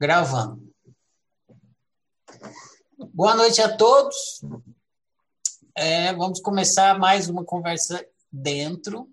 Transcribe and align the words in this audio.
Gravando. 0.00 0.72
Boa 3.12 3.34
noite 3.34 3.60
a 3.60 3.76
todos. 3.76 4.40
É, 5.74 6.10
vamos 6.14 6.40
começar 6.40 6.98
mais 6.98 7.28
uma 7.28 7.44
conversa 7.44 8.02
dentro. 8.32 9.12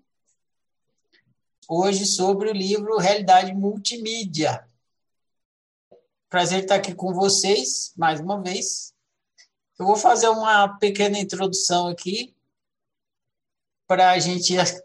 Hoje 1.68 2.06
sobre 2.06 2.48
o 2.48 2.54
livro 2.54 2.96
Realidade 2.96 3.52
Multimídia. 3.52 4.66
Prazer 6.30 6.62
estar 6.62 6.76
aqui 6.76 6.94
com 6.94 7.12
vocês 7.12 7.92
mais 7.94 8.18
uma 8.18 8.40
vez. 8.40 8.94
Eu 9.78 9.84
vou 9.84 9.96
fazer 9.96 10.30
uma 10.30 10.78
pequena 10.78 11.18
introdução 11.18 11.88
aqui 11.88 12.34
para 13.86 14.12
a 14.12 14.18
gente 14.18 14.54
ir 14.54 14.84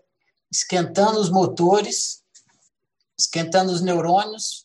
esquentando 0.51 1.17
os 1.17 1.29
motores, 1.29 2.21
esquentando 3.17 3.71
os 3.71 3.79
neurônios, 3.79 4.62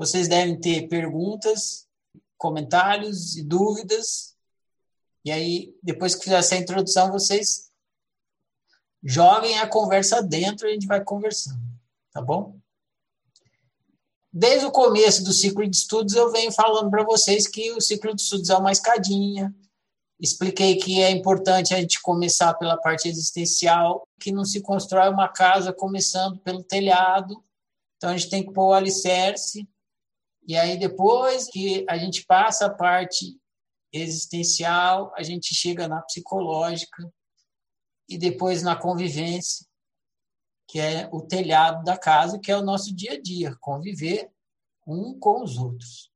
vocês 0.00 0.28
devem 0.28 0.58
ter 0.58 0.88
perguntas, 0.88 1.86
comentários 2.38 3.36
e 3.36 3.42
dúvidas. 3.42 4.34
E 5.22 5.30
aí, 5.30 5.76
depois 5.82 6.14
que 6.14 6.24
fizer 6.24 6.38
essa 6.38 6.56
introdução, 6.56 7.12
vocês 7.12 7.70
joguem 9.04 9.58
a 9.58 9.68
conversa 9.68 10.22
dentro 10.22 10.66
e 10.66 10.70
a 10.70 10.72
gente 10.72 10.86
vai 10.86 11.04
conversando, 11.04 11.60
tá 12.10 12.22
bom? 12.22 12.58
Desde 14.32 14.64
o 14.64 14.72
começo 14.72 15.22
do 15.22 15.34
ciclo 15.34 15.68
de 15.68 15.76
estudos, 15.76 16.14
eu 16.14 16.32
venho 16.32 16.50
falando 16.50 16.90
para 16.90 17.04
vocês 17.04 17.46
que 17.46 17.70
o 17.72 17.80
ciclo 17.82 18.16
de 18.16 18.22
estudos 18.22 18.48
é 18.48 18.56
uma 18.56 18.72
escadinha. 18.72 19.54
Expliquei 20.18 20.76
que 20.76 21.02
é 21.02 21.10
importante 21.10 21.74
a 21.74 21.78
gente 21.78 22.00
começar 22.00 22.54
pela 22.54 22.78
parte 22.78 23.06
existencial, 23.06 24.08
que 24.18 24.32
não 24.32 24.46
se 24.46 24.62
constrói 24.62 25.10
uma 25.10 25.28
casa 25.28 25.74
começando 25.74 26.38
pelo 26.38 26.64
telhado. 26.64 27.44
Então, 27.98 28.08
a 28.08 28.16
gente 28.16 28.30
tem 28.30 28.42
que 28.42 28.50
pôr 28.54 28.68
o 28.68 28.72
alicerce 28.72 29.68
e 30.50 30.56
aí, 30.56 30.76
depois 30.76 31.46
que 31.46 31.86
a 31.88 31.96
gente 31.96 32.26
passa 32.26 32.66
a 32.66 32.74
parte 32.74 33.40
existencial, 33.92 35.14
a 35.16 35.22
gente 35.22 35.54
chega 35.54 35.86
na 35.86 36.02
psicológica 36.02 37.08
e 38.08 38.18
depois 38.18 38.60
na 38.60 38.74
convivência, 38.74 39.64
que 40.66 40.80
é 40.80 41.08
o 41.12 41.20
telhado 41.20 41.84
da 41.84 41.96
casa, 41.96 42.36
que 42.36 42.50
é 42.50 42.56
o 42.56 42.64
nosso 42.64 42.92
dia 42.92 43.12
a 43.12 43.22
dia, 43.22 43.56
conviver 43.60 44.28
um 44.84 45.16
com 45.20 45.44
os 45.44 45.56
outros. 45.56 46.10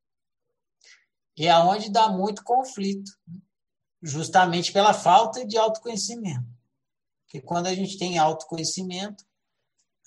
E 1.37 1.47
é 1.47 1.57
onde 1.57 1.89
dá 1.89 2.09
muito 2.09 2.43
conflito, 2.43 3.13
justamente 4.03 4.73
pela 4.73 4.93
falta 4.93 5.47
de 5.47 5.57
autoconhecimento. 5.57 6.49
Porque 7.25 7.41
quando 7.41 7.69
a 7.69 7.75
gente 7.75 7.97
tem 7.97 8.19
autoconhecimento, 8.19 9.25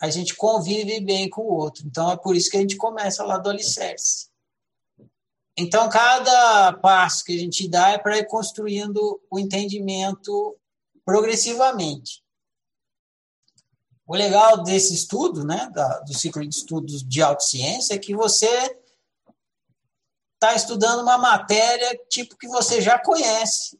a 0.02 0.10
gente 0.10 0.36
convive 0.36 1.00
bem 1.00 1.30
com 1.30 1.42
o 1.42 1.54
outro. 1.54 1.86
Então, 1.86 2.12
é 2.12 2.18
por 2.18 2.36
isso 2.36 2.50
que 2.50 2.58
a 2.58 2.62
gente 2.62 2.78
começa 2.78 3.24
lá 3.24 3.38
do 3.38 3.50
alicerce. 3.50 4.27
Então, 5.58 5.90
cada 5.90 6.74
passo 6.74 7.26
que 7.26 7.36
a 7.36 7.40
gente 7.40 7.68
dá 7.68 7.90
é 7.90 7.98
para 7.98 8.20
ir 8.20 8.28
construindo 8.28 9.20
o 9.30 9.40
entendimento 9.40 10.56
progressivamente. 11.04 12.24
O 14.06 14.16
legal 14.16 14.64
desse 14.64 14.94
estudo, 14.94 15.44
né, 15.44 15.70
do 16.06 16.14
ciclo 16.14 16.48
de 16.48 16.56
estudos 16.56 17.04
de 17.04 17.22
autociência, 17.24 17.96
é 17.96 17.98
que 17.98 18.16
você 18.16 18.48
está 20.36 20.54
estudando 20.54 21.02
uma 21.02 21.18
matéria 21.18 22.00
tipo 22.08 22.38
que 22.38 22.48
você 22.48 22.80
já 22.80 23.00
conhece. 23.00 23.80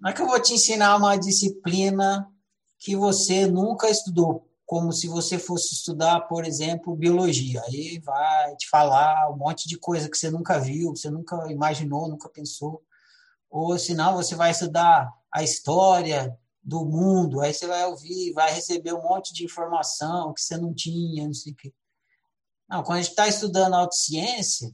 Não 0.00 0.10
é 0.10 0.12
que 0.12 0.20
eu 0.20 0.26
vou 0.26 0.40
te 0.42 0.54
ensinar 0.54 0.96
uma 0.96 1.16
disciplina 1.16 2.28
que 2.78 2.96
você 2.96 3.46
nunca 3.46 3.88
estudou 3.88 4.47
como 4.68 4.92
se 4.92 5.08
você 5.08 5.38
fosse 5.38 5.72
estudar, 5.72 6.20
por 6.28 6.44
exemplo, 6.44 6.94
biologia. 6.94 7.62
Aí 7.62 7.98
vai 8.00 8.54
te 8.56 8.68
falar 8.68 9.30
um 9.32 9.36
monte 9.38 9.66
de 9.66 9.78
coisa 9.78 10.10
que 10.10 10.18
você 10.18 10.30
nunca 10.30 10.60
viu, 10.60 10.92
que 10.92 10.98
você 10.98 11.08
nunca 11.08 11.50
imaginou, 11.50 12.06
nunca 12.06 12.28
pensou. 12.28 12.84
Ou 13.48 13.78
senão 13.78 14.16
você 14.16 14.34
vai 14.34 14.50
estudar 14.50 15.10
a 15.32 15.42
história 15.42 16.38
do 16.62 16.84
mundo, 16.84 17.40
aí 17.40 17.54
você 17.54 17.66
vai 17.66 17.86
ouvir, 17.86 18.34
vai 18.34 18.52
receber 18.52 18.92
um 18.92 19.00
monte 19.00 19.32
de 19.32 19.42
informação 19.42 20.34
que 20.34 20.42
você 20.42 20.58
não 20.58 20.74
tinha, 20.74 21.24
não 21.24 21.32
sei 21.32 21.54
o 21.54 21.56
quê. 21.56 21.72
Não, 22.68 22.82
quando 22.82 22.98
a 22.98 23.00
gente 23.00 23.12
está 23.12 23.26
estudando 23.26 23.72
autociência, 23.72 24.70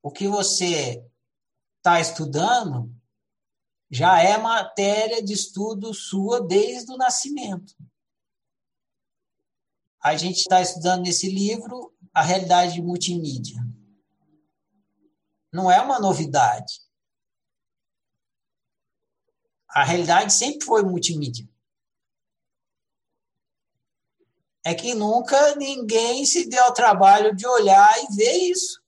o 0.00 0.12
que 0.12 0.28
você 0.28 1.04
está 1.78 1.98
estudando 1.98 2.88
já 3.90 4.22
é 4.22 4.38
matéria 4.38 5.20
de 5.20 5.32
estudo 5.32 5.92
sua 5.92 6.40
desde 6.40 6.92
o 6.92 6.96
nascimento 6.96 7.74
a 10.02 10.16
gente 10.16 10.38
está 10.38 10.62
estudando 10.62 11.02
nesse 11.02 11.30
livro 11.30 11.94
a 12.12 12.22
realidade 12.22 12.80
multimídia. 12.80 13.60
Não 15.52 15.70
é 15.70 15.80
uma 15.80 16.00
novidade. 16.00 16.80
A 19.68 19.84
realidade 19.84 20.32
sempre 20.32 20.64
foi 20.64 20.82
multimídia. 20.82 21.48
É 24.64 24.74
que 24.74 24.94
nunca 24.94 25.54
ninguém 25.56 26.24
se 26.24 26.48
deu 26.48 26.64
ao 26.64 26.74
trabalho 26.74 27.34
de 27.34 27.46
olhar 27.46 27.90
e 28.02 28.14
ver 28.14 28.36
isso. 28.50 28.80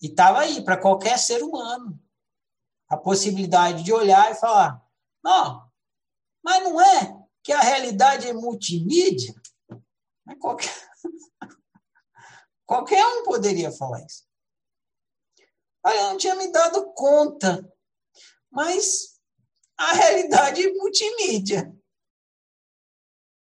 E 0.00 0.06
estava 0.06 0.40
aí 0.40 0.62
para 0.64 0.80
qualquer 0.80 1.18
ser 1.18 1.42
humano 1.42 2.00
a 2.88 2.96
possibilidade 2.96 3.82
de 3.82 3.92
olhar 3.92 4.30
e 4.30 4.36
falar: 4.36 4.82
não, 5.22 5.70
mas 6.42 6.62
não 6.62 6.80
é 6.80 7.17
que 7.42 7.52
a 7.52 7.60
realidade 7.60 8.28
é 8.28 8.32
multimídia, 8.32 9.34
qualquer, 10.38 10.90
qualquer 12.66 13.04
um 13.06 13.24
poderia 13.24 13.70
falar 13.72 14.04
isso. 14.04 14.26
Aí 15.84 15.96
eu 15.96 16.04
não 16.04 16.18
tinha 16.18 16.34
me 16.34 16.50
dado 16.52 16.92
conta, 16.92 17.66
mas 18.50 19.18
a 19.76 19.92
realidade 19.92 20.62
é 20.62 20.72
multimídia. 20.72 21.74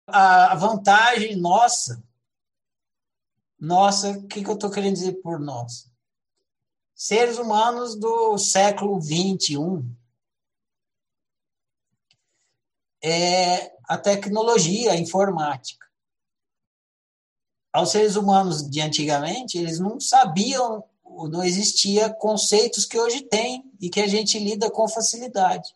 A 0.06 0.54
vantagem 0.56 1.36
nossa, 1.36 2.02
nossa, 3.58 4.10
o 4.10 4.26
que, 4.26 4.42
que 4.42 4.48
eu 4.48 4.54
estou 4.54 4.70
querendo 4.70 4.94
dizer 4.94 5.20
por 5.20 5.38
nós? 5.38 5.90
Seres 6.94 7.38
humanos 7.38 7.94
do 7.94 8.36
século 8.38 9.00
21, 9.00 9.94
é 13.02 13.72
a 13.88 13.96
tecnologia, 13.96 14.92
a 14.92 14.96
informática. 14.96 15.86
Aos 17.72 17.90
seres 17.90 18.16
humanos 18.16 18.68
de 18.68 18.80
antigamente, 18.80 19.56
eles 19.56 19.78
não 19.78 20.00
sabiam, 20.00 20.84
não 21.04 21.42
existia 21.42 22.12
conceitos 22.12 22.84
que 22.84 22.98
hoje 22.98 23.22
tem 23.22 23.64
e 23.80 23.88
que 23.88 24.00
a 24.00 24.06
gente 24.06 24.38
lida 24.38 24.70
com 24.70 24.88
facilidade. 24.88 25.74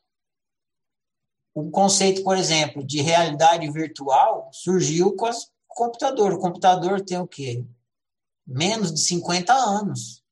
O 1.55 1.71
conceito, 1.71 2.25
por 2.25 2.37
exemplo, 2.37 2.85
de 2.85 3.01
realidade 3.01 3.71
virtual 3.71 4.51
surgiu 4.53 5.15
com 5.15 5.31
o 5.31 5.33
computador. 5.69 6.33
O 6.33 6.41
computador 6.41 7.01
tem 7.01 7.19
o 7.19 7.29
quê? 7.29 7.65
Menos 8.45 8.93
de 8.93 9.01
50 9.01 9.53
anos. 9.53 10.23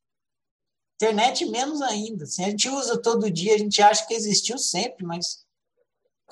Internet 0.96 1.46
menos 1.46 1.80
ainda. 1.80 2.24
Assim, 2.24 2.44
a 2.44 2.50
gente 2.50 2.68
usa 2.68 3.00
todo 3.00 3.30
dia, 3.30 3.54
a 3.54 3.58
gente 3.58 3.80
acha 3.80 4.04
que 4.06 4.14
existiu 4.14 4.58
sempre, 4.58 5.04
mas 5.04 5.41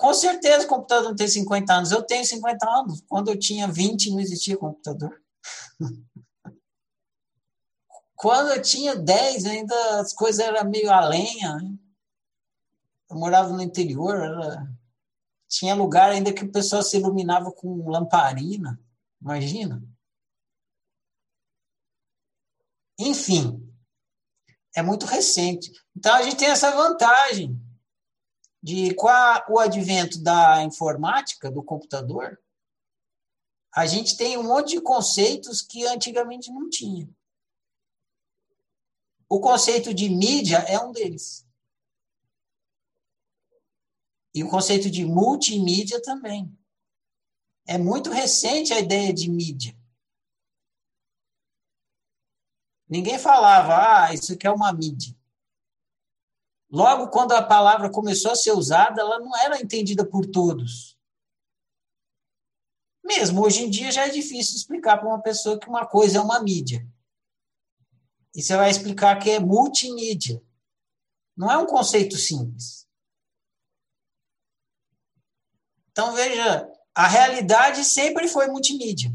com 0.01 0.15
certeza 0.15 0.65
o 0.65 0.67
computador 0.67 1.09
não 1.09 1.15
tem 1.15 1.27
50 1.27 1.71
anos. 1.71 1.91
Eu 1.91 2.01
tenho 2.01 2.25
50 2.25 2.67
anos. 2.67 3.03
Quando 3.07 3.29
eu 3.29 3.37
tinha 3.37 3.67
20, 3.67 4.09
não 4.09 4.19
existia 4.19 4.57
computador. 4.57 5.21
Quando 8.15 8.51
eu 8.51 8.59
tinha 8.59 8.95
10, 8.95 9.45
ainda 9.45 9.99
as 9.99 10.11
coisas 10.11 10.39
eram 10.39 10.67
meio 10.67 10.91
a 10.91 11.07
lenha. 11.07 11.55
Né? 11.57 11.75
Eu 13.11 13.17
morava 13.17 13.53
no 13.53 13.61
interior, 13.61 14.15
era... 14.15 14.67
tinha 15.47 15.75
lugar 15.75 16.09
ainda 16.09 16.33
que 16.33 16.45
o 16.45 16.51
pessoal 16.51 16.81
se 16.81 16.97
iluminava 16.97 17.51
com 17.51 17.87
lamparina. 17.87 18.81
Imagina. 19.21 19.83
Enfim, 22.97 23.71
é 24.75 24.81
muito 24.81 25.05
recente. 25.05 25.71
Então 25.95 26.15
a 26.15 26.23
gente 26.23 26.37
tem 26.37 26.47
essa 26.47 26.71
vantagem 26.71 27.55
de 28.61 28.93
com 28.93 29.07
o 29.49 29.59
advento 29.59 30.21
da 30.21 30.63
informática, 30.63 31.49
do 31.49 31.63
computador, 31.63 32.39
a 33.73 33.85
gente 33.85 34.17
tem 34.17 34.37
um 34.37 34.43
monte 34.43 34.75
de 34.75 34.81
conceitos 34.81 35.61
que 35.61 35.85
antigamente 35.85 36.51
não 36.51 36.69
tinha. 36.69 37.09
O 39.29 39.39
conceito 39.39 39.93
de 39.93 40.09
mídia 40.09 40.57
é 40.57 40.77
um 40.77 40.91
deles. 40.91 41.47
E 44.33 44.43
o 44.43 44.49
conceito 44.49 44.89
de 44.89 45.05
multimídia 45.05 46.01
também. 46.01 46.53
É 47.65 47.77
muito 47.77 48.09
recente 48.09 48.73
a 48.73 48.79
ideia 48.79 49.13
de 49.13 49.29
mídia. 49.29 49.77
Ninguém 52.89 53.17
falava, 53.17 54.07
ah, 54.07 54.13
isso 54.13 54.33
aqui 54.33 54.45
é 54.45 54.51
uma 54.51 54.73
mídia. 54.73 55.15
Logo, 56.71 57.09
quando 57.09 57.33
a 57.33 57.43
palavra 57.43 57.91
começou 57.91 58.31
a 58.31 58.35
ser 58.35 58.53
usada, 58.53 59.01
ela 59.01 59.19
não 59.19 59.35
era 59.37 59.61
entendida 59.61 60.05
por 60.05 60.25
todos. 60.25 60.97
Mesmo 63.03 63.43
hoje 63.43 63.63
em 63.63 63.69
dia 63.69 63.91
já 63.91 64.07
é 64.07 64.09
difícil 64.09 64.55
explicar 64.55 64.97
para 64.97 65.09
uma 65.09 65.21
pessoa 65.21 65.59
que 65.59 65.67
uma 65.67 65.85
coisa 65.85 66.17
é 66.17 66.21
uma 66.21 66.41
mídia. 66.41 66.87
E 68.33 68.41
você 68.41 68.55
vai 68.55 68.69
explicar 68.69 69.19
que 69.19 69.29
é 69.29 69.39
multimídia. 69.39 70.41
Não 71.35 71.51
é 71.51 71.57
um 71.57 71.65
conceito 71.65 72.15
simples. 72.15 72.87
Então, 75.91 76.13
veja, 76.13 76.71
a 76.95 77.07
realidade 77.07 77.83
sempre 77.83 78.29
foi 78.29 78.47
multimídia. 78.47 79.11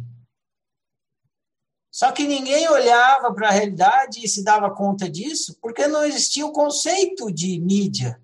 Só 1.97 2.13
que 2.13 2.27
ninguém 2.27 2.69
olhava 2.69 3.33
para 3.33 3.49
a 3.49 3.51
realidade 3.51 4.23
e 4.23 4.29
se 4.29 4.45
dava 4.45 4.71
conta 4.71 5.09
disso, 5.09 5.59
porque 5.63 5.87
não 5.87 6.05
existia 6.05 6.45
o 6.45 6.53
conceito 6.53 7.33
de 7.33 7.59
mídia 7.59 8.23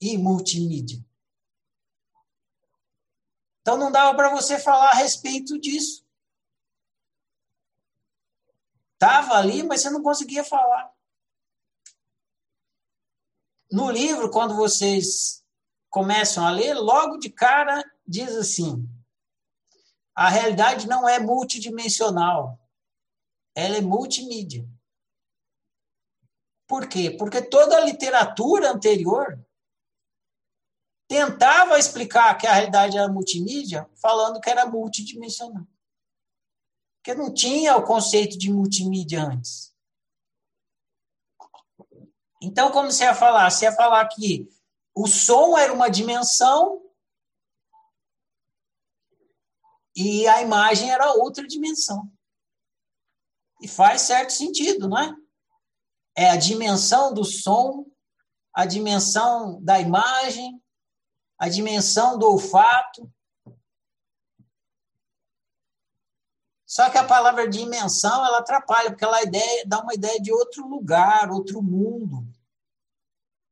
e 0.00 0.18
multimídia. 0.18 0.98
Então 3.60 3.76
não 3.76 3.92
dava 3.92 4.12
para 4.16 4.34
você 4.34 4.58
falar 4.58 4.90
a 4.90 4.94
respeito 4.94 5.56
disso. 5.56 6.04
Estava 8.94 9.34
ali, 9.34 9.62
mas 9.62 9.82
você 9.82 9.90
não 9.90 10.02
conseguia 10.02 10.42
falar. 10.42 10.92
No 13.70 13.88
livro, 13.88 14.32
quando 14.32 14.56
vocês 14.56 15.44
começam 15.88 16.44
a 16.44 16.50
ler, 16.50 16.74
logo 16.74 17.18
de 17.18 17.30
cara 17.30 17.88
diz 18.04 18.34
assim: 18.34 18.84
a 20.18 20.28
realidade 20.28 20.88
não 20.88 21.08
é 21.08 21.20
multidimensional, 21.20 22.58
ela 23.54 23.76
é 23.76 23.80
multimídia. 23.80 24.68
Por 26.66 26.88
quê? 26.88 27.08
Porque 27.08 27.40
toda 27.40 27.76
a 27.76 27.84
literatura 27.84 28.72
anterior 28.72 29.40
tentava 31.06 31.78
explicar 31.78 32.36
que 32.36 32.48
a 32.48 32.52
realidade 32.52 32.98
era 32.98 33.06
multimídia, 33.06 33.88
falando 33.94 34.40
que 34.40 34.50
era 34.50 34.66
multidimensional. 34.66 35.64
Porque 36.96 37.14
não 37.16 37.32
tinha 37.32 37.76
o 37.76 37.86
conceito 37.86 38.36
de 38.36 38.52
multimídia 38.52 39.22
antes. 39.22 39.72
Então, 42.42 42.72
como 42.72 42.90
você 42.90 43.04
ia 43.04 43.14
falar? 43.14 43.48
Você 43.48 43.66
ia 43.66 43.72
falar 43.72 44.04
que 44.08 44.48
o 44.96 45.06
som 45.06 45.56
era 45.56 45.72
uma 45.72 45.88
dimensão 45.88 46.87
e 50.00 50.28
a 50.28 50.40
imagem 50.40 50.92
era 50.92 51.12
outra 51.14 51.44
dimensão. 51.44 52.08
E 53.60 53.66
faz 53.66 54.02
certo 54.02 54.32
sentido, 54.32 54.88
não 54.88 54.96
é? 54.96 55.12
É 56.16 56.30
a 56.30 56.36
dimensão 56.36 57.12
do 57.12 57.24
som, 57.24 57.84
a 58.54 58.64
dimensão 58.64 59.60
da 59.60 59.80
imagem, 59.80 60.62
a 61.36 61.48
dimensão 61.48 62.16
do 62.16 62.30
olfato. 62.30 63.12
Só 66.64 66.88
que 66.90 66.98
a 66.98 67.04
palavra 67.04 67.48
dimensão 67.48 68.24
ela 68.24 68.38
atrapalha, 68.38 68.90
porque 68.90 69.04
ela 69.04 69.20
ideia, 69.24 69.64
dá 69.66 69.80
uma 69.80 69.94
ideia 69.94 70.20
de 70.20 70.32
outro 70.32 70.68
lugar, 70.68 71.28
outro 71.32 71.60
mundo. 71.60 72.24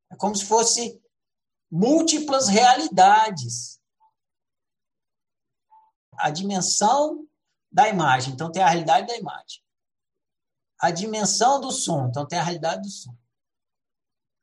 É 0.09 0.15
como 0.15 0.33
se 0.33 0.45
fosse 0.45 0.97
múltiplas 1.69 2.47
realidades. 2.47 3.76
A 6.17 6.29
dimensão 6.29 7.27
da 7.71 7.87
imagem, 7.89 8.33
então 8.33 8.51
tem 8.51 8.63
a 8.63 8.67
realidade 8.67 9.07
da 9.07 9.17
imagem. 9.17 9.61
A 10.79 10.91
dimensão 10.91 11.59
do 11.59 11.71
som, 11.71 12.07
então 12.07 12.25
tem 12.25 12.39
a 12.39 12.43
realidade 12.43 12.81
do 12.83 12.89
som. 12.89 13.15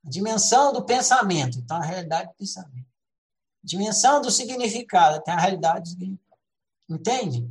A 0.05 0.11
dimensão 0.11 0.73
do 0.73 0.85
pensamento, 0.85 1.59
então 1.59 1.76
a 1.76 1.85
realidade 1.85 2.29
do 2.29 2.35
pensamento. 2.35 2.88
Dimensão 3.62 4.21
do 4.21 4.31
significado, 4.31 5.23
tem 5.23 5.32
a 5.32 5.38
realidade 5.38 5.82
do 5.85 5.88
significado. 5.91 6.41
Entende? 6.88 7.50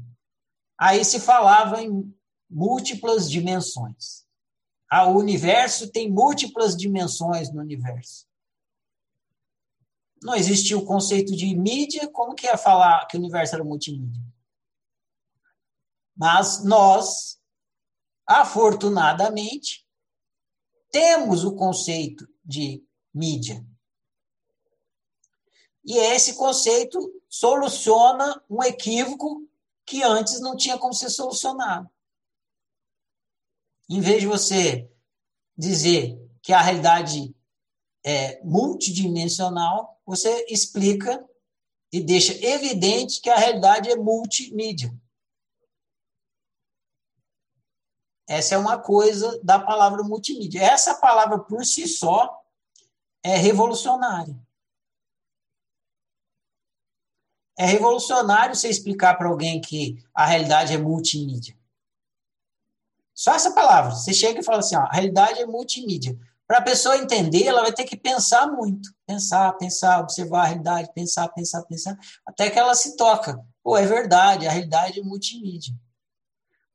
Aí 0.78 1.04
se 1.04 1.20
falava 1.20 1.82
em 1.82 2.16
múltiplas 2.50 3.30
dimensões. 3.30 4.24
Ah, 4.90 5.08
o 5.08 5.18
universo 5.18 5.90
tem 5.90 6.12
múltiplas 6.12 6.78
dimensões 6.78 7.52
no 7.52 7.60
universo. 7.60 8.28
Não 10.24 10.34
existia 10.36 10.78
o 10.78 10.86
conceito 10.86 11.36
de 11.36 11.54
mídia, 11.56 12.08
como 12.08 12.34
que 12.34 12.46
ia 12.46 12.58
falar 12.58 13.06
que 13.08 13.18
o 13.18 13.20
universo 13.20 13.56
era 13.56 13.64
multimídia? 13.64 14.24
Mas 16.16 16.64
nós, 16.64 17.40
afortunadamente, 18.26 19.86
temos 20.92 21.44
o 21.44 21.56
conceito 21.56 22.28
de 22.44 22.86
mídia. 23.14 23.66
E 25.84 25.98
esse 25.98 26.36
conceito 26.36 27.22
soluciona 27.28 28.42
um 28.50 28.64
equívoco 28.64 29.46
que 29.86 30.02
antes 30.04 30.40
não 30.40 30.56
tinha 30.56 30.78
como 30.78 30.94
ser 30.94 31.10
solucionado. 31.10 31.90
Em 33.90 34.00
vez 34.00 34.22
de 34.22 34.28
você 34.28 34.90
dizer 35.58 36.18
que 36.42 36.54
a 36.54 36.62
realidade 36.62 37.36
é 38.06 38.42
multidimensional, 38.44 39.93
você 40.06 40.46
explica 40.50 41.24
e 41.92 42.02
deixa 42.02 42.34
evidente 42.46 43.22
que 43.22 43.30
a 43.30 43.38
realidade 43.38 43.90
é 43.90 43.96
multimídia. 43.96 44.94
Essa 48.28 48.56
é 48.56 48.58
uma 48.58 48.80
coisa 48.80 49.40
da 49.44 49.60
palavra 49.60 50.02
multimídia. 50.04 50.62
Essa 50.64 50.96
palavra 50.96 51.40
por 51.40 51.66
si 51.66 51.88
só 51.88 52.42
é 53.22 53.36
revolucionária. 53.36 54.36
É 57.58 57.66
revolucionário 57.66 58.56
você 58.56 58.68
explicar 58.68 59.16
para 59.16 59.30
alguém 59.30 59.62
que 59.62 60.04
a 60.14 60.26
realidade 60.26 60.74
é 60.74 60.78
multimídia. 60.78 61.58
Só 63.14 63.36
essa 63.36 63.54
palavra. 63.54 63.92
Você 63.92 64.14
chega 64.14 64.40
e 64.40 64.44
fala 64.44 64.60
assim: 64.60 64.76
ó, 64.76 64.82
a 64.82 64.92
realidade 64.92 65.40
é 65.40 65.46
multimídia. 65.46 66.18
Para 66.48 66.58
a 66.58 66.64
pessoa 66.64 66.98
entender, 66.98 67.46
ela 67.46 67.62
vai 67.62 67.74
ter 67.74 67.86
que 67.86 67.96
pensar 67.96 68.48
muito. 68.48 68.90
Pensar, 69.06 69.52
pensar, 69.54 70.00
observar 70.02 70.42
a 70.42 70.46
realidade, 70.46 70.94
pensar, 70.94 71.28
pensar, 71.30 71.64
pensar, 71.64 71.98
até 72.26 72.50
que 72.50 72.60
ela 72.60 72.76
se 72.76 72.96
toca. 72.96 73.40
Pô, 73.64 73.78
é 73.78 73.86
verdade, 73.86 74.46
a 74.46 74.52
realidade 74.52 75.00
é 75.00 75.04
multimídia. 75.04 75.74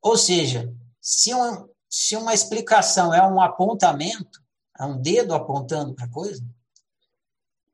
Ou 0.01 0.17
seja, 0.17 0.73
se, 0.99 1.33
um, 1.33 1.69
se 1.89 2.15
uma 2.15 2.33
explicação 2.33 3.13
é 3.13 3.25
um 3.25 3.39
apontamento, 3.39 4.41
é 4.79 4.85
um 4.85 4.99
dedo 4.99 5.35
apontando 5.35 5.93
para 5.93 6.09
coisa, 6.09 6.43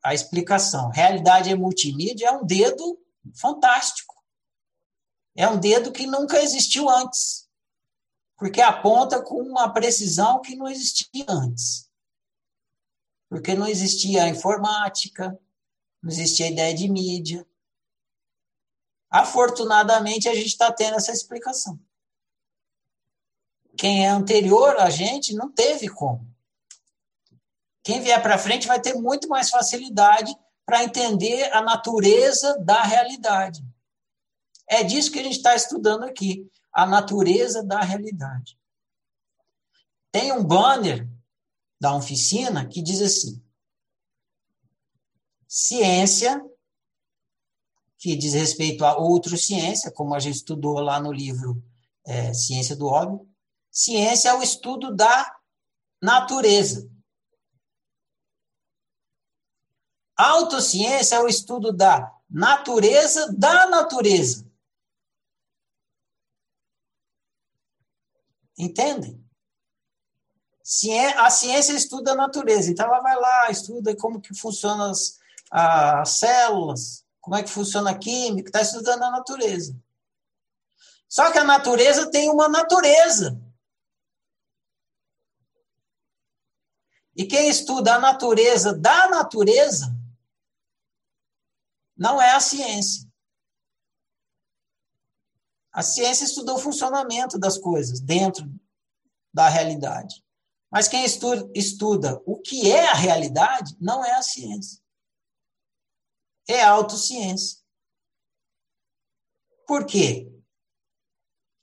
a 0.03 0.13
explicação. 0.13 0.89
Realidade 0.89 1.50
é 1.50 1.56
multimídia 1.56 2.27
é 2.27 2.31
um 2.31 2.45
dedo 2.45 3.00
fantástico. 3.33 4.15
É 5.36 5.47
um 5.47 5.59
dedo 5.59 5.92
que 5.92 6.06
nunca 6.06 6.42
existiu 6.42 6.89
antes. 6.89 7.50
Porque 8.38 8.61
aponta 8.61 9.21
com 9.21 9.42
uma 9.42 9.69
precisão 9.69 10.42
que 10.42 10.56
não 10.56 10.68
existia 10.68 11.25
antes. 11.28 11.84
Porque 13.29 13.55
não 13.55 13.67
existia 13.67 14.23
a 14.23 14.29
informática, 14.29 15.37
não 16.01 16.11
existia 16.11 16.45
a 16.45 16.51
ideia 16.51 16.73
de 16.73 16.87
mídia. 16.87 17.45
Afortunadamente, 19.09 20.29
a 20.29 20.35
gente 20.35 20.47
está 20.47 20.71
tendo 20.71 20.95
essa 20.95 21.11
explicação. 21.11 21.79
Quem 23.77 24.05
é 24.05 24.09
anterior 24.09 24.77
a 24.77 24.89
gente 24.89 25.33
não 25.33 25.51
teve 25.51 25.89
como. 25.89 26.25
Quem 27.83 28.01
vier 28.01 28.21
para 28.21 28.37
frente 28.37 28.67
vai 28.67 28.81
ter 28.81 28.95
muito 28.95 29.27
mais 29.27 29.49
facilidade 29.49 30.35
para 30.65 30.83
entender 30.83 31.51
a 31.53 31.61
natureza 31.61 32.57
da 32.59 32.81
realidade. 32.81 33.63
É 34.67 34.83
disso 34.83 35.11
que 35.11 35.19
a 35.19 35.23
gente 35.23 35.37
está 35.37 35.55
estudando 35.55 36.03
aqui, 36.03 36.49
a 36.73 36.85
natureza 36.85 37.63
da 37.63 37.81
realidade. 37.81 38.57
Tem 40.11 40.31
um 40.31 40.44
banner 40.44 41.07
da 41.79 41.95
oficina 41.95 42.67
que 42.67 42.81
diz 42.81 43.01
assim: 43.01 43.44
ciência, 45.47 46.44
que 47.97 48.15
diz 48.15 48.33
respeito 48.33 48.85
a 48.85 48.97
outra 48.97 49.35
ciência, 49.37 49.91
como 49.91 50.13
a 50.13 50.19
gente 50.19 50.35
estudou 50.35 50.79
lá 50.79 50.99
no 50.99 51.11
livro 51.11 51.63
é, 52.05 52.33
Ciência 52.33 52.75
do 52.75 52.87
Óbvio. 52.87 53.27
Ciência 53.71 54.29
é 54.29 54.33
o 54.33 54.44
estudo 54.44 54.95
da 54.95 55.39
natureza. 56.01 56.89
Autociência 60.15 61.15
é 61.15 61.19
o 61.19 61.27
estudo 61.27 61.73
da 61.73 62.15
natureza 62.29 63.33
da 63.33 63.67
natureza. 63.67 64.49
Entendem? 68.57 69.24
A 71.18 71.30
ciência 71.30 71.74
estuda 71.74 72.14
a 72.14 72.16
natureza, 72.16 72.72
então 72.72 72.88
ela 72.88 73.00
vai 73.00 73.16
lá, 73.16 73.52
estuda 73.52 73.95
como 73.95 74.19
que 74.19 74.34
funcionam 74.34 74.90
as, 74.90 75.19
as 75.52 76.10
células, 76.18 77.06
como 77.22 77.36
é 77.36 77.44
que 77.44 77.50
funciona 77.50 77.92
a 77.92 77.98
química, 77.98 78.50
está 78.50 78.62
estudando 78.62 79.04
a 79.04 79.12
natureza. 79.12 79.80
Só 81.07 81.31
que 81.31 81.38
a 81.38 81.44
natureza 81.44 82.10
tem 82.10 82.31
uma 82.31 82.50
natureza. 82.50 83.40
E 87.16 87.28
quem 87.28 87.48
estuda 87.48 87.95
a 87.95 88.00
natureza 88.00 88.74
da 88.74 89.07
natureza 89.10 89.95
não 91.95 92.19
é 92.19 92.31
a 92.31 92.40
ciência. 92.40 93.07
A 95.72 95.84
ciência 95.84 96.26
estuda 96.26 96.56
o 96.56 96.60
funcionamento 96.60 97.38
das 97.38 97.57
coisas 97.57 98.00
dentro 98.00 98.50
da 99.31 99.48
realidade. 99.48 100.24
Mas 100.75 100.89
quem 100.89 101.05
estuda, 101.05 101.49
estuda 101.55 102.21
o 102.25 102.37
que 102.37 102.69
é 102.69 102.89
a 102.89 102.95
realidade 102.95 103.77
não 103.79 104.03
é 104.03 104.11
a 104.11 104.21
ciência. 104.21 104.83
É 106.49 106.61
a 106.61 106.71
autociência. 106.71 107.63
Por 109.65 109.85
quê? 109.85 110.29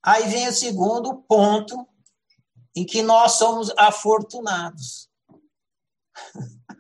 Aí 0.03 0.27
vem 0.31 0.49
o 0.49 0.53
segundo 0.53 1.23
ponto 1.25 1.87
em 2.75 2.87
que 2.87 3.03
nós 3.03 3.33
somos 3.33 3.69
afortunados. 3.77 5.11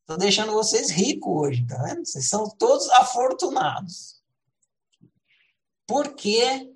Estou 0.00 0.18
deixando 0.18 0.52
vocês 0.52 0.90
ricos 0.90 1.32
hoje, 1.32 1.66
tá 1.66 1.82
vendo? 1.84 2.04
Vocês 2.04 2.28
são 2.28 2.50
todos 2.50 2.86
afortunados. 2.90 4.22
Por 5.86 6.14
que, 6.14 6.70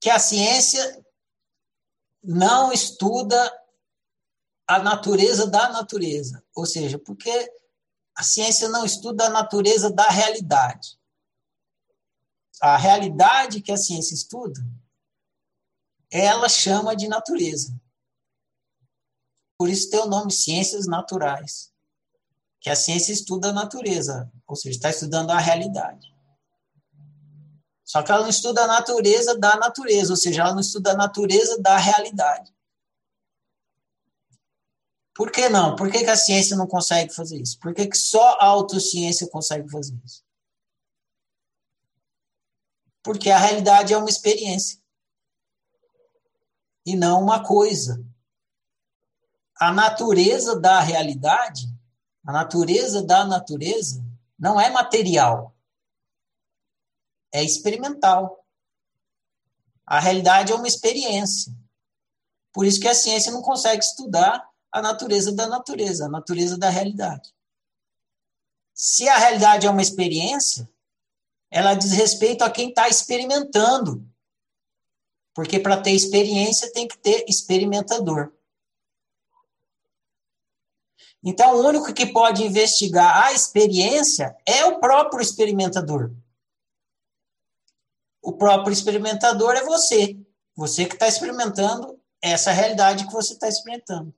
que 0.00 0.10
a 0.10 0.18
ciência 0.18 1.06
não 2.28 2.70
estuda 2.70 3.50
a 4.66 4.78
natureza 4.80 5.46
da 5.46 5.70
natureza? 5.70 6.44
Ou 6.54 6.66
seja, 6.66 6.98
porque 6.98 7.50
a 8.14 8.22
ciência 8.22 8.68
não 8.68 8.84
estuda 8.84 9.26
a 9.26 9.30
natureza 9.30 9.90
da 9.90 10.06
realidade. 10.08 10.98
A 12.60 12.76
realidade 12.76 13.62
que 13.62 13.72
a 13.72 13.78
ciência 13.78 14.14
estuda, 14.14 14.60
ela 16.10 16.50
chama 16.50 16.94
de 16.94 17.08
natureza. 17.08 17.80
Por 19.56 19.70
isso 19.70 19.88
tem 19.88 20.00
o 20.00 20.06
nome 20.06 20.30
ciências 20.30 20.86
naturais, 20.86 21.72
que 22.60 22.68
a 22.68 22.76
ciência 22.76 23.12
estuda 23.12 23.48
a 23.48 23.52
natureza, 23.54 24.30
ou 24.46 24.54
seja, 24.54 24.76
está 24.76 24.90
estudando 24.90 25.30
a 25.30 25.38
realidade. 25.38 26.14
Só 27.88 28.02
que 28.02 28.12
ela 28.12 28.20
não 28.20 28.28
estuda 28.28 28.64
a 28.64 28.66
natureza 28.66 29.34
da 29.38 29.56
natureza, 29.56 30.12
ou 30.12 30.16
seja, 30.16 30.42
ela 30.42 30.52
não 30.52 30.60
estuda 30.60 30.92
a 30.92 30.96
natureza 30.96 31.58
da 31.58 31.78
realidade. 31.78 32.54
Por 35.14 35.32
que 35.32 35.48
não? 35.48 35.74
Por 35.74 35.90
que, 35.90 36.04
que 36.04 36.10
a 36.10 36.16
ciência 36.16 36.54
não 36.54 36.66
consegue 36.66 37.14
fazer 37.14 37.40
isso? 37.40 37.58
Por 37.58 37.72
que, 37.72 37.86
que 37.86 37.96
só 37.96 38.36
a 38.38 38.44
autociência 38.44 39.26
consegue 39.30 39.70
fazer 39.70 39.98
isso? 40.04 40.22
Porque 43.02 43.30
a 43.30 43.38
realidade 43.38 43.94
é 43.94 43.96
uma 43.96 44.10
experiência 44.10 44.78
e 46.84 46.94
não 46.94 47.22
uma 47.22 47.42
coisa. 47.42 48.04
A 49.58 49.72
natureza 49.72 50.60
da 50.60 50.78
realidade, 50.80 51.66
a 52.26 52.32
natureza 52.32 53.02
da 53.02 53.24
natureza, 53.24 54.04
não 54.38 54.60
é 54.60 54.68
material 54.68 55.54
é 57.32 57.42
experimental. 57.42 58.44
A 59.86 59.98
realidade 59.98 60.52
é 60.52 60.54
uma 60.54 60.68
experiência. 60.68 61.52
Por 62.52 62.66
isso 62.66 62.80
que 62.80 62.88
a 62.88 62.94
ciência 62.94 63.32
não 63.32 63.42
consegue 63.42 63.82
estudar 63.82 64.46
a 64.70 64.82
natureza 64.82 65.32
da 65.32 65.46
natureza, 65.46 66.06
a 66.06 66.08
natureza 66.08 66.58
da 66.58 66.68
realidade. 66.68 67.34
Se 68.74 69.08
a 69.08 69.16
realidade 69.16 69.66
é 69.66 69.70
uma 69.70 69.82
experiência, 69.82 70.68
ela 71.50 71.74
diz 71.74 71.92
respeito 71.92 72.42
a 72.42 72.50
quem 72.50 72.68
está 72.68 72.88
experimentando. 72.88 74.06
Porque 75.34 75.58
para 75.58 75.80
ter 75.80 75.92
experiência 75.92 76.72
tem 76.72 76.86
que 76.86 76.98
ter 76.98 77.24
experimentador. 77.28 78.32
Então, 81.24 81.56
o 81.56 81.66
único 81.66 81.92
que 81.92 82.06
pode 82.06 82.44
investigar 82.44 83.24
a 83.24 83.32
experiência 83.32 84.36
é 84.46 84.64
o 84.66 84.78
próprio 84.78 85.20
experimentador 85.20 86.12
o 88.22 88.32
próprio 88.32 88.72
experimentador 88.72 89.54
é 89.54 89.64
você. 89.64 90.16
Você 90.54 90.86
que 90.86 90.94
está 90.94 91.06
experimentando 91.06 91.98
essa 92.20 92.50
realidade 92.50 93.06
que 93.06 93.12
você 93.12 93.32
está 93.34 93.48
experimentando. 93.48 94.14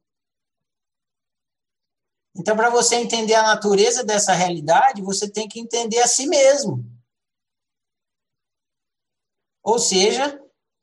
Então, 2.36 2.56
para 2.56 2.70
você 2.70 2.96
entender 2.96 3.34
a 3.34 3.42
natureza 3.42 4.04
dessa 4.04 4.32
realidade, 4.32 5.02
você 5.02 5.28
tem 5.28 5.48
que 5.48 5.60
entender 5.60 5.98
a 5.98 6.06
si 6.06 6.26
mesmo. 6.26 6.84
Ou 9.62 9.78
seja, 9.78 10.40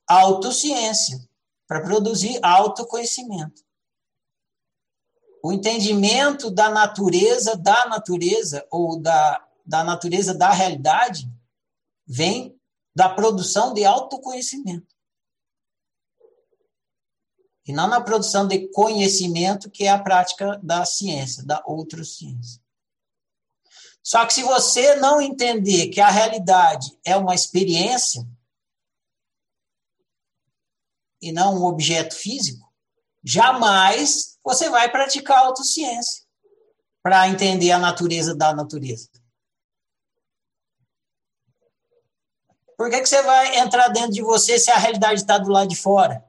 autociência, 0.07 1.19
para 1.67 1.81
produzir 1.81 2.39
autoconhecimento. 2.43 3.65
O 5.43 5.51
entendimento 5.51 6.51
da 6.51 6.69
natureza 6.69 7.55
da 7.55 7.87
natureza, 7.87 8.65
ou 8.69 8.99
da, 8.99 9.47
da 9.65 9.83
natureza 9.83 10.33
da 10.33 10.51
realidade, 10.51 11.29
vem 12.05 12.56
da 12.97 13.07
produção 13.07 13.75
de 13.75 13.85
autoconhecimento. 13.85 14.87
E 17.63 17.71
não 17.71 17.87
na 17.87 18.01
produção 18.01 18.47
de 18.47 18.69
conhecimento, 18.69 19.69
que 19.69 19.83
é 19.83 19.89
a 19.89 20.01
prática 20.01 20.59
da 20.63 20.83
ciência, 20.83 21.45
da 21.45 21.61
outra 21.63 22.03
ciência. 22.03 22.59
Só 24.01 24.25
que 24.25 24.33
se 24.33 24.41
você 24.41 24.95
não 24.95 25.21
entender 25.21 25.89
que 25.89 26.01
a 26.01 26.09
realidade 26.09 26.97
é 27.05 27.15
uma 27.15 27.35
experiência 27.35 28.27
e 31.21 31.31
não 31.31 31.53
um 31.53 31.65
objeto 31.65 32.15
físico, 32.15 32.67
jamais 33.23 34.39
você 34.43 34.71
vai 34.71 34.91
praticar 34.91 35.37
autociência 35.45 36.25
para 37.03 37.29
entender 37.29 37.69
a 37.69 37.77
natureza 37.77 38.33
da 38.33 38.55
natureza. 38.55 39.07
Por 42.77 42.91
que, 42.91 43.01
que 43.01 43.09
você 43.09 43.23
vai 43.23 43.57
entrar 43.57 43.87
dentro 43.87 44.11
de 44.11 44.21
você 44.21 44.59
se 44.59 44.69
a 44.69 44.77
realidade 44.77 45.21
está 45.21 45.39
do 45.39 45.49
lado 45.49 45.67
de 45.67 45.75
fora? 45.75 46.23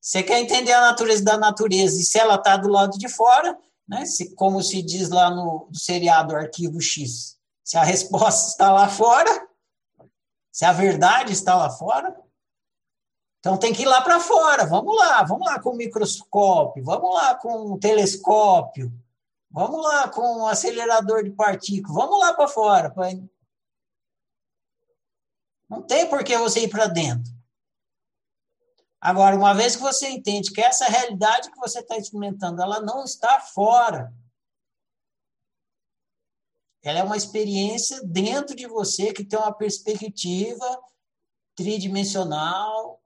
Você 0.00 0.22
quer 0.22 0.40
entender 0.40 0.72
a 0.72 0.80
natureza 0.80 1.22
da 1.22 1.36
natureza 1.36 2.00
e 2.00 2.02
se 2.02 2.18
ela 2.18 2.36
está 2.36 2.56
do 2.56 2.68
lado 2.68 2.98
de 2.98 3.08
fora, 3.08 3.56
né? 3.86 4.06
se, 4.06 4.34
como 4.34 4.62
se 4.62 4.82
diz 4.82 5.10
lá 5.10 5.30
no, 5.30 5.68
seriado 5.72 6.34
Arquivo 6.34 6.80
X, 6.80 7.38
se 7.62 7.76
a 7.76 7.84
resposta 7.84 8.50
está 8.50 8.72
lá 8.72 8.88
fora, 8.88 9.30
se 10.50 10.64
a 10.64 10.72
verdade 10.72 11.32
está 11.32 11.54
lá 11.54 11.68
fora, 11.68 12.16
então 13.38 13.58
tem 13.58 13.72
que 13.72 13.82
ir 13.82 13.86
lá 13.86 14.00
para 14.00 14.18
fora. 14.18 14.64
Vamos 14.64 14.96
lá, 14.96 15.22
vamos 15.24 15.46
lá 15.46 15.60
com 15.60 15.70
o 15.70 15.76
microscópio, 15.76 16.82
vamos 16.84 17.14
lá 17.14 17.34
com 17.34 17.72
o 17.72 17.78
telescópio, 17.78 18.90
vamos 19.50 19.82
lá 19.82 20.08
com 20.08 20.42
o 20.42 20.46
acelerador 20.46 21.22
de 21.22 21.30
partículas, 21.30 21.94
vamos 21.94 22.18
lá 22.18 22.32
para 22.32 22.48
fora 22.48 22.90
para 22.90 23.10
não 25.72 25.80
tem 25.80 26.06
por 26.06 26.22
que 26.22 26.36
você 26.36 26.64
ir 26.64 26.68
para 26.68 26.86
dentro. 26.86 27.32
Agora, 29.00 29.34
uma 29.34 29.54
vez 29.54 29.74
que 29.74 29.80
você 29.80 30.06
entende 30.10 30.52
que 30.52 30.60
essa 30.60 30.84
realidade 30.84 31.50
que 31.50 31.58
você 31.58 31.80
está 31.80 31.96
experimentando, 31.96 32.60
ela 32.60 32.78
não 32.78 33.02
está 33.04 33.40
fora. 33.40 34.12
Ela 36.82 36.98
é 36.98 37.02
uma 37.02 37.16
experiência 37.16 38.02
dentro 38.04 38.54
de 38.54 38.66
você 38.66 39.14
que 39.14 39.24
tem 39.24 39.38
uma 39.38 39.52
perspectiva 39.52 40.78
tridimensional 41.56 43.02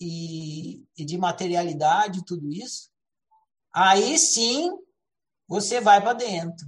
e, 0.00 0.84
e 0.96 1.04
de 1.04 1.16
materialidade, 1.16 2.24
tudo 2.24 2.52
isso. 2.52 2.90
Aí 3.72 4.18
sim 4.18 4.76
você 5.46 5.80
vai 5.80 6.00
para 6.00 6.14
dentro. 6.14 6.66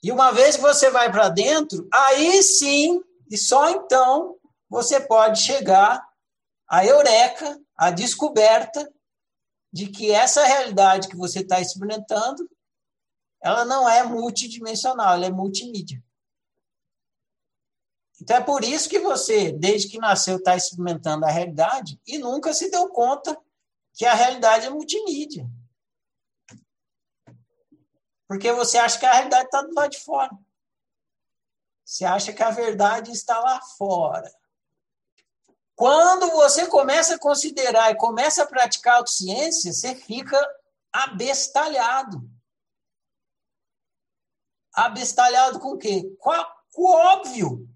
E 0.00 0.12
uma 0.12 0.30
vez 0.30 0.54
que 0.54 0.62
você 0.62 0.90
vai 0.90 1.10
para 1.10 1.28
dentro, 1.28 1.88
aí 1.92 2.40
sim 2.42 3.02
e 3.30 3.38
só 3.38 3.70
então 3.70 4.36
você 4.68 5.00
pode 5.00 5.40
chegar 5.40 6.04
à 6.68 6.84
eureka, 6.84 7.60
à 7.76 7.90
descoberta 7.90 8.92
de 9.72 9.88
que 9.88 10.10
essa 10.10 10.44
realidade 10.44 11.08
que 11.08 11.16
você 11.16 11.40
está 11.40 11.60
experimentando, 11.60 12.50
ela 13.40 13.64
não 13.64 13.88
é 13.88 14.02
multidimensional, 14.02 15.14
ela 15.14 15.26
é 15.26 15.30
multimídia. 15.30 16.02
Então 18.20 18.36
é 18.36 18.40
por 18.40 18.64
isso 18.64 18.88
que 18.88 18.98
você, 18.98 19.50
desde 19.52 19.88
que 19.88 19.98
nasceu, 19.98 20.36
está 20.36 20.56
experimentando 20.56 21.24
a 21.24 21.30
realidade 21.30 22.00
e 22.06 22.18
nunca 22.18 22.52
se 22.52 22.70
deu 22.70 22.88
conta 22.88 23.36
que 23.94 24.04
a 24.04 24.12
realidade 24.12 24.66
é 24.66 24.70
multimídia. 24.70 25.48
Porque 28.28 28.52
você 28.52 28.76
acha 28.76 28.98
que 28.98 29.06
a 29.06 29.12
realidade 29.12 29.46
está 29.46 29.62
do 29.62 29.74
lado 29.74 29.90
de 29.90 30.00
fora. 30.00 30.30
Você 31.90 32.04
acha 32.04 32.32
que 32.32 32.40
a 32.40 32.52
verdade 32.52 33.10
está 33.10 33.36
lá 33.40 33.60
fora. 33.76 34.32
Quando 35.74 36.30
você 36.30 36.68
começa 36.68 37.16
a 37.16 37.18
considerar 37.18 37.90
e 37.90 37.96
começa 37.96 38.44
a 38.44 38.46
praticar 38.46 38.98
autociência, 38.98 39.72
você 39.72 39.96
fica 39.96 40.38
abestalhado. 40.92 42.30
Abestalhado 44.72 45.58
com 45.58 45.72
o 45.72 45.78
quê? 45.78 46.14
Com, 46.20 46.30
com 46.70 46.82
o 46.82 46.94
óbvio. 46.94 47.68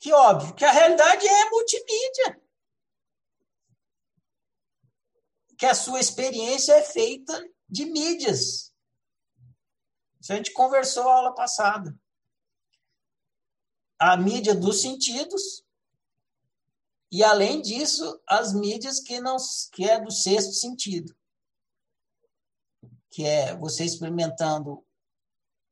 Que 0.00 0.12
óbvio, 0.12 0.54
que 0.54 0.66
a 0.66 0.70
realidade 0.70 1.26
é 1.26 1.48
multimídia. 1.48 2.42
Que 5.56 5.64
a 5.64 5.74
sua 5.74 5.98
experiência 5.98 6.74
é 6.74 6.82
feita 6.82 7.42
de 7.66 7.86
mídias. 7.86 8.67
Isso 10.28 10.34
a 10.34 10.36
gente 10.36 10.52
conversou 10.52 11.08
a 11.08 11.14
aula 11.14 11.34
passada. 11.34 11.98
a 13.98 14.14
mídia 14.14 14.54
dos 14.54 14.82
sentidos 14.82 15.64
e 17.10 17.24
além 17.24 17.62
disso 17.62 18.20
as 18.26 18.52
mídias 18.52 19.00
que 19.00 19.20
não 19.20 19.38
que 19.72 19.88
é 19.88 19.98
do 19.98 20.10
sexto 20.10 20.52
sentido, 20.52 21.16
que 23.10 23.24
é 23.24 23.56
você 23.56 23.84
experimentando 23.86 24.86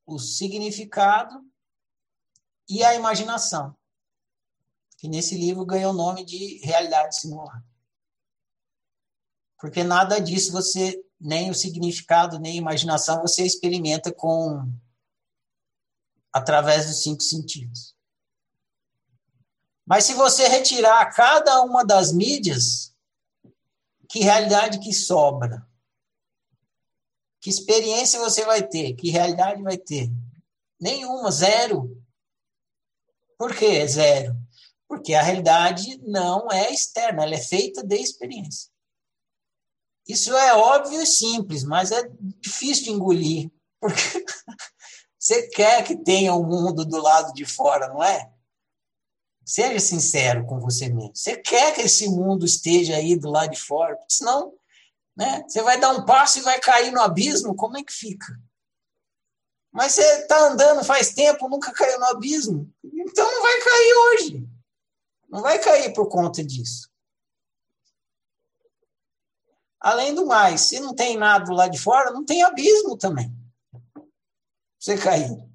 o 0.07 0.19
significado 0.19 1.45
e 2.67 2.83
a 2.83 2.95
imaginação, 2.95 3.77
que 4.97 5.07
nesse 5.07 5.37
livro 5.37 5.67
ganhou 5.67 5.93
o 5.93 5.97
nome 5.97 6.25
de 6.25 6.59
realidade 6.65 7.21
simulada. 7.21 7.65
Porque 9.59 9.85
nada 9.85 10.19
disso 10.19 10.51
você 10.51 11.06
nem 11.27 11.51
o 11.51 11.55
significado 11.55 12.39
nem 12.39 12.53
a 12.53 12.57
imaginação 12.57 13.21
você 13.21 13.45
experimenta 13.45 14.13
com 14.13 14.73
através 16.33 16.87
dos 16.87 17.03
cinco 17.03 17.23
sentidos. 17.23 17.97
Mas 19.85 20.05
se 20.05 20.15
você 20.15 20.47
retirar 20.47 21.13
cada 21.13 21.63
uma 21.63 21.85
das 21.85 22.13
mídias, 22.13 22.95
que 24.09 24.21
realidade 24.21 24.79
que 24.79 24.93
sobra? 24.93 25.67
Que 27.41 27.51
experiência 27.51 28.21
você 28.21 28.45
vai 28.45 28.63
ter? 28.63 28.95
Que 28.95 29.11
realidade 29.11 29.63
vai 29.63 29.79
ter? 29.79 30.11
Nenhuma, 30.81 31.31
zero. 31.31 32.03
Por 33.39 33.55
que 33.55 33.87
zero? 33.87 34.37
Porque 34.89 35.15
a 35.15 35.23
realidade 35.23 35.99
não 36.03 36.51
é 36.51 36.73
externa, 36.73 37.25
ela 37.25 37.35
é 37.35 37.41
feita 37.41 37.85
de 37.85 37.97
experiência. 37.97 38.71
Isso 40.07 40.35
é 40.37 40.55
óbvio 40.55 41.01
e 41.01 41.07
simples, 41.07 41.65
mas 41.65 41.91
é 41.91 42.09
difícil 42.41 42.85
de 42.85 42.91
engolir, 42.91 43.51
porque 43.81 44.01
você 45.19 45.49
quer 45.49 45.85
que 45.85 45.97
tenha 45.97 46.33
o 46.35 46.43
um 46.43 46.47
mundo 46.47 46.85
do 46.85 46.99
lado 46.99 47.33
de 47.33 47.45
fora, 47.45 47.89
não 47.89 48.03
é? 48.03 48.31
Seja 49.45 49.79
sincero 49.81 50.47
com 50.47 50.61
você 50.61 50.89
mesmo. 50.89 51.15
Você 51.15 51.37
quer 51.37 51.75
que 51.75 51.83
esse 51.83 52.09
mundo 52.09 52.45
esteja 52.45 52.97
aí 52.97 53.17
do 53.17 53.31
lado 53.31 53.51
de 53.51 53.61
fora, 53.61 53.97
porque 53.97 54.15
senão 54.15 54.53
né, 55.17 55.45
você 55.49 55.63
vai 55.63 55.81
dar 55.81 55.91
um 55.91 56.05
passo 56.05 56.39
e 56.39 56.43
vai 56.43 56.61
cair 56.61 56.93
no 56.93 57.01
abismo, 57.01 57.55
como 57.55 57.77
é 57.79 57.83
que 57.83 57.93
fica? 57.93 58.27
Mas 59.73 59.93
você 59.93 60.03
está 60.03 60.49
andando 60.49 60.85
faz 60.85 61.15
tempo, 61.15 61.49
nunca 61.49 61.73
caiu 61.73 61.99
no 61.99 62.07
abismo, 62.07 62.71
então 62.85 63.31
não 63.31 63.43
vai 63.43 63.61
cair 63.61 63.95
hoje. 63.95 64.49
Não 65.29 65.43
vai 65.43 65.59
cair 65.59 65.93
por 65.93 66.09
conta 66.09 66.45
disso. 66.45 66.89
Além 69.81 70.15
do 70.15 70.27
mais, 70.27 70.63
se 70.63 70.81
não 70.81 70.95
tem 70.95 71.17
nada 71.17 71.53
lá 71.53 71.69
de 71.69 71.79
fora, 71.79 72.11
não 72.11 72.25
tem 72.25 72.43
abismo 72.43 72.97
também. 72.97 73.31
Você 74.79 74.97
cair. 74.97 75.31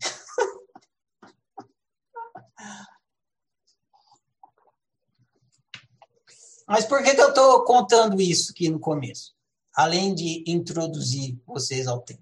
Mas 6.67 6.85
por 6.85 7.03
que, 7.03 7.15
que 7.15 7.21
eu 7.21 7.29
estou 7.29 7.63
contando 7.65 8.21
isso 8.21 8.51
aqui 8.51 8.69
no 8.69 8.79
começo? 8.79 9.33
Além 9.73 10.13
de 10.13 10.43
introduzir 10.47 11.41
vocês 11.45 11.87
ao 11.87 12.01
tema. 12.01 12.21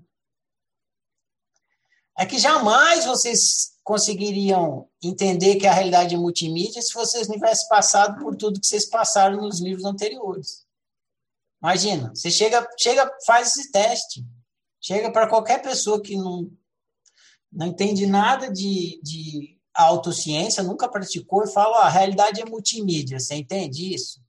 É 2.18 2.26
que 2.26 2.38
jamais 2.38 3.06
vocês 3.06 3.78
conseguiriam 3.84 4.90
entender 5.02 5.56
que 5.56 5.66
a 5.66 5.74
realidade 5.74 6.14
é 6.14 6.18
multimídia 6.18 6.82
se 6.82 6.94
vocês 6.94 7.28
não 7.28 7.36
tivessem 7.36 7.68
passado 7.68 8.20
por 8.22 8.36
tudo 8.36 8.60
que 8.60 8.68
vocês 8.68 8.86
passaram 8.86 9.38
nos 9.38 9.60
livros 9.60 9.86
anteriores. 9.86 10.68
Imagina, 11.62 12.10
você 12.16 12.32
chega, 12.32 12.68
chega, 12.78 13.10
faz 13.26 13.50
esse 13.50 13.72
teste. 13.72 14.26
Chega 14.82 15.12
para 15.12 15.28
qualquer 15.28 15.62
pessoa 15.62 16.02
que 16.02 16.16
não, 16.16 16.50
não 17.52 17.68
entende 17.68 18.06
nada 18.06 18.50
de, 18.50 19.00
de 19.04 19.60
autociência, 19.74 20.64
nunca 20.64 20.90
praticou, 20.90 21.44
e 21.44 21.52
fala: 21.52 21.80
a 21.80 21.90
realidade 21.90 22.42
é 22.42 22.46
multimídia. 22.46 23.20
Você 23.20 23.36
entende 23.36 23.94
isso? 23.94 24.22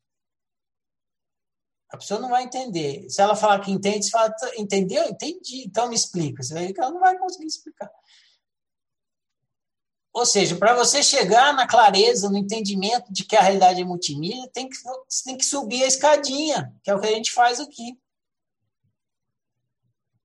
A 1.88 1.96
pessoa 1.96 2.20
não 2.20 2.30
vai 2.30 2.44
entender. 2.44 3.08
Se 3.08 3.20
ela 3.20 3.36
falar 3.36 3.60
que 3.60 3.70
entende, 3.70 4.06
você 4.06 4.10
fala: 4.10 4.32
entendeu? 4.56 5.04
Entendi. 5.08 5.64
Então 5.64 5.88
me 5.88 5.94
explica. 5.94 6.42
Você 6.42 6.52
vai 6.52 6.66
ver 6.66 6.72
que 6.72 6.80
ela 6.80 6.90
não 6.90 7.00
vai 7.00 7.16
conseguir 7.18 7.46
explicar. 7.46 7.90
Ou 10.12 10.26
seja, 10.26 10.56
para 10.56 10.74
você 10.74 11.02
chegar 11.02 11.54
na 11.54 11.68
clareza, 11.68 12.28
no 12.28 12.36
entendimento 12.36 13.12
de 13.12 13.24
que 13.24 13.36
a 13.36 13.42
realidade 13.42 13.80
é 13.80 13.84
multimídia, 13.84 14.50
tem 14.52 14.68
que, 14.68 14.76
você 15.08 15.24
tem 15.24 15.36
que 15.36 15.44
subir 15.44 15.84
a 15.84 15.86
escadinha, 15.86 16.74
que 16.82 16.90
é 16.90 16.94
o 16.94 17.00
que 17.00 17.06
a 17.06 17.12
gente 17.12 17.30
faz 17.30 17.60
aqui. 17.60 17.96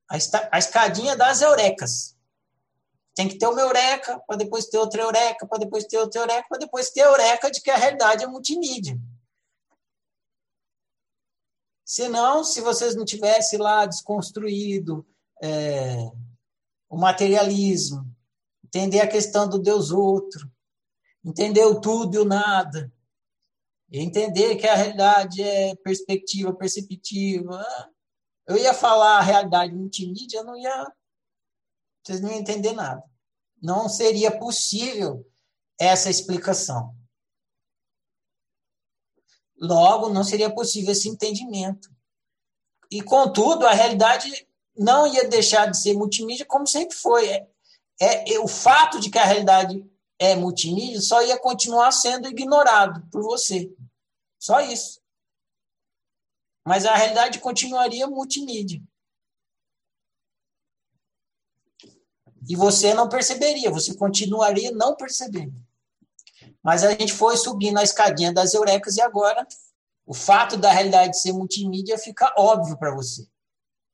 A, 0.09 0.15
a 0.51 0.57
escadinha 0.57 1.15
das 1.15 1.41
eurecas. 1.41 2.15
Tem 3.13 3.27
que 3.29 3.37
ter 3.37 3.47
uma 3.47 3.61
eureka, 3.61 4.19
para 4.27 4.37
depois 4.37 4.65
ter 4.65 4.77
outra 4.77 5.03
eureka, 5.03 5.47
para 5.47 5.59
depois 5.59 5.85
ter 5.85 5.99
outra 5.99 6.21
eureka, 6.21 6.47
para 6.49 6.59
depois 6.59 6.89
ter 6.89 7.01
a 7.01 7.05
eureka 7.05 7.51
de 7.51 7.61
que 7.61 7.69
a 7.69 7.77
realidade 7.77 8.23
é 8.23 8.27
multimídia. 8.27 8.99
Senão, 11.85 12.43
se 12.43 12.59
vocês 12.59 12.95
não 12.95 13.05
tivessem 13.05 13.59
lá 13.59 13.85
desconstruído 13.85 15.05
é, 15.41 16.11
o 16.89 16.97
materialismo, 16.97 18.14
entender 18.75 18.99
a 18.99 19.07
questão 19.07 19.47
do 19.47 19.57
Deus 19.57 19.89
outro, 19.89 20.51
entender 21.23 21.63
o 21.63 21.79
tudo 21.79 22.15
e 22.15 22.19
o 22.19 22.25
nada, 22.25 22.93
entender 23.89 24.57
que 24.57 24.67
a 24.67 24.75
realidade 24.75 25.41
é 25.41 25.73
perspectiva 25.77 26.53
perceptiva. 26.53 27.65
Eu 28.45 28.57
ia 28.57 28.73
falar 28.73 29.17
a 29.17 29.21
realidade 29.21 29.73
multimídia, 29.73 30.43
não 30.43 30.57
ia. 30.57 30.93
Vocês 32.03 32.19
não 32.19 32.29
iam 32.29 32.39
entender 32.39 32.73
nada. 32.73 33.01
Não 33.61 33.87
seria 33.87 34.37
possível 34.37 35.25
essa 35.79 36.09
explicação. 36.09 36.93
Logo, 39.57 40.09
não 40.09 40.23
seria 40.23 40.53
possível 40.53 40.91
esse 40.91 41.07
entendimento. 41.07 41.89
E, 42.91 43.01
contudo, 43.01 43.65
a 43.65 43.73
realidade 43.73 44.29
não 44.77 45.07
ia 45.07 45.29
deixar 45.29 45.71
de 45.71 45.79
ser 45.79 45.93
multimídia 45.93 46.45
como 46.45 46.67
sempre 46.67 46.95
foi 46.97 47.47
é, 47.99 48.33
é, 48.33 48.39
o 48.39 48.47
fato 48.47 48.99
de 48.99 49.09
que 49.09 49.17
a 49.17 49.25
realidade 49.25 49.89
é 50.19 50.35
multimídia 50.35 51.01
só 51.01 51.21
ia 51.21 51.39
continuar 51.39 51.91
sendo 51.91 52.27
ignorado 52.27 53.05
por 53.11 53.21
você. 53.23 53.73
Só 54.39 54.59
isso. 54.61 55.01
Mas 56.65 56.85
a 56.85 56.95
realidade 56.95 57.39
continuaria 57.39 58.07
multimídia. 58.07 58.81
E 62.47 62.55
você 62.55 62.93
não 62.93 63.09
perceberia, 63.09 63.71
você 63.71 63.95
continuaria 63.95 64.71
não 64.71 64.95
percebendo. 64.95 65.55
Mas 66.61 66.83
a 66.83 66.91
gente 66.91 67.13
foi 67.13 67.37
subindo 67.37 67.77
a 67.77 67.83
escadinha 67.83 68.33
das 68.33 68.53
eurecas 68.53 68.97
e 68.97 69.01
agora 69.01 69.47
o 70.05 70.13
fato 70.13 70.57
da 70.57 70.71
realidade 70.71 71.19
ser 71.19 71.33
multimídia 71.33 71.97
fica 71.97 72.33
óbvio 72.37 72.77
para 72.77 72.93
você. 72.93 73.27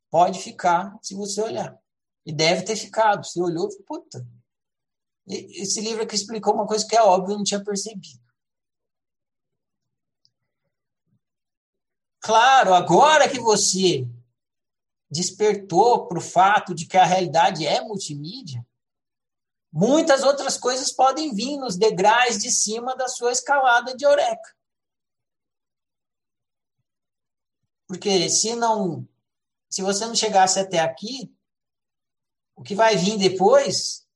Pode 0.10 0.40
ficar 0.40 0.98
se 1.02 1.16
você 1.16 1.42
olhar. 1.42 1.81
E 2.26 2.32
deve 2.32 2.64
ter 2.64 2.76
ficado. 2.76 3.26
Você 3.26 3.42
olhou 3.42 3.68
e 3.68 3.72
falou, 3.72 3.86
puta. 3.86 4.28
Esse 5.28 5.82
livro 5.82 6.04
aqui 6.04 6.16
explicou 6.16 6.54
uma 6.54 6.68
coisa 6.68 6.86
que 6.86 6.96
é 6.96 7.02
óbvio, 7.02 7.34
eu 7.34 7.38
não 7.38 7.44
tinha 7.44 7.64
percebido. 7.64 8.22
Claro, 12.20 12.74
agora 12.74 13.30
que 13.30 13.40
você 13.40 14.08
despertou 15.10 16.08
para 16.08 16.20
o 16.20 16.22
fato 16.22 16.74
de 16.74 16.86
que 16.86 16.98
a 16.98 17.04
realidade 17.04 17.66
é 17.66 17.82
multimídia, 17.82 18.66
muitas 19.72 20.24
outras 20.24 20.58
coisas 20.58 20.92
podem 20.92 21.34
vir 21.34 21.58
nos 21.58 21.76
degraus 21.76 22.38
de 22.38 22.52
cima 22.52 22.96
da 22.96 23.08
sua 23.08 23.32
escalada 23.32 23.96
de 23.96 24.06
Eureka. 24.06 24.56
Porque 27.88 28.30
se 28.30 28.56
não, 28.56 29.08
se 29.70 29.82
você 29.82 30.06
não 30.06 30.16
chegasse 30.16 30.60
até 30.60 30.80
aqui, 30.80 31.36
o 32.62 32.64
que 32.64 32.76
vai 32.76 32.96
vir 32.96 33.18
depois, 33.18 34.08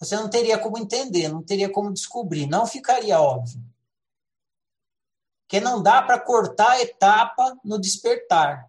você 0.00 0.16
não 0.16 0.28
teria 0.28 0.58
como 0.58 0.78
entender, 0.78 1.28
não 1.28 1.44
teria 1.44 1.70
como 1.70 1.92
descobrir, 1.92 2.48
não 2.48 2.66
ficaria 2.66 3.20
óbvio. 3.20 3.62
Porque 5.42 5.60
não 5.60 5.80
dá 5.80 6.02
para 6.02 6.18
cortar 6.18 6.72
a 6.72 6.82
etapa 6.82 7.56
no 7.64 7.80
despertar. 7.80 8.68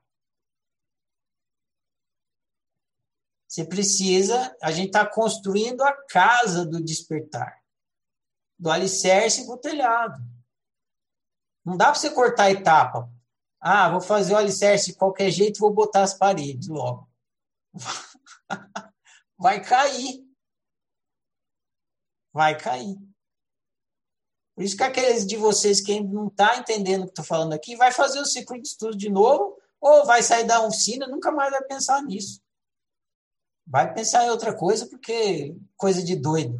Você 3.47 3.65
precisa, 3.65 4.55
a 4.61 4.71
gente 4.71 4.89
está 4.89 5.07
construindo 5.07 5.81
a 5.81 5.91
casa 6.05 6.63
do 6.63 6.79
despertar, 6.79 7.59
do 8.59 8.69
alicerce 8.69 9.47
para 9.47 9.55
o 9.55 9.57
telhado. 9.57 10.23
Não 11.65 11.75
dá 11.75 11.85
para 11.85 11.95
você 11.95 12.11
cortar 12.11 12.43
a 12.43 12.51
etapa. 12.51 13.11
Ah, 13.59 13.89
vou 13.89 14.01
fazer 14.01 14.33
o 14.33 14.37
alicerce 14.37 14.91
de 14.91 14.97
qualquer 14.97 15.31
jeito, 15.31 15.59
vou 15.59 15.73
botar 15.73 16.03
as 16.03 16.13
paredes 16.13 16.67
logo. 16.67 17.09
Vai 19.37 19.63
cair. 19.63 20.25
Vai 22.33 22.57
cair. 22.57 22.97
Por 24.55 24.63
isso 24.63 24.75
que 24.75 24.83
aqueles 24.83 25.25
de 25.25 25.37
vocês 25.37 25.79
que 25.79 25.99
não 26.01 26.27
está 26.27 26.57
entendendo 26.57 27.01
o 27.01 27.05
que 27.05 27.11
estou 27.11 27.25
falando 27.25 27.53
aqui, 27.53 27.75
vai 27.75 27.91
fazer 27.91 28.19
o 28.19 28.25
ciclo 28.25 28.59
de 28.59 28.67
estudo 28.67 28.97
de 28.97 29.09
novo, 29.09 29.55
ou 29.79 30.05
vai 30.05 30.23
sair 30.23 30.45
da 30.45 30.61
oficina, 30.61 31.07
nunca 31.07 31.31
mais 31.31 31.51
vai 31.51 31.63
pensar 31.63 32.01
nisso. 32.01 32.41
Vai 33.65 33.93
pensar 33.93 34.25
em 34.25 34.29
outra 34.29 34.55
coisa, 34.55 34.87
porque 34.87 35.55
coisa 35.75 36.01
de 36.01 36.15
doido. 36.15 36.59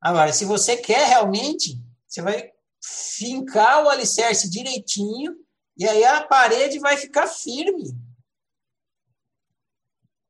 Agora, 0.00 0.32
se 0.32 0.44
você 0.44 0.76
quer 0.76 1.08
realmente, 1.08 1.82
você 2.06 2.22
vai 2.22 2.52
fincar 2.84 3.82
o 3.82 3.88
alicerce 3.88 4.50
direitinho 4.50 5.34
e 5.76 5.88
aí 5.88 6.04
a 6.04 6.24
parede 6.24 6.78
vai 6.78 6.96
ficar 6.96 7.26
firme. 7.26 7.96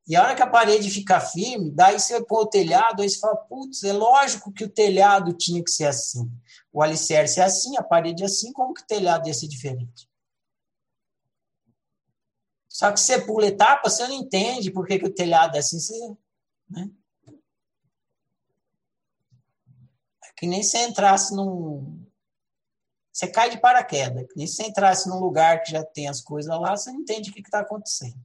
E 0.07 0.15
a 0.15 0.21
hora 0.21 0.35
que 0.35 0.43
a 0.43 0.47
parede 0.47 0.89
ficar 0.91 1.19
firme, 1.19 1.71
daí 1.71 1.99
você 1.99 2.23
põe 2.23 2.43
o 2.43 2.47
telhado, 2.47 3.01
aí 3.01 3.09
você 3.09 3.19
fala, 3.19 3.35
putz, 3.37 3.83
é 3.83 3.91
lógico 3.91 4.51
que 4.51 4.63
o 4.63 4.69
telhado 4.69 5.33
tinha 5.33 5.63
que 5.63 5.71
ser 5.71 5.85
assim. 5.85 6.31
O 6.71 6.83
alicerce 6.83 7.39
é 7.39 7.43
assim, 7.43 7.75
a 7.75 7.83
parede 7.83 8.21
é 8.21 8.27
assim, 8.27 8.53
como 8.53 8.73
que 8.73 8.83
o 8.83 8.87
telhado 8.87 9.27
ia 9.27 9.33
ser 9.33 9.47
diferente? 9.47 10.07
Só 12.75 12.91
que 12.91 12.99
você 12.99 13.21
pula 13.21 13.47
etapa, 13.47 13.89
você 13.89 14.05
não 14.05 14.15
entende 14.15 14.69
por 14.69 14.85
que, 14.85 14.99
que 14.99 15.05
o 15.05 15.13
telhado 15.13 15.55
é 15.55 15.59
assim. 15.59 15.79
Você, 15.79 15.97
né? 16.69 16.89
É 20.21 20.33
que 20.35 20.45
nem 20.45 20.61
se 20.61 20.77
entrasse 20.79 21.33
num. 21.33 22.05
Você 23.13 23.29
cai 23.29 23.49
de 23.49 23.61
paraquedas. 23.61 24.27
Que 24.27 24.35
nem 24.35 24.45
se 24.45 24.61
entrasse 24.61 25.07
num 25.07 25.19
lugar 25.19 25.63
que 25.63 25.71
já 25.71 25.85
tem 25.85 26.09
as 26.09 26.19
coisas 26.19 26.51
lá, 26.59 26.75
você 26.75 26.91
não 26.91 26.99
entende 26.99 27.29
o 27.29 27.33
que 27.33 27.39
está 27.39 27.61
acontecendo. 27.61 28.19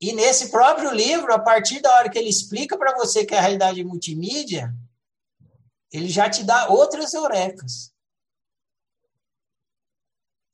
E 0.00 0.12
nesse 0.12 0.50
próprio 0.50 0.90
livro, 0.90 1.32
a 1.32 1.38
partir 1.38 1.80
da 1.80 1.94
hora 1.94 2.08
que 2.08 2.18
ele 2.18 2.30
explica 2.30 2.78
para 2.78 2.96
você 2.96 3.26
que 3.26 3.34
é 3.34 3.38
a 3.38 3.40
realidade 3.42 3.84
multimídia, 3.84 4.74
ele 5.92 6.08
já 6.08 6.30
te 6.30 6.42
dá 6.42 6.68
outras 6.68 7.12
eurecas. 7.12 7.92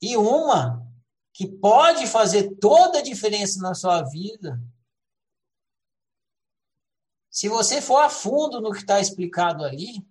E 0.02 0.16
uma 0.16 0.85
que 1.32 1.46
pode 1.46 2.06
fazer 2.06 2.56
toda 2.56 2.98
a 2.98 3.02
diferença 3.02 3.61
na 3.61 3.74
sua 3.74 4.02
vida, 4.02 4.61
se 7.30 7.48
você 7.48 7.82
for 7.82 7.98
a 7.98 8.09
fundo 8.09 8.61
no 8.61 8.72
que 8.72 8.78
está 8.78 8.98
explicado 8.98 9.62
ali, 9.62 10.04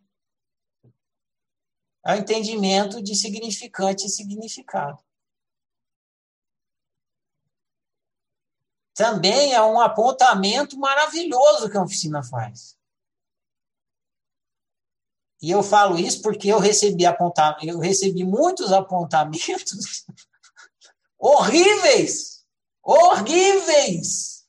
é 2.06 2.13
o 2.13 2.17
entendimento 2.17 3.02
de 3.02 3.15
significante 3.15 4.06
e 4.06 4.10
significado. 4.10 5.04
Também 8.96 9.54
é 9.54 9.62
um 9.62 9.80
apontamento 9.80 10.80
maravilhoso 10.80 11.70
que 11.70 11.78
a 11.78 11.84
oficina 11.84 12.24
faz. 12.24 12.78
E 15.42 15.52
eu 15.52 15.62
falo 15.62 16.00
isso 16.00 16.22
porque 16.22 16.48
eu 16.48 16.60
recebi 16.60 17.06
apontar, 17.06 17.58
eu 17.62 17.78
recebi 17.78 18.24
muitos 18.24 18.72
apontamentos 18.72 20.06
horríveis, 21.20 22.46
horríveis 22.82 24.48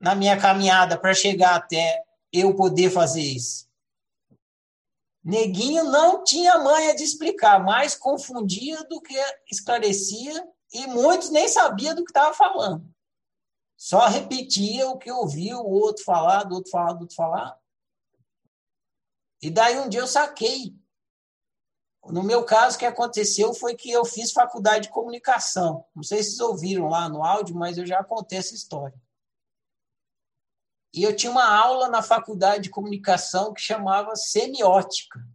na 0.00 0.16
minha 0.16 0.38
caminhada 0.38 0.98
para 0.98 1.14
chegar 1.14 1.54
até 1.54 2.02
eu 2.32 2.56
poder 2.56 2.90
fazer 2.90 3.22
isso. 3.22 3.68
Neguinho 5.22 5.84
não 5.84 6.24
tinha 6.24 6.58
manha 6.58 6.94
de 6.94 7.04
explicar, 7.04 7.62
mais 7.64 7.94
confundia 7.94 8.82
do 8.84 9.00
que 9.00 9.14
esclarecia 9.50 10.46
e 10.74 10.88
muitos 10.88 11.30
nem 11.30 11.48
sabiam 11.48 11.94
do 11.94 12.04
que 12.04 12.10
estava 12.10 12.34
falando. 12.34 12.92
Só 13.76 14.06
repetia 14.08 14.88
o 14.88 14.98
que 14.98 15.10
ouviu 15.10 15.60
o 15.60 15.70
outro 15.70 16.04
falar, 16.04 16.42
do 16.42 16.56
outro 16.56 16.70
falar, 16.70 16.92
do 16.94 17.02
outro 17.02 17.14
falar. 17.14 17.58
E 19.40 19.50
daí 19.50 19.78
um 19.78 19.88
dia 19.88 20.00
eu 20.00 20.06
saquei. 20.06 20.74
No 22.06 22.22
meu 22.22 22.44
caso, 22.44 22.76
o 22.76 22.78
que 22.78 22.86
aconteceu 22.86 23.54
foi 23.54 23.74
que 23.74 23.90
eu 23.90 24.04
fiz 24.04 24.32
faculdade 24.32 24.84
de 24.84 24.92
comunicação. 24.92 25.84
Não 25.94 26.02
sei 26.02 26.22
se 26.22 26.30
vocês 26.30 26.40
ouviram 26.40 26.88
lá 26.88 27.08
no 27.08 27.24
áudio, 27.24 27.54
mas 27.54 27.78
eu 27.78 27.86
já 27.86 28.02
contei 28.02 28.38
essa 28.38 28.54
história. 28.54 29.00
E 30.92 31.02
eu 31.02 31.14
tinha 31.14 31.30
uma 31.30 31.46
aula 31.46 31.88
na 31.88 32.02
faculdade 32.02 32.64
de 32.64 32.70
comunicação 32.70 33.52
que 33.52 33.60
chamava 33.60 34.14
semiótica. 34.16 35.26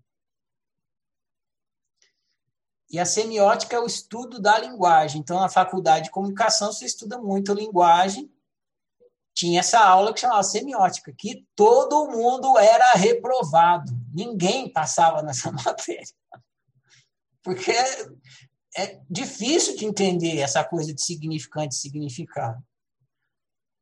E 2.90 2.98
a 3.00 3.06
semiótica 3.06 3.76
é 3.76 3.80
o 3.80 3.86
estudo 3.86 4.40
da 4.40 4.58
linguagem. 4.58 5.22
Então, 5.22 5.40
na 5.40 5.48
faculdade 5.48 6.06
de 6.06 6.12
comunicação, 6.12 6.72
você 6.72 6.86
estuda 6.86 7.20
muito 7.20 7.54
linguagem. 7.54 8.32
Tinha 9.34 9.60
essa 9.60 9.80
aula 9.80 10.14
que 10.14 10.20
chamava 10.20 10.42
semiótica, 10.42 11.14
que 11.16 11.46
todo 11.56 12.10
mundo 12.10 12.58
era 12.58 12.94
reprovado. 12.94 13.92
Ninguém 14.12 14.72
passava 14.72 15.22
nessa 15.22 15.52
matéria. 15.54 16.04
Porque 17.44 17.72
é, 18.76 19.00
difícil 19.10 19.78
de 19.78 19.86
entender 19.86 20.40
essa 20.40 20.64
coisa 20.64 20.94
de 20.94 21.02
significante 21.02 21.76
e 21.76 21.80
significado. 21.80 22.62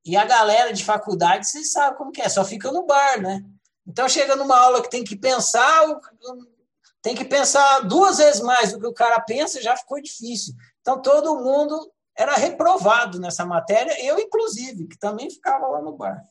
E 0.05 0.15
a 0.17 0.25
galera 0.25 0.73
de 0.73 0.83
faculdade, 0.83 1.47
vocês 1.47 1.71
sabem 1.71 1.97
como 1.97 2.11
que 2.11 2.21
é, 2.21 2.29
só 2.29 2.43
fica 2.43 2.71
no 2.71 2.85
bar, 2.85 3.21
né? 3.21 3.43
Então, 3.85 4.07
chega 4.09 4.35
numa 4.35 4.57
aula 4.57 4.81
que 4.81 4.89
tem 4.89 5.03
que 5.03 5.15
pensar, 5.15 5.85
tem 7.07 7.15
que 7.15 7.23
pensar 7.23 7.87
duas 7.87 8.17
vezes 8.17 8.41
mais 8.41 8.73
do 8.73 8.81
que 8.81 8.85
o 8.85 8.93
cara 8.93 9.17
pensa, 9.21 9.61
já 9.61 9.77
ficou 9.77 10.01
difícil. 10.01 10.53
Então, 10.81 11.01
todo 11.01 11.41
mundo 11.41 11.89
era 12.13 12.35
reprovado 12.35 13.17
nessa 13.17 13.45
matéria, 13.45 14.05
eu, 14.05 14.19
inclusive, 14.19 14.89
que 14.89 14.97
também 14.97 15.29
ficava 15.29 15.67
lá 15.67 15.81
no 15.81 15.95
bar. 15.95 16.21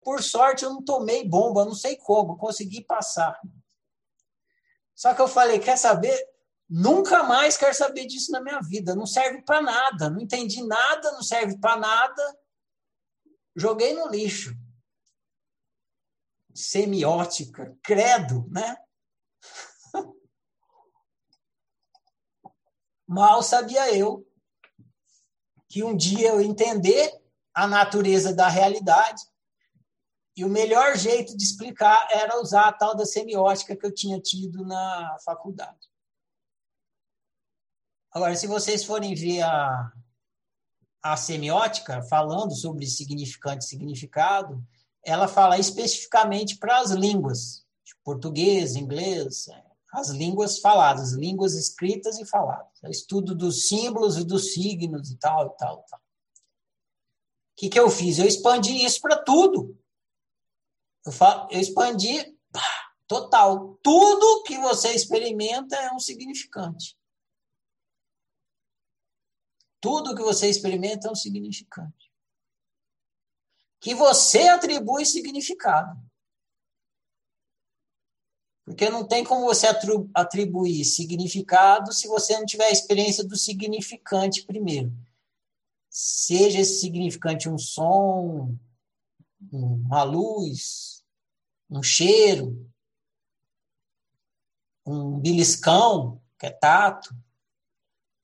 Por 0.00 0.22
sorte, 0.22 0.64
eu 0.64 0.72
não 0.72 0.80
tomei 0.80 1.28
bomba, 1.28 1.64
não 1.64 1.74
sei 1.74 1.96
como, 1.96 2.36
consegui 2.36 2.84
passar. 2.84 3.36
Só 4.94 5.12
que 5.12 5.20
eu 5.20 5.26
falei: 5.26 5.58
quer 5.58 5.76
saber? 5.76 6.16
Nunca 6.70 7.24
mais 7.24 7.56
quero 7.56 7.74
saber 7.74 8.06
disso 8.06 8.30
na 8.30 8.40
minha 8.40 8.60
vida. 8.60 8.94
Não 8.94 9.06
serve 9.06 9.42
para 9.42 9.60
nada. 9.60 10.08
Não 10.08 10.20
entendi 10.20 10.62
nada, 10.64 11.10
não 11.10 11.22
serve 11.22 11.58
para 11.58 11.76
nada. 11.76 12.38
Joguei 13.56 13.92
no 13.92 14.06
lixo. 14.08 14.54
Semiótica, 16.54 17.76
credo, 17.82 18.46
né? 18.52 18.76
Mal 23.06 23.42
sabia 23.42 23.94
eu 23.94 24.26
que 25.68 25.84
um 25.84 25.96
dia 25.96 26.28
eu 26.28 26.40
entender 26.40 27.12
a 27.54 27.66
natureza 27.66 28.34
da 28.34 28.48
realidade 28.48 29.22
e 30.36 30.44
o 30.44 30.48
melhor 30.50 30.96
jeito 30.96 31.36
de 31.36 31.42
explicar 31.42 32.08
era 32.10 32.40
usar 32.40 32.68
a 32.68 32.72
tal 32.72 32.94
da 32.94 33.06
semiótica 33.06 33.74
que 33.74 33.86
eu 33.86 33.94
tinha 33.94 34.20
tido 34.20 34.64
na 34.64 35.16
faculdade. 35.24 35.88
Agora, 38.12 38.34
se 38.34 38.46
vocês 38.46 38.84
forem 38.84 39.14
ver 39.14 39.42
a, 39.42 39.92
a 41.02 41.16
semiótica 41.16 42.02
falando 42.02 42.54
sobre 42.54 42.86
significante 42.86 43.64
e 43.64 43.68
significado, 43.68 44.62
ela 45.04 45.28
fala 45.28 45.58
especificamente 45.58 46.58
para 46.58 46.80
as 46.80 46.90
línguas, 46.90 47.64
tipo 47.84 48.00
português, 48.02 48.74
inglês, 48.76 49.48
as 49.96 50.10
línguas 50.10 50.58
faladas, 50.58 51.12
línguas 51.12 51.54
escritas 51.54 52.18
e 52.18 52.26
faladas. 52.26 52.70
É 52.82 52.88
o 52.88 52.90
estudo 52.90 53.34
dos 53.34 53.66
símbolos 53.66 54.18
e 54.18 54.24
dos 54.24 54.52
signos 54.52 55.10
e 55.10 55.16
tal, 55.16 55.46
e 55.46 55.56
tal, 55.56 55.82
tal. 55.88 55.98
O 55.98 56.02
que, 57.56 57.70
que 57.70 57.80
eu 57.80 57.88
fiz? 57.90 58.18
Eu 58.18 58.26
expandi 58.26 58.84
isso 58.84 59.00
para 59.00 59.16
tudo. 59.16 59.74
Eu, 61.06 61.12
falo, 61.12 61.48
eu 61.50 61.58
expandi 61.58 62.38
pá, 62.52 62.92
total. 63.06 63.78
Tudo 63.82 64.42
que 64.42 64.58
você 64.58 64.92
experimenta 64.92 65.74
é 65.76 65.90
um 65.92 65.98
significante. 65.98 66.94
Tudo 69.80 70.14
que 70.14 70.22
você 70.22 70.50
experimenta 70.50 71.08
é 71.08 71.10
um 71.10 71.14
significante. 71.14 72.12
Que 73.80 73.94
você 73.94 74.48
atribui 74.48 75.06
significado. 75.06 76.05
Porque 78.66 78.90
não 78.90 79.06
tem 79.06 79.22
como 79.22 79.44
você 79.44 79.68
atribuir 80.12 80.84
significado 80.84 81.92
se 81.92 82.08
você 82.08 82.36
não 82.36 82.44
tiver 82.44 82.66
a 82.66 82.72
experiência 82.72 83.22
do 83.22 83.36
significante 83.36 84.44
primeiro. 84.44 84.92
Seja 85.88 86.58
esse 86.58 86.80
significante 86.80 87.48
um 87.48 87.56
som, 87.56 88.56
uma 89.52 90.02
luz, 90.02 91.04
um 91.70 91.80
cheiro, 91.80 92.68
um 94.84 95.20
beliscão, 95.20 96.20
que 96.36 96.46
é 96.46 96.50
tato. 96.50 97.14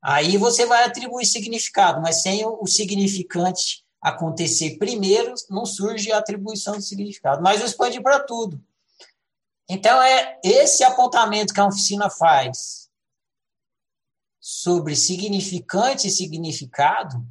Aí 0.02 0.36
você 0.36 0.66
vai 0.66 0.82
atribuir 0.82 1.24
significado, 1.24 2.02
mas 2.02 2.20
sem 2.20 2.44
o 2.44 2.66
significante 2.66 3.86
acontecer 4.00 4.76
primeiro, 4.76 5.34
não 5.48 5.64
surge 5.64 6.10
a 6.10 6.18
atribuição 6.18 6.74
do 6.74 6.82
significado. 6.82 7.40
Mas 7.40 7.60
eu 7.60 7.66
expandi 7.66 8.02
para 8.02 8.18
tudo. 8.18 8.60
Então, 9.68 10.02
é 10.02 10.40
esse 10.44 10.84
apontamento 10.84 11.54
que 11.54 11.60
a 11.60 11.66
oficina 11.66 12.10
faz 12.10 12.90
sobre 14.40 14.96
significante 14.96 16.08
e 16.08 16.10
significado 16.10 17.24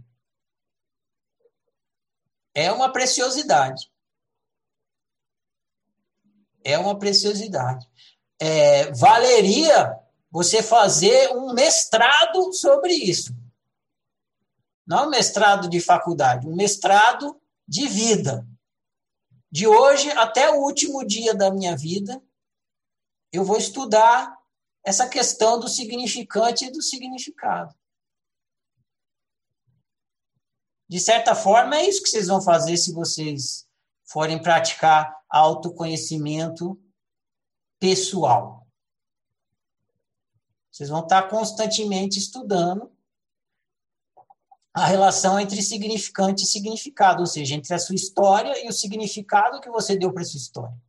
é 2.54 2.72
uma 2.72 2.91
preciosidade. 2.91 3.91
É 6.63 6.78
uma 6.78 6.98
preciosidade. 6.98 7.88
É, 8.39 8.91
valeria 8.91 10.00
você 10.30 10.63
fazer 10.63 11.36
um 11.36 11.54
mestrado 11.54 12.54
sobre 12.54 12.94
isso. 12.94 13.36
Não 14.88 15.10
mestrado 15.10 15.70
de 15.70 15.80
faculdade, 15.80 16.48
um 16.48 16.56
mestrado 16.56 17.39
de 17.67 17.88
vida. 17.88 18.48
De 19.52 19.68
hoje 19.68 20.10
até 20.12 20.50
o 20.50 20.62
último 20.62 21.06
dia 21.06 21.36
da 21.36 21.52
minha 21.52 21.76
vida, 21.76 22.24
eu 23.34 23.44
vou 23.44 23.58
estudar 23.58 24.40
essa 24.84 25.08
questão 25.10 25.60
do 25.60 25.68
significante 25.68 26.66
e 26.66 26.72
do 26.72 26.82
significado. 26.82 27.76
De 30.88 31.00
certa 31.00 31.36
forma, 31.36 31.76
é 31.76 31.88
isso 31.88 32.02
que 32.02 32.10
vocês 32.10 32.28
vão 32.28 32.42
fazer 32.42 32.78
se 32.78 32.94
vocês 32.94 33.68
forem 34.04 34.42
praticar 34.42 35.16
autoconhecimento 35.30 36.82
pessoal. 37.80 38.68
Vocês 40.70 40.90
vão 40.90 41.02
estar 41.02 41.30
constantemente 41.30 42.18
estudando 42.18 42.92
a 44.74 44.86
relação 44.86 45.40
entre 45.40 45.62
significante 45.62 46.44
e 46.44 46.48
significado, 46.48 47.22
ou 47.22 47.28
seja, 47.28 47.56
entre 47.56 47.74
a 47.74 47.80
sua 47.80 47.96
história 47.96 48.64
e 48.64 48.70
o 48.70 48.74
significado 48.74 49.60
que 49.60 49.70
você 49.70 49.98
deu 49.98 50.14
para 50.14 50.24
sua 50.24 50.38
história. 50.38 50.82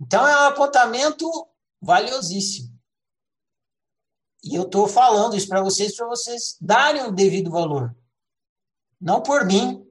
Então, 0.00 0.26
é 0.26 0.36
um 0.36 0.48
apontamento 0.48 1.28
valiosíssimo. 1.80 2.74
E 4.44 4.54
eu 4.54 4.64
estou 4.64 4.86
falando 4.86 5.36
isso 5.36 5.48
para 5.48 5.62
vocês, 5.62 5.96
para 5.96 6.06
vocês 6.06 6.56
darem 6.60 7.04
o 7.04 7.12
devido 7.12 7.50
valor. 7.50 7.96
Não 9.00 9.22
por 9.22 9.44
mim, 9.44 9.84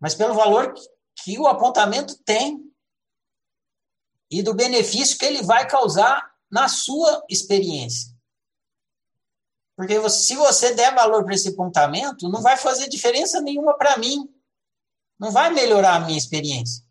mas 0.00 0.14
pelo 0.14 0.34
valor 0.34 0.74
que 1.22 1.38
o 1.38 1.46
apontamento 1.46 2.18
tem 2.24 2.68
e 4.30 4.42
do 4.42 4.54
benefício 4.54 5.18
que 5.18 5.24
ele 5.24 5.42
vai 5.42 5.68
causar 5.68 6.34
na 6.50 6.68
sua 6.68 7.24
experiência. 7.28 8.12
Porque 9.80 9.98
você, 9.98 10.24
se 10.24 10.36
você 10.36 10.74
der 10.74 10.94
valor 10.94 11.24
para 11.24 11.34
esse 11.34 11.48
apontamento, 11.48 12.28
não 12.28 12.42
vai 12.42 12.54
fazer 12.58 12.86
diferença 12.86 13.40
nenhuma 13.40 13.78
para 13.78 13.96
mim. 13.96 14.28
Não 15.18 15.30
vai 15.30 15.48
melhorar 15.48 15.94
a 15.94 16.00
minha 16.00 16.18
experiência. 16.18 16.84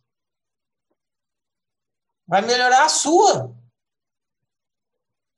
Vai 2.25 2.41
melhorar 2.41 2.85
a 2.85 2.89
sua 2.89 3.55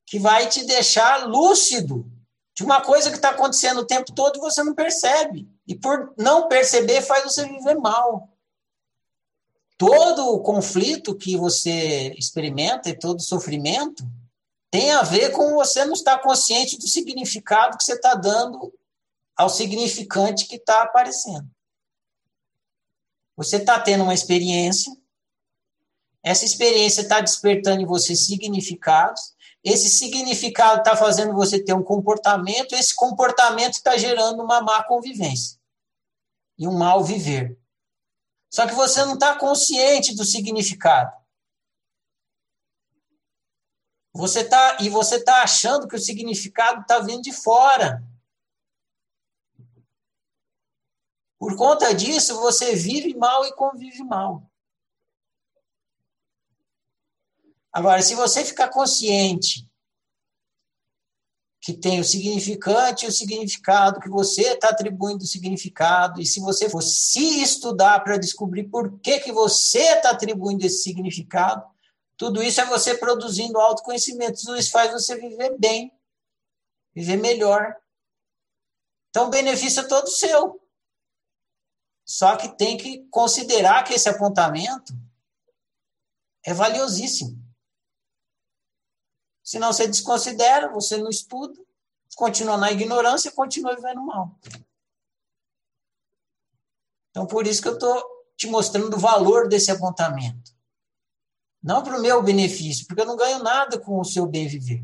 que 0.05 0.17
vai 0.17 0.47
te 0.47 0.63
deixar 0.63 1.27
lúcido 1.27 2.09
de 2.55 2.63
uma 2.63 2.79
coisa 2.79 3.09
que 3.09 3.17
está 3.17 3.31
acontecendo 3.31 3.81
o 3.81 3.85
tempo 3.85 4.13
todo 4.13 4.37
e 4.37 4.39
você 4.39 4.63
não 4.63 4.73
percebe. 4.73 5.45
E 5.67 5.75
por 5.75 6.13
não 6.17 6.47
perceber, 6.47 7.01
faz 7.01 7.25
você 7.25 7.45
viver 7.45 7.75
mal. 7.75 8.29
Todo 9.77 10.29
o 10.29 10.41
conflito 10.41 11.17
que 11.17 11.35
você 11.35 12.13
experimenta 12.17 12.89
e 12.89 12.97
todo 12.97 13.17
o 13.17 13.23
sofrimento 13.23 14.09
tem 14.71 14.91
a 14.91 15.03
ver 15.03 15.31
com 15.33 15.53
você 15.53 15.83
não 15.83 15.93
estar 15.93 16.17
consciente 16.19 16.77
do 16.77 16.87
significado 16.87 17.77
que 17.77 17.83
você 17.83 17.93
está 17.93 18.15
dando 18.15 18.73
ao 19.35 19.49
significante 19.49 20.47
que 20.47 20.55
está 20.55 20.81
aparecendo. 20.83 21.47
Você 23.35 23.57
está 23.57 23.79
tendo 23.79 24.03
uma 24.03 24.13
experiência, 24.13 24.95
essa 26.23 26.45
experiência 26.45 27.01
está 27.01 27.19
despertando 27.19 27.81
em 27.81 27.85
você 27.85 28.15
significados, 28.15 29.35
esse 29.63 29.89
significado 29.89 30.79
está 30.79 30.95
fazendo 30.95 31.33
você 31.33 31.61
ter 31.61 31.73
um 31.73 31.83
comportamento, 31.83 32.73
esse 32.73 32.95
comportamento 32.95 33.73
está 33.73 33.97
gerando 33.97 34.41
uma 34.41 34.61
má 34.61 34.83
convivência 34.83 35.59
e 36.57 36.67
um 36.67 36.77
mal 36.77 37.03
viver. 37.03 37.59
Só 38.49 38.67
que 38.67 38.73
você 38.73 39.03
não 39.03 39.15
está 39.15 39.35
consciente 39.35 40.15
do 40.15 40.23
significado. 40.23 41.20
Você 44.13 44.43
tá 44.43 44.77
e 44.81 44.89
você 44.89 45.15
está 45.15 45.41
achando 45.41 45.87
que 45.87 45.95
o 45.95 45.99
significado 45.99 46.81
está 46.81 46.99
vindo 46.99 47.21
de 47.21 47.31
fora. 47.31 48.03
Por 51.39 51.55
conta 51.55 51.93
disso, 51.93 52.39
você 52.39 52.75
vive 52.75 53.15
mal 53.15 53.45
e 53.45 53.55
convive 53.55 54.03
mal. 54.03 54.43
Agora, 57.71 58.01
se 58.01 58.13
você 58.15 58.43
ficar 58.43 58.67
consciente 58.69 59.67
que 61.61 61.73
tem 61.73 61.99
o 61.99 62.03
significante 62.03 63.05
e 63.05 63.07
o 63.07 63.11
significado, 63.11 63.99
que 63.99 64.09
você 64.09 64.53
está 64.53 64.69
atribuindo 64.69 65.23
o 65.23 65.27
significado, 65.27 66.19
e 66.19 66.25
se 66.25 66.39
você 66.39 66.67
for 66.67 66.81
se 66.81 67.41
estudar 67.41 68.03
para 68.03 68.17
descobrir 68.17 68.63
por 68.63 68.99
que, 68.99 69.19
que 69.19 69.31
você 69.31 69.79
está 69.79 70.09
atribuindo 70.09 70.65
esse 70.65 70.81
significado, 70.81 71.63
tudo 72.21 72.43
isso 72.43 72.61
é 72.61 72.65
você 72.65 72.95
produzindo 72.95 73.59
autoconhecimento, 73.59 74.41
tudo 74.41 74.55
isso 74.55 74.69
faz 74.69 74.91
você 74.91 75.15
viver 75.15 75.57
bem, 75.57 75.91
viver 76.93 77.17
melhor. 77.17 77.75
Então, 79.09 79.25
o 79.25 79.29
benefício 79.31 79.79
é 79.79 79.87
todo 79.87 80.07
seu. 80.07 80.61
Só 82.05 82.37
que 82.37 82.55
tem 82.55 82.77
que 82.77 83.07
considerar 83.07 83.83
que 83.83 83.95
esse 83.95 84.07
apontamento 84.07 84.93
é 86.45 86.53
valiosíssimo. 86.53 87.43
Senão 89.43 89.73
você 89.73 89.87
desconsidera, 89.87 90.71
você 90.71 90.97
não 90.97 91.09
estuda, 91.09 91.59
continua 92.15 92.55
na 92.55 92.71
ignorância 92.71 93.29
e 93.29 93.33
continua 93.33 93.75
vivendo 93.75 94.05
mal. 94.05 94.39
Então, 97.09 97.25
por 97.25 97.47
isso 97.47 97.63
que 97.63 97.67
eu 97.67 97.73
estou 97.73 97.99
te 98.37 98.45
mostrando 98.45 98.95
o 98.95 98.99
valor 98.99 99.49
desse 99.49 99.71
apontamento. 99.71 100.50
Não 101.61 101.83
para 101.83 101.97
o 101.97 102.01
meu 102.01 102.23
benefício, 102.23 102.87
porque 102.87 103.01
eu 103.01 103.05
não 103.05 103.15
ganho 103.15 103.43
nada 103.43 103.79
com 103.79 103.99
o 103.99 104.05
seu 104.05 104.25
bem 104.25 104.47
viver. 104.47 104.83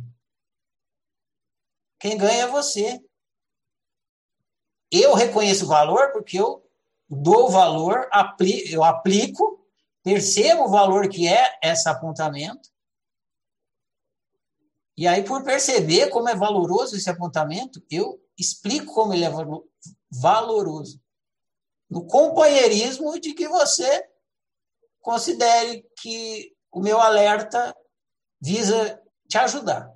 Quem 1.99 2.17
ganha 2.17 2.43
é 2.43 2.47
você. 2.47 3.03
Eu 4.91 5.13
reconheço 5.13 5.65
o 5.65 5.67
valor 5.67 6.11
porque 6.11 6.39
eu 6.39 6.63
dou 7.09 7.49
valor, 7.49 8.07
eu 8.69 8.83
aplico, 8.83 9.65
percebo 10.03 10.65
o 10.65 10.69
valor 10.69 11.09
que 11.09 11.27
é 11.27 11.59
esse 11.63 11.89
apontamento 11.89 12.69
e 14.97 15.07
aí, 15.07 15.23
por 15.23 15.43
perceber 15.43 16.09
como 16.09 16.27
é 16.27 16.35
valoroso 16.35 16.95
esse 16.95 17.07
apontamento, 17.07 17.85
eu 17.89 18.19
explico 18.35 18.95
como 18.95 19.13
ele 19.13 19.25
é 19.25 19.31
valoroso. 20.09 20.99
No 21.87 22.07
companheirismo 22.07 23.19
de 23.19 23.33
que 23.35 23.47
você 23.47 24.09
considere 24.99 25.87
que 25.99 26.56
o 26.77 26.81
meu 26.81 26.99
alerta 26.99 27.75
visa 28.39 29.01
te 29.27 29.37
ajudar. 29.37 29.93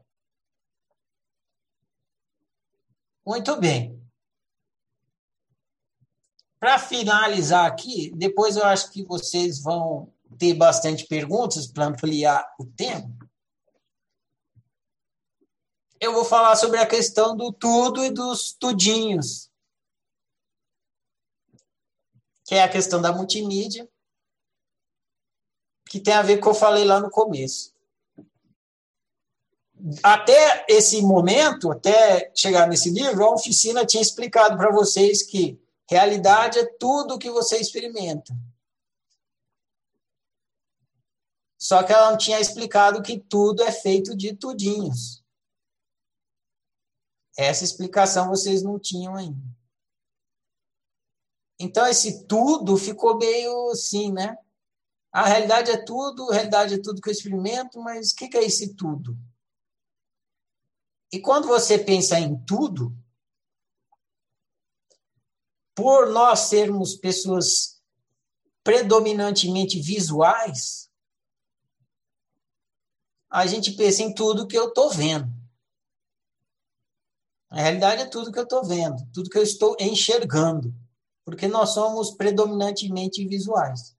Muito 3.26 3.56
bem. 3.60 4.00
Para 6.60 6.78
finalizar 6.78 7.66
aqui, 7.66 8.12
depois 8.16 8.56
eu 8.56 8.66
acho 8.66 8.92
que 8.92 9.04
vocês 9.04 9.62
vão 9.62 10.14
ter 10.38 10.54
bastante 10.54 11.06
perguntas 11.06 11.68
para 11.68 11.86
ampliar 11.86 12.54
o 12.60 12.66
tempo 12.66 13.22
eu 16.02 16.12
vou 16.12 16.26
falar 16.26 16.56
sobre 16.56 16.80
a 16.80 16.88
questão 16.88 17.38
do 17.38 17.54
tudo 17.54 18.04
e 18.04 18.10
dos 18.10 18.54
tudinhos, 18.54 19.52
que 22.44 22.56
é 22.56 22.64
a 22.64 22.70
questão 22.70 23.00
da 23.00 23.14
multimídia, 23.14 23.88
que 25.92 26.00
tem 26.00 26.14
a 26.14 26.22
ver 26.22 26.38
com 26.38 26.40
o 26.40 26.44
que 26.44 26.58
eu 26.58 26.60
falei 26.60 26.86
lá 26.86 27.02
no 27.02 27.10
começo. 27.10 27.76
Até 30.02 30.66
esse 30.70 31.02
momento, 31.02 31.70
até 31.70 32.32
chegar 32.34 32.66
nesse 32.66 32.90
livro, 32.90 33.26
a 33.26 33.34
oficina 33.34 33.86
tinha 33.86 34.02
explicado 34.02 34.56
para 34.56 34.72
vocês 34.72 35.22
que 35.22 35.62
realidade 35.90 36.60
é 36.60 36.66
tudo 36.80 37.16
o 37.16 37.20
que 37.20 37.30
você 37.30 37.58
experimenta. 37.58 38.34
Só 41.58 41.84
que 41.84 41.92
ela 41.92 42.12
não 42.12 42.18
tinha 42.18 42.40
explicado 42.40 43.04
que 43.04 43.20
tudo 43.20 43.62
é 43.62 43.72
feito 43.72 44.16
de 44.16 44.34
tudinhos. 44.34 45.22
Essa 47.38 47.66
explicação 47.66 48.30
vocês 48.30 48.64
não 48.64 48.80
tinham 48.80 49.14
ainda. 49.14 49.44
Então, 51.60 51.86
esse 51.86 52.26
tudo 52.28 52.78
ficou 52.78 53.18
meio 53.18 53.72
assim, 53.72 54.10
né? 54.10 54.38
A 55.12 55.26
realidade 55.26 55.70
é 55.70 55.78
tudo, 55.78 56.32
a 56.32 56.34
realidade 56.34 56.76
é 56.76 56.82
tudo 56.82 57.02
que 57.02 57.10
eu 57.10 57.14
experimento, 57.14 57.80
mas 57.80 58.12
o 58.12 58.16
que 58.16 58.38
é 58.38 58.44
esse 58.44 58.76
tudo? 58.76 59.18
E 61.12 61.20
quando 61.20 61.48
você 61.48 61.78
pensa 61.78 62.18
em 62.18 62.38
tudo, 62.46 62.96
por 65.76 66.10
nós 66.10 66.40
sermos 66.42 66.96
pessoas 66.96 67.82
predominantemente 68.64 69.82
visuais, 69.82 70.90
a 73.30 73.46
gente 73.46 73.72
pensa 73.72 74.04
em 74.04 74.14
tudo 74.14 74.48
que 74.48 74.58
eu 74.58 74.70
estou 74.70 74.90
vendo. 74.90 75.30
A 77.50 77.60
realidade 77.60 78.04
é 78.04 78.06
tudo 78.06 78.32
que 78.32 78.40
eu 78.40 78.44
estou 78.44 78.64
vendo, 78.64 79.06
tudo 79.14 79.30
que 79.30 79.38
eu 79.38 79.44
estou 79.44 79.76
enxergando, 79.78 80.74
porque 81.26 81.50
nós 81.50 81.74
somos 81.74 82.12
predominantemente 82.12 83.28
visuais. 83.28 83.98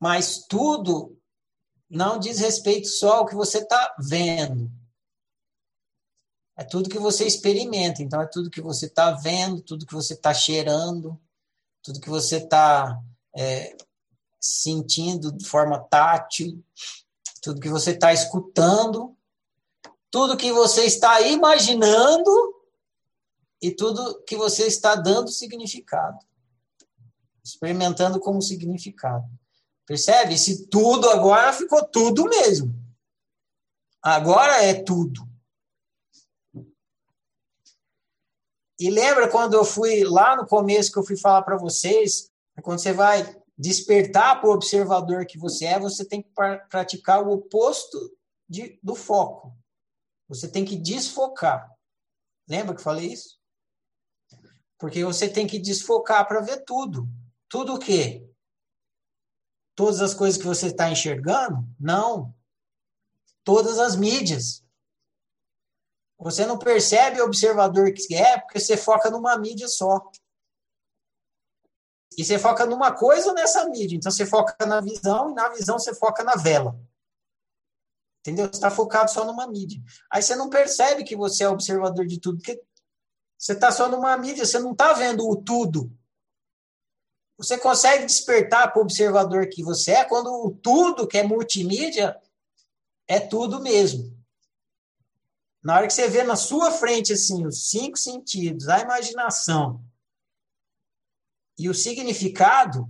Mas 0.00 0.46
tudo 0.48 1.20
não 1.88 2.18
diz 2.18 2.38
respeito 2.38 2.88
só 2.88 3.18
ao 3.18 3.26
que 3.26 3.34
você 3.34 3.58
está 3.58 3.94
vendo. 3.98 4.70
É 6.56 6.64
tudo 6.64 6.88
que 6.88 6.98
você 6.98 7.26
experimenta. 7.26 8.02
Então, 8.02 8.20
é 8.20 8.26
tudo 8.26 8.50
que 8.50 8.60
você 8.60 8.86
está 8.86 9.10
vendo, 9.12 9.62
tudo 9.62 9.86
que 9.86 9.94
você 9.94 10.14
está 10.14 10.32
cheirando, 10.32 11.20
tudo 11.82 12.00
que 12.00 12.08
você 12.08 12.36
está 12.36 13.02
é, 13.36 13.76
sentindo 14.40 15.32
de 15.32 15.44
forma 15.44 15.78
tátil, 15.78 16.62
tudo 17.42 17.60
que 17.60 17.68
você 17.68 17.92
está 17.92 18.12
escutando, 18.12 19.16
tudo 20.10 20.36
que 20.36 20.52
você 20.52 20.84
está 20.84 21.20
imaginando 21.22 22.30
e 23.62 23.70
tudo 23.70 24.22
que 24.24 24.36
você 24.36 24.66
está 24.66 24.94
dando 24.94 25.30
significado. 25.30 26.18
Experimentando 27.42 28.20
como 28.20 28.42
significado. 28.42 29.26
Percebe? 29.90 30.38
Se 30.38 30.68
tudo 30.68 31.10
agora 31.10 31.52
ficou 31.52 31.84
tudo 31.84 32.22
mesmo. 32.26 32.72
Agora 34.00 34.62
é 34.62 34.84
tudo. 34.84 35.28
E 38.78 38.88
lembra 38.88 39.28
quando 39.28 39.54
eu 39.54 39.64
fui 39.64 40.04
lá 40.04 40.36
no 40.36 40.46
começo 40.46 40.92
que 40.92 40.98
eu 41.00 41.04
fui 41.04 41.16
falar 41.16 41.42
para 41.42 41.56
vocês, 41.56 42.30
quando 42.62 42.78
você 42.78 42.92
vai 42.92 43.36
despertar 43.58 44.40
para 44.40 44.48
o 44.48 44.52
observador 44.52 45.26
que 45.26 45.36
você 45.36 45.64
é, 45.64 45.80
você 45.80 46.04
tem 46.04 46.22
que 46.22 46.30
praticar 46.68 47.26
o 47.26 47.32
oposto 47.32 48.16
de, 48.48 48.78
do 48.80 48.94
foco. 48.94 49.52
Você 50.28 50.46
tem 50.46 50.64
que 50.64 50.76
desfocar. 50.76 51.68
Lembra 52.48 52.76
que 52.76 52.80
eu 52.80 52.84
falei 52.84 53.12
isso? 53.12 53.40
Porque 54.78 55.02
você 55.02 55.28
tem 55.28 55.48
que 55.48 55.58
desfocar 55.58 56.28
para 56.28 56.40
ver 56.40 56.62
tudo. 56.64 57.08
Tudo 57.48 57.74
o 57.74 57.78
quê? 57.80 58.29
Todas 59.80 60.02
as 60.02 60.12
coisas 60.12 60.38
que 60.38 60.46
você 60.46 60.66
está 60.66 60.90
enxergando? 60.90 61.66
Não. 61.80 62.34
Todas 63.42 63.78
as 63.78 63.96
mídias. 63.96 64.62
Você 66.18 66.44
não 66.44 66.58
percebe 66.58 67.18
o 67.18 67.24
observador 67.24 67.90
que 67.94 68.14
é 68.14 68.38
porque 68.38 68.60
você 68.60 68.76
foca 68.76 69.08
numa 69.08 69.34
mídia 69.38 69.66
só. 69.68 69.98
E 72.14 72.22
você 72.22 72.38
foca 72.38 72.66
numa 72.66 72.92
coisa 72.92 73.32
nessa 73.32 73.66
mídia. 73.70 73.96
Então 73.96 74.12
você 74.12 74.26
foca 74.26 74.66
na 74.66 74.82
visão 74.82 75.30
e 75.30 75.34
na 75.34 75.48
visão 75.48 75.78
você 75.78 75.94
foca 75.94 76.22
na 76.22 76.34
vela. 76.34 76.78
Entendeu? 78.20 78.48
Você 78.48 78.56
está 78.56 78.70
focado 78.70 79.10
só 79.10 79.24
numa 79.24 79.46
mídia. 79.46 79.80
Aí 80.12 80.22
você 80.22 80.36
não 80.36 80.50
percebe 80.50 81.04
que 81.04 81.16
você 81.16 81.44
é 81.44 81.48
observador 81.48 82.06
de 82.06 82.20
tudo, 82.20 82.36
porque 82.36 82.62
você 83.38 83.54
está 83.54 83.72
só 83.72 83.88
numa 83.88 84.14
mídia, 84.18 84.44
você 84.44 84.58
não 84.58 84.72
está 84.72 84.92
vendo 84.92 85.26
o 85.26 85.36
tudo. 85.40 85.90
Você 87.40 87.56
consegue 87.56 88.04
despertar 88.04 88.70
para 88.70 88.80
o 88.80 88.82
observador 88.82 89.48
que 89.48 89.62
você 89.62 89.92
é 89.92 90.04
quando 90.04 90.30
o 90.30 90.50
tudo, 90.50 91.08
que 91.08 91.16
é 91.16 91.22
multimídia, 91.22 92.20
é 93.08 93.18
tudo 93.18 93.62
mesmo. 93.62 94.14
Na 95.62 95.76
hora 95.76 95.86
que 95.86 95.92
você 95.94 96.06
vê 96.06 96.22
na 96.22 96.36
sua 96.36 96.70
frente 96.70 97.14
assim 97.14 97.46
os 97.46 97.70
cinco 97.70 97.96
sentidos, 97.96 98.68
a 98.68 98.80
imaginação, 98.80 99.82
e 101.58 101.70
o 101.70 101.74
significado, 101.74 102.86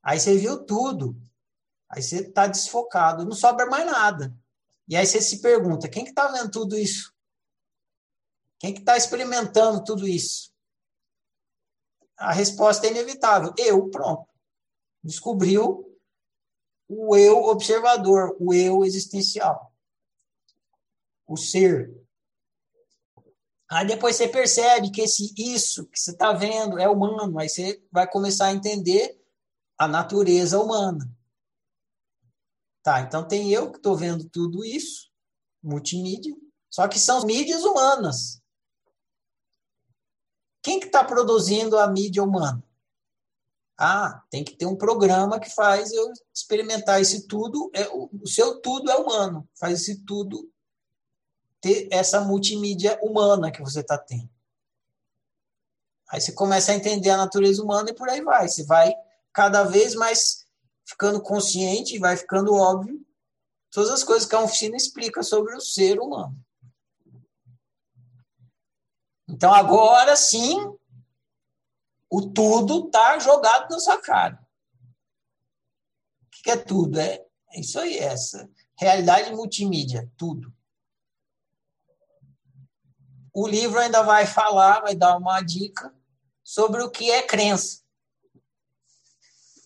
aí 0.00 0.20
você 0.20 0.38
viu 0.38 0.64
tudo. 0.64 1.20
Aí 1.88 2.00
você 2.00 2.20
está 2.20 2.46
desfocado, 2.46 3.24
não 3.24 3.32
sobra 3.32 3.66
mais 3.66 3.86
nada. 3.86 4.32
E 4.86 4.94
aí 4.94 5.04
você 5.04 5.20
se 5.20 5.40
pergunta, 5.40 5.88
quem 5.88 6.04
que 6.04 6.10
está 6.10 6.28
vendo 6.28 6.50
tudo 6.50 6.78
isso? 6.78 7.12
Quem 8.60 8.72
que 8.72 8.80
está 8.80 8.96
experimentando 8.96 9.82
tudo 9.82 10.06
isso? 10.06 10.51
A 12.16 12.32
resposta 12.32 12.86
é 12.86 12.90
inevitável. 12.90 13.52
Eu, 13.58 13.88
pronto. 13.90 14.28
Descobriu 15.02 15.92
o 16.88 17.16
eu 17.16 17.44
observador, 17.44 18.36
o 18.38 18.52
eu 18.52 18.84
existencial. 18.84 19.72
O 21.26 21.36
ser. 21.36 21.90
Aí 23.70 23.86
depois 23.86 24.16
você 24.16 24.28
percebe 24.28 24.90
que 24.90 25.00
esse 25.00 25.32
isso 25.38 25.86
que 25.86 25.98
você 25.98 26.10
está 26.10 26.32
vendo 26.32 26.78
é 26.78 26.86
humano, 26.86 27.38
aí 27.38 27.48
você 27.48 27.82
vai 27.90 28.06
começar 28.06 28.48
a 28.48 28.52
entender 28.52 29.18
a 29.78 29.88
natureza 29.88 30.60
humana. 30.60 31.10
Tá, 32.82 33.00
então 33.00 33.26
tem 33.26 33.50
eu 33.50 33.70
que 33.70 33.78
estou 33.78 33.96
vendo 33.96 34.28
tudo 34.28 34.62
isso, 34.62 35.10
multimídia, 35.62 36.36
só 36.68 36.86
que 36.86 36.98
são 36.98 37.24
mídias 37.24 37.62
humanas. 37.62 38.41
Quem 40.62 40.78
que 40.78 40.86
está 40.86 41.02
produzindo 41.02 41.78
a 41.78 41.86
mídia 41.88 42.22
humana? 42.22 42.62
Ah, 43.76 44.22
tem 44.30 44.44
que 44.44 44.54
ter 44.54 44.66
um 44.66 44.76
programa 44.76 45.40
que 45.40 45.50
faz 45.50 45.92
eu 45.92 46.12
experimentar 46.32 47.00
esse 47.00 47.26
tudo. 47.26 47.70
É, 47.74 47.88
o 47.92 48.26
seu 48.26 48.60
tudo 48.60 48.90
é 48.90 48.96
humano, 48.96 49.48
faz 49.58 49.80
esse 49.80 50.04
tudo 50.04 50.48
ter 51.60 51.88
essa 51.90 52.20
multimídia 52.20 52.98
humana 53.02 53.50
que 53.50 53.62
você 53.62 53.80
está 53.80 53.96
tendo. 53.96 54.28
Aí 56.08 56.20
você 56.20 56.32
começa 56.32 56.72
a 56.72 56.74
entender 56.74 57.10
a 57.10 57.16
natureza 57.16 57.62
humana 57.62 57.90
e 57.90 57.94
por 57.94 58.08
aí 58.08 58.20
vai. 58.20 58.48
Você 58.48 58.64
vai 58.64 58.92
cada 59.32 59.62
vez 59.64 59.94
mais 59.94 60.46
ficando 60.84 61.22
consciente, 61.22 61.98
vai 61.98 62.16
ficando 62.16 62.54
óbvio 62.54 63.00
todas 63.70 63.90
as 63.90 64.04
coisas 64.04 64.28
que 64.28 64.34
a 64.34 64.40
oficina 64.40 64.76
explica 64.76 65.22
sobre 65.22 65.56
o 65.56 65.60
ser 65.60 65.98
humano. 65.98 66.36
Então 69.32 69.52
agora 69.52 70.14
sim, 70.14 70.76
o 72.10 72.30
tudo 72.30 72.86
está 72.86 73.18
jogado 73.18 73.70
na 73.70 73.80
sua 73.80 74.00
cara. 74.00 74.38
O 76.26 76.30
que 76.30 76.50
é 76.50 76.56
tudo? 76.56 77.00
É, 77.00 77.24
é 77.50 77.60
isso 77.60 77.80
aí, 77.80 77.98
essa 77.98 78.48
realidade 78.76 79.34
multimídia, 79.34 80.10
tudo 80.16 80.52
o 83.32 83.46
livro 83.46 83.78
ainda 83.78 84.02
vai 84.02 84.26
falar, 84.26 84.80
vai 84.80 84.94
dar 84.94 85.16
uma 85.16 85.40
dica 85.40 85.92
sobre 86.44 86.82
o 86.82 86.90
que 86.90 87.10
é 87.10 87.22
crença. 87.22 87.82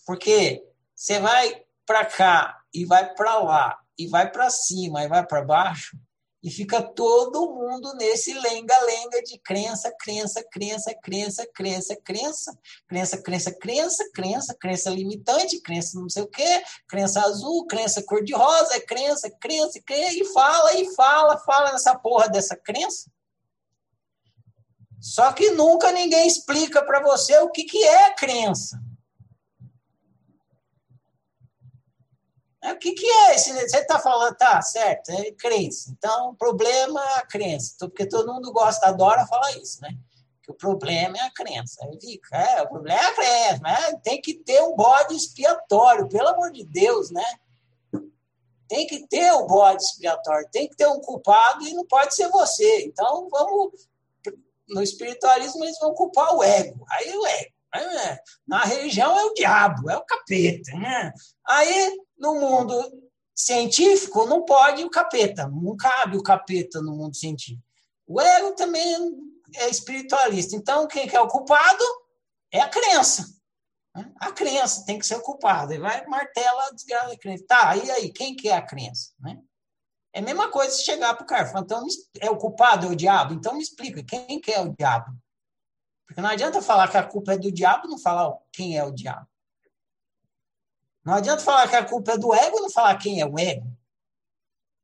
Porque 0.07 0.65
você 0.95 1.19
vai 1.19 1.65
para 1.85 2.07
cá 2.07 2.63
e 2.73 2.85
vai 2.85 3.13
para 3.15 3.39
lá, 3.39 3.81
e 3.99 4.07
vai 4.07 4.31
para 4.31 4.49
cima 4.51 5.03
e 5.03 5.09
vai 5.09 5.27
para 5.27 5.43
baixo, 5.43 5.99
e 6.43 6.51
fica 6.51 6.83
todo 6.83 7.55
mundo 7.55 7.95
nesse 7.95 8.33
lenga-lenga 8.33 9.23
de 9.23 9.39
crença, 9.39 9.93
crença, 9.99 10.45
crença, 10.51 10.95
crença, 10.95 11.47
crença, 11.53 11.97
crença, 11.97 12.59
crença, 12.87 13.19
crença, 13.23 13.53
crença, 13.53 14.05
crença, 14.13 14.55
crença 14.55 14.91
limitante, 14.91 15.61
crença 15.61 15.99
não 15.99 16.09
sei 16.09 16.23
o 16.23 16.29
quê, 16.29 16.63
crença 16.89 17.21
azul, 17.23 17.67
crença 17.67 18.03
cor-de-rosa, 18.03 18.81
crença, 18.81 19.31
crença, 19.31 19.81
crença, 19.85 20.15
e 20.15 20.25
fala, 20.27 20.75
e 20.75 20.95
fala, 20.95 21.39
fala 21.39 21.73
nessa 21.73 21.99
porra 21.99 22.29
dessa 22.29 22.57
crença. 22.57 23.11
Só 25.01 25.33
que 25.33 25.51
nunca 25.51 25.93
ninguém 25.93 26.27
explica 26.27 26.85
para 26.85 27.01
você 27.01 27.39
o 27.39 27.51
que, 27.51 27.65
que 27.65 27.83
é 27.83 28.15
crença. 28.15 28.81
O 32.73 32.79
que, 32.79 32.93
que 32.93 33.07
é 33.07 33.35
esse? 33.35 33.53
Você 33.53 33.79
está 33.79 33.99
falando, 33.99 34.37
tá, 34.37 34.61
certo, 34.63 35.11
é 35.11 35.31
crença. 35.33 35.91
Então, 35.91 36.31
o 36.31 36.35
problema 36.35 37.01
é 37.01 37.15
a 37.19 37.27
crença. 37.27 37.75
Porque 37.79 38.07
todo 38.07 38.33
mundo 38.33 38.53
gosta, 38.53 38.87
adora 38.87 39.27
falar 39.27 39.53
isso, 39.59 39.81
né? 39.83 39.91
Que 40.43 40.51
o 40.51 40.55
problema 40.55 41.17
é 41.19 41.23
a 41.23 41.33
crença. 41.33 41.85
Aí 41.85 41.99
fica, 42.01 42.37
é, 42.37 42.63
o 42.63 42.69
problema 42.69 43.01
é 43.01 43.07
a 43.07 43.15
crença, 43.15 43.59
mas 43.61 43.95
tem 44.03 44.21
que 44.21 44.35
ter 44.35 44.63
um 44.63 44.75
bode 44.75 45.15
expiatório, 45.15 46.09
pelo 46.09 46.29
amor 46.29 46.51
de 46.53 46.65
Deus, 46.65 47.11
né? 47.11 47.25
Tem 48.69 48.87
que 48.87 49.07
ter 49.07 49.33
um 49.33 49.47
bode 49.47 49.83
expiatório, 49.83 50.49
tem 50.51 50.69
que 50.69 50.77
ter 50.77 50.87
um 50.87 51.01
culpado 51.01 51.67
e 51.67 51.75
não 51.75 51.87
pode 51.87 52.15
ser 52.15 52.29
você. 52.29 52.85
Então, 52.85 53.29
vamos 53.31 53.89
no 54.69 54.83
espiritualismo 54.83 55.65
eles 55.65 55.79
vão 55.79 55.95
culpar 55.95 56.35
o 56.35 56.43
ego. 56.43 56.85
Aí 56.91 57.17
o 57.17 57.27
ego. 57.27 57.57
Né? 57.75 58.19
Na 58.47 58.65
religião 58.65 59.19
é 59.19 59.25
o 59.25 59.35
diabo, 59.35 59.91
é 59.91 59.97
o 59.97 60.05
capeta. 60.05 60.73
Né? 60.77 61.13
Aí 61.47 61.97
no 62.19 62.35
mundo 62.35 63.11
científico 63.35 64.27
não 64.27 64.45
pode 64.45 64.83
o 64.83 64.91
capeta, 64.91 65.47
não 65.47 65.77
cabe 65.77 66.17
o 66.17 66.23
capeta 66.23 66.81
no 66.81 66.97
mundo 66.97 67.17
científico. 67.17 67.63
O 68.07 68.21
ego 68.21 68.53
também 68.53 69.15
é 69.57 69.69
espiritualista. 69.69 70.57
Então 70.57 70.87
quem 70.87 71.09
é 71.13 71.21
o 71.21 71.29
culpado 71.29 71.85
é 72.51 72.61
a 72.61 72.69
crença. 72.69 73.27
Né? 73.95 74.13
A 74.21 74.31
crença 74.31 74.85
tem 74.85 74.99
que 74.99 75.07
ser 75.07 75.17
o 75.17 75.23
culpado. 75.23 75.73
Ele 75.73 75.83
vai 75.83 76.07
martela, 76.07 76.73
desgraça 76.73 77.13
a 77.13 77.19
crença. 77.19 77.45
Tá, 77.47 77.77
e 77.77 77.91
aí, 77.91 78.13
quem 78.13 78.37
que 78.37 78.49
é 78.49 78.57
a 78.57 78.63
crença? 78.63 79.13
Né? 79.19 79.39
É 80.13 80.21
a 80.21 80.23
mesma 80.23 80.51
coisa 80.51 80.75
se 80.75 80.85
chegar 80.85 81.15
para 81.15 81.25
o 81.25 81.27
cara 81.27 81.47
e 81.47 81.53
falar, 81.53 81.65
então, 81.65 81.85
é 82.21 82.31
o 82.31 82.39
culpado, 82.39 82.87
é 82.87 82.91
o 82.91 82.97
diabo? 82.97 83.35
Então 83.35 83.55
me 83.55 83.63
explica, 83.63 84.03
quem 84.03 84.41
que 84.41 84.53
é 84.53 84.61
o 84.61 84.75
diabo? 84.75 85.15
Porque 86.07 86.21
não 86.21 86.31
adianta 86.31 86.63
falar 86.63 86.89
que 86.89 86.97
a 86.97 87.03
culpa 87.03 87.33
é 87.33 87.39
do 87.39 87.51
diabo 87.51 87.89
não 87.89 87.99
falar 87.99 88.35
quem 88.53 88.79
é 88.79 88.85
o 88.85 88.93
diabo. 88.93 89.27
Não 91.07 91.15
adianta 91.15 91.45
falar 91.45 91.69
que 91.69 91.77
a 91.77 91.89
culpa 91.89 92.13
é 92.13 92.19
do 92.19 92.35
ego 92.35 92.61
não 92.61 92.69
falar 92.69 92.99
quem 92.99 93.21
é 93.21 93.25
o 93.25 93.39
ego. 93.39 93.65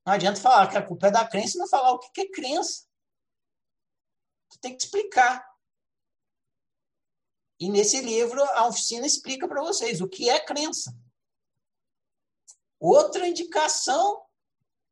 Não 0.07 0.13
adianta 0.13 0.41
falar 0.41 0.71
que 0.71 0.77
a 0.77 0.87
culpa 0.87 1.09
é 1.09 1.11
da 1.11 1.27
crença 1.27 1.57
e 1.57 1.59
não 1.59 1.67
falar 1.67 1.91
o 1.91 1.99
que 1.99 2.21
é 2.21 2.31
crença. 2.31 2.87
Tu 4.49 4.59
tem 4.61 4.77
que 4.77 4.85
explicar. 4.85 5.45
E 7.59 7.69
nesse 7.69 8.01
livro, 8.01 8.41
a 8.41 8.69
oficina 8.69 9.05
explica 9.05 9.49
para 9.49 9.63
vocês 9.63 10.01
o 10.01 10.09
que 10.09 10.31
é 10.31 10.39
crença. 10.39 10.97
Outra 12.79 13.27
indicação 13.27 14.25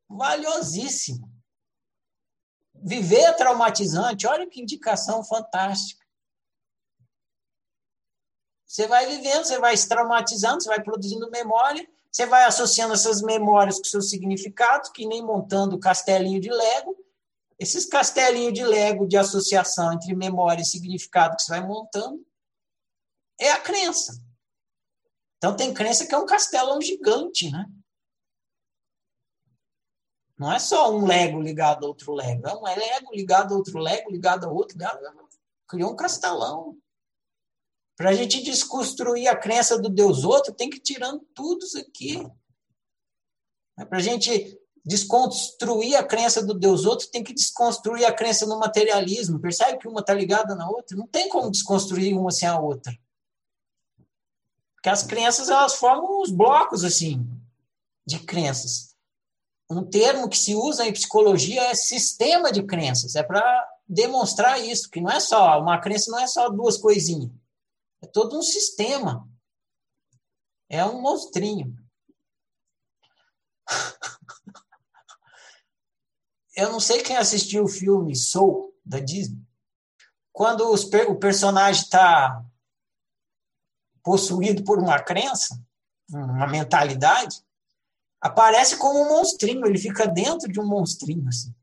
valiosíssimo. 0.09 1.31
viver 2.75 3.21
é 3.21 3.33
traumatizante. 3.33 4.27
Olha 4.27 4.49
que 4.49 4.61
indicação 4.61 5.23
fantástica. 5.23 6.00
Você 8.71 8.87
vai 8.87 9.05
vivendo, 9.05 9.43
você 9.43 9.59
vai 9.59 9.75
se 9.75 9.85
traumatizando, 9.85 10.63
você 10.63 10.69
vai 10.69 10.81
produzindo 10.81 11.29
memória, 11.29 11.85
você 12.09 12.25
vai 12.25 12.45
associando 12.45 12.93
essas 12.93 13.21
memórias 13.21 13.77
com 13.77 13.83
seus 13.83 14.09
significados, 14.09 14.89
que 14.91 15.05
nem 15.05 15.21
montando 15.21 15.77
castelinho 15.77 16.39
de 16.39 16.49
Lego. 16.49 16.95
Esses 17.59 17.85
castelinhos 17.85 18.53
de 18.53 18.63
Lego 18.63 19.05
de 19.05 19.17
associação 19.17 19.91
entre 19.91 20.15
memória 20.15 20.61
e 20.61 20.65
significado 20.65 21.35
que 21.35 21.41
você 21.41 21.51
vai 21.51 21.67
montando 21.67 22.25
é 23.37 23.51
a 23.51 23.59
crença. 23.59 24.23
Então 25.35 25.53
tem 25.53 25.73
crença 25.73 26.07
que 26.07 26.15
é 26.15 26.17
um 26.17 26.25
castelão 26.25 26.79
gigante, 26.79 27.51
né? 27.51 27.65
Não 30.37 30.49
é 30.49 30.59
só 30.59 30.95
um 30.95 31.05
Lego 31.05 31.41
ligado 31.41 31.83
a 31.83 31.89
outro 31.89 32.13
Lego, 32.13 32.47
é 32.47 32.55
um 32.55 32.63
Lego 32.63 33.13
ligado 33.13 33.53
a 33.53 33.57
outro 33.57 33.77
Lego, 33.79 34.09
ligado 34.09 34.49
outro, 34.49 34.77
ligado 34.77 35.05
a... 35.05 35.13
criou 35.67 35.91
um 35.91 35.95
castelão. 35.97 36.80
Para 38.01 38.09
a 38.09 38.13
gente 38.13 38.41
desconstruir 38.41 39.27
a 39.27 39.35
crença 39.35 39.79
do 39.79 39.87
Deus 39.87 40.23
outro, 40.23 40.51
tem 40.51 40.71
que 40.71 40.77
ir 40.77 40.81
tirando 40.81 41.19
tudo 41.35 41.63
isso 41.63 41.77
aqui. 41.77 42.27
Para 43.75 43.99
a 43.99 44.01
gente 44.01 44.59
desconstruir 44.83 45.95
a 45.95 46.03
crença 46.03 46.43
do 46.43 46.55
Deus 46.55 46.83
outro, 46.83 47.07
tem 47.11 47.23
que 47.23 47.31
desconstruir 47.31 48.03
a 48.05 48.11
crença 48.11 48.47
no 48.47 48.57
materialismo. 48.57 49.39
Percebe 49.39 49.77
que 49.77 49.87
uma 49.87 49.99
está 49.99 50.15
ligada 50.15 50.55
na 50.55 50.67
outra? 50.67 50.97
Não 50.97 51.05
tem 51.05 51.29
como 51.29 51.51
desconstruir 51.51 52.17
uma 52.17 52.31
sem 52.31 52.49
a 52.49 52.59
outra. 52.59 52.91
Porque 54.73 54.89
as 54.89 55.03
crenças, 55.03 55.49
elas 55.49 55.75
formam 55.75 56.23
uns 56.23 56.31
blocos, 56.31 56.83
assim, 56.83 57.23
de 58.03 58.17
crenças. 58.17 58.95
Um 59.69 59.83
termo 59.83 60.27
que 60.27 60.39
se 60.39 60.55
usa 60.55 60.87
em 60.87 60.91
psicologia 60.91 61.65
é 61.65 61.75
sistema 61.75 62.51
de 62.51 62.63
crenças. 62.63 63.13
É 63.13 63.21
para 63.21 63.69
demonstrar 63.87 64.59
isso, 64.59 64.89
que 64.89 64.99
não 64.99 65.11
é 65.11 65.19
só, 65.19 65.61
uma 65.61 65.79
crença 65.79 66.09
não 66.09 66.17
é 66.17 66.25
só 66.25 66.49
duas 66.49 66.77
coisinhas. 66.77 67.29
É 68.01 68.07
todo 68.07 68.37
um 68.37 68.41
sistema. 68.41 69.29
É 70.69 70.83
um 70.85 71.01
monstrinho. 71.01 71.75
Eu 76.55 76.71
não 76.71 76.79
sei 76.79 77.01
quem 77.01 77.15
assistiu 77.15 77.63
o 77.63 77.69
filme 77.69 78.15
Soul, 78.15 78.75
da 78.83 78.99
Disney. 78.99 79.41
Quando 80.33 80.69
os, 80.71 80.83
o 80.83 81.15
personagem 81.15 81.83
está 81.83 82.43
possuído 84.03 84.63
por 84.63 84.79
uma 84.79 85.01
crença, 85.01 85.61
uma 86.09 86.47
mentalidade, 86.47 87.43
aparece 88.19 88.77
como 88.77 89.01
um 89.01 89.09
monstrinho, 89.09 89.65
ele 89.65 89.77
fica 89.77 90.07
dentro 90.07 90.51
de 90.51 90.59
um 90.59 90.67
monstrinho. 90.67 91.27
Assim. 91.27 91.55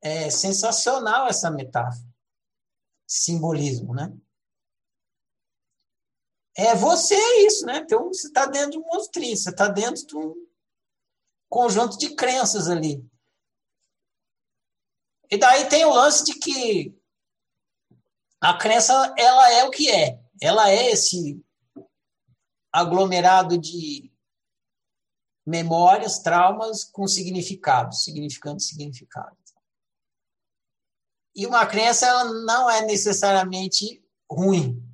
É 0.00 0.30
sensacional 0.30 1.26
essa 1.26 1.50
metáfora, 1.50 2.06
simbolismo, 3.06 3.94
né? 3.94 4.16
É 6.60 6.74
você 6.74 7.14
isso, 7.46 7.64
né? 7.64 7.76
Então 7.76 8.08
você 8.08 8.26
está 8.26 8.44
dentro 8.44 8.72
de 8.72 8.78
um 8.78 8.82
monstrinho, 8.82 9.36
você 9.36 9.50
está 9.50 9.68
dentro 9.68 10.04
de 10.04 10.16
um 10.16 10.34
conjunto 11.48 11.96
de 11.96 12.16
crenças 12.16 12.68
ali. 12.68 13.08
E 15.30 15.38
daí 15.38 15.68
tem 15.68 15.84
o 15.84 15.94
lance 15.94 16.24
de 16.24 16.34
que 16.34 17.00
a 18.40 18.58
crença 18.58 19.14
ela 19.16 19.52
é 19.52 19.62
o 19.62 19.70
que 19.70 19.88
é. 19.88 20.20
Ela 20.42 20.68
é 20.68 20.90
esse 20.90 21.40
aglomerado 22.72 23.56
de 23.56 24.12
memórias, 25.46 26.18
traumas 26.18 26.82
com 26.82 27.06
significado, 27.06 27.94
significando 27.94 28.60
significado. 28.60 29.36
E 31.36 31.46
uma 31.46 31.64
crença 31.66 32.04
ela 32.04 32.24
não 32.24 32.68
é 32.68 32.84
necessariamente 32.84 34.04
ruim. 34.28 34.87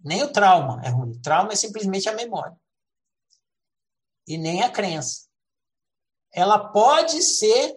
Nem 0.00 0.22
o 0.22 0.32
trauma 0.32 0.80
é 0.84 0.88
ruim. 0.88 1.12
O 1.12 1.22
trauma 1.22 1.52
é 1.52 1.56
simplesmente 1.56 2.08
a 2.08 2.14
memória. 2.14 2.58
E 4.26 4.36
nem 4.36 4.62
a 4.62 4.70
crença. 4.70 5.28
Ela 6.32 6.70
pode 6.70 7.22
ser 7.22 7.76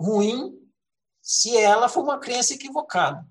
ruim 0.00 0.58
se 1.20 1.56
ela 1.56 1.88
for 1.88 2.02
uma 2.02 2.18
crença 2.18 2.54
equivocada. 2.54 3.26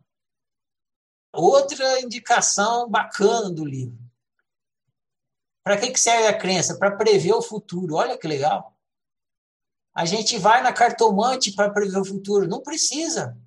Outra 1.33 1.99
indicação 2.01 2.89
bacana 2.89 3.49
do 3.51 3.65
livro. 3.65 3.97
Para 5.63 5.79
que, 5.79 5.91
que 5.91 5.99
serve 5.99 6.27
a 6.27 6.37
crença? 6.37 6.77
Para 6.77 6.95
prever 6.95 7.33
o 7.33 7.41
futuro. 7.41 7.95
Olha 7.95 8.17
que 8.17 8.27
legal. 8.27 8.77
A 9.93 10.05
gente 10.05 10.37
vai 10.37 10.63
na 10.63 10.73
cartomante 10.73 11.53
para 11.53 11.71
prever 11.71 11.99
o 11.99 12.05
futuro. 12.05 12.47
Não 12.47 12.61
precisa. 12.61 13.37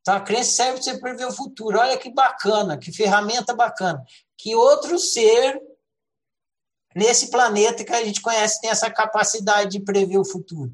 Então, 0.00 0.14
a 0.14 0.20
crença 0.20 0.50
serve 0.50 0.74
para 0.74 0.82
você 0.82 0.98
prever 0.98 1.26
o 1.26 1.32
futuro. 1.32 1.78
Olha 1.78 1.98
que 1.98 2.10
bacana, 2.10 2.78
que 2.78 2.92
ferramenta 2.92 3.54
bacana. 3.54 4.02
Que 4.36 4.54
outro 4.54 4.98
ser 4.98 5.60
nesse 6.94 7.30
planeta 7.30 7.84
que 7.84 7.92
a 7.92 8.04
gente 8.04 8.20
conhece 8.20 8.60
tem 8.60 8.70
essa 8.70 8.90
capacidade 8.90 9.70
de 9.70 9.84
prever 9.84 10.18
o 10.18 10.24
futuro. 10.24 10.72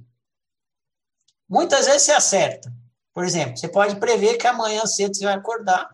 Muitas 1.49 1.87
vezes 1.87 2.03
você 2.03 2.12
acerta. 2.12 2.72
Por 3.12 3.24
exemplo, 3.24 3.57
você 3.57 3.68
pode 3.68 3.97
prever 3.97 4.37
que 4.37 4.47
amanhã 4.47 4.85
cedo 4.87 5.16
você 5.16 5.24
vai 5.24 5.35
acordar 5.35 5.89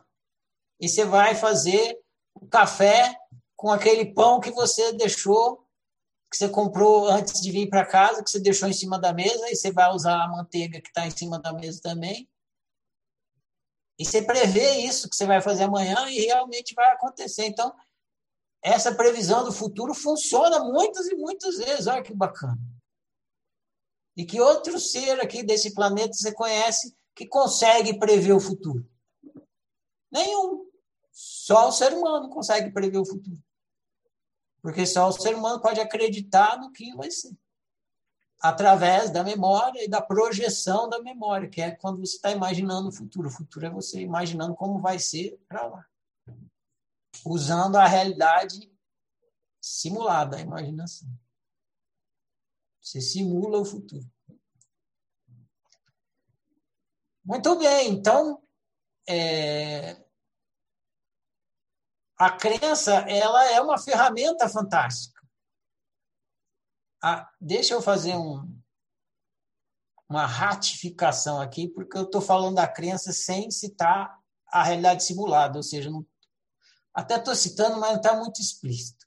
e 0.80 0.88
você 0.88 1.04
vai 1.04 1.34
fazer 1.34 1.98
o 2.34 2.46
café 2.46 3.16
com 3.56 3.70
aquele 3.70 4.06
pão 4.12 4.40
que 4.40 4.50
você 4.50 4.92
deixou, 4.94 5.64
que 6.28 6.36
você 6.36 6.48
comprou 6.48 7.08
antes 7.08 7.40
de 7.40 7.50
vir 7.52 7.68
para 7.68 7.86
casa, 7.86 8.24
que 8.24 8.30
você 8.30 8.40
deixou 8.40 8.68
em 8.68 8.72
cima 8.72 8.98
da 8.98 9.12
mesa, 9.12 9.48
e 9.48 9.54
você 9.54 9.70
vai 9.70 9.88
usar 9.92 10.20
a 10.20 10.28
manteiga 10.28 10.80
que 10.80 10.88
está 10.88 11.06
em 11.06 11.10
cima 11.10 11.38
da 11.38 11.52
mesa 11.52 11.80
também. 11.80 12.28
E 14.02 14.04
você 14.04 14.20
prevê 14.20 14.78
isso 14.78 15.08
que 15.08 15.14
você 15.14 15.24
vai 15.24 15.40
fazer 15.40 15.62
amanhã 15.62 16.10
e 16.10 16.22
realmente 16.22 16.74
vai 16.74 16.90
acontecer. 16.90 17.46
Então, 17.46 17.72
essa 18.60 18.92
previsão 18.92 19.44
do 19.44 19.52
futuro 19.52 19.94
funciona 19.94 20.58
muitas 20.58 21.06
e 21.06 21.14
muitas 21.14 21.58
vezes. 21.58 21.86
Olha 21.86 22.02
que 22.02 22.12
bacana. 22.12 22.58
E 24.16 24.24
que 24.24 24.40
outro 24.40 24.76
ser 24.80 25.20
aqui 25.20 25.44
desse 25.44 25.72
planeta 25.72 26.14
você 26.14 26.32
conhece 26.32 26.96
que 27.14 27.28
consegue 27.28 27.96
prever 27.96 28.32
o 28.32 28.40
futuro? 28.40 28.84
Nenhum. 30.10 30.68
Só 31.12 31.68
o 31.68 31.72
ser 31.72 31.92
humano 31.92 32.28
consegue 32.28 32.72
prever 32.72 32.98
o 32.98 33.06
futuro. 33.06 33.40
Porque 34.60 34.84
só 34.84 35.06
o 35.06 35.12
ser 35.12 35.36
humano 35.36 35.62
pode 35.62 35.80
acreditar 35.80 36.58
no 36.58 36.72
que 36.72 36.92
vai 36.96 37.08
ser 37.08 37.30
através 38.42 39.08
da 39.08 39.22
memória 39.22 39.84
e 39.84 39.88
da 39.88 40.02
projeção 40.02 40.88
da 40.88 41.00
memória, 41.00 41.48
que 41.48 41.62
é 41.62 41.70
quando 41.70 42.00
você 42.00 42.16
está 42.16 42.32
imaginando 42.32 42.88
o 42.88 42.92
futuro. 42.92 43.28
O 43.28 43.30
futuro 43.30 43.66
é 43.66 43.70
você 43.70 44.00
imaginando 44.00 44.56
como 44.56 44.80
vai 44.80 44.98
ser 44.98 45.40
para 45.48 45.64
lá. 45.64 45.86
Usando 47.24 47.76
a 47.76 47.86
realidade 47.86 48.68
simulada, 49.60 50.38
a 50.38 50.40
imaginação. 50.40 51.08
Você 52.80 53.00
simula 53.00 53.60
o 53.60 53.64
futuro. 53.64 54.04
Muito 57.24 57.56
bem, 57.56 57.92
então 57.92 58.42
é... 59.08 60.04
a 62.18 62.32
crença 62.32 62.92
ela 63.08 63.44
é 63.52 63.60
uma 63.60 63.78
ferramenta 63.78 64.48
fantástica 64.48 65.11
ah, 67.02 67.28
deixa 67.40 67.74
eu 67.74 67.82
fazer 67.82 68.14
um, 68.14 68.48
uma 70.08 70.24
ratificação 70.24 71.40
aqui, 71.40 71.68
porque 71.68 71.96
eu 71.96 72.04
estou 72.04 72.20
falando 72.20 72.56
da 72.56 72.68
crença 72.68 73.12
sem 73.12 73.50
citar 73.50 74.20
a 74.46 74.62
realidade 74.62 75.02
simulada, 75.02 75.56
ou 75.56 75.62
seja, 75.62 75.90
não, 75.90 76.06
até 76.94 77.16
estou 77.16 77.34
citando, 77.34 77.80
mas 77.80 77.90
não 77.90 77.96
está 77.96 78.16
muito 78.16 78.40
explícito. 78.40 79.06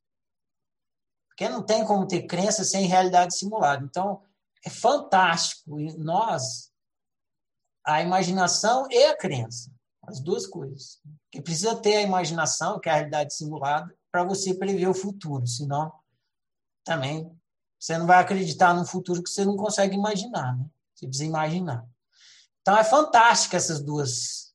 Porque 1.27 1.47
não 1.47 1.63
tem 1.63 1.85
como 1.85 2.07
ter 2.07 2.23
crença 2.23 2.63
sem 2.63 2.87
realidade 2.87 3.37
simulada. 3.37 3.83
Então, 3.83 4.23
é 4.65 4.69
fantástico. 4.69 5.77
Nós, 5.97 6.71
a 7.85 8.01
imaginação 8.01 8.87
e 8.89 9.05
a 9.05 9.15
crença, 9.15 9.71
as 10.07 10.19
duas 10.19 10.47
coisas. 10.47 10.99
Porque 11.25 11.41
precisa 11.41 11.75
ter 11.75 11.97
a 11.97 12.01
imaginação, 12.01 12.79
que 12.79 12.89
é 12.89 12.93
a 12.93 12.95
realidade 12.95 13.35
simulada, 13.35 13.95
para 14.11 14.23
você 14.23 14.53
prever 14.53 14.87
o 14.87 14.93
futuro, 14.93 15.45
senão 15.45 15.93
também 16.83 17.29
você 17.79 17.97
não 17.97 18.07
vai 18.07 18.19
acreditar 18.19 18.73
num 18.73 18.85
futuro 18.85 19.21
que 19.21 19.29
você 19.29 19.45
não 19.45 19.55
consegue 19.55 19.95
imaginar, 19.95 20.57
né? 20.57 20.65
Você 20.93 21.07
precisa 21.07 21.25
imaginar. 21.25 21.85
Então 22.61 22.77
é 22.77 22.83
fantástica 22.83 23.57
essas 23.57 23.81
duas 23.81 24.45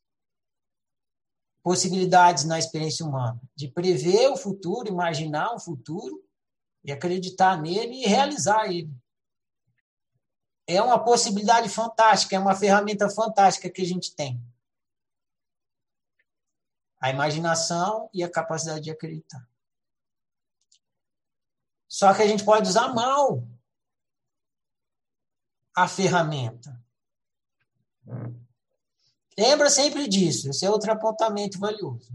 possibilidades 1.63 2.45
na 2.45 2.59
experiência 2.59 3.05
humana, 3.05 3.41
de 3.55 3.69
prever 3.69 4.29
o 4.31 4.37
futuro, 4.37 4.89
imaginar 4.89 5.53
o 5.55 5.61
futuro 5.61 6.25
e 6.83 6.91
acreditar 6.91 7.61
nele 7.61 8.03
e 8.03 8.07
realizar 8.07 8.67
ele. 8.67 8.91
É 10.67 10.81
uma 10.81 11.03
possibilidade 11.03 11.69
fantástica, 11.69 12.35
é 12.35 12.39
uma 12.39 12.55
ferramenta 12.55 13.09
fantástica 13.11 13.69
que 13.69 13.83
a 13.83 13.87
gente 13.87 14.15
tem. 14.15 14.43
A 17.01 17.11
imaginação 17.11 18.09
e 18.13 18.23
a 18.23 18.31
capacidade 18.31 18.83
de 18.83 18.91
acreditar. 18.91 19.47
Só 21.91 22.15
que 22.15 22.23
a 22.23 22.27
gente 22.27 22.45
pode 22.45 22.69
usar 22.69 22.95
mal 22.95 23.45
a 25.75 25.89
ferramenta. 25.89 26.81
Lembra 29.37 29.69
sempre 29.69 30.07
disso. 30.07 30.49
Esse 30.49 30.65
é 30.65 30.71
outro 30.71 30.93
apontamento 30.93 31.59
valioso. 31.59 32.15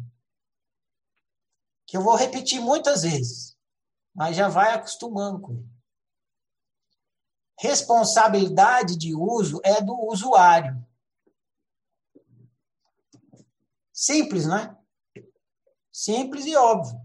Que 1.86 1.98
eu 1.98 2.02
vou 2.02 2.16
repetir 2.16 2.62
muitas 2.62 3.02
vezes, 3.04 3.58
mas 4.14 4.38
já 4.38 4.48
vai 4.48 4.74
acostumando 4.74 5.42
com 5.42 5.54
ele. 5.54 5.70
Responsabilidade 7.60 8.98
de 8.98 9.14
uso 9.14 9.60
é 9.64 9.82
do 9.82 9.94
usuário. 10.08 10.86
Simples, 13.92 14.48
né? 14.48 14.78
Simples 15.92 16.46
e 16.46 16.56
óbvio. 16.56 17.05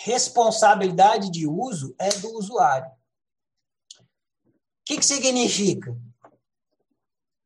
Responsabilidade 0.00 1.28
de 1.28 1.44
uso 1.44 1.92
é 1.98 2.08
do 2.20 2.32
usuário. 2.34 2.88
O 2.88 2.94
que, 4.84 4.96
que 4.96 5.04
significa? 5.04 5.92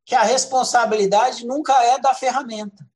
Que 0.04 0.14
a 0.14 0.22
responsabilidade 0.22 1.46
nunca 1.46 1.82
é 1.82 1.98
da 1.98 2.14
ferramenta. 2.14 2.86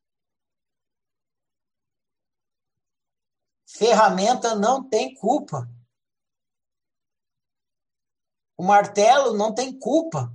Ferramenta 3.67 4.55
não 4.55 4.87
tem 4.87 5.15
culpa. 5.15 5.67
O 8.59 8.63
martelo 8.63 9.39
não 9.39 9.55
tem 9.55 9.79
culpa 9.79 10.31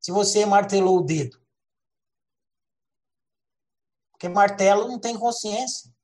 se 0.00 0.10
você 0.10 0.46
martelou 0.46 1.00
o 1.00 1.04
dedo. 1.04 1.38
Porque 4.10 4.26
martelo 4.26 4.88
não 4.88 4.98
tem 4.98 5.18
consciência. 5.18 5.94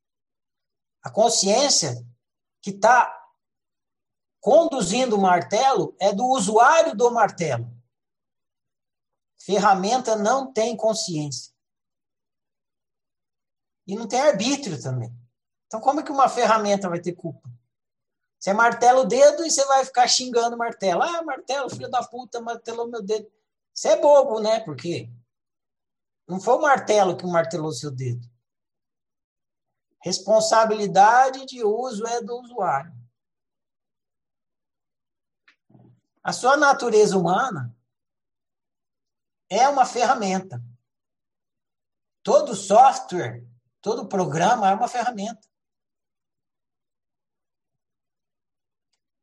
A 1.03 1.11
consciência 1.11 2.07
que 2.65 2.71
está 2.71 3.15
conduzindo 4.41 5.17
o 5.17 5.21
martelo 5.21 5.95
é 6.01 6.15
do 6.15 6.25
usuário 6.25 6.97
do 6.97 7.11
martelo. 7.11 7.71
Ferramenta 9.39 10.17
não 10.17 10.51
tem 10.51 10.75
consciência. 10.75 11.53
E 13.87 13.95
não 13.95 14.09
tem 14.09 14.19
arbítrio 14.19 14.81
também. 14.81 15.15
Então, 15.67 15.79
como 15.79 16.01
é 16.01 16.03
que 16.03 16.11
uma 16.11 16.27
ferramenta 16.27 16.89
vai 16.89 17.03
ter 17.03 17.13
culpa? 17.13 17.47
Você 18.39 18.55
martela 18.55 19.03
o 19.03 19.07
dedo 19.07 19.45
e 19.45 19.51
você 19.51 19.63
vai 19.67 19.85
ficar 19.85 20.09
xingando 20.09 20.57
o 20.57 20.59
martelo. 20.59 21.03
Ah, 21.03 21.23
martelo, 21.23 21.69
filho 21.69 21.91
da 21.91 22.03
puta, 22.03 22.41
martelou 22.41 22.89
meu 22.89 23.03
dedo. 23.03 23.31
Você 23.75 23.89
é 23.89 24.01
bobo, 24.01 24.41
né? 24.41 24.61
Porque 24.61 25.11
não 26.27 26.41
foi 26.41 26.55
o 26.55 26.63
martelo 26.63 27.15
que 27.15 27.27
martelou 27.27 27.73
seu 27.73 27.91
dedo. 27.91 28.27
Responsabilidade 30.05 31.47
de 31.47 31.65
uso 31.65 32.07
é 32.07 32.21
do 32.21 32.39
usuário. 32.39 32.93
A 36.23 36.31
sua 36.31 36.59
natureza 36.59 37.17
humana 37.17 37.75
é 39.49 39.67
uma 39.67 39.87
ferramenta. 39.87 40.63
Todo 42.23 42.55
software, 42.55 43.49
todo 43.81 44.07
programa 44.07 44.69
é 44.69 44.75
uma 44.75 44.89
ferramenta. 44.89 45.49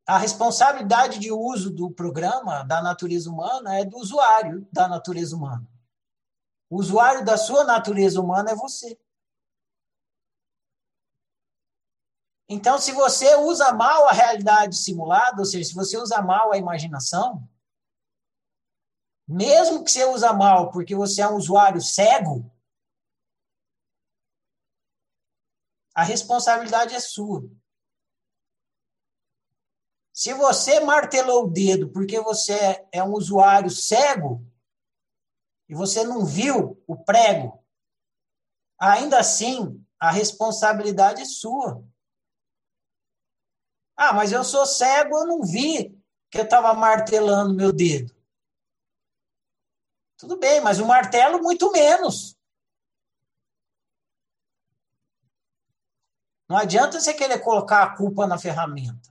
A 0.04 0.18
responsabilidade 0.18 1.20
de 1.20 1.30
uso 1.30 1.70
do 1.70 1.92
programa 1.92 2.64
da 2.64 2.82
natureza 2.82 3.30
humana 3.30 3.78
é 3.78 3.84
do 3.84 3.98
usuário 3.98 4.66
da 4.72 4.88
natureza 4.88 5.36
humana. 5.36 5.64
O 6.68 6.80
usuário 6.80 7.24
da 7.24 7.36
sua 7.36 7.62
natureza 7.62 8.20
humana 8.20 8.50
é 8.50 8.56
você. 8.56 9.00
Então, 12.54 12.76
se 12.76 12.92
você 12.92 13.34
usa 13.36 13.72
mal 13.72 14.06
a 14.06 14.12
realidade 14.12 14.76
simulada, 14.76 15.38
ou 15.38 15.44
seja, 15.46 15.70
se 15.70 15.74
você 15.74 15.96
usa 15.96 16.20
mal 16.20 16.52
a 16.52 16.58
imaginação, 16.58 17.48
mesmo 19.26 19.82
que 19.82 19.90
você 19.90 20.04
usa 20.04 20.34
mal 20.34 20.70
porque 20.70 20.94
você 20.94 21.22
é 21.22 21.28
um 21.28 21.36
usuário 21.36 21.80
cego, 21.80 22.52
a 25.94 26.02
responsabilidade 26.02 26.94
é 26.94 27.00
sua. 27.00 27.42
Se 30.12 30.34
você 30.34 30.80
martelou 30.80 31.44
o 31.44 31.50
dedo 31.50 31.88
porque 31.88 32.20
você 32.20 32.86
é 32.92 33.02
um 33.02 33.14
usuário 33.14 33.70
cego, 33.70 34.46
e 35.70 35.74
você 35.74 36.04
não 36.04 36.26
viu 36.26 36.78
o 36.86 37.02
prego, 37.02 37.64
ainda 38.78 39.18
assim 39.20 39.82
a 39.98 40.10
responsabilidade 40.10 41.22
é 41.22 41.24
sua. 41.24 41.90
Ah, 44.04 44.12
mas 44.12 44.32
eu 44.32 44.42
sou 44.42 44.66
cego, 44.66 45.16
eu 45.16 45.26
não 45.28 45.42
vi 45.44 45.96
que 46.28 46.36
eu 46.36 46.42
estava 46.42 46.74
martelando 46.74 47.54
meu 47.54 47.72
dedo. 47.72 48.12
Tudo 50.16 50.36
bem, 50.40 50.60
mas 50.60 50.80
o 50.80 50.86
martelo 50.86 51.40
muito 51.40 51.70
menos. 51.70 52.36
Não 56.48 56.56
adianta 56.56 57.00
você 57.00 57.14
querer 57.14 57.38
colocar 57.44 57.84
a 57.84 57.96
culpa 57.96 58.26
na 58.26 58.36
ferramenta. 58.36 59.08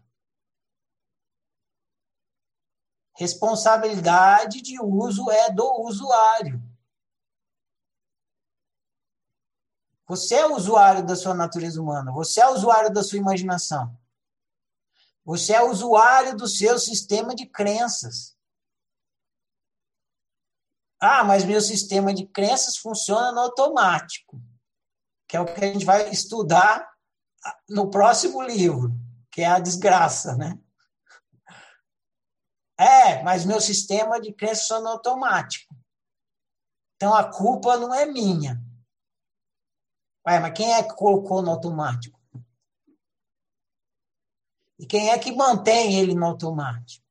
Responsabilidade 3.15 4.61
de 4.61 4.77
uso 4.81 5.31
é 5.31 5.49
do 5.49 5.83
usuário. 5.83 6.61
Você 10.05 10.35
é 10.35 10.47
usuário 10.47 11.05
da 11.05 11.15
sua 11.15 11.33
natureza 11.33 11.81
humana, 11.81 12.11
você 12.11 12.41
é 12.41 12.49
usuário 12.49 12.91
da 12.91 13.01
sua 13.01 13.19
imaginação. 13.19 14.00
Você 15.23 15.53
é 15.53 15.63
usuário 15.63 16.35
do 16.35 16.47
seu 16.47 16.79
sistema 16.79 17.35
de 17.35 17.45
crenças. 17.45 18.35
Ah, 20.99 21.23
mas 21.23 21.43
meu 21.43 21.61
sistema 21.61 22.13
de 22.13 22.27
crenças 22.27 22.77
funciona 22.77 23.31
no 23.31 23.39
automático, 23.39 24.41
que 25.27 25.35
é 25.35 25.39
o 25.39 25.45
que 25.45 25.63
a 25.63 25.73
gente 25.73 25.85
vai 25.85 26.09
estudar 26.09 26.87
no 27.67 27.89
próximo 27.89 28.41
livro, 28.41 28.91
que 29.31 29.41
é 29.41 29.47
a 29.47 29.59
desgraça, 29.59 30.35
né? 30.35 30.59
É, 32.77 33.21
mas 33.23 33.45
meu 33.45 33.59
sistema 33.59 34.19
de 34.19 34.33
crença 34.33 34.61
funciona 34.61 34.89
automático. 34.89 35.75
Então 36.95 37.15
a 37.15 37.31
culpa 37.31 37.77
não 37.77 37.93
é 37.93 38.05
minha. 38.05 38.61
Ué, 40.27 40.39
mas 40.39 40.53
quem 40.55 40.71
é 40.71 40.83
que 40.83 40.95
colocou 40.95 41.41
no 41.41 41.49
automático? 41.49 42.20
E 44.81 44.85
quem 44.87 45.11
é 45.11 45.19
que 45.19 45.31
mantém 45.31 45.99
ele 45.99 46.15
no 46.15 46.25
automático? 46.25 47.05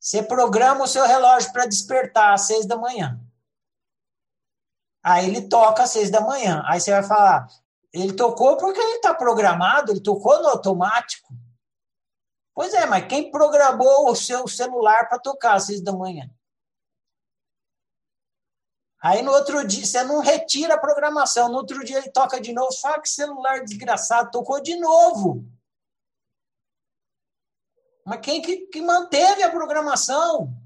Você 0.00 0.20
programa 0.20 0.82
o 0.82 0.88
seu 0.88 1.06
relógio 1.06 1.52
para 1.52 1.64
despertar 1.64 2.34
às 2.34 2.48
seis 2.48 2.66
da 2.66 2.76
manhã. 2.76 3.20
Aí 5.00 5.28
ele 5.28 5.48
toca 5.48 5.84
às 5.84 5.90
seis 5.90 6.10
da 6.10 6.20
manhã. 6.20 6.60
Aí 6.66 6.80
você 6.80 6.90
vai 6.90 7.04
falar, 7.04 7.46
ele 7.92 8.14
tocou 8.14 8.56
porque 8.56 8.80
ele 8.80 8.96
está 8.96 9.14
programado, 9.14 9.92
ele 9.92 10.02
tocou 10.02 10.42
no 10.42 10.48
automático. 10.48 11.32
Pois 12.52 12.74
é, 12.74 12.84
mas 12.84 13.06
quem 13.06 13.30
programou 13.30 14.10
o 14.10 14.16
seu 14.16 14.48
celular 14.48 15.08
para 15.08 15.20
tocar 15.20 15.54
às 15.54 15.66
seis 15.66 15.80
da 15.80 15.92
manhã? 15.92 16.28
Aí 19.02 19.20
no 19.20 19.32
outro 19.32 19.66
dia, 19.66 19.84
você 19.84 20.04
não 20.04 20.20
retira 20.20 20.74
a 20.74 20.80
programação. 20.80 21.48
No 21.48 21.56
outro 21.56 21.84
dia 21.84 21.98
ele 21.98 22.10
toca 22.10 22.40
de 22.40 22.52
novo. 22.52 22.72
Fala 22.80 23.00
que 23.00 23.08
celular 23.08 23.64
desgraçado, 23.64 24.30
tocou 24.30 24.62
de 24.62 24.76
novo. 24.76 25.44
Mas 28.06 28.20
quem 28.20 28.40
que, 28.40 28.66
que 28.68 28.80
manteve 28.80 29.42
a 29.42 29.50
programação? 29.50 30.56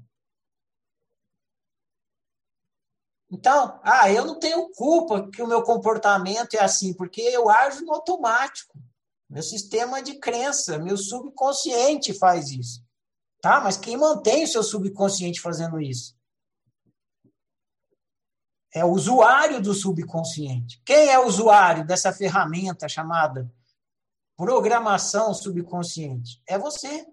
Então, 3.29 3.79
ah, 3.83 4.11
eu 4.11 4.23
não 4.25 4.39
tenho 4.39 4.69
culpa 4.69 5.29
que 5.29 5.41
o 5.41 5.47
meu 5.47 5.63
comportamento 5.63 6.53
é 6.53 6.63
assim, 6.63 6.93
porque 6.93 7.21
eu 7.21 7.49
ajo 7.49 7.83
no 7.83 7.93
automático. 7.93 8.79
Meu 9.29 9.43
sistema 9.43 10.01
de 10.01 10.19
crença, 10.19 10.77
meu 10.77 10.95
subconsciente 10.95 12.13
faz 12.13 12.51
isso. 12.51 12.81
Tá? 13.41 13.59
Mas 13.59 13.77
quem 13.77 13.97
mantém 13.97 14.43
o 14.43 14.47
seu 14.47 14.63
subconsciente 14.63 15.41
fazendo 15.41 15.81
isso? 15.81 16.16
É 18.73 18.83
o 18.83 18.91
usuário 18.91 19.61
do 19.61 19.73
subconsciente. 19.73 20.81
Quem 20.85 21.09
é 21.09 21.17
o 21.17 21.25
usuário 21.25 21.85
dessa 21.85 22.11
ferramenta 22.13 22.87
chamada 22.87 23.51
programação 24.35 25.33
subconsciente? 25.33 26.41
É 26.47 26.57
você. 26.57 27.05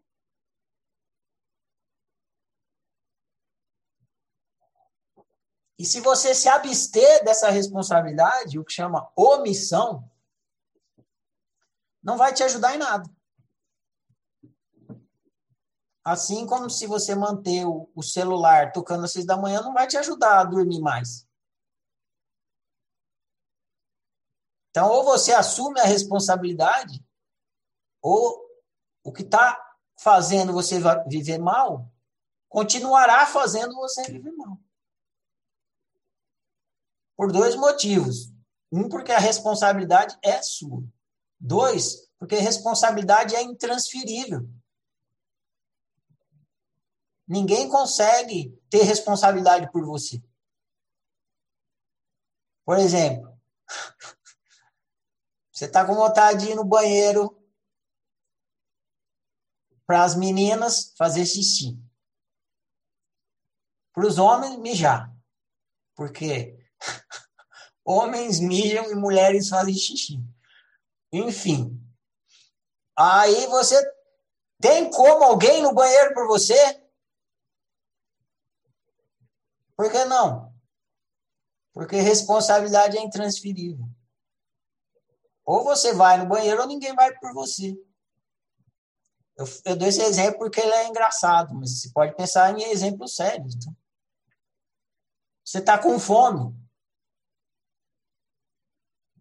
E 5.78 5.84
se 5.84 6.00
você 6.00 6.34
se 6.34 6.48
abster 6.48 7.24
dessa 7.24 7.50
responsabilidade, 7.50 8.58
o 8.58 8.64
que 8.64 8.72
chama 8.72 9.10
omissão, 9.16 10.08
não 12.02 12.16
vai 12.16 12.32
te 12.32 12.42
ajudar 12.42 12.74
em 12.74 12.78
nada. 12.78 13.10
Assim 16.04 16.46
como 16.46 16.68
se 16.68 16.86
você 16.86 17.14
manter 17.14 17.64
o, 17.66 18.02
celular 18.02 18.72
tocando 18.72 19.04
às 19.04 19.12
seis 19.12 19.24
da 19.24 19.38
manhã, 19.38 19.62
não 19.62 19.72
vai 19.72 19.86
te 19.86 19.96
ajudar 19.96 20.40
a 20.40 20.44
dormir 20.44 20.80
mais. 20.80 21.23
Então, 24.74 24.90
ou 24.90 25.04
você 25.04 25.32
assume 25.32 25.78
a 25.78 25.84
responsabilidade, 25.84 27.00
ou 28.02 28.44
o 29.04 29.12
que 29.12 29.22
está 29.22 29.56
fazendo 29.96 30.52
você 30.52 30.80
viver 31.06 31.38
mal, 31.38 31.88
continuará 32.48 33.24
fazendo 33.24 33.72
você 33.76 34.02
viver 34.02 34.32
mal. 34.32 34.58
Por 37.16 37.30
dois 37.30 37.54
motivos. 37.54 38.32
Um, 38.72 38.88
porque 38.88 39.12
a 39.12 39.18
responsabilidade 39.18 40.18
é 40.20 40.42
sua. 40.42 40.82
Dois, 41.38 42.10
porque 42.18 42.34
a 42.34 42.40
responsabilidade 42.40 43.36
é 43.36 43.42
intransferível. 43.42 44.40
Ninguém 47.28 47.68
consegue 47.68 48.60
ter 48.68 48.82
responsabilidade 48.82 49.70
por 49.70 49.86
você. 49.86 50.20
Por 52.64 52.76
exemplo, 52.76 53.32
você 55.54 55.66
está 55.66 55.86
com 55.86 55.94
vontade 55.94 56.46
de 56.46 56.50
ir 56.50 56.54
no 56.56 56.64
banheiro 56.64 57.40
para 59.86 60.02
as 60.02 60.16
meninas 60.16 60.92
fazer 60.98 61.24
xixi. 61.24 61.78
Para 63.92 64.04
os 64.04 64.18
homens, 64.18 64.58
mijar. 64.58 65.14
Porque 65.94 66.58
homens 67.86 68.40
mijam 68.40 68.90
e 68.90 68.96
mulheres 68.96 69.48
fazem 69.48 69.74
xixi. 69.74 70.18
Enfim. 71.12 71.80
Aí 72.98 73.46
você 73.46 73.80
tem 74.60 74.90
como 74.90 75.22
alguém 75.22 75.62
no 75.62 75.72
banheiro 75.72 76.14
por 76.14 76.26
você? 76.26 76.82
Por 79.76 79.88
que 79.88 80.04
não? 80.06 80.52
Porque 81.72 81.96
responsabilidade 81.96 82.98
é 82.98 83.02
intransferível. 83.02 83.93
Ou 85.44 85.62
você 85.62 85.92
vai 85.92 86.18
no 86.18 86.26
banheiro 86.26 86.62
ou 86.62 86.66
ninguém 86.66 86.94
vai 86.94 87.12
por 87.18 87.32
você. 87.34 87.76
Eu, 89.36 89.44
eu 89.64 89.76
dou 89.76 89.88
esse 89.88 90.00
exemplo 90.00 90.38
porque 90.38 90.60
ele 90.60 90.72
é 90.72 90.88
engraçado, 90.88 91.54
mas 91.54 91.80
você 91.80 91.90
pode 91.90 92.14
pensar 92.14 92.56
em 92.56 92.62
exemplos 92.70 93.16
sérios. 93.16 93.54
Então. 93.54 93.76
Você 95.44 95.58
está 95.58 95.78
com 95.78 95.98
fome. 95.98 96.54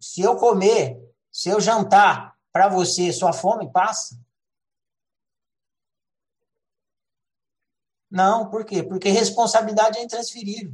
Se 0.00 0.20
eu 0.20 0.36
comer, 0.36 0.98
se 1.30 1.48
eu 1.48 1.60
jantar 1.60 2.38
para 2.52 2.68
você, 2.68 3.12
sua 3.12 3.32
fome 3.32 3.70
passa? 3.70 4.18
Não, 8.10 8.48
por 8.48 8.64
quê? 8.64 8.82
Porque 8.82 9.08
responsabilidade 9.08 9.98
é 9.98 10.02
intransferível. 10.04 10.72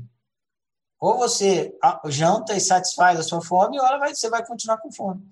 Ou 1.01 1.17
você 1.17 1.75
janta 2.07 2.55
e 2.55 2.61
satisfaz 2.61 3.19
a 3.19 3.23
sua 3.23 3.41
fome, 3.41 3.81
ou 3.81 3.87
ela 3.87 3.99
vai, 3.99 4.15
você 4.15 4.29
vai 4.29 4.47
continuar 4.47 4.79
com 4.79 4.93
fome. 4.93 5.27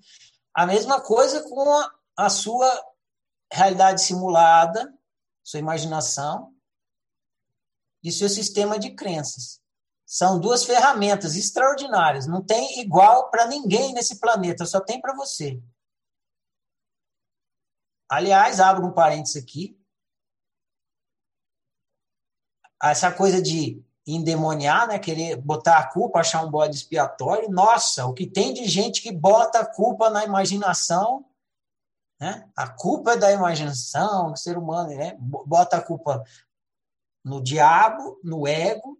A 0.51 0.65
mesma 0.65 0.99
coisa 0.99 1.47
com 1.47 1.71
a, 1.71 1.93
a 2.17 2.29
sua 2.29 2.67
realidade 3.53 4.01
simulada, 4.01 4.91
sua 5.43 5.59
imaginação 5.59 6.53
e 8.03 8.11
seu 8.11 8.27
sistema 8.27 8.79
de 8.79 8.95
crenças. 8.95 9.61
São 10.05 10.39
duas 10.39 10.63
ferramentas 10.63 11.35
extraordinárias. 11.35 12.25
Não 12.25 12.43
tem 12.43 12.79
igual 12.79 13.29
para 13.29 13.45
ninguém 13.45 13.93
nesse 13.93 14.19
planeta, 14.19 14.65
só 14.65 14.81
tem 14.81 14.99
para 14.99 15.13
você. 15.13 15.61
Aliás, 18.09 18.59
abro 18.59 18.87
um 18.87 18.91
parênteses 18.91 19.41
aqui. 19.41 19.79
Essa 22.81 23.11
coisa 23.11 23.39
de 23.39 23.83
endemoniar, 24.15 24.87
né? 24.87 24.99
Querer 24.99 25.35
botar 25.37 25.77
a 25.77 25.87
culpa, 25.87 26.19
achar 26.19 26.43
um 26.43 26.49
bode 26.51 26.75
expiatório. 26.75 27.49
Nossa, 27.49 28.05
o 28.05 28.13
que 28.13 28.25
tem 28.25 28.53
de 28.53 28.65
gente 28.65 29.01
que 29.01 29.11
bota 29.11 29.59
a 29.59 29.65
culpa 29.65 30.09
na 30.09 30.23
imaginação, 30.23 31.25
né? 32.19 32.47
A 32.55 32.67
culpa 32.67 33.13
é 33.13 33.17
da 33.17 33.31
imaginação, 33.31 34.31
do 34.31 34.37
ser 34.37 34.57
humano, 34.57 34.89
né? 34.89 35.15
Bota 35.19 35.77
a 35.77 35.81
culpa 35.81 36.23
no 37.23 37.41
diabo, 37.41 38.19
no 38.23 38.47
ego, 38.47 38.97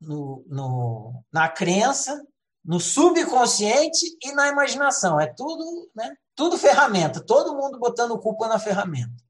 no, 0.00 0.44
no, 0.46 1.24
na 1.32 1.48
crença, 1.48 2.24
no 2.64 2.80
subconsciente 2.80 4.16
e 4.22 4.32
na 4.32 4.48
imaginação. 4.48 5.20
É 5.20 5.26
tudo, 5.26 5.90
né? 5.94 6.14
Tudo 6.34 6.56
ferramenta. 6.56 7.20
Todo 7.20 7.54
mundo 7.54 7.78
botando 7.78 8.18
culpa 8.18 8.48
na 8.48 8.58
ferramenta. 8.58 9.22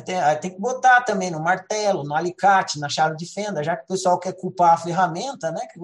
Tem, 0.00 0.16
tem, 0.40 0.50
que 0.50 0.58
botar 0.58 1.02
também 1.02 1.30
no 1.30 1.38
martelo, 1.38 2.02
no 2.02 2.14
alicate, 2.14 2.78
na 2.78 2.88
chave 2.88 3.14
de 3.14 3.30
fenda, 3.30 3.62
já 3.62 3.76
que 3.76 3.84
o 3.84 3.88
pessoal 3.88 4.18
quer 4.18 4.32
culpar 4.32 4.72
a 4.72 4.78
ferramenta, 4.78 5.50
né? 5.50 5.66
Que 5.66 5.78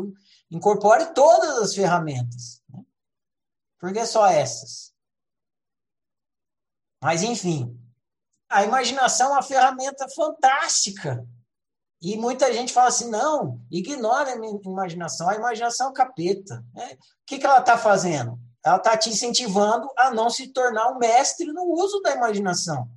incorpore 0.51 1.13
todas 1.13 1.59
as 1.59 1.75
ferramentas. 1.75 2.63
Né? 2.71 2.83
Por 3.79 3.93
que 3.93 4.07
só 4.07 4.27
essas? 4.27 4.95
Mas, 7.03 7.23
enfim, 7.23 7.79
a 8.49 8.65
imaginação 8.65 9.29
é 9.29 9.33
uma 9.33 9.43
ferramenta 9.43 10.09
fantástica. 10.09 11.27
E 12.01 12.17
muita 12.17 12.51
gente 12.51 12.73
fala 12.73 12.89
assim: 12.89 13.11
não, 13.11 13.61
ignora 13.71 14.33
a 14.33 14.37
imaginação. 14.65 15.29
A 15.29 15.35
imaginação 15.35 15.91
é 15.91 15.93
capeta. 15.93 16.65
Né? 16.73 16.95
O 16.95 16.99
que, 17.27 17.39
que 17.39 17.45
ela 17.45 17.59
está 17.59 17.77
fazendo? 17.77 18.39
Ela 18.65 18.77
está 18.77 18.97
te 18.97 19.11
incentivando 19.11 19.87
a 19.99 20.11
não 20.11 20.31
se 20.31 20.49
tornar 20.49 20.89
um 20.89 20.99
mestre 20.99 21.53
no 21.53 21.65
uso 21.75 22.01
da 22.01 22.13
imaginação 22.13 22.89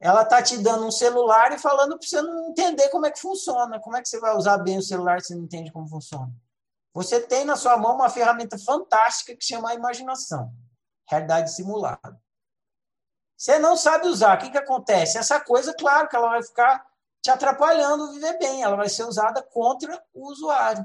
ela 0.00 0.24
tá 0.24 0.42
te 0.42 0.56
dando 0.56 0.86
um 0.86 0.90
celular 0.90 1.52
e 1.52 1.58
falando 1.58 1.98
para 1.98 2.08
você 2.08 2.22
não 2.22 2.48
entender 2.48 2.88
como 2.88 3.04
é 3.04 3.10
que 3.10 3.20
funciona. 3.20 3.78
Como 3.78 3.96
é 3.96 4.02
que 4.02 4.08
você 4.08 4.18
vai 4.18 4.34
usar 4.34 4.56
bem 4.56 4.78
o 4.78 4.82
celular 4.82 5.20
se 5.20 5.28
você 5.28 5.34
não 5.34 5.44
entende 5.44 5.70
como 5.70 5.86
funciona? 5.86 6.32
Você 6.94 7.20
tem 7.20 7.44
na 7.44 7.54
sua 7.54 7.76
mão 7.76 7.94
uma 7.94 8.08
ferramenta 8.08 8.58
fantástica 8.58 9.36
que 9.36 9.44
chama 9.44 9.74
imaginação, 9.74 10.52
realidade 11.06 11.52
simulada. 11.52 12.20
Você 13.36 13.58
não 13.58 13.76
sabe 13.76 14.08
usar, 14.08 14.36
o 14.36 14.40
que, 14.40 14.50
que 14.50 14.58
acontece? 14.58 15.18
Essa 15.18 15.38
coisa, 15.38 15.74
claro 15.74 16.08
que 16.08 16.16
ela 16.16 16.30
vai 16.30 16.42
ficar 16.42 16.84
te 17.22 17.30
atrapalhando 17.30 18.12
viver 18.12 18.38
bem, 18.38 18.62
ela 18.62 18.76
vai 18.76 18.88
ser 18.88 19.04
usada 19.04 19.42
contra 19.42 20.02
o 20.12 20.30
usuário. 20.30 20.84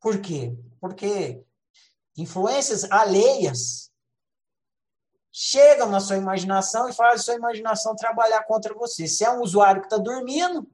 Por 0.00 0.20
quê? 0.20 0.56
Porque 0.80 1.44
influências 2.16 2.90
alheias 2.90 3.85
chegam 5.38 5.90
na 5.90 6.00
sua 6.00 6.16
imaginação 6.16 6.88
e 6.88 6.94
fazem 6.94 7.22
sua 7.22 7.34
imaginação 7.34 7.94
trabalhar 7.94 8.42
contra 8.44 8.72
você. 8.72 9.06
Se 9.06 9.22
é 9.22 9.30
um 9.30 9.42
usuário 9.42 9.82
que 9.82 9.86
está 9.86 9.98
dormindo, 9.98 10.66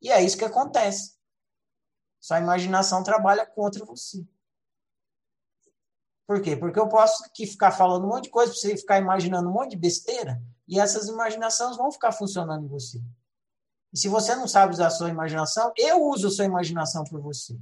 e 0.00 0.12
é 0.12 0.22
isso 0.22 0.38
que 0.38 0.44
acontece. 0.44 1.16
Sua 2.20 2.38
imaginação 2.38 3.02
trabalha 3.02 3.44
contra 3.44 3.84
você. 3.84 4.24
Por 6.24 6.40
quê? 6.40 6.56
Porque 6.56 6.78
eu 6.78 6.88
posso 6.88 7.24
aqui 7.24 7.44
ficar 7.44 7.72
falando 7.72 8.04
um 8.04 8.10
monte 8.10 8.24
de 8.24 8.30
coisa 8.30 8.54
você 8.54 8.76
ficar 8.76 9.00
imaginando 9.00 9.48
um 9.48 9.52
monte 9.52 9.70
de 9.72 9.76
besteira, 9.76 10.40
e 10.68 10.78
essas 10.78 11.08
imaginações 11.08 11.76
vão 11.76 11.90
ficar 11.90 12.12
funcionando 12.12 12.64
em 12.64 12.68
você. 12.68 13.02
E 13.92 13.98
se 13.98 14.06
você 14.06 14.36
não 14.36 14.46
sabe 14.46 14.72
usar 14.72 14.86
a 14.86 14.90
sua 14.90 15.10
imaginação, 15.10 15.72
eu 15.76 16.00
uso 16.04 16.28
a 16.28 16.30
sua 16.30 16.44
imaginação 16.44 17.02
por 17.02 17.20
você. 17.20 17.58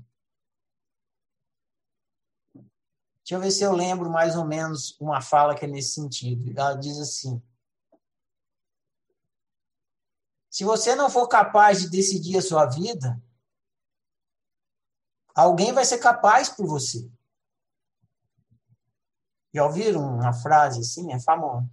Deixa 3.31 3.39
eu 3.39 3.43
ver 3.43 3.51
se 3.53 3.63
eu 3.63 3.73
lembro 3.73 4.11
mais 4.11 4.35
ou 4.35 4.45
menos 4.45 4.97
uma 4.99 5.21
fala 5.21 5.55
que 5.55 5.65
é 5.65 5.69
nesse 5.69 5.93
sentido. 5.93 6.51
Ela 6.51 6.75
diz 6.75 6.99
assim: 6.99 7.41
Se 10.51 10.65
você 10.65 10.97
não 10.97 11.09
for 11.09 11.29
capaz 11.29 11.81
de 11.81 11.89
decidir 11.89 12.39
a 12.39 12.43
sua 12.43 12.67
vida, 12.67 13.23
alguém 15.33 15.73
vai 15.73 15.85
ser 15.85 15.99
capaz 15.99 16.49
por 16.49 16.67
você. 16.67 17.09
Já 19.55 19.65
ouviram 19.65 20.01
uma 20.01 20.33
frase 20.33 20.81
assim? 20.81 21.13
É 21.13 21.21
famosa. 21.21 21.71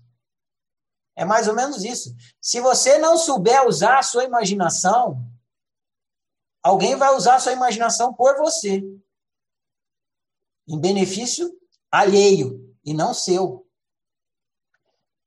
É 1.15 1.25
mais 1.25 1.47
ou 1.47 1.55
menos 1.55 1.83
isso. 1.83 2.15
Se 2.39 2.61
você 2.61 2.99
não 2.99 3.17
souber 3.17 3.65
usar 3.65 3.97
a 3.97 4.03
sua 4.03 4.25
imaginação, 4.25 5.27
alguém 6.61 6.95
vai 6.95 7.15
usar 7.15 7.37
a 7.37 7.39
sua 7.39 7.53
imaginação 7.53 8.13
por 8.13 8.37
você 8.37 8.83
em 10.67 10.79
benefício 10.79 11.51
alheio 11.91 12.75
e 12.83 12.93
não 12.93 13.13
seu. 13.13 13.65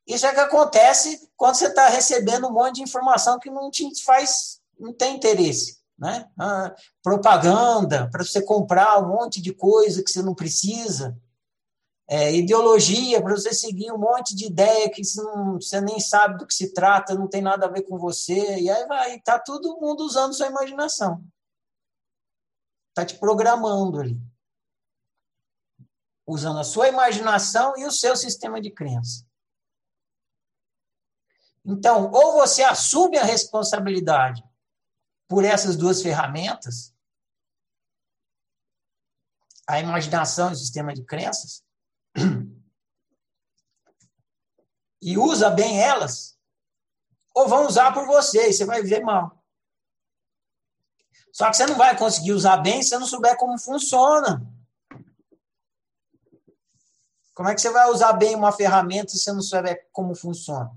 Isso 0.06 0.26
é 0.26 0.34
que 0.34 0.40
acontece 0.40 1.28
quando 1.36 1.54
você 1.54 1.68
está 1.68 1.88
recebendo 1.88 2.48
um 2.48 2.52
monte 2.52 2.76
de 2.76 2.82
informação 2.82 3.38
que 3.38 3.50
não 3.50 3.70
te 3.70 3.88
faz, 4.04 4.60
não 4.78 4.92
tem 4.92 5.16
interesse. 5.16 5.78
Né? 5.98 6.28
Ah, 6.38 6.74
propaganda 7.02 8.08
para 8.10 8.24
você 8.24 8.42
comprar 8.42 9.02
um 9.02 9.08
monte 9.08 9.40
de 9.40 9.52
coisa 9.52 10.02
que 10.02 10.10
você 10.10 10.22
não 10.22 10.34
precisa. 10.34 11.16
É, 12.08 12.34
ideologia 12.34 13.22
para 13.22 13.36
você 13.36 13.54
seguir 13.54 13.92
um 13.92 13.98
monte 13.98 14.34
de 14.34 14.46
ideia 14.46 14.90
que 14.90 15.04
você, 15.04 15.22
não, 15.22 15.60
você 15.60 15.80
nem 15.80 16.00
sabe 16.00 16.38
do 16.38 16.46
que 16.46 16.54
se 16.54 16.72
trata, 16.72 17.14
não 17.14 17.28
tem 17.28 17.40
nada 17.40 17.66
a 17.66 17.70
ver 17.70 17.82
com 17.82 17.98
você. 17.98 18.58
E 18.58 18.68
aí 18.68 18.86
vai, 18.86 19.14
está 19.14 19.38
todo 19.38 19.78
mundo 19.80 20.00
usando 20.00 20.34
sua 20.34 20.48
imaginação. 20.48 21.22
Está 22.88 23.04
te 23.04 23.16
programando 23.16 24.00
ali 24.00 24.29
usando 26.30 26.58
a 26.58 26.64
sua 26.64 26.88
imaginação 26.88 27.76
e 27.76 27.84
o 27.84 27.90
seu 27.90 28.16
sistema 28.16 28.60
de 28.60 28.70
crença. 28.70 29.26
Então, 31.64 32.10
ou 32.10 32.34
você 32.34 32.62
assume 32.62 33.18
a 33.18 33.24
responsabilidade 33.24 34.42
por 35.28 35.44
essas 35.44 35.76
duas 35.76 36.02
ferramentas, 36.02 36.94
a 39.68 39.78
imaginação 39.78 40.50
e 40.50 40.52
o 40.52 40.56
sistema 40.56 40.94
de 40.94 41.04
crenças, 41.04 41.62
e 45.02 45.18
usa 45.18 45.50
bem 45.50 45.80
elas, 45.80 46.38
ou 47.34 47.48
vão 47.48 47.66
usar 47.66 47.92
por 47.92 48.06
você 48.06 48.48
e 48.48 48.52
você 48.52 48.64
vai 48.64 48.82
viver 48.82 49.00
mal. 49.00 49.38
Só 51.32 51.48
que 51.48 51.56
você 51.56 51.66
não 51.66 51.76
vai 51.76 51.96
conseguir 51.96 52.32
usar 52.32 52.56
bem 52.56 52.82
se 52.82 52.88
você 52.88 52.98
não 52.98 53.06
souber 53.06 53.36
como 53.36 53.58
funciona. 53.58 54.44
Como 57.34 57.48
é 57.48 57.54
que 57.54 57.60
você 57.60 57.70
vai 57.70 57.88
usar 57.90 58.12
bem 58.14 58.34
uma 58.34 58.52
ferramenta 58.52 59.12
se 59.12 59.20
você 59.20 59.32
não 59.32 59.42
souber 59.42 59.88
como 59.92 60.14
funciona? 60.14 60.70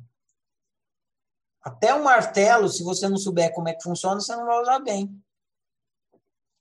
Até 1.62 1.94
um 1.94 2.04
martelo, 2.04 2.68
se 2.68 2.84
você 2.84 3.08
não 3.08 3.18
souber 3.18 3.54
como 3.54 3.70
é 3.70 3.74
que 3.74 3.84
funciona, 3.84 4.20
você 4.20 4.36
não 4.36 4.46
vai 4.46 4.62
usar 4.62 4.80
bem. 4.80 5.24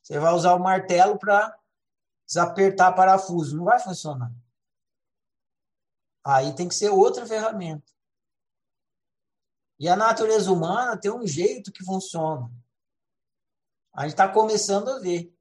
Você 0.02 0.18
vai 0.18 0.32
usar 0.32 0.54
o 0.54 0.60
martelo 0.60 1.18
para 1.18 1.56
desapertar 2.26 2.94
parafuso. 2.94 3.56
Não 3.56 3.64
vai 3.64 3.80
funcionar. 3.80 4.32
Aí 6.24 6.54
tem 6.54 6.68
que 6.68 6.74
ser 6.74 6.90
outra 6.90 7.26
ferramenta. 7.26 7.90
E 9.78 9.88
a 9.88 9.96
natureza 9.96 10.52
humana 10.52 10.96
tem 10.96 11.10
um 11.10 11.26
jeito 11.26 11.72
que 11.72 11.84
funciona. 11.84 12.48
A 13.92 14.02
gente 14.02 14.12
está 14.12 14.28
começando 14.28 14.88
a 14.88 15.00
ver. 15.00 15.36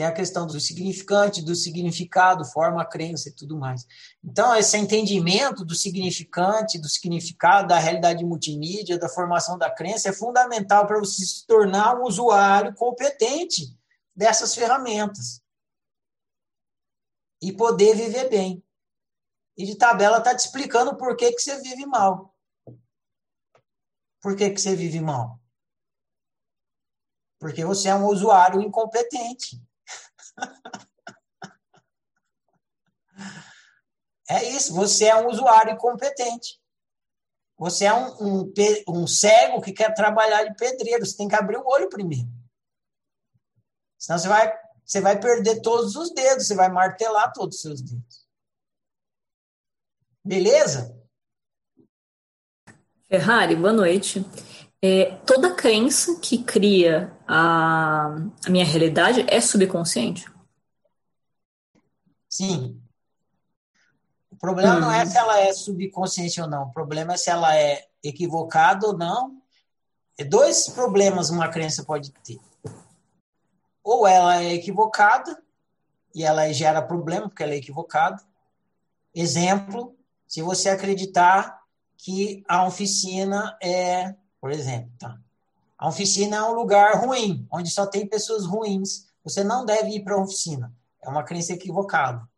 Tem 0.00 0.06
a 0.06 0.14
questão 0.14 0.46
do 0.46 0.58
significante, 0.58 1.44
do 1.44 1.54
significado, 1.54 2.42
forma, 2.46 2.82
crença 2.86 3.28
e 3.28 3.34
tudo 3.34 3.58
mais. 3.58 3.86
Então, 4.24 4.56
esse 4.56 4.74
entendimento 4.78 5.62
do 5.62 5.74
significante, 5.74 6.80
do 6.80 6.88
significado, 6.88 7.68
da 7.68 7.78
realidade 7.78 8.24
multimídia, 8.24 8.98
da 8.98 9.10
formação 9.10 9.58
da 9.58 9.70
crença 9.70 10.08
é 10.08 10.12
fundamental 10.14 10.86
para 10.86 10.98
você 10.98 11.22
se 11.22 11.46
tornar 11.46 12.00
um 12.00 12.04
usuário 12.04 12.74
competente 12.76 13.76
dessas 14.16 14.54
ferramentas 14.54 15.42
e 17.42 17.52
poder 17.52 17.94
viver 17.94 18.30
bem. 18.30 18.64
E 19.54 19.66
de 19.66 19.74
tabela 19.74 20.16
está 20.16 20.34
te 20.34 20.46
explicando 20.46 20.96
por 20.96 21.14
que, 21.14 21.30
que 21.30 21.42
você 21.42 21.60
vive 21.60 21.84
mal. 21.84 22.34
Por 24.22 24.34
que, 24.34 24.48
que 24.48 24.58
você 24.62 24.74
vive 24.74 24.98
mal? 24.98 25.38
Porque 27.38 27.62
você 27.66 27.90
é 27.90 27.94
um 27.94 28.06
usuário 28.06 28.62
incompetente. 28.62 29.60
É 34.30 34.44
isso, 34.50 34.72
você 34.72 35.06
é 35.06 35.16
um 35.16 35.28
usuário 35.28 35.72
incompetente. 35.72 36.60
Você 37.58 37.84
é 37.84 37.92
um, 37.92 38.44
um, 38.44 38.52
um, 38.88 39.06
cego 39.06 39.60
que 39.60 39.72
quer 39.72 39.92
trabalhar 39.92 40.44
de 40.44 40.54
pedreiro. 40.54 41.04
Você 41.04 41.16
tem 41.16 41.26
que 41.26 41.34
abrir 41.34 41.56
o 41.56 41.66
olho 41.66 41.88
primeiro. 41.88 42.28
Senão 43.98 44.18
você 44.18 44.28
vai, 44.28 44.58
você 44.84 45.00
vai 45.00 45.18
perder 45.18 45.60
todos 45.60 45.96
os 45.96 46.14
dedos, 46.14 46.46
você 46.46 46.54
vai 46.54 46.70
martelar 46.70 47.32
todos 47.32 47.56
os 47.56 47.62
seus 47.62 47.82
dedos. 47.82 48.24
Beleza? 50.24 50.96
Ferrari, 53.08 53.56
boa 53.56 53.72
noite. 53.72 54.24
É, 54.80 55.16
toda 55.26 55.54
crença 55.54 56.20
que 56.20 56.42
cria 56.44 57.12
a, 57.26 58.14
a 58.46 58.48
minha 58.48 58.64
realidade 58.64 59.26
é 59.28 59.40
subconsciente? 59.40 60.29
Sim. 62.40 62.80
O 64.30 64.36
problema 64.36 64.76
hum. 64.76 64.80
não 64.80 64.92
é 64.92 65.02
hum. 65.02 65.06
se 65.06 65.18
ela 65.18 65.40
é 65.40 65.52
subconsciente 65.52 66.40
ou 66.40 66.48
não. 66.48 66.64
O 66.64 66.72
problema 66.72 67.14
é 67.14 67.16
se 67.16 67.28
ela 67.28 67.54
é 67.54 67.86
equivocada 68.02 68.86
ou 68.86 68.96
não. 68.96 69.40
É 70.16 70.24
dois 70.24 70.68
problemas 70.68 71.30
uma 71.30 71.48
crença 71.48 71.84
pode 71.84 72.12
ter. 72.24 72.40
Ou 73.82 74.06
ela 74.06 74.42
é 74.42 74.54
equivocada 74.54 75.42
e 76.14 76.24
ela 76.24 76.50
gera 76.52 76.82
problema 76.82 77.28
porque 77.28 77.42
ela 77.42 77.52
é 77.52 77.56
equivocada. 77.56 78.22
Exemplo, 79.14 79.96
se 80.26 80.42
você 80.42 80.70
acreditar 80.70 81.60
que 81.96 82.42
a 82.48 82.66
oficina 82.66 83.56
é, 83.62 84.14
por 84.40 84.50
exemplo, 84.50 84.90
tá? 84.98 85.18
A 85.76 85.88
oficina 85.88 86.36
é 86.36 86.42
um 86.42 86.52
lugar 86.52 86.94
ruim, 86.96 87.46
onde 87.50 87.70
só 87.70 87.86
tem 87.86 88.06
pessoas 88.06 88.44
ruins. 88.44 89.06
Você 89.24 89.42
não 89.42 89.64
deve 89.64 89.90
ir 89.96 90.04
para 90.04 90.14
a 90.14 90.22
oficina. 90.22 90.72
É 91.02 91.08
uma 91.08 91.22
crença 91.22 91.54
equivocada. 91.54 92.28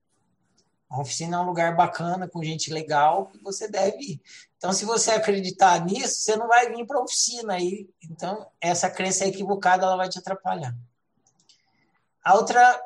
A 0.93 1.01
oficina 1.01 1.38
é 1.38 1.40
um 1.40 1.47
lugar 1.47 1.74
bacana, 1.74 2.28
com 2.28 2.45
gente 2.45 2.70
legal, 2.70 3.28
que 3.28 3.43
você 3.43 3.66
deve 3.66 3.97
ir. 3.97 4.22
Então, 4.59 4.74
se 4.74 4.84
você 4.84 5.12
acreditar 5.12 5.82
nisso, 5.82 6.20
você 6.20 6.36
não 6.36 6.47
vai 6.47 6.68
vir 6.68 6.86
para 6.86 6.99
a 6.99 7.03
oficina. 7.03 7.55
Aí, 7.55 7.88
então, 8.03 8.47
essa 8.61 8.90
crença 8.90 9.24
equivocada 9.24 9.86
ela 9.86 9.97
vai 9.97 10.11
te 10.11 10.18
atrapalhar. 10.18 10.76
A 12.22 12.34
outra, 12.34 12.78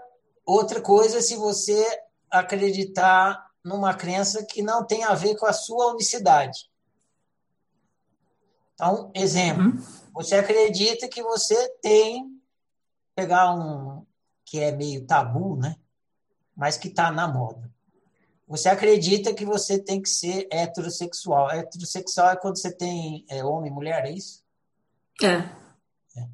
outra 0.46 0.80
coisa 0.80 1.18
é 1.18 1.20
se 1.20 1.34
você 1.34 1.84
acreditar 2.30 3.50
numa 3.64 3.92
crença 3.92 4.44
que 4.44 4.62
não 4.62 4.86
tem 4.86 5.02
a 5.02 5.12
ver 5.12 5.34
com 5.34 5.46
a 5.46 5.52
sua 5.52 5.88
unicidade. 5.88 6.70
Então, 8.74 9.10
exemplo, 9.12 9.64
uhum. 9.64 9.84
você 10.14 10.36
acredita 10.36 11.08
que 11.08 11.24
você 11.24 11.70
tem 11.82 12.40
pegar 13.16 13.52
um 13.52 14.06
que 14.44 14.60
é 14.60 14.70
meio 14.70 15.04
tabu, 15.04 15.56
né? 15.56 15.74
Mas 16.54 16.76
que 16.76 16.86
está 16.86 17.10
na 17.10 17.26
moda. 17.26 17.74
Você 18.46 18.68
acredita 18.68 19.34
que 19.34 19.44
você 19.44 19.78
tem 19.78 20.00
que 20.00 20.08
ser 20.08 20.46
heterossexual. 20.50 21.50
Heterossexual 21.50 22.30
é 22.30 22.36
quando 22.36 22.58
você 22.58 22.72
tem 22.72 23.24
é, 23.28 23.44
homem 23.44 23.70
e 23.70 23.74
mulher, 23.74 24.04
é 24.04 24.12
isso? 24.12 24.44
É. 25.20 25.38
é. 26.20 26.28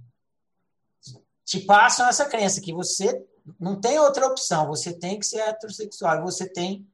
Te 1.44 1.60
passam 1.60 2.06
essa 2.06 2.26
crença 2.26 2.60
que 2.60 2.72
você 2.72 3.24
não 3.58 3.80
tem 3.80 3.98
outra 3.98 4.26
opção, 4.26 4.66
você 4.66 4.92
tem 4.92 5.18
que 5.18 5.26
ser 5.26 5.40
heterossexual. 5.40 6.18
E 6.18 6.22
você 6.22 6.46
tem. 6.46 6.86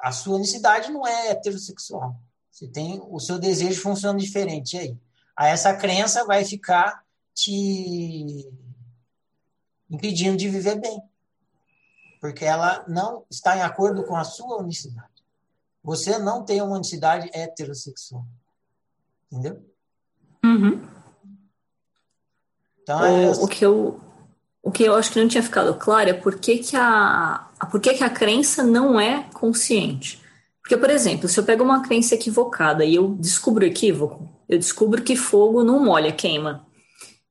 A 0.00 0.12
sua 0.12 0.36
unicidade 0.36 0.92
não 0.92 1.06
é 1.06 1.30
heterossexual. 1.30 2.14
Você 2.50 2.68
tem. 2.68 3.02
O 3.08 3.18
seu 3.18 3.38
desejo 3.38 3.80
funciona 3.80 4.18
diferente 4.18 4.76
aí. 4.76 4.96
Aí 5.34 5.50
essa 5.50 5.74
crença 5.74 6.24
vai 6.24 6.44
ficar 6.44 7.02
te 7.32 8.48
impedindo 9.90 10.36
de 10.36 10.48
viver 10.48 10.78
bem. 10.78 11.02
Porque 12.24 12.42
ela 12.42 12.82
não 12.88 13.26
está 13.30 13.54
em 13.54 13.60
acordo 13.60 14.02
com 14.02 14.16
a 14.16 14.24
sua 14.24 14.56
unicidade. 14.56 15.12
Você 15.82 16.18
não 16.18 16.42
tem 16.42 16.62
uma 16.62 16.76
unicidade 16.76 17.28
heterossexual. 17.34 18.24
Entendeu? 19.30 19.62
Uhum. 20.42 20.80
Então, 22.82 23.04
é... 23.04 23.28
o, 23.28 23.44
o, 23.44 23.46
que 23.46 23.62
eu, 23.62 24.00
o 24.62 24.72
que 24.72 24.84
eu 24.84 24.94
acho 24.94 25.12
que 25.12 25.20
não 25.20 25.28
tinha 25.28 25.42
ficado 25.42 25.74
claro 25.74 26.08
é 26.08 26.14
por 26.14 26.38
que, 26.38 26.60
que, 26.60 26.74
a, 26.74 27.46
por 27.70 27.78
que, 27.78 27.92
que 27.92 28.02
a 28.02 28.08
crença 28.08 28.62
não 28.62 28.98
é 28.98 29.28
consciente. 29.34 30.18
Porque, 30.62 30.78
por 30.78 30.88
exemplo, 30.88 31.28
se 31.28 31.38
eu 31.38 31.44
pego 31.44 31.62
uma 31.62 31.82
crença 31.82 32.14
equivocada 32.14 32.86
e 32.86 32.94
eu 32.94 33.16
descubro 33.16 33.66
equívoco, 33.66 34.26
eu 34.48 34.58
descubro 34.58 35.02
que 35.02 35.14
fogo 35.14 35.62
não 35.62 35.84
molha, 35.84 36.10
queima. 36.10 36.66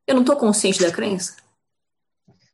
Eu 0.06 0.14
não 0.14 0.22
estou 0.22 0.36
consciente 0.36 0.80
da 0.80 0.91
crença? 0.91 1.43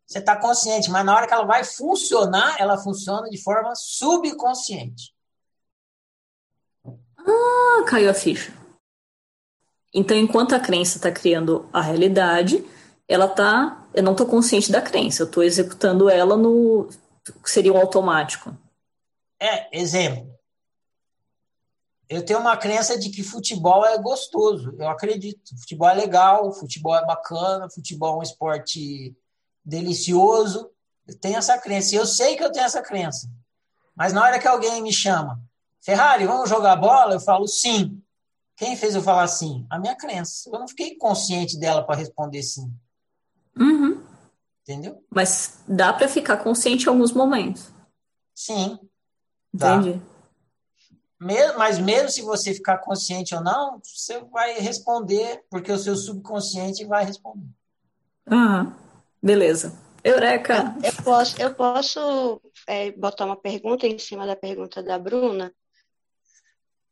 Você 0.10 0.18
está 0.18 0.36
consciente, 0.36 0.90
mas 0.90 1.06
na 1.06 1.16
hora 1.16 1.28
que 1.28 1.34
ela 1.34 1.46
vai 1.46 1.64
funcionar, 1.64 2.60
ela 2.60 2.80
funciona 2.80 3.30
de 3.30 3.38
forma 3.38 3.76
subconsciente. 3.76 5.14
Ah, 7.16 7.84
caiu 7.88 8.10
a 8.10 8.14
ficha. 8.16 8.52
Então, 9.94 10.18
enquanto 10.18 10.56
a 10.56 10.60
crença 10.60 10.98
está 10.98 11.12
criando 11.12 11.70
a 11.72 11.80
realidade, 11.80 12.66
ela 13.08 13.28
tá. 13.28 13.88
Eu 13.94 14.02
não 14.02 14.14
estou 14.14 14.26
consciente 14.26 14.72
da 14.72 14.82
crença, 14.82 15.22
eu 15.22 15.28
estou 15.28 15.44
executando 15.44 16.10
ela 16.10 16.36
no. 16.36 16.90
seria 17.46 17.72
o 17.72 17.78
automático. 17.78 18.58
É, 19.40 19.78
exemplo. 19.80 20.28
Eu 22.08 22.26
tenho 22.26 22.40
uma 22.40 22.58
crença 22.58 22.98
de 22.98 23.12
que 23.12 23.22
futebol 23.22 23.86
é 23.86 23.96
gostoso. 24.00 24.76
Eu 24.80 24.90
acredito. 24.90 25.56
Futebol 25.60 25.88
é 25.88 25.94
legal, 25.94 26.52
futebol 26.52 26.96
é 26.96 27.06
bacana, 27.06 27.70
futebol 27.70 28.16
é 28.16 28.18
um 28.18 28.24
esporte 28.24 29.16
delicioso. 29.70 30.70
Eu 31.08 31.18
tenho 31.18 31.38
essa 31.38 31.58
crença. 31.58 31.96
Eu 31.96 32.06
sei 32.06 32.36
que 32.36 32.44
eu 32.44 32.52
tenho 32.52 32.66
essa 32.66 32.82
crença. 32.82 33.30
Mas 33.96 34.12
na 34.12 34.24
hora 34.24 34.40
que 34.40 34.48
alguém 34.48 34.82
me 34.82 34.92
chama, 34.92 35.42
Ferrari, 35.82 36.26
vamos 36.26 36.50
jogar 36.50 36.76
bola? 36.76 37.14
Eu 37.14 37.20
falo 37.20 37.48
sim. 37.48 38.02
Quem 38.56 38.76
fez 38.76 38.96
eu 38.96 39.02
falar 39.02 39.28
sim? 39.28 39.66
A 39.70 39.80
minha 39.80 39.96
crença. 39.96 40.50
Eu 40.50 40.60
não 40.60 40.68
fiquei 40.68 40.96
consciente 40.96 41.58
dela 41.58 41.84
para 41.84 41.96
responder 41.96 42.44
sim. 42.44 42.74
Uhum. 43.58 44.04
Entendeu? 44.62 45.04
Mas 45.10 45.60
dá 45.68 45.94
para 45.94 46.08
ficar 46.08 46.38
consciente 46.38 46.86
em 46.86 46.90
alguns 46.90 47.12
momentos. 47.12 47.72
Sim. 48.36 48.78
Entendi. 49.54 50.02
Mas 51.58 51.80
mesmo 51.80 52.10
se 52.10 52.22
você 52.22 52.54
ficar 52.54 52.78
consciente 52.78 53.36
ou 53.36 53.42
não, 53.42 53.82
você 53.84 54.22
vai 54.32 54.60
responder, 54.60 55.44
porque 55.50 55.72
o 55.72 55.78
seu 55.78 55.96
subconsciente 55.96 56.86
vai 56.86 57.04
responder. 57.04 57.50
Uhum. 58.30 58.74
Beleza. 59.22 59.78
Eureka! 60.04 60.76
Eu 60.84 61.04
posso, 61.04 61.42
eu 61.42 61.54
posso 61.54 62.42
é, 62.66 62.92
botar 62.92 63.26
uma 63.26 63.36
pergunta 63.36 63.86
em 63.86 64.00
cima 64.00 64.26
da 64.26 64.36
pergunta 64.36 64.82
da 64.82 64.98
Bruna? 64.98 65.54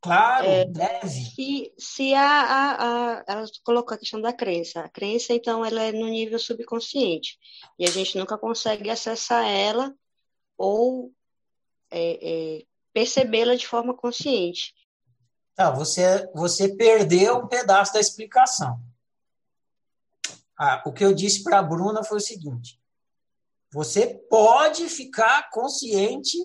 Claro, 0.02 0.46
é, 0.46 0.66
deve. 0.66 1.10
Se, 1.10 1.74
se 1.78 2.14
a, 2.14 2.22
a, 2.24 3.18
a, 3.20 3.24
ela 3.28 3.46
colocou 3.64 3.96
a 3.96 3.98
questão 3.98 4.22
da 4.22 4.32
crença. 4.32 4.82
A 4.82 4.90
crença, 4.90 5.34
então, 5.34 5.66
ela 5.66 5.82
é 5.82 5.92
no 5.92 6.08
nível 6.08 6.38
subconsciente. 6.38 7.38
E 7.80 7.86
a 7.86 7.90
gente 7.90 8.18
nunca 8.18 8.38
consegue 8.38 8.90
acessar 8.90 9.46
ela 9.46 9.94
ou 10.58 11.12
é, 11.90 12.58
é, 12.60 12.64
percebê-la 12.94 13.56
de 13.56 13.68
forma 13.68 13.94
consciente. 13.94 14.74
Tá, 15.56 15.72
você, 15.72 16.30
você 16.36 16.76
perdeu 16.76 17.38
um 17.38 17.48
pedaço 17.48 17.94
da 17.94 18.00
explicação. 18.00 18.80
Ah, 20.58 20.82
o 20.86 20.92
que 20.92 21.06
eu 21.06 21.14
disse 21.14 21.44
para 21.44 21.60
a 21.60 21.64
Bruna 21.64 22.04
foi 22.04 22.18
o 22.18 22.22
seguinte: 22.22 22.82
você 23.72 24.08
pode 24.30 24.90
ficar 24.90 25.50
consciente 25.52 26.38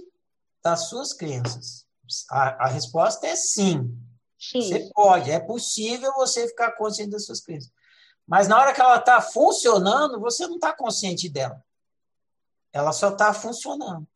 das 0.63 0.89
suas 0.89 1.13
crenças. 1.13 1.87
A, 2.31 2.67
a 2.67 2.69
resposta 2.69 3.27
é 3.27 3.35
sim. 3.35 3.97
sim. 4.39 4.61
Você 4.61 4.91
pode, 4.93 5.31
é 5.31 5.41
possível 5.41 6.13
você 6.15 6.47
ficar 6.47 6.73
consciente 6.73 7.11
das 7.11 7.25
suas 7.25 7.41
crenças. 7.41 7.73
Mas 8.27 8.49
na 8.49 8.59
hora 8.59 8.75
que 8.75 8.81
ela 8.81 8.97
está 8.97 9.21
funcionando, 9.21 10.21
você 10.21 10.47
não 10.47 10.57
está 10.57 10.75
consciente 10.75 11.29
dela. 11.29 11.65
Ela 12.73 12.93
só 12.93 13.11
está 13.11 13.33
funcionando. 13.33 14.07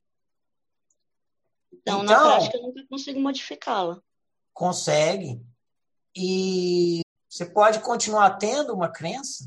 Então, 1.72 2.03
então, 2.03 2.05
na 2.05 2.36
prática, 2.36 2.57
eu 2.57 2.62
nunca 2.62 2.86
consigo 2.88 3.20
modificá-la. 3.20 4.01
Consegue. 4.53 5.40
E 6.14 7.03
você 7.28 7.44
pode 7.44 7.80
continuar 7.80 8.38
tendo 8.38 8.72
uma 8.74 8.88
crença 8.88 9.44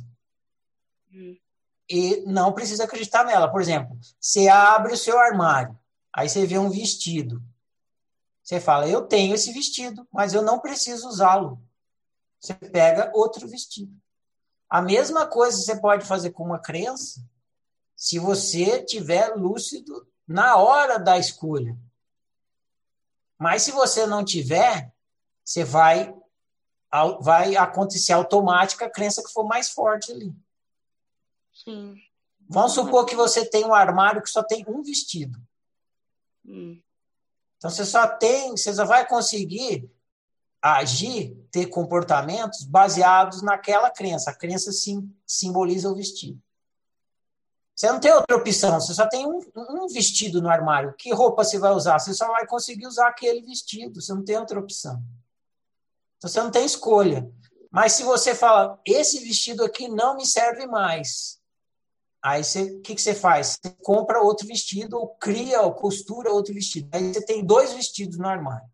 e 1.90 2.22
não 2.28 2.54
precisa 2.54 2.84
acreditar 2.84 3.26
nela. 3.26 3.52
Por 3.52 3.62
exemplo, 3.62 3.98
você 4.20 4.48
abre 4.48 4.94
o 4.94 4.98
seu 4.98 5.20
armário, 5.20 5.78
aí 6.14 6.30
você 6.30 6.46
vê 6.46 6.58
um 6.58 6.70
vestido. 6.70 7.42
Você 8.44 8.60
fala, 8.60 8.88
eu 8.88 9.04
tenho 9.04 9.36
esse 9.36 9.52
vestido, 9.52 10.08
mas 10.12 10.34
eu 10.34 10.42
não 10.42 10.60
preciso 10.60 11.08
usá-lo. 11.08 11.62
Você 12.40 12.54
pega 12.54 13.12
outro 13.14 13.48
vestido. 13.48 13.94
A 14.70 14.82
mesma 14.82 15.26
coisa 15.26 15.58
você 15.58 15.80
pode 15.80 16.06
fazer 16.06 16.32
com 16.32 16.44
uma 16.44 16.60
crença 16.60 17.24
se 17.96 18.18
você 18.18 18.84
tiver 18.84 19.36
lúcido 19.36 20.08
na 20.28 20.56
hora 20.58 20.98
da 20.98 21.18
escolha. 21.18 21.78
Mas 23.38 23.64
se 23.64 23.72
você 23.72 24.06
não 24.06 24.24
tiver, 24.24 24.92
você 25.44 25.64
vai 25.64 26.14
vai 27.22 27.56
acontecer 27.56 28.14
automática 28.14 28.86
a 28.86 28.90
crença 28.90 29.22
que 29.22 29.32
for 29.32 29.44
mais 29.44 29.70
forte 29.70 30.12
ali. 30.12 30.34
Sim. 31.64 31.96
Vamos 32.48 32.74
supor 32.74 33.06
que 33.06 33.16
você 33.16 33.46
tem 33.46 33.66
um 33.66 33.74
armário 33.74 34.22
que 34.22 34.30
só 34.30 34.42
tem 34.42 34.66
um 34.68 34.82
vestido. 34.82 35.40
Hum. 36.46 36.82
Então 37.58 37.70
você 37.70 37.86
só 37.86 38.08
tem, 38.08 38.52
você 38.52 38.74
só 38.74 38.86
vai 38.86 39.08
conseguir 39.08 39.90
agir, 40.62 41.36
ter 41.52 41.68
comportamentos 41.68 42.64
baseados 42.64 43.42
naquela 43.42 43.90
crença. 43.92 44.32
A 44.32 44.36
crença 44.36 44.72
sim, 44.72 45.14
simboliza 45.26 45.90
o 45.90 45.96
vestido. 45.96 46.42
Você 47.76 47.90
não 47.90 48.00
tem 48.00 48.12
outra 48.12 48.36
opção, 48.36 48.80
você 48.80 48.94
só 48.94 49.08
tem 49.08 49.26
um, 49.26 49.40
um, 49.56 49.88
vestido 49.88 50.42
no 50.42 50.50
armário. 50.50 50.94
Que 50.98 51.14
roupa 51.14 51.46
você 51.46 51.58
vai 51.58 51.72
usar? 51.72 51.98
Você 51.98 52.14
só 52.14 52.28
vai 52.28 52.46
conseguir 52.46 52.86
usar 52.88 53.08
aquele 53.08 53.42
vestido, 53.42 54.02
você 54.02 54.14
não 54.14 54.24
tem 54.24 54.38
outra 54.38 54.60
opção. 54.60 55.02
Então 56.18 56.30
você 56.30 56.42
não 56.42 56.52
tem 56.52 56.66
escolha. 56.66 57.32
Mas 57.72 57.94
se 57.94 58.04
você 58.04 58.36
fala, 58.36 58.78
esse 58.86 59.20
vestido 59.20 59.64
aqui 59.64 59.88
não 59.88 60.18
me 60.18 60.26
serve 60.26 60.66
mais, 60.66 61.39
aí 62.22 62.42
o 62.42 62.82
que, 62.82 62.96
que 62.96 63.02
você 63.02 63.14
faz? 63.14 63.60
Você 63.62 63.76
compra 63.84 64.22
outro 64.22 64.46
vestido, 64.48 64.98
ou 64.98 65.10
cria, 65.16 65.62
ou 65.62 65.74
costura 65.74 66.32
outro 66.32 66.54
vestido. 66.54 66.90
Aí 66.92 67.14
você 67.14 67.26
tem 67.26 67.44
dois 67.46 67.74
vestidos 67.74 68.18
no 68.18 68.28
armário. 68.28 68.70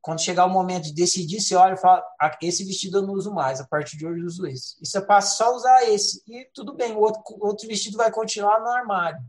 Quando 0.00 0.20
chegar 0.20 0.44
o 0.44 0.50
momento 0.50 0.84
de 0.84 0.92
decidir, 0.92 1.40
você 1.40 1.54
olha 1.54 1.74
e 1.74 1.78
fala: 1.78 2.04
ah, 2.20 2.36
esse 2.42 2.64
vestido 2.64 2.98
eu 2.98 3.02
não 3.02 3.14
uso 3.14 3.32
mais, 3.32 3.60
a 3.60 3.66
partir 3.66 3.96
de 3.96 4.06
hoje 4.06 4.20
eu 4.20 4.26
uso 4.26 4.46
esse. 4.46 4.76
E 4.82 4.86
você 4.86 5.00
passa 5.00 5.36
só 5.36 5.46
a 5.46 5.56
usar 5.56 5.84
esse. 5.88 6.22
E 6.26 6.44
tudo 6.52 6.74
bem, 6.74 6.92
o 6.92 7.00
outro, 7.00 7.22
outro 7.40 7.66
vestido 7.66 7.96
vai 7.96 8.10
continuar 8.10 8.60
no 8.60 8.68
armário. 8.68 9.22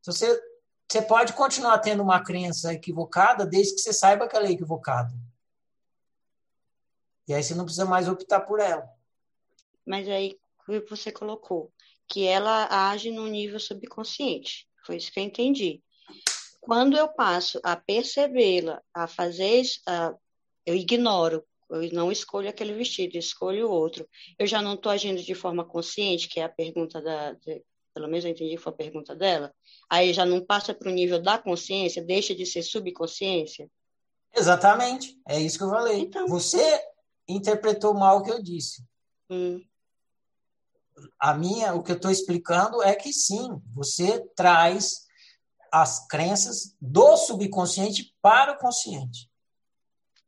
Então 0.00 0.14
você, 0.14 0.40
você 0.88 1.02
pode 1.02 1.32
continuar 1.32 1.78
tendo 1.78 2.02
uma 2.02 2.22
crença 2.22 2.72
equivocada 2.72 3.44
desde 3.44 3.74
que 3.74 3.80
você 3.80 3.92
saiba 3.92 4.28
que 4.28 4.36
ela 4.36 4.46
é 4.46 4.52
equivocada. 4.52 5.12
E 7.26 7.34
aí 7.34 7.42
você 7.42 7.54
não 7.54 7.64
precisa 7.64 7.84
mais 7.84 8.08
optar 8.08 8.40
por 8.40 8.60
ela. 8.60 8.88
Mas 9.84 10.08
aí 10.08 10.38
você 10.88 11.10
colocou 11.10 11.72
que 12.10 12.26
ela 12.26 12.66
age 12.90 13.10
no 13.10 13.26
nível 13.28 13.60
subconsciente. 13.60 14.66
Foi 14.84 14.96
isso 14.96 15.12
que 15.12 15.20
eu 15.20 15.24
entendi. 15.24 15.80
Quando 16.60 16.96
eu 16.96 17.08
passo 17.08 17.60
a 17.62 17.76
percebê-la, 17.76 18.82
a 18.92 19.06
fazer, 19.06 19.62
uh, 19.88 20.18
eu 20.66 20.74
ignoro, 20.74 21.44
eu 21.70 21.88
não 21.92 22.10
escolho 22.10 22.48
aquele 22.48 22.74
vestido, 22.74 23.16
escolho 23.16 23.70
outro. 23.70 24.06
Eu 24.36 24.46
já 24.46 24.60
não 24.60 24.74
estou 24.74 24.90
agindo 24.90 25.22
de 25.22 25.34
forma 25.34 25.64
consciente, 25.64 26.28
que 26.28 26.40
é 26.40 26.44
a 26.44 26.48
pergunta 26.48 27.00
da, 27.00 27.32
de, 27.32 27.62
pelo 27.94 28.08
menos 28.08 28.24
eu 28.24 28.32
entendi 28.32 28.56
que 28.56 28.62
foi 28.62 28.72
a 28.72 28.76
pergunta 28.76 29.14
dela. 29.14 29.54
Aí 29.88 30.12
já 30.12 30.26
não 30.26 30.44
passa 30.44 30.74
para 30.74 30.90
o 30.90 30.92
nível 30.92 31.22
da 31.22 31.38
consciência, 31.38 32.02
deixa 32.02 32.34
de 32.34 32.44
ser 32.44 32.62
subconsciência. 32.62 33.70
Exatamente, 34.34 35.16
é 35.28 35.40
isso 35.40 35.58
que 35.58 35.64
eu 35.64 35.70
falei. 35.70 36.00
Então, 36.00 36.26
Você 36.26 36.80
interpretou 37.28 37.94
mal 37.94 38.18
o 38.18 38.22
que 38.24 38.30
eu 38.30 38.42
disse. 38.42 38.84
Hum. 39.30 39.60
A 41.18 41.34
minha, 41.34 41.74
o 41.74 41.82
que 41.82 41.92
eu 41.92 41.96
estou 41.96 42.10
explicando 42.10 42.82
é 42.82 42.94
que 42.94 43.12
sim, 43.12 43.60
você 43.72 44.20
traz 44.34 45.06
as 45.72 46.06
crenças 46.08 46.74
do 46.80 47.16
subconsciente 47.16 48.14
para 48.20 48.52
o 48.52 48.58
consciente. 48.58 49.30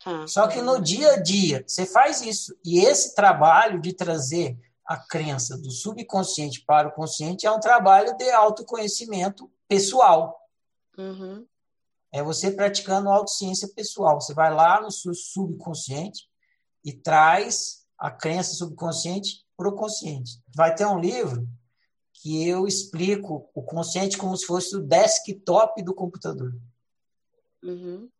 Ah, 0.05 0.27
Só 0.27 0.49
que 0.49 0.61
no 0.61 0.81
dia 0.81 1.13
a 1.13 1.21
dia, 1.21 1.65
você 1.67 1.87
faz 1.87 2.23
isso. 2.23 2.57
E 2.65 2.81
esse 2.81 3.15
trabalho 3.15 3.81
de 3.81 3.93
trazer 3.93 4.59
a 4.85 4.97
crença 4.97 5.57
do 5.57 5.71
subconsciente 5.71 6.65
para 6.65 6.89
o 6.89 6.93
consciente 6.93 7.47
é 7.47 7.51
um 7.51 7.61
trabalho 7.61 8.17
de 8.17 8.31
autoconhecimento 8.31 9.51
pessoal. 9.69 10.39
Uhum. 10.99 11.47
É 12.13 12.23
você 12.23 12.51
praticando 12.51 13.09
autociência 13.09 13.69
pessoal. 13.69 14.21
Você 14.21 14.35
vai 14.35 14.53
lá 14.53 14.81
no 14.81 14.91
seu 14.91 15.15
subconsciente 15.15 16.29
e 16.85 16.93
traz 16.93 17.87
a 17.99 18.11
crença 18.11 18.55
subconsciente 18.55 19.45
para 19.63 19.69
o 19.69 19.77
consciente. 19.77 20.43
Vai 20.55 20.75
ter 20.75 20.85
um 20.85 20.99
livro 20.99 21.49
que 22.13 22.47
eu 22.47 22.67
explico 22.67 23.49
o 23.55 23.63
consciente 23.63 24.19
como 24.19 24.37
se 24.37 24.45
fosse 24.45 24.77
o 24.77 24.83
desktop 24.83 25.81
do 25.83 25.95
computador. 25.95 26.53
Uhum. 27.63 28.11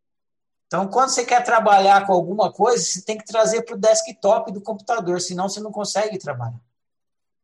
Então, 0.65 0.87
quando 0.87 1.09
você 1.09 1.25
quer 1.25 1.43
trabalhar 1.43 2.07
com 2.07 2.13
alguma 2.13 2.51
coisa, 2.51 2.83
você 2.83 3.03
tem 3.03 3.17
que 3.17 3.25
trazer 3.25 3.61
para 3.63 3.75
o 3.75 3.79
desktop 3.79 4.51
do 4.51 4.61
computador, 4.61 5.19
senão 5.21 5.49
você 5.49 5.59
não 5.59 5.71
consegue 5.71 6.17
trabalhar. 6.17 6.59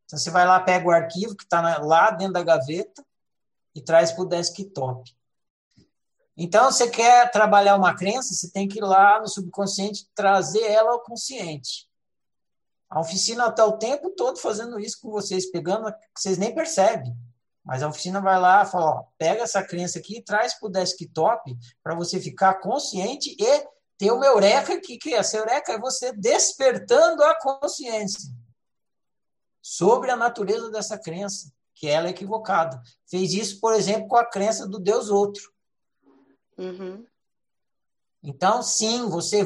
Então, 0.06 0.18
você 0.18 0.30
vai 0.30 0.46
lá, 0.46 0.58
pega 0.58 0.88
o 0.88 0.90
arquivo 0.90 1.36
que 1.36 1.44
está 1.44 1.78
lá 1.78 2.10
dentro 2.10 2.32
da 2.32 2.42
gaveta 2.42 3.04
e 3.74 3.80
traz 3.80 4.10
para 4.10 4.22
o 4.22 4.28
desktop. 4.28 5.14
Então, 6.36 6.72
você 6.72 6.88
quer 6.88 7.30
trabalhar 7.30 7.76
uma 7.76 7.94
crença, 7.94 8.34
você 8.34 8.50
tem 8.50 8.66
que 8.66 8.78
ir 8.78 8.82
lá 8.82 9.20
no 9.20 9.28
subconsciente 9.28 10.08
trazer 10.14 10.62
ela 10.62 10.92
ao 10.92 11.02
consciente. 11.02 11.89
A 12.90 13.00
oficina 13.00 13.46
está 13.46 13.64
o 13.64 13.78
tempo 13.78 14.10
todo 14.10 14.38
fazendo 14.38 14.80
isso 14.80 14.98
com 15.00 15.10
vocês, 15.10 15.48
pegando, 15.48 15.94
vocês 16.14 16.36
nem 16.36 16.52
percebem. 16.52 17.16
Mas 17.64 17.82
a 17.82 17.88
oficina 17.88 18.20
vai 18.20 18.38
lá 18.40 18.66
fala: 18.66 19.00
ó, 19.00 19.04
pega 19.16 19.44
essa 19.44 19.62
crença 19.62 20.00
aqui 20.00 20.18
e 20.18 20.24
traz 20.24 20.58
para 20.58 20.66
o 20.66 20.72
desktop 20.72 21.56
para 21.82 21.94
você 21.94 22.18
ficar 22.18 22.54
consciente 22.54 23.36
e 23.38 23.68
ter 23.96 24.10
uma 24.10 24.26
eureka 24.26 24.74
aqui, 24.74 24.98
que 24.98 25.14
essa 25.14 25.36
eureka 25.36 25.72
é 25.72 25.78
você 25.78 26.12
despertando 26.12 27.22
a 27.22 27.38
consciência 27.38 28.34
sobre 29.62 30.10
a 30.10 30.16
natureza 30.16 30.70
dessa 30.70 30.98
crença, 30.98 31.52
que 31.74 31.86
ela 31.86 32.08
é 32.08 32.10
equivocada. 32.10 32.82
Fez 33.06 33.32
isso, 33.34 33.60
por 33.60 33.74
exemplo, 33.74 34.08
com 34.08 34.16
a 34.16 34.24
crença 34.24 34.66
do 34.66 34.80
Deus 34.80 35.10
outro. 35.10 35.52
Uhum. 36.58 37.06
Então, 38.22 38.62
sim, 38.62 39.08
você 39.08 39.44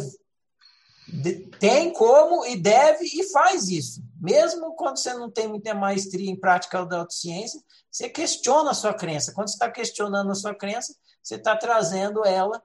tem 1.58 1.92
como 1.92 2.46
e 2.46 2.56
deve 2.56 3.04
e 3.04 3.30
faz 3.30 3.68
isso. 3.68 4.02
Mesmo 4.20 4.74
quando 4.74 4.96
você 4.98 5.12
não 5.14 5.30
tem 5.30 5.46
muita 5.46 5.74
maestria 5.74 6.30
em 6.30 6.38
prática 6.38 6.84
da 6.86 6.98
autociência, 6.98 7.60
você 7.90 8.08
questiona 8.08 8.70
a 8.70 8.74
sua 8.74 8.94
crença. 8.94 9.32
Quando 9.32 9.48
você 9.48 9.54
está 9.54 9.70
questionando 9.70 10.30
a 10.30 10.34
sua 10.34 10.54
crença, 10.54 10.94
você 11.22 11.36
está 11.36 11.56
trazendo 11.56 12.24
ela 12.24 12.62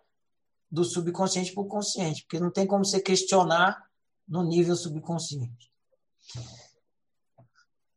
do 0.72 0.84
subconsciente 0.84 1.54
para 1.54 1.64
o 1.64 1.68
consciente, 1.68 2.24
porque 2.24 2.40
não 2.40 2.52
tem 2.52 2.66
como 2.66 2.86
você 2.86 3.02
questionar 3.02 3.84
no 4.28 4.44
nível 4.44 4.76
subconsciente. 4.76 5.72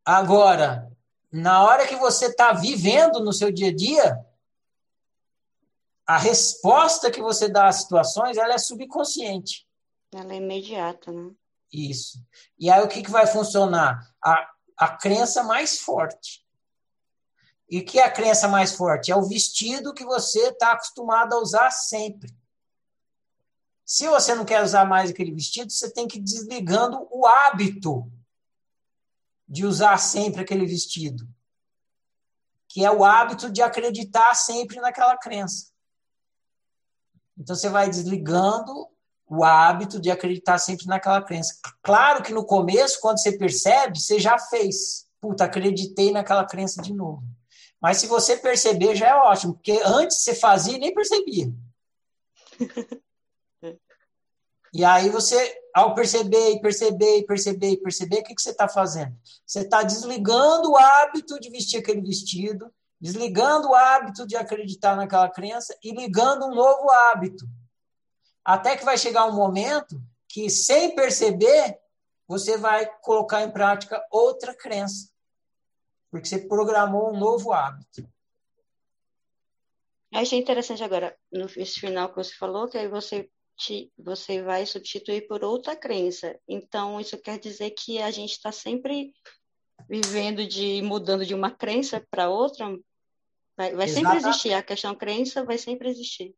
Agora, 0.03 0.91
na 1.31 1.63
hora 1.63 1.87
que 1.87 1.95
você 1.95 2.25
está 2.25 2.51
vivendo 2.51 3.23
no 3.23 3.31
seu 3.31 3.51
dia 3.51 3.69
a 3.69 3.75
dia, 3.75 4.25
a 6.05 6.17
resposta 6.17 7.09
que 7.09 7.21
você 7.21 7.47
dá 7.47 7.67
às 7.67 7.77
situações 7.77 8.37
ela 8.37 8.53
é 8.53 8.57
subconsciente. 8.57 9.62
Ela 10.15 10.33
é 10.33 10.37
imediata, 10.37 11.11
né? 11.11 11.31
Isso. 11.71 12.23
E 12.57 12.69
aí 12.69 12.81
o 12.83 12.87
que, 12.87 13.01
que 13.01 13.11
vai 13.11 13.25
funcionar? 13.25 14.13
A, 14.23 14.51
a 14.77 14.89
crença 14.89 15.43
mais 15.43 15.79
forte. 15.79 16.45
E 17.69 17.79
o 17.79 17.85
que 17.85 17.99
é 17.99 18.03
a 18.03 18.11
crença 18.11 18.47
mais 18.47 18.75
forte? 18.75 19.11
É 19.11 19.15
o 19.15 19.27
vestido 19.27 19.93
que 19.93 20.05
você 20.05 20.49
está 20.49 20.73
acostumado 20.73 21.33
a 21.33 21.39
usar 21.39 21.71
sempre. 21.71 22.31
Se 23.85 24.07
você 24.07 24.35
não 24.35 24.45
quer 24.45 24.63
usar 24.63 24.85
mais 24.85 25.09
aquele 25.09 25.33
vestido, 25.33 25.71
você 25.71 25.91
tem 25.91 26.07
que 26.07 26.17
ir 26.17 26.21
desligando 26.21 27.07
o 27.11 27.25
hábito 27.25 28.11
de 29.47 29.65
usar 29.65 29.97
sempre 29.97 30.41
aquele 30.41 30.65
vestido, 30.65 31.27
que 32.67 32.85
é 32.85 32.91
o 32.91 33.03
hábito 33.03 33.51
de 33.51 33.61
acreditar 33.61 34.33
sempre 34.35 34.79
naquela 34.79 35.17
crença. 35.17 35.71
Então 37.37 37.55
você 37.55 37.69
vai 37.69 37.89
desligando 37.89 38.92
o 39.29 39.43
hábito 39.43 39.99
de 39.99 40.11
acreditar 40.11 40.57
sempre 40.57 40.85
naquela 40.85 41.21
crença. 41.21 41.57
Claro 41.81 42.21
que 42.21 42.33
no 42.33 42.45
começo, 42.45 42.99
quando 42.99 43.19
você 43.21 43.31
percebe, 43.37 43.99
você 43.99 44.19
já 44.19 44.37
fez. 44.37 45.07
Puta, 45.19 45.45
acreditei 45.45 46.11
naquela 46.11 46.45
crença 46.45 46.81
de 46.81 46.93
novo. 46.93 47.23
Mas 47.81 47.97
se 47.97 48.07
você 48.07 48.37
perceber, 48.37 48.95
já 48.95 49.09
é 49.09 49.15
ótimo, 49.15 49.53
porque 49.53 49.81
antes 49.83 50.17
você 50.17 50.35
fazia 50.35 50.75
e 50.75 50.79
nem 50.79 50.93
percebia. 50.93 51.51
E 54.75 54.83
aí 54.83 55.07
você, 55.09 55.55
ao 55.71 55.93
perceber 55.93 56.59
perceber 56.59 57.23
perceber 57.27 57.77
perceber, 57.77 58.19
o 58.21 58.23
que, 58.23 58.33
que 58.33 58.41
você 58.41 58.49
está 58.49 58.67
fazendo? 58.67 59.15
Você 59.45 59.59
está 59.59 59.83
desligando 59.83 60.71
o 60.71 60.77
hábito 60.77 61.39
de 61.39 61.51
vestir 61.51 61.77
aquele 61.77 62.01
vestido, 62.01 62.73
desligando 62.99 63.69
o 63.69 63.75
hábito 63.75 64.25
de 64.25 64.35
acreditar 64.35 64.95
naquela 64.95 65.29
crença 65.29 65.77
e 65.83 65.91
ligando 65.91 66.47
um 66.47 66.55
novo 66.55 66.89
hábito. 66.89 67.45
Até 68.43 68.75
que 68.75 68.85
vai 68.85 68.97
chegar 68.97 69.25
um 69.25 69.35
momento 69.35 70.01
que, 70.27 70.49
sem 70.49 70.95
perceber, 70.95 71.79
você 72.27 72.57
vai 72.57 72.85
colocar 73.01 73.43
em 73.43 73.51
prática 73.51 74.05
outra 74.11 74.53
crença. 74.53 75.09
Porque 76.11 76.27
você 76.27 76.39
programou 76.39 77.13
um 77.13 77.19
novo 77.19 77.53
hábito. 77.53 78.07
Achei 80.13 80.39
interessante 80.39 80.83
agora, 80.83 81.17
no 81.31 81.47
final 81.49 82.09
que 82.09 82.15
você 82.15 82.33
falou, 82.35 82.67
que 82.67 82.77
aí 82.77 82.87
você 82.87 83.29
te, 83.57 83.91
você 83.97 84.41
vai 84.41 84.65
substituir 84.65 85.27
por 85.27 85.43
outra 85.43 85.75
crença. 85.75 86.39
Então, 86.47 86.99
isso 86.99 87.17
quer 87.17 87.39
dizer 87.39 87.71
que 87.71 88.01
a 88.01 88.11
gente 88.11 88.31
está 88.31 88.51
sempre 88.51 89.13
vivendo 89.89 90.45
de 90.45 90.81
mudando 90.81 91.25
de 91.25 91.33
uma 91.33 91.51
crença 91.51 92.05
para 92.11 92.29
outra. 92.29 92.65
Vai, 93.55 93.75
vai 93.75 93.87
sempre 93.87 94.17
existir 94.17 94.53
a 94.53 94.63
questão 94.63 94.95
crença, 94.95 95.43
vai 95.43 95.57
sempre 95.57 95.89
existir. 95.89 96.35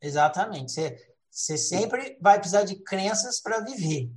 Exatamente. 0.00 0.72
Você, 0.72 1.15
você 1.36 1.58
sempre 1.58 2.16
vai 2.18 2.38
precisar 2.38 2.62
de 2.62 2.76
crenças 2.76 3.38
para 3.38 3.60
viver. 3.60 4.10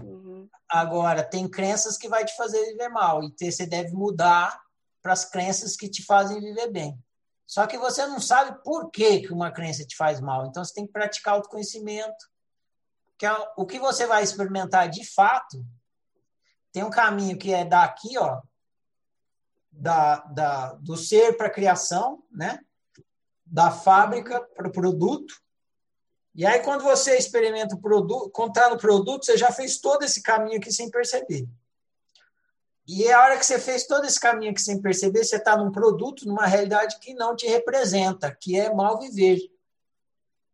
Uhum. 0.00 0.48
Agora, 0.68 1.24
tem 1.24 1.50
crenças 1.50 1.98
que 1.98 2.08
vai 2.08 2.24
te 2.24 2.36
fazer 2.36 2.64
viver 2.66 2.88
mal 2.88 3.20
e 3.24 3.34
você 3.50 3.66
deve 3.66 3.90
mudar 3.92 4.56
para 5.02 5.12
as 5.12 5.24
crenças 5.24 5.74
que 5.74 5.88
te 5.88 6.04
fazem 6.04 6.40
viver 6.40 6.70
bem. 6.70 6.96
Só 7.44 7.66
que 7.66 7.76
você 7.76 8.06
não 8.06 8.20
sabe 8.20 8.62
por 8.62 8.92
que, 8.92 9.22
que 9.22 9.32
uma 9.32 9.50
crença 9.50 9.84
te 9.84 9.96
faz 9.96 10.20
mal. 10.20 10.46
Então 10.46 10.64
você 10.64 10.72
tem 10.72 10.86
que 10.86 10.92
praticar 10.92 11.34
autoconhecimento. 11.34 12.30
Que 13.18 13.26
é 13.26 13.32
o 13.56 13.66
que 13.66 13.80
você 13.80 14.06
vai 14.06 14.22
experimentar 14.22 14.88
de 14.88 15.04
fato. 15.04 15.66
Tem 16.70 16.84
um 16.84 16.90
caminho 16.90 17.36
que 17.36 17.52
é 17.52 17.64
daqui, 17.64 18.16
ó, 18.18 18.40
da, 19.72 20.18
da, 20.26 20.74
do 20.74 20.96
ser 20.96 21.36
para 21.36 21.48
a 21.48 21.52
criação, 21.52 22.22
né? 22.30 22.60
Da 23.44 23.72
fábrica 23.72 24.40
para 24.54 24.68
o 24.68 24.72
produto. 24.72 25.44
E 26.36 26.44
aí, 26.44 26.60
quando 26.60 26.84
você 26.84 27.16
experimenta 27.16 27.74
o 27.74 27.80
produto, 27.80 28.28
contar 28.28 28.68
no 28.68 28.76
produto, 28.76 29.24
você 29.24 29.38
já 29.38 29.50
fez 29.50 29.78
todo 29.78 30.02
esse 30.02 30.22
caminho 30.22 30.58
aqui 30.58 30.70
sem 30.70 30.90
perceber. 30.90 31.48
E 32.86 33.04
é 33.04 33.14
a 33.14 33.22
hora 33.22 33.38
que 33.38 33.46
você 33.46 33.58
fez 33.58 33.86
todo 33.86 34.04
esse 34.04 34.20
caminho 34.20 34.50
aqui 34.50 34.60
sem 34.60 34.80
perceber, 34.80 35.24
você 35.24 35.36
está 35.36 35.56
num 35.56 35.72
produto, 35.72 36.28
numa 36.28 36.46
realidade 36.46 36.98
que 37.00 37.14
não 37.14 37.34
te 37.34 37.46
representa, 37.46 38.36
que 38.38 38.60
é 38.60 38.72
mal 38.72 38.98
viver. 38.98 39.38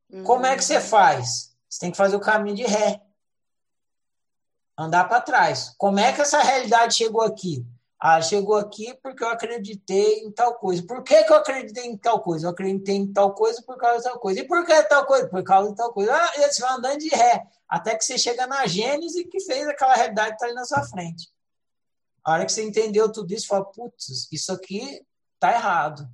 Uhum. 0.09 0.23
Como 0.23 0.47
é 0.47 0.57
que 0.57 0.65
você 0.65 0.81
faz? 0.81 1.53
Você 1.69 1.81
tem 1.81 1.91
que 1.91 1.97
fazer 1.97 2.15
o 2.15 2.21
caminho 2.21 2.55
de 2.55 2.63
ré. 2.63 3.03
Andar 4.79 5.09
para 5.09 5.21
trás. 5.21 5.75
Como 5.77 5.99
é 5.99 6.13
que 6.13 6.21
essa 6.21 6.41
realidade 6.41 6.95
chegou 6.95 7.23
aqui? 7.23 7.67
Ah, 8.05 8.21
chegou 8.21 8.57
aqui 8.57 8.93
porque 9.01 9.23
eu 9.23 9.29
acreditei 9.29 10.25
em 10.25 10.33
tal 10.33 10.57
coisa. 10.57 10.85
Por 10.85 11.05
que, 11.05 11.23
que 11.23 11.33
eu 11.33 11.37
acreditei 11.37 11.87
em 11.87 11.97
tal 11.97 12.21
coisa? 12.21 12.47
Eu 12.47 12.51
acreditei 12.51 12.97
em 12.97 13.13
tal 13.13 13.33
coisa 13.33 13.63
por 13.63 13.77
causa 13.77 13.99
de 13.99 14.03
tal 14.03 14.19
coisa. 14.19 14.41
E 14.41 14.45
por 14.45 14.67
que 14.67 14.83
tal 14.83 15.07
coisa? 15.07 15.29
Por 15.29 15.45
causa 15.45 15.71
de 15.71 15.77
tal 15.77 15.93
coisa. 15.93 16.13
Ah, 16.13 16.33
você 16.37 16.63
vai 16.63 16.73
andando 16.73 16.99
de 16.99 17.09
ré. 17.11 17.47
Até 17.69 17.95
que 17.95 18.05
você 18.05 18.19
chega 18.19 18.45
na 18.45 18.67
gênese 18.67 19.25
que 19.27 19.39
fez 19.39 19.69
aquela 19.69 19.95
realidade 19.95 20.33
estar 20.33 20.39
tá 20.39 20.47
ali 20.47 20.55
na 20.57 20.65
sua 20.65 20.83
frente. 20.83 21.33
A 22.25 22.33
hora 22.33 22.45
que 22.45 22.51
você 22.51 22.65
entendeu 22.65 23.11
tudo 23.13 23.33
isso, 23.33 23.47
fala, 23.47 23.67
putz, 23.67 24.27
isso 24.33 24.51
aqui 24.51 25.07
tá 25.39 25.53
errado. 25.53 26.11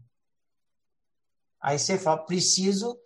Aí 1.59 1.79
você 1.79 1.99
fala, 1.99 2.19
preciso. 2.19 3.01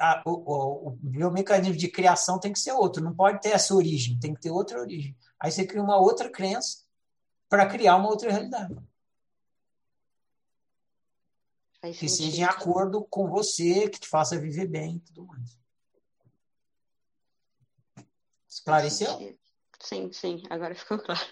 A, 0.00 0.20
o, 0.26 0.32
o, 0.32 0.88
o 0.88 0.98
meu 1.00 1.30
mecanismo 1.30 1.76
de 1.76 1.86
criação 1.86 2.40
tem 2.40 2.52
que 2.52 2.58
ser 2.58 2.72
outro, 2.72 3.04
não 3.04 3.14
pode 3.14 3.40
ter 3.40 3.50
essa 3.50 3.72
origem, 3.72 4.18
tem 4.18 4.34
que 4.34 4.40
ter 4.40 4.50
outra 4.50 4.80
origem. 4.80 5.16
Aí 5.38 5.52
você 5.52 5.64
cria 5.64 5.80
uma 5.82 5.98
outra 5.98 6.28
crença 6.28 6.89
para 7.50 7.68
criar 7.68 7.96
uma 7.96 8.08
outra 8.08 8.30
realidade. 8.30 8.74
que 11.98 12.08
seja 12.08 12.42
em 12.42 12.44
acordo 12.44 13.04
com 13.04 13.28
você, 13.28 13.88
que 13.88 14.00
te 14.00 14.08
faça 14.08 14.40
viver 14.40 14.66
bem 14.66 14.96
e 14.96 15.00
tudo 15.00 15.26
mais. 15.26 15.58
Esclareceu? 18.48 19.38
Sim, 19.78 20.12
sim, 20.12 20.42
agora 20.50 20.74
ficou 20.74 20.98
claro 20.98 21.26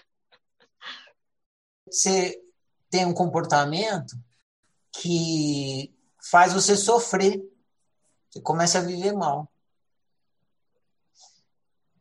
você 1.91 2.39
tem 2.89 3.05
um 3.05 3.13
comportamento 3.13 4.15
que 4.91 5.93
faz 6.29 6.53
você 6.53 6.75
sofrer. 6.75 7.41
Você 8.29 8.41
começa 8.41 8.79
a 8.79 8.83
viver 8.83 9.13
mal. 9.13 9.51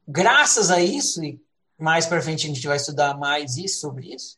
Graças 0.07 0.71
a 0.71 0.81
isso, 0.81 1.23
e 1.23 1.41
mais 1.79 2.07
para 2.07 2.20
frente 2.20 2.47
a 2.47 2.53
gente 2.53 2.66
vai 2.66 2.76
estudar 2.76 3.16
mais 3.16 3.57
isso 3.57 3.81
sobre 3.81 4.14
isso, 4.14 4.37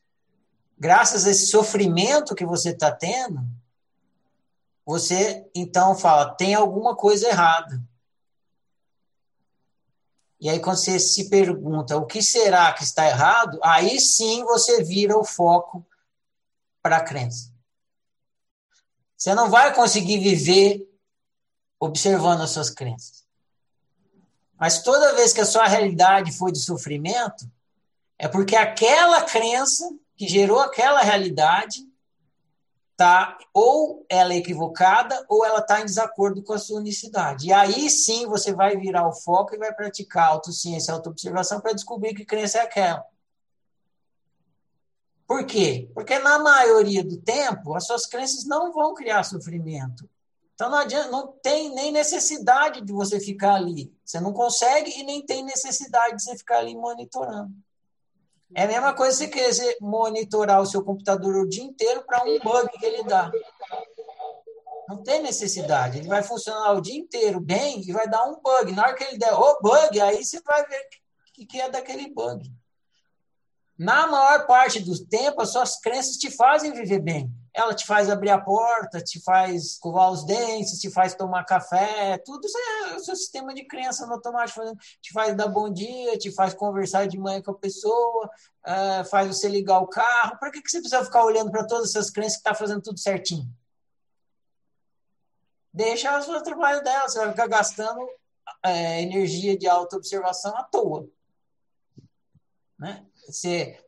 graças 0.78 1.26
a 1.26 1.30
esse 1.30 1.47
sofrimento 1.47 2.34
que 2.34 2.45
você 2.45 2.70
está 2.70 2.93
tendo, 2.93 3.41
você 4.84 5.49
então 5.55 5.97
fala, 5.97 6.34
tem 6.34 6.55
alguma 6.55 6.95
coisa 6.95 7.28
errada. 7.28 7.82
E 10.41 10.49
aí, 10.49 10.59
quando 10.59 10.78
você 10.78 10.99
se 10.99 11.28
pergunta 11.28 11.99
o 11.99 12.07
que 12.07 12.22
será 12.22 12.72
que 12.72 12.82
está 12.82 13.07
errado, 13.07 13.61
aí 13.62 14.01
sim 14.01 14.43
você 14.45 14.82
vira 14.82 15.16
o 15.18 15.24
foco 15.24 15.86
para 16.82 16.97
a 16.97 17.05
crença. 17.05 17.53
Você 19.16 19.34
não 19.34 19.51
vai 19.51 19.74
conseguir 19.74 20.18
viver 20.18 20.91
observando 21.78 22.41
as 22.41 22.51
suas 22.51 22.70
crenças. 22.70 23.20
Mas 24.61 24.82
toda 24.82 25.14
vez 25.14 25.32
que 25.32 25.40
a 25.40 25.46
sua 25.46 25.66
realidade 25.66 26.32
foi 26.32 26.52
de 26.52 26.61
sofrimento, 26.61 27.50
é 28.18 28.28
porque 28.28 28.54
aquela 28.54 29.22
crença 29.22 29.88
que 30.14 30.28
gerou 30.28 30.61
aquela 30.61 31.00
realidade 31.00 31.88
tá 32.94 33.38
ou 33.54 34.04
ela 34.11 34.34
é 34.34 34.36
equivocada 34.36 35.24
ou 35.30 35.46
ela 35.46 35.61
está 35.61 35.80
em 35.80 35.86
desacordo 35.86 36.42
com 36.42 36.52
a 36.52 36.58
sua 36.58 36.78
unicidade. 36.78 37.46
E 37.46 37.52
aí 37.54 37.88
sim 37.88 38.26
você 38.26 38.52
vai 38.52 38.76
virar 38.76 39.08
o 39.08 39.14
foco 39.14 39.54
e 39.54 39.58
vai 39.58 39.72
praticar 39.72 40.28
autociência, 40.28 40.92
autoobservação 40.92 41.62
para 41.62 41.72
descobrir 41.72 42.12
que 42.12 42.26
crença 42.26 42.58
é 42.58 42.61
aquela. 42.61 43.02
Por 45.26 45.46
quê? 45.46 45.90
Porque 45.94 46.18
na 46.18 46.38
maioria 46.38 47.02
do 47.02 47.16
tempo 47.16 47.74
as 47.74 47.86
suas 47.86 48.04
crenças 48.04 48.44
não 48.44 48.74
vão 48.74 48.92
criar 48.92 49.22
sofrimento. 49.22 50.06
Então 50.61 50.68
não 50.68 50.76
adianta, 50.76 51.11
não 51.11 51.26
tem 51.42 51.74
nem 51.74 51.90
necessidade 51.90 52.82
de 52.82 52.92
você 52.92 53.18
ficar 53.18 53.54
ali. 53.54 53.90
Você 54.04 54.20
não 54.20 54.30
consegue 54.30 54.90
e 54.90 55.02
nem 55.02 55.24
tem 55.24 55.42
necessidade 55.42 56.16
de 56.16 56.22
você 56.22 56.36
ficar 56.36 56.58
ali 56.58 56.76
monitorando. 56.76 57.50
É 58.54 58.64
a 58.64 58.66
mesma 58.66 58.92
coisa 58.92 59.16
você 59.16 59.28
querer 59.28 59.78
monitorar 59.80 60.61
o 60.61 60.66
seu 60.66 60.84
computador 60.84 61.34
o 61.34 61.48
dia 61.48 61.64
inteiro 61.64 62.04
para 62.04 62.22
um 62.24 62.38
bug 62.40 62.68
que 62.78 62.84
ele 62.84 63.02
dá. 63.04 63.32
Não 64.86 65.02
tem 65.02 65.22
necessidade. 65.22 65.96
Ele 65.96 66.08
vai 66.08 66.22
funcionar 66.22 66.72
o 66.72 66.82
dia 66.82 66.98
inteiro 66.98 67.40
bem 67.40 67.80
e 67.80 67.90
vai 67.90 68.06
dar 68.06 68.26
um 68.26 68.38
bug. 68.38 68.72
Na 68.72 68.82
hora 68.82 68.94
que 68.94 69.04
ele 69.04 69.16
der 69.16 69.32
o 69.32 69.61
bug, 69.62 69.98
aí 69.98 70.22
você 70.22 70.42
vai 70.42 70.62
ver 70.66 70.88
o 71.38 71.46
que 71.46 71.58
é 71.58 71.70
daquele 71.70 72.12
bug. 72.12 72.52
Na 73.78 74.06
maior 74.06 74.46
parte 74.46 74.78
do 74.80 75.06
tempo, 75.06 75.40
as 75.40 75.52
suas 75.52 75.80
crenças 75.80 76.18
te 76.18 76.30
fazem 76.30 76.74
viver 76.74 77.00
bem 77.00 77.39
ela 77.53 77.74
te 77.74 77.84
faz 77.86 78.09
abrir 78.09 78.30
a 78.30 78.40
porta, 78.40 79.01
te 79.01 79.20
faz 79.20 79.72
escovar 79.72 80.11
os 80.11 80.24
dentes, 80.24 80.80
te 80.80 80.90
faz 80.90 81.14
tomar 81.14 81.44
café, 81.44 82.18
tudo 82.18 82.46
isso 82.46 82.59
é 82.59 82.96
o 82.96 83.01
seu 83.01 83.16
sistema 83.16 83.53
de 83.53 83.64
crença 83.64 84.07
no 84.07 84.14
automático, 84.14 84.61
te 85.01 85.12
faz 85.12 85.36
dar 85.36 85.48
bom 85.48 85.70
dia, 85.70 86.16
te 86.16 86.30
faz 86.30 86.55
conversar 86.55 87.07
de 87.07 87.18
manhã 87.18 87.42
com 87.42 87.51
a 87.51 87.59
pessoa, 87.59 88.30
uh, 88.66 89.05
faz 89.11 89.28
você 89.28 89.48
ligar 89.48 89.80
o 89.80 89.88
carro. 89.88 90.38
Para 90.38 90.51
que, 90.51 90.62
que 90.62 90.70
você 90.70 90.80
precisa 90.80 91.05
ficar 91.05 91.24
olhando 91.24 91.51
para 91.51 91.66
todas 91.66 91.90
essas 91.90 92.11
crenças 92.11 92.34
que 92.34 92.40
está 92.40 92.55
fazendo 92.55 92.82
tudo 92.82 92.98
certinho? 92.98 93.48
Deixa 95.72 96.09
ela 96.09 96.22
fazer 96.22 96.38
o 96.38 96.42
trabalho 96.42 96.82
dela, 96.82 97.09
você 97.09 97.18
vai 97.18 97.30
ficar 97.30 97.46
gastando 97.46 98.09
é, 98.62 99.03
energia 99.03 99.57
de 99.57 99.68
auto-observação 99.68 100.57
à 100.57 100.64
toa. 100.64 101.09
Né? 102.78 103.05
Você 103.26 103.78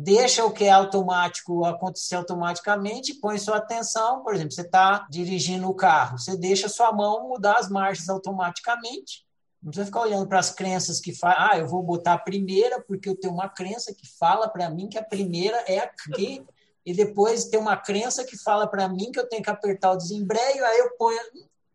deixa 0.00 0.44
o 0.44 0.52
que 0.52 0.64
é 0.64 0.70
automático 0.70 1.64
acontecer 1.64 2.14
automaticamente, 2.14 3.14
põe 3.14 3.36
sua 3.36 3.56
atenção, 3.56 4.22
por 4.22 4.32
exemplo, 4.32 4.52
você 4.52 4.60
está 4.60 5.04
dirigindo 5.10 5.68
o 5.68 5.74
carro, 5.74 6.16
você 6.16 6.36
deixa 6.36 6.68
sua 6.68 6.92
mão 6.92 7.28
mudar 7.28 7.58
as 7.58 7.68
marchas 7.68 8.08
automaticamente. 8.08 9.26
Não 9.60 9.70
precisa 9.70 9.86
ficar 9.86 10.02
olhando 10.02 10.28
para 10.28 10.38
as 10.38 10.52
crenças 10.52 11.00
que 11.00 11.12
faz, 11.12 11.36
ah, 11.36 11.58
eu 11.58 11.66
vou 11.66 11.82
botar 11.82 12.12
a 12.12 12.18
primeira 12.18 12.80
porque 12.80 13.08
eu 13.08 13.16
tenho 13.18 13.34
uma 13.34 13.48
crença 13.48 13.92
que 13.92 14.06
fala 14.06 14.48
para 14.48 14.70
mim 14.70 14.88
que 14.88 14.96
a 14.96 15.02
primeira 15.02 15.56
é 15.66 15.80
aqui, 15.80 16.46
e 16.86 16.94
depois 16.94 17.46
tem 17.46 17.58
uma 17.58 17.76
crença 17.76 18.24
que 18.24 18.38
fala 18.38 18.68
para 18.68 18.88
mim 18.88 19.10
que 19.10 19.18
eu 19.18 19.28
tenho 19.28 19.42
que 19.42 19.50
apertar 19.50 19.90
o 19.90 19.96
desembreio, 19.96 20.64
aí 20.64 20.78
eu 20.78 20.96
ponho. 20.96 21.18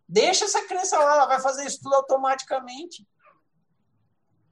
Deixa 0.07 0.45
essa 0.45 0.65
crença 0.65 0.97
lá, 0.97 1.15
ela 1.15 1.25
vai 1.25 1.41
fazer 1.41 1.65
isso 1.65 1.81
tudo 1.83 1.95
automaticamente. 1.95 3.05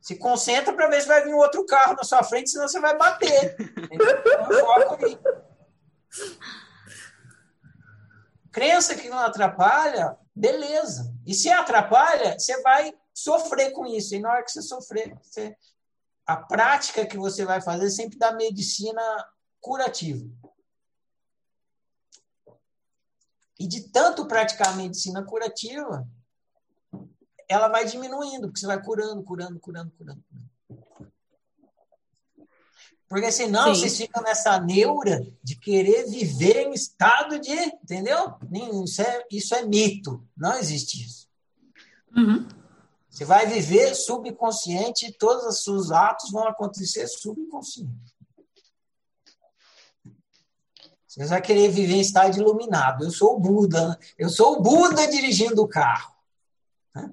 Se 0.01 0.15
concentra 0.15 0.73
para 0.73 0.87
ver 0.87 1.01
se 1.01 1.07
vai 1.07 1.23
vir 1.23 1.33
um 1.33 1.37
outro 1.37 1.63
carro 1.65 1.93
na 1.95 2.03
sua 2.03 2.23
frente, 2.23 2.49
senão 2.49 2.67
você 2.67 2.79
vai 2.79 2.97
bater. 2.97 3.55
Então, 3.91 4.09
Crença 8.51 8.95
que 8.95 9.07
não 9.07 9.19
atrapalha, 9.19 10.17
beleza. 10.35 11.15
E 11.25 11.33
se 11.33 11.49
atrapalha, 11.49 12.37
você 12.37 12.59
vai 12.61 12.93
sofrer 13.13 13.71
com 13.71 13.85
isso. 13.85 14.15
E 14.15 14.19
na 14.19 14.31
hora 14.31 14.43
que 14.43 14.51
você 14.51 14.61
sofrer, 14.61 15.15
você... 15.21 15.55
a 16.25 16.35
prática 16.35 17.05
que 17.05 17.17
você 17.17 17.45
vai 17.45 17.61
fazer 17.61 17.89
sempre 17.91 18.17
da 18.17 18.33
medicina 18.33 19.01
curativa. 19.61 20.27
E 23.59 23.67
de 23.67 23.89
tanto 23.89 24.27
praticar 24.27 24.69
a 24.69 24.75
medicina 24.75 25.23
curativa, 25.23 26.07
ela 27.51 27.67
vai 27.67 27.85
diminuindo, 27.85 28.47
porque 28.47 28.59
você 28.59 28.67
vai 28.67 28.81
curando, 28.81 29.21
curando, 29.23 29.59
curando, 29.59 29.91
curando. 29.91 30.23
Porque 33.11 33.29
senão 33.29 33.75
Sim. 33.75 33.81
vocês 33.81 33.97
ficam 33.97 34.23
nessa 34.23 34.57
neura 34.57 35.27
de 35.43 35.57
querer 35.57 36.07
viver 36.07 36.67
em 36.67 36.73
estado 36.73 37.39
de. 37.39 37.51
Entendeu? 37.51 38.35
Isso 38.85 39.01
é, 39.01 39.25
isso 39.29 39.53
é 39.53 39.65
mito. 39.65 40.25
Não 40.35 40.57
existe 40.57 41.05
isso. 41.05 41.27
Uhum. 42.15 42.47
Você 43.09 43.25
vai 43.25 43.45
viver 43.45 43.93
subconsciente 43.95 45.07
e 45.07 45.11
todos 45.11 45.45
os 45.45 45.61
seus 45.61 45.91
atos 45.91 46.31
vão 46.31 46.47
acontecer 46.47 47.05
subconsciente. 47.07 48.15
Você 51.05 51.25
vai 51.25 51.41
querer 51.41 51.69
viver 51.69 51.95
em 51.95 51.99
estado 51.99 52.37
iluminado. 52.39 53.03
Eu 53.03 53.11
sou 53.11 53.35
o 53.35 53.39
Buda. 53.41 53.89
Né? 53.89 53.97
Eu 54.17 54.29
sou 54.29 54.53
o 54.53 54.61
Buda 54.61 55.05
dirigindo 55.09 55.61
o 55.61 55.67
carro. 55.67 56.15
Né? 56.95 57.11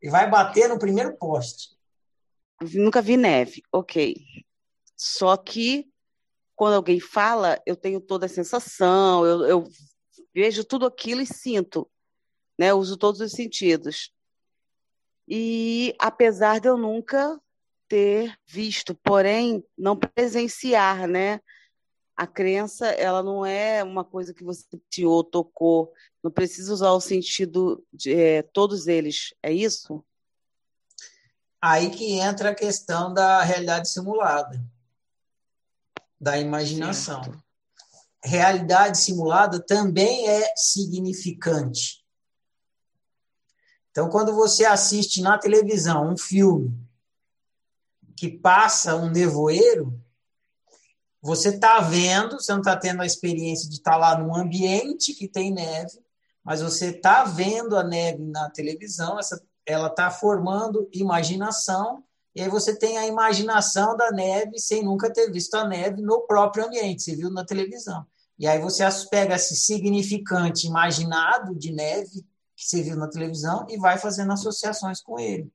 E 0.00 0.08
vai 0.08 0.28
bater 0.30 0.68
no 0.68 0.78
primeiro 0.78 1.16
poste. 1.16 1.76
Nunca 2.74 3.02
vi 3.02 3.16
neve. 3.16 3.62
Ok. 3.72 4.16
Só 4.96 5.36
que 5.36 5.88
quando 6.54 6.74
alguém 6.74 6.98
fala, 6.98 7.60
eu 7.64 7.76
tenho 7.76 8.00
toda 8.00 8.26
a 8.26 8.28
sensação, 8.28 9.24
eu, 9.24 9.44
eu 9.46 9.64
vejo 10.34 10.64
tudo 10.64 10.86
aquilo 10.86 11.20
e 11.20 11.26
sinto. 11.26 11.88
Né? 12.58 12.74
Uso 12.74 12.96
todos 12.96 13.20
os 13.20 13.32
sentidos. 13.32 14.12
E 15.28 15.94
apesar 15.98 16.58
de 16.58 16.68
eu 16.68 16.76
nunca 16.76 17.40
ter 17.86 18.36
visto, 18.46 18.94
porém 18.94 19.64
não 19.76 19.96
presenciar, 19.96 21.06
né? 21.06 21.40
A 22.18 22.26
crença, 22.26 22.88
ela 22.88 23.22
não 23.22 23.46
é 23.46 23.80
uma 23.84 24.04
coisa 24.04 24.34
que 24.34 24.42
você 24.42 24.64
sentiu, 24.68 25.22
tocou, 25.22 25.92
não 26.20 26.32
precisa 26.32 26.74
usar 26.74 26.90
o 26.90 27.00
sentido 27.00 27.86
de 27.92 28.12
é, 28.12 28.42
todos 28.42 28.88
eles, 28.88 29.32
é 29.40 29.52
isso? 29.52 30.04
Aí 31.62 31.90
que 31.90 32.14
entra 32.14 32.50
a 32.50 32.54
questão 32.56 33.14
da 33.14 33.40
realidade 33.44 33.88
simulada, 33.88 34.60
da 36.20 36.36
imaginação. 36.36 37.22
Certo. 37.22 37.44
Realidade 38.24 38.98
simulada 38.98 39.64
também 39.64 40.28
é 40.28 40.52
significante. 40.56 42.04
Então, 43.92 44.08
quando 44.10 44.34
você 44.34 44.64
assiste 44.64 45.22
na 45.22 45.38
televisão 45.38 46.12
um 46.12 46.16
filme 46.16 46.76
que 48.16 48.28
passa 48.28 48.96
um 48.96 49.08
nevoeiro, 49.08 49.96
você 51.20 51.50
está 51.50 51.80
vendo, 51.80 52.40
você 52.40 52.52
não 52.52 52.60
está 52.60 52.76
tendo 52.76 53.02
a 53.02 53.06
experiência 53.06 53.68
de 53.68 53.76
estar 53.76 53.92
tá 53.92 53.96
lá 53.96 54.18
num 54.18 54.34
ambiente 54.34 55.14
que 55.14 55.28
tem 55.28 55.52
neve, 55.52 55.98
mas 56.44 56.62
você 56.62 56.90
está 56.90 57.24
vendo 57.24 57.76
a 57.76 57.82
neve 57.82 58.22
na 58.24 58.48
televisão, 58.50 59.18
essa, 59.18 59.42
ela 59.66 59.88
está 59.88 60.10
formando 60.10 60.88
imaginação, 60.92 62.02
e 62.34 62.40
aí 62.40 62.48
você 62.48 62.76
tem 62.76 62.98
a 62.98 63.06
imaginação 63.06 63.96
da 63.96 64.12
neve 64.12 64.58
sem 64.58 64.84
nunca 64.84 65.12
ter 65.12 65.30
visto 65.30 65.54
a 65.54 65.66
neve 65.66 66.00
no 66.00 66.20
próprio 66.20 66.66
ambiente, 66.66 67.02
você 67.02 67.16
viu 67.16 67.30
na 67.30 67.44
televisão. 67.44 68.06
E 68.38 68.46
aí 68.46 68.60
você 68.60 68.84
pega 69.10 69.34
esse 69.34 69.56
significante 69.56 70.66
imaginado 70.66 71.54
de 71.56 71.72
neve 71.72 72.24
que 72.56 72.64
você 72.64 72.82
viu 72.82 72.96
na 72.96 73.08
televisão 73.08 73.66
e 73.68 73.76
vai 73.76 73.98
fazendo 73.98 74.32
associações 74.32 75.00
com 75.00 75.18
ele. 75.18 75.50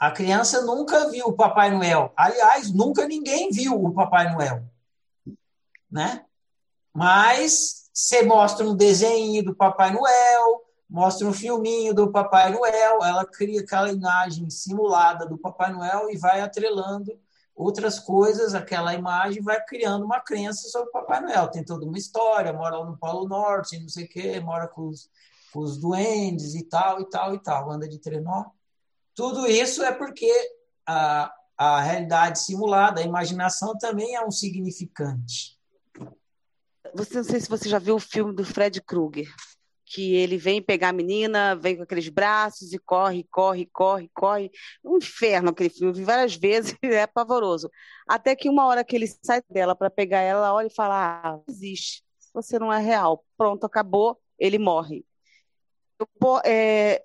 A 0.00 0.10
criança 0.10 0.62
nunca 0.62 1.10
viu 1.10 1.26
o 1.26 1.34
Papai 1.34 1.70
Noel. 1.70 2.10
Aliás, 2.16 2.72
nunca 2.72 3.06
ninguém 3.06 3.50
viu 3.50 3.74
o 3.74 3.92
Papai 3.92 4.32
Noel. 4.32 4.64
Né? 5.90 6.24
Mas 6.90 7.90
você 7.92 8.22
mostra 8.22 8.66
um 8.66 8.74
desenho 8.74 9.44
do 9.44 9.54
Papai 9.54 9.92
Noel, 9.92 10.62
mostra 10.88 11.28
um 11.28 11.34
filminho 11.34 11.92
do 11.92 12.10
Papai 12.10 12.50
Noel, 12.50 13.04
ela 13.04 13.26
cria 13.26 13.60
aquela 13.60 13.92
imagem 13.92 14.48
simulada 14.48 15.26
do 15.26 15.36
Papai 15.36 15.70
Noel 15.70 16.08
e 16.08 16.16
vai 16.16 16.40
atrelando 16.40 17.12
outras 17.54 17.98
coisas, 17.98 18.54
aquela 18.54 18.94
imagem 18.94 19.42
vai 19.42 19.62
criando 19.62 20.06
uma 20.06 20.18
crença 20.18 20.66
sobre 20.70 20.88
o 20.88 20.92
Papai 20.92 21.20
Noel. 21.20 21.48
Tem 21.48 21.62
toda 21.62 21.84
uma 21.84 21.98
história, 21.98 22.54
mora 22.54 22.82
no 22.82 22.96
Polo 22.96 23.28
Norte, 23.28 23.78
não 23.78 23.88
sei 23.90 24.06
o 24.06 24.08
quê, 24.08 24.40
mora 24.40 24.66
com 24.66 24.88
os, 24.88 25.10
com 25.52 25.60
os 25.60 25.76
duendes 25.76 26.54
e 26.54 26.62
tal, 26.62 27.02
e 27.02 27.10
tal, 27.10 27.34
e 27.34 27.38
tal, 27.38 27.70
anda 27.70 27.86
de 27.86 27.98
trenó. 27.98 28.46
Tudo 29.14 29.46
isso 29.46 29.82
é 29.82 29.92
porque 29.92 30.30
a, 30.86 31.32
a 31.56 31.80
realidade 31.80 32.38
simulada, 32.38 33.00
a 33.00 33.04
imaginação 33.04 33.76
também 33.76 34.14
é 34.14 34.24
um 34.24 34.30
significante. 34.30 35.58
Você 36.94 37.16
não 37.16 37.24
sei 37.24 37.40
se 37.40 37.48
você 37.48 37.68
já 37.68 37.78
viu 37.78 37.96
o 37.96 38.00
filme 38.00 38.34
do 38.34 38.44
Fred 38.44 38.80
Krueger, 38.80 39.32
que 39.84 40.14
ele 40.14 40.36
vem 40.36 40.62
pegar 40.62 40.88
a 40.88 40.92
menina, 40.92 41.54
vem 41.54 41.76
com 41.76 41.82
aqueles 41.82 42.08
braços 42.08 42.72
e 42.72 42.78
corre, 42.78 43.24
corre, 43.30 43.66
corre, 43.66 44.10
corre. 44.14 44.50
Um 44.82 44.96
inferno 44.96 45.50
aquele 45.50 45.70
filme, 45.70 45.90
eu 45.90 45.94
vi 45.94 46.04
várias 46.04 46.34
vezes, 46.34 46.74
é 46.82 47.06
pavoroso. 47.06 47.70
Até 48.08 48.34
que 48.34 48.48
uma 48.48 48.66
hora 48.66 48.84
que 48.84 48.96
ele 48.96 49.06
sai 49.22 49.42
dela 49.48 49.76
para 49.76 49.90
pegar 49.90 50.20
ela, 50.20 50.46
ela 50.46 50.54
olha 50.54 50.66
e 50.66 50.74
fala: 50.74 51.22
Ah, 51.22 51.40
existe, 51.48 52.02
você 52.32 52.58
não 52.58 52.72
é 52.72 52.80
real. 52.80 53.24
Pronto, 53.36 53.64
acabou, 53.64 54.18
ele 54.38 54.58
morre 54.58 55.04
eu, 56.00 56.40
é, 56.44 57.02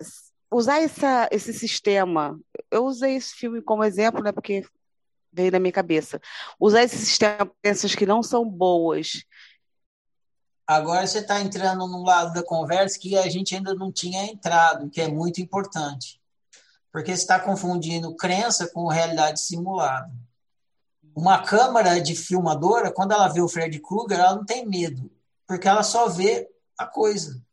usar 0.56 0.82
essa, 0.82 1.28
esse 1.32 1.54
sistema, 1.54 2.40
eu 2.72 2.86
usei 2.86 3.16
esse 3.16 3.36
filme 3.36 3.62
como 3.62 3.84
exemplo, 3.84 4.24
né, 4.24 4.32
porque 4.32 4.66
veio 5.32 5.52
na 5.52 5.60
minha 5.60 5.72
cabeça. 5.72 6.22
Usar 6.58 6.84
esse 6.84 6.98
sistema 6.98 7.52
crenças 7.62 7.94
que 7.94 8.06
não 8.06 8.24
são 8.24 8.50
boas. 8.50 9.26
Agora 10.66 11.06
você 11.06 11.20
está 11.20 11.42
entrando 11.42 11.86
num 11.88 12.04
lado 12.04 12.34
da 12.34 12.42
conversa 12.42 12.98
que 12.98 13.18
a 13.18 13.30
gente 13.30 13.54
ainda 13.54 13.76
não 13.76 13.92
tinha 13.92 14.24
entrado, 14.24 14.90
que 14.90 15.02
é 15.02 15.10
muito 15.10 15.42
importante. 15.42 16.22
Porque 16.90 17.12
você 17.12 17.22
está 17.22 17.38
confundindo 17.38 18.16
crença 18.16 18.66
com 18.72 18.88
realidade 18.88 19.42
simulada. 19.42 20.10
Uma 21.14 21.44
câmera 21.44 22.00
de 22.00 22.16
filmadora, 22.16 22.92
quando 22.92 23.12
ela 23.12 23.28
vê 23.28 23.42
o 23.42 23.50
Fred 23.50 23.78
Krueger, 23.80 24.20
ela 24.20 24.36
não 24.36 24.46
tem 24.46 24.66
medo, 24.66 25.12
porque 25.46 25.68
ela 25.68 25.84
só 25.84 26.08
vê 26.08 26.50
a 26.78 26.86
coisa. 26.86 27.45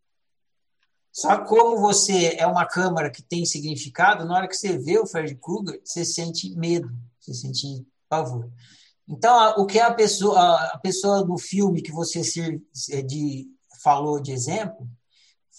Só 1.13 1.45
como 1.45 1.79
você 1.79 2.37
é 2.39 2.47
uma 2.47 2.65
câmara 2.65 3.11
que 3.11 3.23
tem 3.23 3.45
significado, 3.45 4.25
na 4.25 4.35
hora 4.35 4.49
que 4.49 4.57
você 4.57 4.79
vê 4.79 4.99
o 4.99 5.07
Fred 5.07 5.35
Krueger, 5.35 5.79
você 5.85 6.07
sente 6.07 6.57
medo, 6.57 6.91
você 7.21 7.35
sente 7.35 7.87
pavor. 8.09 8.51
Então, 9.07 9.57
o 9.59 9.67
que 9.67 9.79
a 9.79 9.93
pessoa, 9.93 10.57
a 10.73 10.79
pessoa 10.79 11.23
do 11.23 11.37
filme 11.37 11.83
que 11.83 11.93
você 11.93 12.25
se, 12.25 12.63
é, 12.91 13.03
de, 13.03 13.47
falou 13.83 14.21
de 14.21 14.33
exemplo, 14.33 14.89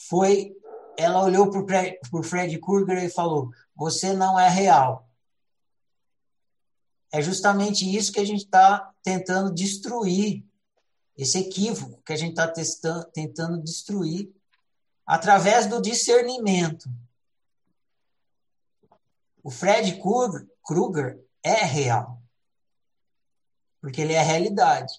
foi, 0.10 0.56
ela 0.98 1.24
olhou 1.24 1.52
para 1.52 1.62
o 2.12 2.24
Fred 2.24 2.58
Krueger 2.60 3.04
e 3.04 3.10
falou, 3.10 3.52
você 3.76 4.12
não 4.12 4.40
é 4.40 4.50
real. 4.50 5.08
É 7.12 7.22
justamente 7.22 7.86
isso 7.96 8.12
que 8.12 8.20
a 8.20 8.26
gente 8.26 8.46
está 8.46 8.92
tentando 9.04 9.54
destruir, 9.54 10.44
esse 11.16 11.38
equívoco 11.38 12.02
que 12.04 12.12
a 12.12 12.16
gente 12.16 12.40
está 12.40 12.52
tentando 13.14 13.62
destruir 13.62 14.34
através 15.06 15.68
do 15.68 15.82
discernimento. 15.82 16.90
O 19.44 19.52
Fred 19.52 20.00
Krueger 20.64 21.22
é 21.44 21.64
real, 21.66 22.22
porque 23.82 24.02
ele 24.02 24.14
é 24.14 24.22
realidade. 24.22 24.94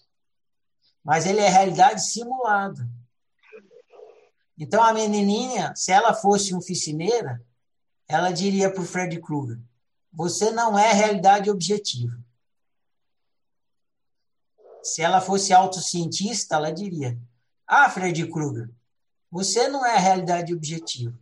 Mas 1.02 1.26
ele 1.26 1.40
é 1.40 1.48
realidade 1.48 2.02
simulada. 2.02 2.89
Então 4.56 4.82
a 4.82 4.93
menininha, 4.93 5.74
se 5.74 5.90
ela 5.90 6.14
fosse 6.14 6.55
oficineira, 6.55 7.44
ela 8.06 8.31
diria 8.31 8.70
para 8.72 8.82
o 8.82 8.86
Fred 8.86 9.20
Krueger: 9.20 9.60
Você 10.12 10.51
não 10.51 10.78
é 10.78 10.93
realidade 10.93 11.51
objetiva. 11.51 12.18
Se 14.82 15.02
ela 15.02 15.20
fosse 15.20 15.52
autocientista, 15.52 16.55
ela 16.56 16.70
diria: 16.70 17.18
Ah, 17.66 17.90
Fred 17.90 18.26
Krueger, 18.28 18.70
você 19.35 19.66
não 19.66 19.85
é 19.85 19.97
a 19.97 19.98
realidade 19.98 20.55
objetiva. 20.55 21.19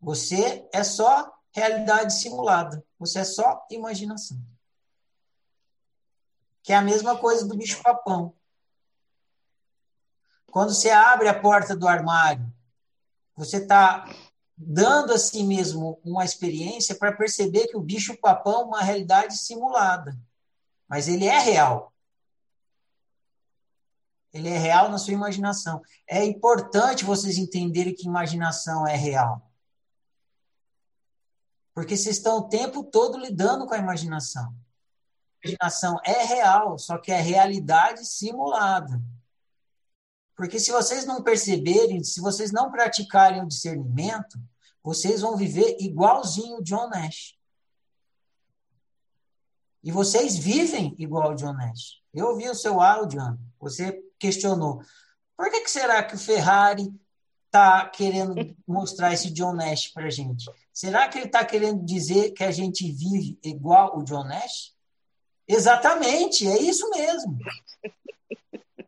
Você 0.00 0.68
é 0.72 0.82
só 0.82 1.32
realidade 1.52 2.14
simulada. 2.14 2.84
Você 2.98 3.20
é 3.20 3.24
só 3.24 3.64
imaginação. 3.70 4.36
Que 6.64 6.72
é 6.72 6.76
a 6.76 6.82
mesma 6.82 7.16
coisa 7.16 7.46
do 7.46 7.56
bicho-papão. 7.56 8.34
Quando 10.50 10.74
você 10.74 10.90
abre 10.90 11.28
a 11.28 11.40
porta 11.40 11.76
do 11.76 11.86
armário 11.86 12.52
Você 13.36 13.58
está 13.58 14.12
dando 14.56 15.12
a 15.12 15.18
si 15.18 15.44
mesmo 15.44 16.00
uma 16.02 16.24
experiência 16.24 16.96
para 16.96 17.16
perceber 17.16 17.68
que 17.68 17.76
o 17.76 17.82
bicho-papão 17.82 18.62
é 18.62 18.64
uma 18.64 18.82
realidade 18.82 19.38
simulada. 19.38 20.18
Mas 20.88 21.06
ele 21.06 21.26
é 21.26 21.38
real. 21.38 21.92
Ele 24.36 24.50
é 24.50 24.58
real 24.58 24.90
na 24.90 24.98
sua 24.98 25.14
imaginação. 25.14 25.80
É 26.06 26.22
importante 26.22 27.06
vocês 27.06 27.38
entenderem 27.38 27.94
que 27.94 28.06
imaginação 28.06 28.86
é 28.86 28.94
real. 28.94 29.50
Porque 31.74 31.96
vocês 31.96 32.18
estão 32.18 32.38
o 32.38 32.48
tempo 32.48 32.84
todo 32.84 33.18
lidando 33.18 33.66
com 33.66 33.72
a 33.72 33.78
imaginação. 33.78 34.54
A 35.42 35.48
imaginação 35.48 35.98
é 36.04 36.22
real, 36.24 36.78
só 36.78 36.98
que 36.98 37.10
é 37.10 37.18
realidade 37.18 38.04
simulada. 38.04 39.00
Porque 40.36 40.60
se 40.60 40.70
vocês 40.70 41.06
não 41.06 41.22
perceberem, 41.22 42.04
se 42.04 42.20
vocês 42.20 42.52
não 42.52 42.70
praticarem 42.70 43.42
o 43.42 43.48
discernimento, 43.48 44.38
vocês 44.82 45.22
vão 45.22 45.34
viver 45.34 45.78
igualzinho 45.80 46.58
o 46.58 46.62
John 46.62 46.90
Nash. 46.90 47.38
E 49.82 49.90
vocês 49.90 50.36
vivem 50.36 50.94
igual 50.98 51.32
o 51.32 51.34
John 51.34 51.54
Nash. 51.54 52.02
Eu 52.12 52.28
ouvi 52.28 52.50
o 52.50 52.54
seu 52.54 52.82
áudio, 52.82 53.20
Ana. 53.20 53.40
Você 53.58 54.05
questionou. 54.18 54.80
Por 55.36 55.50
que, 55.50 55.60
que 55.60 55.70
será 55.70 56.02
que 56.02 56.14
o 56.14 56.18
Ferrari 56.18 56.88
está 57.46 57.88
querendo 57.88 58.34
mostrar 58.66 59.12
esse 59.12 59.30
John 59.30 59.54
Nash 59.54 59.88
para 59.88 60.06
a 60.06 60.10
gente? 60.10 60.44
Será 60.72 61.08
que 61.08 61.18
ele 61.18 61.26
está 61.26 61.44
querendo 61.44 61.84
dizer 61.84 62.32
que 62.32 62.44
a 62.44 62.50
gente 62.50 62.90
vive 62.90 63.38
igual 63.42 63.98
o 63.98 64.04
John 64.04 64.24
Nash? 64.24 64.74
Exatamente, 65.48 66.46
é 66.46 66.58
isso 66.58 66.88
mesmo. 66.90 67.38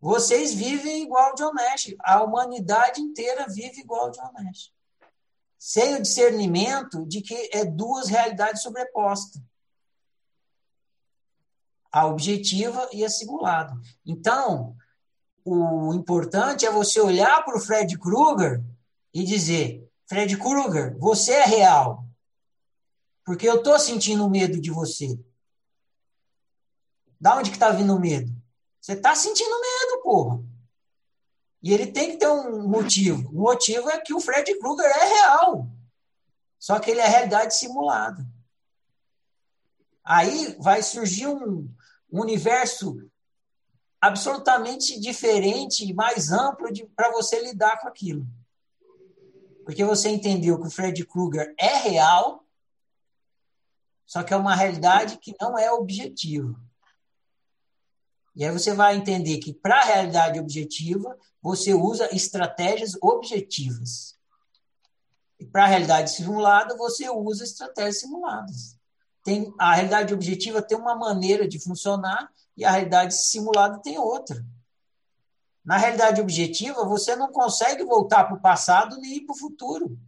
Vocês 0.00 0.52
vivem 0.52 1.02
igual 1.02 1.32
o 1.32 1.34
John 1.34 1.54
Nash. 1.54 1.94
A 2.00 2.22
humanidade 2.22 3.00
inteira 3.00 3.46
vive 3.48 3.80
igual 3.80 4.08
o 4.08 4.10
John 4.10 4.30
Nash. 4.34 4.70
Sem 5.58 5.94
o 5.94 6.02
discernimento 6.02 7.06
de 7.06 7.22
que 7.22 7.48
é 7.52 7.64
duas 7.64 8.08
realidades 8.08 8.62
sobrepostas. 8.62 9.40
A 11.94 12.06
objetiva 12.06 12.88
e 12.92 13.04
a 13.04 13.08
simulada. 13.08 13.72
Então, 14.04 14.76
o 15.44 15.94
importante 15.94 16.66
é 16.66 16.70
você 16.72 17.00
olhar 17.00 17.44
para 17.44 17.56
o 17.56 17.60
Fred 17.60 17.96
Krueger 17.96 18.60
e 19.14 19.22
dizer: 19.22 19.88
Fred 20.08 20.36
Krueger, 20.36 20.98
você 20.98 21.34
é 21.34 21.44
real. 21.44 22.04
Porque 23.24 23.48
eu 23.48 23.58
estou 23.58 23.78
sentindo 23.78 24.28
medo 24.28 24.60
de 24.60 24.72
você. 24.72 25.16
Da 27.20 27.36
onde 27.36 27.50
que 27.50 27.56
está 27.56 27.70
vindo 27.70 27.94
o 27.94 28.00
medo? 28.00 28.28
Você 28.80 28.94
está 28.94 29.14
sentindo 29.14 29.54
medo, 29.60 30.02
porra. 30.02 30.42
E 31.62 31.72
ele 31.72 31.86
tem 31.86 32.10
que 32.10 32.16
ter 32.16 32.28
um 32.28 32.66
motivo. 32.66 33.30
O 33.30 33.42
motivo 33.42 33.88
é 33.88 34.00
que 34.00 34.12
o 34.12 34.20
Fred 34.20 34.58
Krueger 34.58 34.84
é 34.84 35.04
real. 35.04 35.70
Só 36.58 36.80
que 36.80 36.90
ele 36.90 37.00
é 37.00 37.06
realidade 37.06 37.56
simulada. 37.56 38.26
Aí 40.04 40.56
vai 40.58 40.82
surgir 40.82 41.28
um, 41.28 41.72
um 42.14 42.20
universo 42.20 43.10
absolutamente 44.00 45.00
diferente 45.00 45.84
e 45.84 45.92
mais 45.92 46.30
amplo 46.30 46.68
para 46.94 47.10
você 47.10 47.42
lidar 47.42 47.80
com 47.80 47.88
aquilo. 47.88 48.24
Porque 49.64 49.84
você 49.84 50.10
entendeu 50.10 50.60
que 50.60 50.68
o 50.68 50.70
Fred 50.70 51.04
Krueger 51.06 51.52
é 51.58 51.74
real, 51.78 52.46
só 54.06 54.22
que 54.22 54.32
é 54.32 54.36
uma 54.36 54.54
realidade 54.54 55.18
que 55.18 55.34
não 55.40 55.58
é 55.58 55.72
objetiva. 55.72 56.54
E 58.36 58.44
aí 58.44 58.52
você 58.52 58.72
vai 58.74 58.94
entender 58.94 59.38
que 59.38 59.52
para 59.52 59.80
a 59.80 59.84
realidade 59.84 60.38
objetiva, 60.38 61.18
você 61.42 61.74
usa 61.74 62.14
estratégias 62.14 62.96
objetivas. 63.02 64.16
E 65.40 65.44
para 65.44 65.64
a 65.64 65.68
realidade 65.68 66.12
simulada, 66.12 66.76
você 66.76 67.08
usa 67.10 67.42
estratégias 67.42 68.00
simuladas. 68.00 68.78
Tem, 69.24 69.52
a 69.58 69.74
realidade 69.74 70.12
objetiva 70.12 70.62
tem 70.62 70.76
uma 70.76 70.94
maneira 70.94 71.48
de 71.48 71.58
funcionar 71.58 72.30
e 72.54 72.64
a 72.64 72.70
realidade 72.70 73.14
simulada 73.14 73.80
tem 73.80 73.98
outra. 73.98 74.44
Na 75.64 75.78
realidade 75.78 76.20
objetiva, 76.20 76.84
você 76.84 77.16
não 77.16 77.32
consegue 77.32 77.82
voltar 77.84 78.24
para 78.24 78.36
o 78.36 78.40
passado 78.40 79.00
nem 79.00 79.16
ir 79.16 79.20
para 79.22 79.34
o 79.34 79.38
futuro. 79.38 79.98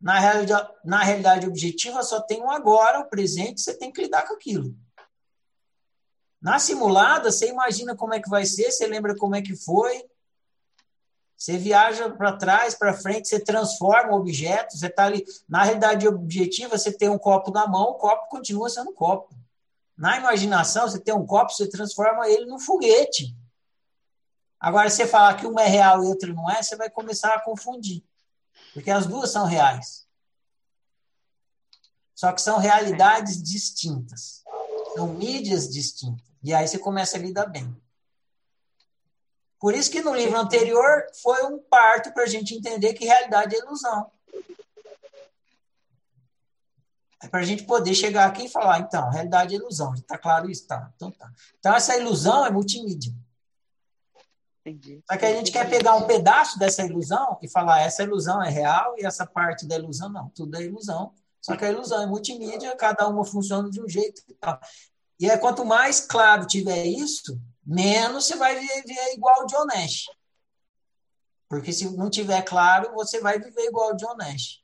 Na 0.00 0.18
realidade, 0.18 0.72
na 0.84 1.02
realidade 1.04 1.46
objetiva, 1.46 2.02
só 2.02 2.20
tem 2.20 2.42
um 2.42 2.50
agora, 2.50 3.00
o 3.00 3.08
presente, 3.08 3.60
você 3.60 3.72
tem 3.72 3.92
que 3.92 4.02
lidar 4.02 4.26
com 4.26 4.34
aquilo. 4.34 4.74
Na 6.42 6.58
simulada, 6.58 7.30
você 7.30 7.50
imagina 7.50 7.94
como 7.94 8.14
é 8.14 8.20
que 8.20 8.28
vai 8.28 8.44
ser, 8.46 8.72
você 8.72 8.86
lembra 8.86 9.14
como 9.14 9.36
é 9.36 9.42
que 9.42 9.54
foi, 9.54 10.09
você 11.40 11.56
viaja 11.56 12.10
para 12.10 12.36
trás, 12.36 12.74
para 12.74 12.92
frente, 12.92 13.26
você 13.26 13.40
transforma 13.40 14.12
o 14.12 14.16
objeto, 14.20 14.76
você 14.76 14.88
está 14.88 15.06
ali. 15.06 15.24
Na 15.48 15.62
realidade 15.62 16.06
objetiva, 16.06 16.76
você 16.76 16.92
tem 16.92 17.08
um 17.08 17.16
copo 17.16 17.50
na 17.50 17.66
mão, 17.66 17.92
o 17.92 17.94
copo 17.94 18.28
continua 18.28 18.68
sendo 18.68 18.90
um 18.90 18.94
copo. 18.94 19.34
Na 19.96 20.18
imaginação, 20.18 20.86
você 20.86 21.00
tem 21.00 21.14
um 21.14 21.24
copo, 21.24 21.50
você 21.50 21.66
transforma 21.66 22.28
ele 22.28 22.44
num 22.44 22.58
foguete. 22.58 23.34
Agora, 24.60 24.90
você 24.90 25.06
falar 25.06 25.32
que 25.32 25.46
uma 25.46 25.62
é 25.62 25.66
real 25.66 26.04
e 26.04 26.08
outra 26.08 26.30
não 26.30 26.50
é, 26.50 26.62
você 26.62 26.76
vai 26.76 26.90
começar 26.90 27.32
a 27.32 27.40
confundir. 27.40 28.04
Porque 28.74 28.90
as 28.90 29.06
duas 29.06 29.30
são 29.30 29.46
reais. 29.46 30.06
Só 32.14 32.32
que 32.32 32.42
são 32.42 32.58
realidades 32.58 33.42
distintas. 33.42 34.44
São 34.94 35.06
mídias 35.14 35.70
distintas. 35.70 36.26
E 36.42 36.52
aí 36.52 36.68
você 36.68 36.78
começa 36.78 37.16
a 37.16 37.20
lidar 37.20 37.46
bem. 37.46 37.74
Por 39.60 39.74
isso 39.74 39.90
que 39.90 40.00
no 40.00 40.14
livro 40.14 40.38
anterior 40.38 41.04
foi 41.22 41.44
um 41.44 41.58
parto 41.58 42.12
para 42.14 42.22
a 42.22 42.26
gente 42.26 42.54
entender 42.54 42.94
que 42.94 43.04
realidade 43.04 43.54
é 43.54 43.58
ilusão. 43.58 44.10
É 47.22 47.28
para 47.28 47.40
a 47.40 47.44
gente 47.44 47.64
poder 47.64 47.94
chegar 47.94 48.26
aqui 48.26 48.46
e 48.46 48.48
falar, 48.48 48.80
então, 48.80 49.10
realidade 49.10 49.54
é 49.54 49.58
ilusão. 49.58 49.92
Está 49.92 50.16
claro 50.16 50.50
isso? 50.50 50.66
Tá. 50.66 50.90
Então, 50.96 51.10
tá. 51.10 51.30
então, 51.58 51.74
essa 51.74 51.94
ilusão 51.94 52.46
é 52.46 52.50
multimídia. 52.50 53.12
Entendi. 54.64 55.02
Só 55.10 55.18
que 55.18 55.26
a 55.26 55.32
gente 55.34 55.52
quer 55.52 55.68
pegar 55.68 55.94
um 55.96 56.06
pedaço 56.06 56.58
dessa 56.58 56.82
ilusão 56.82 57.38
e 57.42 57.48
falar, 57.48 57.82
essa 57.82 58.02
ilusão 58.02 58.42
é 58.42 58.48
real 58.48 58.94
e 58.96 59.04
essa 59.04 59.26
parte 59.26 59.66
da 59.66 59.76
ilusão 59.76 60.08
não. 60.08 60.30
Tudo 60.30 60.56
é 60.56 60.62
ilusão. 60.62 61.12
Só 61.42 61.54
que 61.54 61.64
a 61.66 61.70
ilusão 61.70 62.02
é 62.02 62.06
multimídia, 62.06 62.74
cada 62.76 63.06
uma 63.08 63.24
funciona 63.24 63.70
de 63.70 63.82
um 63.82 63.88
jeito 63.88 64.22
e 64.26 64.34
tal. 64.34 64.58
E 65.18 65.28
é, 65.28 65.36
quanto 65.36 65.66
mais 65.66 66.00
claro 66.00 66.46
tiver 66.46 66.86
isso, 66.86 67.38
menos 67.64 68.26
você 68.26 68.36
vai 68.36 68.58
viver 68.58 69.14
igual 69.14 69.42
o 69.42 69.46
John 69.46 69.66
Nash. 69.66 70.06
Porque 71.48 71.72
se 71.72 71.96
não 71.96 72.08
tiver 72.08 72.42
claro, 72.42 72.92
você 72.94 73.20
vai 73.20 73.38
viver 73.38 73.62
igual 73.62 73.92
o 73.92 73.96
John 73.96 74.16
Nash. 74.16 74.62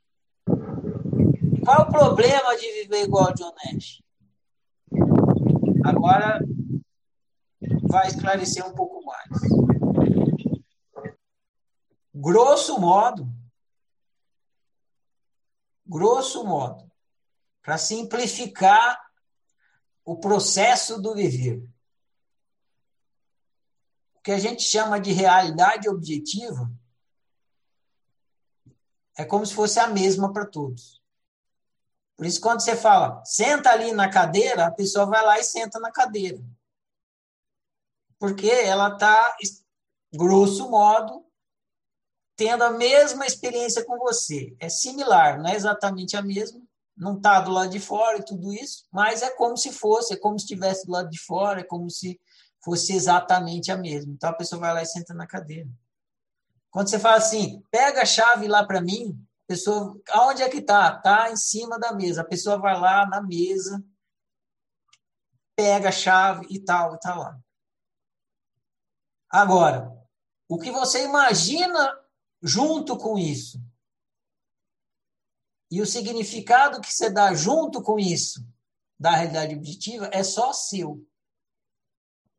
Qual 1.63 1.81
o 1.81 1.91
problema 1.91 2.55
de 2.55 2.71
viver 2.81 3.03
igual 3.03 3.29
o 3.29 3.33
John 3.33 3.53
Nash? 3.65 4.01
Agora 5.83 6.39
vai 7.83 8.07
esclarecer 8.07 8.65
um 8.65 8.73
pouco 8.73 9.03
mais. 9.05 9.29
Grosso 12.13 12.79
modo, 12.79 13.27
grosso 15.85 16.43
modo, 16.43 16.89
para 17.61 17.77
simplificar 17.77 18.99
o 20.03 20.17
processo 20.17 21.01
do 21.01 21.13
viver. 21.13 21.61
Que 24.27 24.33
a 24.33 24.37
gente 24.37 24.61
chama 24.61 24.99
de 24.99 25.13
realidade 25.13 25.87
objetiva 25.87 26.69
é 29.17 29.23
como 29.23 29.45
se 29.45 29.53
fosse 29.53 29.79
a 29.79 29.87
mesma 29.87 30.33
para 30.33 30.45
todos. 30.45 31.01
Por 32.13 32.25
isso, 32.25 32.41
quando 32.41 32.59
você 32.59 32.75
fala, 32.75 33.23
senta 33.23 33.69
ali 33.69 33.93
na 33.93 34.09
cadeira, 34.09 34.65
a 34.65 34.71
pessoa 34.71 35.05
vai 35.05 35.25
lá 35.25 35.39
e 35.39 35.45
senta 35.45 35.79
na 35.79 35.93
cadeira. 35.93 36.43
Porque 38.19 38.49
ela 38.49 38.89
está, 38.89 39.33
grosso 40.13 40.69
modo, 40.69 41.25
tendo 42.35 42.65
a 42.65 42.71
mesma 42.71 43.25
experiência 43.25 43.85
com 43.85 43.97
você. 43.97 44.53
É 44.59 44.67
similar, 44.67 45.39
não 45.39 45.49
é 45.49 45.55
exatamente 45.55 46.17
a 46.17 46.21
mesma, 46.21 46.61
não 46.97 47.15
está 47.15 47.39
do 47.39 47.51
lado 47.51 47.69
de 47.69 47.79
fora 47.79 48.17
e 48.17 48.25
tudo 48.25 48.51
isso, 48.51 48.89
mas 48.91 49.21
é 49.21 49.29
como 49.29 49.55
se 49.55 49.71
fosse, 49.71 50.15
é 50.15 50.17
como 50.17 50.37
se 50.37 50.43
estivesse 50.43 50.85
do 50.85 50.91
lado 50.91 51.09
de 51.09 51.17
fora, 51.17 51.61
é 51.61 51.63
como 51.63 51.89
se 51.89 52.19
fosse 52.67 52.91
exatamente 52.91 53.71
a 53.71 53.77
mesma. 53.77 54.11
Então 54.11 54.29
a 54.29 54.33
pessoa 54.33 54.59
vai 54.59 54.73
lá 54.73 54.81
e 54.81 54.85
senta 54.85 55.13
na 55.13 55.25
cadeira. 55.25 55.69
Quando 56.69 56.89
você 56.89 56.99
fala 56.99 57.15
assim, 57.15 57.63
pega 57.71 58.01
a 58.01 58.05
chave 58.05 58.45
lá 58.45 58.65
para 58.67 58.81
mim, 58.81 59.17
a 59.45 59.47
pessoa, 59.47 59.97
aonde 60.09 60.43
é 60.43 60.49
que 60.49 60.57
está? 60.57 60.97
Está 60.97 61.31
em 61.31 61.37
cima 61.37 61.79
da 61.79 61.93
mesa. 61.93 62.21
A 62.21 62.25
pessoa 62.25 62.57
vai 62.57 62.77
lá 62.77 63.05
na 63.05 63.21
mesa, 63.21 63.81
pega 65.55 65.87
a 65.87 65.93
chave 65.93 66.45
e 66.49 66.59
tal, 66.59 66.95
e 66.95 66.99
tá 66.99 67.15
lá. 67.15 67.39
Agora, 69.29 69.89
o 70.49 70.59
que 70.59 70.69
você 70.69 71.05
imagina 71.05 71.97
junto 72.43 72.97
com 72.97 73.17
isso? 73.17 73.61
E 75.71 75.81
o 75.81 75.85
significado 75.85 76.81
que 76.81 76.93
você 76.93 77.09
dá 77.09 77.33
junto 77.33 77.81
com 77.81 77.97
isso, 77.97 78.45
da 78.99 79.11
realidade 79.11 79.55
objetiva, 79.55 80.09
é 80.11 80.21
só 80.21 80.51
seu. 80.51 81.01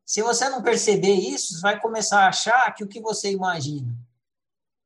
Se 0.09 0.23
você 0.23 0.49
não 0.49 0.63
perceber 0.63 1.13
isso, 1.13 1.53
você 1.53 1.61
vai 1.61 1.79
começar 1.79 2.23
a 2.23 2.29
achar 2.29 2.73
que 2.73 2.83
o 2.83 2.87
que 2.87 2.99
você 2.99 3.31
imagina 3.31 3.95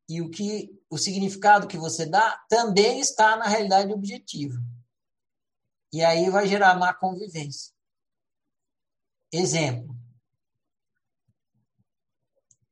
e 0.10 0.20
o 0.20 0.30
que 0.30 0.78
o 0.90 0.98
significado 0.98 1.66
que 1.66 1.78
você 1.78 2.06
dá 2.06 2.44
também 2.50 3.00
está 3.00 3.38
na 3.38 3.46
realidade 3.46 3.94
objetiva. 3.94 4.62
E 5.94 6.04
aí 6.04 6.30
vai 6.30 6.46
gerar 6.46 6.78
má 6.78 6.94
convivência. 6.94 7.74
Exemplo. 9.32 9.96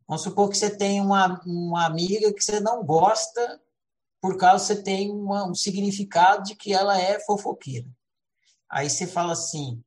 Vamos 0.06 0.23
supor 0.23 0.49
que 0.49 0.57
você 0.57 0.76
tem 0.76 0.99
uma, 0.99 1.41
uma 1.45 1.86
amiga 1.86 2.34
que 2.34 2.44
você 2.44 2.60
não 2.60 2.84
gosta 2.84 3.61
por 4.19 4.36
causa 4.38 4.65
que 4.65 4.73
você 4.76 4.84
tem 4.84 5.10
uma, 5.10 5.49
um 5.49 5.56
significado 5.56 6.44
de 6.44 6.53
que 6.57 6.73
ela 6.73 6.99
é 6.99 7.18
fofoqueira. 7.22 7.88
Aí 8.69 8.90
você 8.90 9.07
fala 9.07 9.32
assim: 9.32 9.82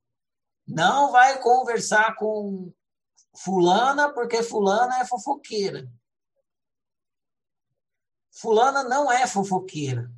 não 0.67 1.11
vai 1.11 1.41
conversar 1.41 2.15
com 2.15 2.73
fulana 3.35 4.11
porque 4.13 4.41
fulana 4.41 4.99
é 4.99 5.05
fofoqueira. 5.05 5.91
Fulana 8.31 8.83
não 8.83 9.11
é 9.11 9.27
fofoqueira. 9.27 10.11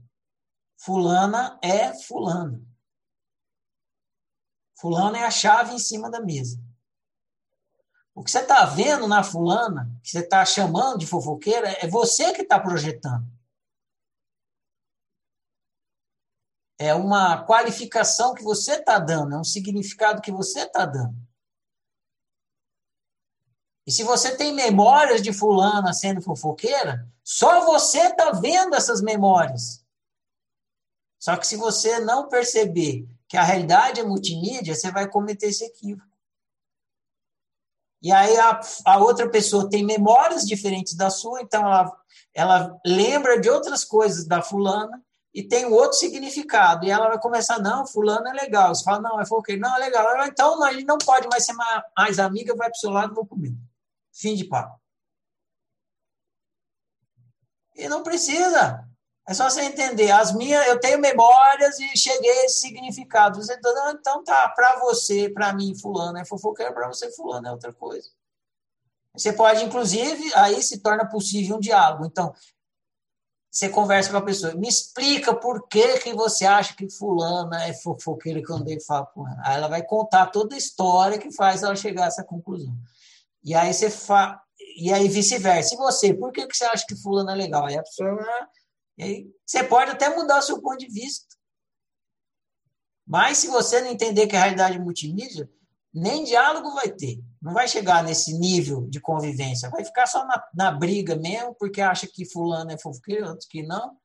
Fulana 0.78 1.60
é 1.62 1.94
fulana. 1.94 2.62
Fulana 4.80 5.18
é 5.18 5.24
a 5.24 5.32
chave 5.32 5.74
em 5.74 5.80
cima 5.80 6.10
da 6.10 6.22
mesa. 6.22 6.62
O 8.14 8.24
que 8.24 8.32
você 8.32 8.40
está 8.40 8.66
vendo 8.66 9.08
na 9.08 9.24
fulana, 9.24 9.92
que 10.02 10.10
você 10.10 10.20
está 10.20 10.44
chamando 10.44 10.98
de 10.98 11.06
fofoqueira, 11.06 11.70
é 11.80 11.88
você 11.88 12.34
que 12.34 12.42
está 12.42 12.60
projetando. 12.60 13.37
É 16.80 16.94
uma 16.94 17.44
qualificação 17.44 18.34
que 18.34 18.44
você 18.44 18.76
está 18.76 19.00
dando, 19.00 19.36
é 19.36 19.40
um 19.40 19.44
significado 19.44 20.22
que 20.22 20.32
você 20.32 20.62
está 20.62 20.86
dando. 20.86 21.16
E 23.86 23.92
se 23.92 24.04
você 24.04 24.36
tem 24.36 24.54
memórias 24.54 25.22
de 25.22 25.32
fulana 25.32 25.94
sendo 25.94 26.22
fofoqueira, 26.22 27.08
só 27.24 27.66
você 27.66 28.08
está 28.08 28.32
vendo 28.32 28.76
essas 28.76 29.02
memórias. 29.02 29.84
Só 31.18 31.36
que 31.38 31.48
se 31.48 31.56
você 31.56 32.00
não 32.00 32.28
perceber 32.28 33.08
que 33.28 33.38
a 33.38 33.44
realidade 33.44 34.00
é 34.00 34.04
multimídia, 34.04 34.76
você 34.76 34.92
vai 34.92 35.10
cometer 35.10 35.48
esse 35.48 35.64
equívoco. 35.64 36.08
E 38.02 38.12
aí 38.12 38.38
a, 38.38 38.62
a 38.86 38.98
outra 39.00 39.30
pessoa 39.30 39.70
tem 39.70 39.86
memórias 39.86 40.46
diferentes 40.46 40.96
da 40.96 41.10
sua, 41.10 41.42
então 41.42 41.62
ela, 41.62 41.98
ela 42.34 42.80
lembra 42.86 43.40
de 43.40 43.50
outras 43.50 43.84
coisas 43.84 44.26
da 44.26 44.42
fulana, 44.42 45.04
e 45.38 45.44
tem 45.44 45.66
outro 45.66 46.00
significado. 46.00 46.84
E 46.84 46.90
ela 46.90 47.10
vai 47.10 47.20
começar, 47.20 47.60
não, 47.60 47.86
fulano 47.86 48.28
é 48.28 48.34
legal. 48.34 48.74
Você 48.74 48.84
fala, 48.84 49.00
não, 49.00 49.22
é 49.22 49.26
foqueiro. 49.26 49.62
Não, 49.62 49.76
é 49.76 49.80
legal. 49.82 50.26
Então, 50.26 50.64
a 50.64 50.74
gente 50.74 50.88
não 50.88 50.98
pode 50.98 51.28
mais 51.28 51.46
ser 51.46 51.54
mais 51.96 52.18
amiga, 52.18 52.56
vai 52.56 52.72
para 52.72 52.76
o 52.76 52.80
seu 52.80 52.90
lado, 52.90 53.14
vou 53.14 53.24
comigo. 53.24 53.56
Fim 54.12 54.34
de 54.34 54.46
papo. 54.46 54.82
E 57.76 57.88
não 57.88 58.02
precisa. 58.02 58.84
É 59.28 59.34
só 59.36 59.48
você 59.48 59.62
entender. 59.62 60.10
As 60.10 60.34
minhas, 60.34 60.66
eu 60.66 60.80
tenho 60.80 60.98
memórias 60.98 61.80
e 61.80 61.96
cheguei 61.96 62.32
a 62.32 62.46
esse 62.46 62.62
significado. 62.62 63.40
Você, 63.40 63.60
então 63.94 64.24
tá, 64.24 64.50
para 64.50 64.80
você, 64.80 65.30
para 65.30 65.54
mim, 65.54 65.78
fulano 65.78 66.18
é 66.18 66.26
fofoqueiro, 66.26 66.74
para 66.74 66.88
você, 66.88 67.12
fulano 67.12 67.48
é 67.48 67.52
outra 67.52 67.72
coisa. 67.72 68.10
Você 69.16 69.32
pode, 69.32 69.64
inclusive, 69.64 70.34
aí 70.34 70.64
se 70.64 70.80
torna 70.80 71.08
possível 71.08 71.58
um 71.58 71.60
diálogo. 71.60 72.08
Então, 72.08 72.34
você 73.58 73.70
conversa 73.70 74.12
com 74.12 74.18
a 74.18 74.22
pessoa, 74.22 74.54
me 74.54 74.68
explica 74.68 75.34
por 75.34 75.68
que, 75.68 75.98
que 75.98 76.14
você 76.14 76.46
acha 76.46 76.76
que 76.76 76.88
fulana 76.92 77.66
é 77.66 77.74
fofoqueira 77.74 78.40
que 78.40 78.52
eu 78.52 78.56
andei 78.56 78.78
ela. 78.78 79.26
Aí 79.44 79.56
ela 79.56 79.68
vai 79.68 79.82
contar 79.82 80.28
toda 80.28 80.54
a 80.54 80.58
história 80.58 81.18
que 81.18 81.32
faz 81.32 81.64
ela 81.64 81.76
chegar 81.76 82.04
a 82.04 82.08
essa 82.08 82.24
conclusão. 82.24 82.78
E 83.44 83.56
aí 83.56 83.74
você 83.74 83.90
fa... 83.90 84.40
e 84.78 84.94
aí 84.94 85.08
vice-versa. 85.08 85.74
E 85.74 85.78
você, 85.78 86.14
por 86.14 86.32
que, 86.32 86.46
que 86.46 86.56
você 86.56 86.66
acha 86.66 86.86
que 86.88 86.96
fulano 86.96 87.32
é 87.32 87.36
legal? 87.36 87.66
Aí 87.66 87.76
a 87.76 87.82
pessoa 87.82 88.20
e 88.96 89.04
aí, 89.04 89.28
você 89.44 89.64
pode 89.64 89.90
até 89.90 90.16
mudar 90.16 90.38
o 90.38 90.44
seu 90.44 90.62
ponto 90.62 90.78
de 90.78 90.88
vista. 90.88 91.26
Mas 93.08 93.40
se 93.40 93.48
você 93.48 93.82
não 93.82 93.90
entender 93.90 94.28
que 94.28 94.36
a 94.36 94.40
realidade 94.40 94.78
é 94.78 94.80
multimídia, 94.80 95.50
nem 95.98 96.24
diálogo 96.24 96.74
vai 96.74 96.90
ter. 96.90 97.20
Não 97.42 97.54
vai 97.54 97.68
chegar 97.68 98.04
nesse 98.04 98.38
nível 98.38 98.88
de 98.88 99.00
convivência. 99.00 99.70
Vai 99.70 99.84
ficar 99.84 100.06
só 100.06 100.26
na, 100.26 100.44
na 100.54 100.72
briga 100.72 101.16
mesmo, 101.16 101.56
porque 101.56 101.82
acha 101.82 102.08
que 102.08 102.26
fulano 102.26 102.72
é 102.72 102.78
fofoqueiro, 102.78 103.28
outros 103.28 103.48
que 103.48 103.64
não. 103.64 103.98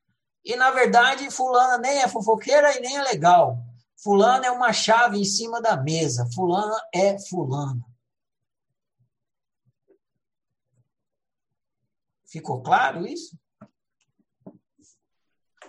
E, 0.45 0.57
na 0.57 0.71
verdade, 0.71 1.31
fulana 1.31 1.79
nem 1.79 2.03
é 2.03 2.09
fofoqueira 2.09 2.77
e 2.77 2.81
nem 2.81 2.97
é 2.97 3.03
legal. 3.03 3.59
Fulano 4.03 4.45
é 4.45 4.51
uma 4.51 4.73
chave 4.73 5.19
em 5.19 5.25
cima 5.25 5.61
da 5.61 5.77
mesa. 5.77 6.29
Fulana 6.35 6.77
é 6.93 7.19
fulano. 7.19 7.85
Ficou 12.27 12.63
claro 12.63 13.07
isso? 13.07 13.39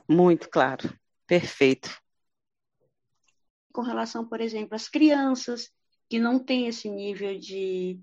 Muito 0.08 0.50
claro. 0.50 0.98
Perfeito. 1.28 1.90
Com 3.72 3.82
relação, 3.82 4.28
por 4.28 4.40
exemplo, 4.40 4.76
às 4.76 4.88
crianças, 4.88 5.72
que 6.10 6.20
não 6.20 6.40
tem 6.40 6.68
esse 6.68 6.90
nível 6.90 7.38
de, 7.38 8.00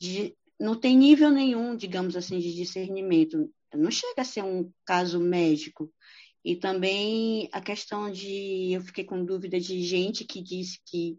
de 0.00 0.36
não 0.58 0.78
tem 0.78 0.96
nível 0.96 1.30
nenhum, 1.30 1.74
digamos 1.76 2.16
assim, 2.16 2.38
de 2.38 2.54
discernimento. 2.54 3.50
Não 3.74 3.90
chega 3.90 4.22
a 4.22 4.24
ser 4.24 4.42
um 4.42 4.70
caso 4.84 5.20
médico. 5.20 5.92
E 6.44 6.56
também 6.56 7.48
a 7.52 7.60
questão 7.60 8.10
de, 8.10 8.72
eu 8.72 8.80
fiquei 8.80 9.04
com 9.04 9.24
dúvida 9.24 9.60
de 9.60 9.82
gente 9.82 10.24
que 10.24 10.42
diz 10.42 10.80
que 10.86 11.18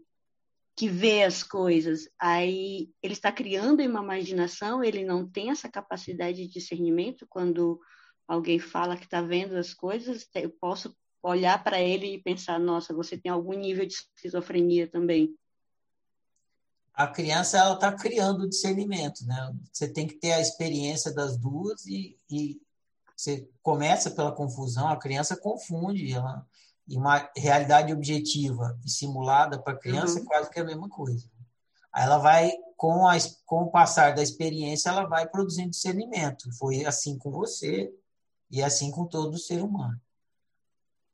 que 0.74 0.88
vê 0.88 1.22
as 1.22 1.42
coisas, 1.42 2.08
aí 2.18 2.88
ele 3.02 3.12
está 3.12 3.30
criando 3.30 3.82
uma 3.82 4.02
imaginação, 4.02 4.82
ele 4.82 5.04
não 5.04 5.28
tem 5.28 5.50
essa 5.50 5.68
capacidade 5.68 6.38
de 6.38 6.48
discernimento 6.48 7.26
quando 7.28 7.78
alguém 8.26 8.58
fala 8.58 8.96
que 8.96 9.04
está 9.04 9.20
vendo 9.20 9.54
as 9.56 9.74
coisas, 9.74 10.26
eu 10.34 10.50
posso 10.50 10.96
olhar 11.22 11.62
para 11.62 11.80
ele 11.80 12.14
e 12.14 12.22
pensar, 12.22 12.58
nossa, 12.58 12.94
você 12.94 13.18
tem 13.18 13.30
algum 13.30 13.52
nível 13.52 13.86
de 13.86 13.94
esquizofrenia 13.94 14.88
também 14.88 15.36
a 16.94 17.06
criança 17.06 17.58
ela 17.58 17.74
está 17.74 17.92
criando 17.92 18.42
o 18.42 18.48
discernimento, 18.48 19.24
né? 19.26 19.54
Você 19.72 19.88
tem 19.88 20.06
que 20.06 20.14
ter 20.14 20.32
a 20.32 20.40
experiência 20.40 21.12
das 21.12 21.36
duas 21.36 21.86
e, 21.86 22.18
e 22.30 22.60
você 23.16 23.48
começa 23.62 24.10
pela 24.10 24.32
confusão, 24.32 24.88
a 24.88 24.96
criança 24.96 25.36
confunde, 25.36 26.12
ela, 26.12 26.46
e 26.86 26.96
uma 26.96 27.30
realidade 27.36 27.92
objetiva 27.92 28.78
e 28.84 28.90
simulada 28.90 29.58
para 29.58 29.72
a 29.72 29.78
criança 29.78 30.18
uhum. 30.18 30.24
é 30.24 30.26
quase 30.26 30.50
que 30.50 30.60
a 30.60 30.64
mesma 30.64 30.88
coisa. 30.88 31.30
Aí 31.92 32.04
ela 32.04 32.18
vai, 32.18 32.52
com, 32.76 33.06
a, 33.06 33.16
com 33.46 33.62
o 33.62 33.70
passar 33.70 34.14
da 34.14 34.22
experiência, 34.22 34.88
ela 34.88 35.06
vai 35.06 35.28
produzindo 35.28 35.70
discernimento. 35.70 36.50
Foi 36.58 36.84
assim 36.84 37.18
com 37.18 37.30
você 37.30 37.92
e 38.50 38.62
assim 38.62 38.90
com 38.90 39.06
todo 39.06 39.38
ser 39.38 39.62
humano. 39.62 40.00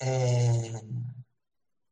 É, 0.01 0.83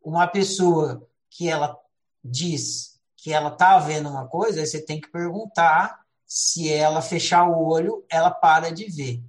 uma 0.02 0.26
pessoa 0.26 1.06
que 1.28 1.48
ela 1.48 1.76
diz 2.24 2.95
que 3.26 3.32
ela 3.32 3.48
está 3.48 3.76
vendo 3.80 4.08
uma 4.08 4.28
coisa, 4.28 4.60
aí 4.60 4.66
você 4.68 4.80
tem 4.80 5.00
que 5.00 5.10
perguntar 5.10 6.00
se 6.24 6.72
ela 6.72 7.02
fechar 7.02 7.44
o 7.48 7.66
olho, 7.66 8.06
ela 8.08 8.30
para 8.30 8.70
de 8.70 8.84
ver. 8.84 9.20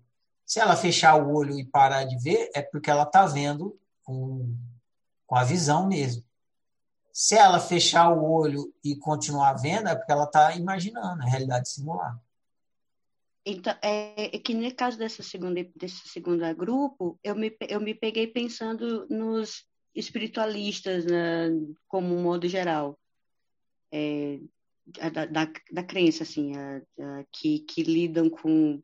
Se 0.45 0.59
ela 0.59 0.75
fechar 0.75 1.15
o 1.15 1.33
olho 1.35 1.59
e 1.59 1.65
parar 1.65 2.03
de 2.03 2.15
ver, 2.19 2.51
é 2.53 2.61
porque 2.61 2.91
ela 2.91 3.01
está 3.01 3.25
vendo 3.25 3.75
com, 4.03 4.55
com 5.25 5.35
a 5.35 5.43
visão 5.43 5.87
mesmo. 5.87 6.23
Se 7.11 7.33
ela 7.33 7.59
fechar 7.59 8.11
o 8.11 8.23
olho 8.23 8.71
e 8.83 8.95
continuar 8.95 9.53
vendo, 9.53 9.89
é 9.89 9.95
porque 9.95 10.11
ela 10.11 10.25
está 10.25 10.55
imaginando 10.55 11.23
a 11.23 11.25
realidade 11.25 11.67
simular. 11.67 12.21
Então, 13.43 13.75
é, 13.81 14.35
é, 14.35 14.39
que 14.39 14.53
no 14.53 14.75
caso 14.75 14.99
dessa 14.99 15.23
segunda, 15.23 15.67
desse 15.75 16.07
segundo 16.07 16.55
grupo, 16.55 17.19
eu 17.23 17.33
me, 17.33 17.57
eu 17.67 17.81
me 17.81 17.95
peguei 17.95 18.27
pensando 18.27 19.07
nos 19.09 19.65
espiritualistas, 19.95 21.03
né, 21.03 21.49
como 21.87 22.13
um 22.13 22.21
modo 22.21 22.47
geral 22.47 22.95
é, 23.91 24.39
da, 25.11 25.25
da, 25.25 25.51
da, 25.71 25.83
crença, 25.83 26.23
assim, 26.23 26.55
a, 26.55 26.77
a, 26.77 27.23
que, 27.31 27.59
que 27.59 27.83
lidam 27.83 28.29
com 28.29 28.81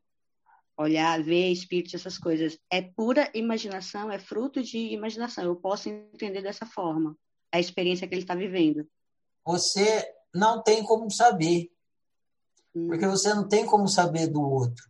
olhar, 0.76 1.22
ver 1.22 1.50
espíritos, 1.50 1.94
essas 1.94 2.18
coisas. 2.18 2.58
É 2.70 2.82
pura 2.82 3.30
imaginação, 3.34 4.10
é 4.10 4.18
fruto 4.18 4.62
de 4.62 4.78
imaginação. 4.92 5.44
Eu 5.44 5.56
posso 5.56 5.88
entender 5.88 6.42
dessa 6.42 6.66
forma 6.66 7.16
a 7.52 7.60
experiência 7.60 8.06
que 8.06 8.14
ele 8.14 8.22
está 8.22 8.34
vivendo. 8.34 8.86
Você 9.46 10.04
não 10.34 10.62
tem 10.62 10.82
como 10.82 11.10
saber, 11.10 11.70
hum. 12.74 12.88
porque 12.88 13.06
você 13.06 13.32
não 13.32 13.46
tem 13.46 13.64
como 13.64 13.86
saber 13.88 14.26
do 14.26 14.42
outro. 14.42 14.84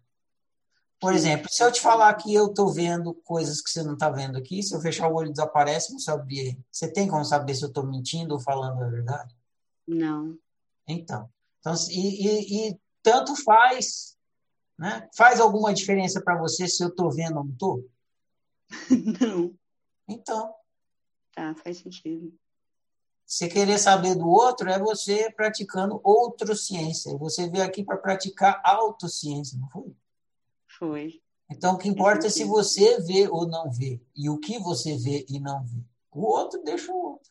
Por 1.00 1.12
exemplo, 1.12 1.48
se 1.50 1.62
eu 1.62 1.70
te 1.70 1.82
falar 1.82 2.14
que 2.14 2.32
eu 2.32 2.46
estou 2.46 2.72
vendo 2.72 3.12
coisas 3.12 3.60
que 3.60 3.68
você 3.68 3.82
não 3.82 3.92
está 3.92 4.08
vendo 4.08 4.38
aqui, 4.38 4.62
se 4.62 4.74
eu 4.74 4.80
fechar 4.80 5.08
o 5.08 5.14
olho 5.14 5.30
desaparece, 5.30 5.92
não 5.92 5.98
saber. 5.98 6.58
Você 6.72 6.90
tem 6.90 7.06
como 7.06 7.24
saber 7.24 7.54
se 7.54 7.62
eu 7.62 7.68
estou 7.68 7.86
mentindo 7.86 8.32
ou 8.32 8.40
falando 8.40 8.82
a 8.82 8.88
verdade? 8.88 9.36
Não. 9.86 10.38
Então, 10.86 11.30
então 11.60 11.74
e, 11.90 12.26
e, 12.26 12.68
e 12.70 12.80
tanto 13.02 13.36
faz, 13.44 14.16
né? 14.78 15.08
Faz 15.16 15.40
alguma 15.40 15.72
diferença 15.72 16.20
para 16.22 16.38
você 16.38 16.66
se 16.66 16.82
eu 16.82 16.88
estou 16.88 17.10
vendo 17.10 17.38
ou 17.38 17.44
não 17.44 17.52
estou? 17.52 17.90
Não. 19.20 19.54
Então. 20.08 20.54
Tá, 21.34 21.54
faz 21.54 21.78
sentido. 21.78 22.32
Você 23.26 23.48
querer 23.48 23.78
saber 23.78 24.14
do 24.14 24.28
outro 24.28 24.68
é 24.68 24.78
você 24.78 25.30
praticando 25.30 26.00
outra 26.04 26.54
ciência. 26.54 27.16
Você 27.16 27.48
veio 27.48 27.64
aqui 27.64 27.82
para 27.82 27.96
praticar 27.96 28.60
autociência, 28.62 29.58
não 29.58 29.68
foi? 29.70 29.96
Foi. 30.78 31.22
Então, 31.50 31.74
o 31.74 31.78
que 31.78 31.88
importa 31.88 32.26
é 32.26 32.30
se 32.30 32.44
você 32.44 33.00
vê 33.00 33.28
ou 33.28 33.46
não 33.46 33.70
vê, 33.70 34.00
e 34.14 34.28
o 34.28 34.38
que 34.38 34.58
você 34.58 34.96
vê 34.96 35.24
e 35.28 35.40
não 35.40 35.64
vê. 35.64 35.82
O 36.10 36.22
outro 36.22 36.62
deixa 36.62 36.92
o 36.92 36.96
outro. 36.96 37.30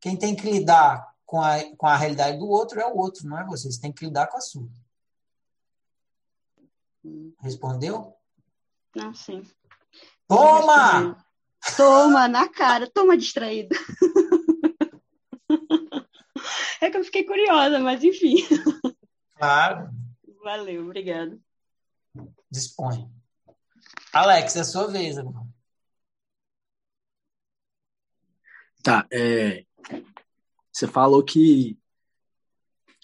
Quem 0.00 0.16
tem 0.16 0.34
que 0.34 0.50
lidar 0.50 1.09
com 1.30 1.40
a, 1.40 1.76
com 1.76 1.86
a 1.86 1.96
realidade 1.96 2.38
do 2.38 2.48
outro 2.48 2.80
é 2.80 2.86
o 2.86 2.96
outro, 2.96 3.28
não 3.28 3.38
é 3.38 3.46
você. 3.46 3.70
Você 3.70 3.80
tem 3.80 3.92
que 3.92 4.04
lidar 4.04 4.26
com 4.26 4.36
a 4.36 4.40
sua. 4.40 4.68
Respondeu? 7.38 8.16
Não, 8.96 9.14
sim. 9.14 9.48
Toma! 10.26 11.24
Toma 11.76 12.26
na 12.26 12.48
cara, 12.48 12.90
toma 12.90 13.16
distraída. 13.16 13.76
É 16.82 16.88
que 16.90 16.96
eu 16.96 17.04
fiquei 17.04 17.24
curiosa, 17.24 17.78
mas 17.78 18.02
enfim. 18.02 18.36
Claro. 19.36 19.90
Valeu, 20.42 20.82
obrigada. 20.82 21.38
Dispõe. 22.50 23.06
Alex, 24.14 24.56
é 24.56 24.60
a 24.60 24.64
sua 24.64 24.86
vez 24.86 25.18
agora. 25.18 25.46
Tá, 28.82 29.06
é, 29.12 29.66
você 30.80 30.86
falou 30.86 31.22
que 31.22 31.78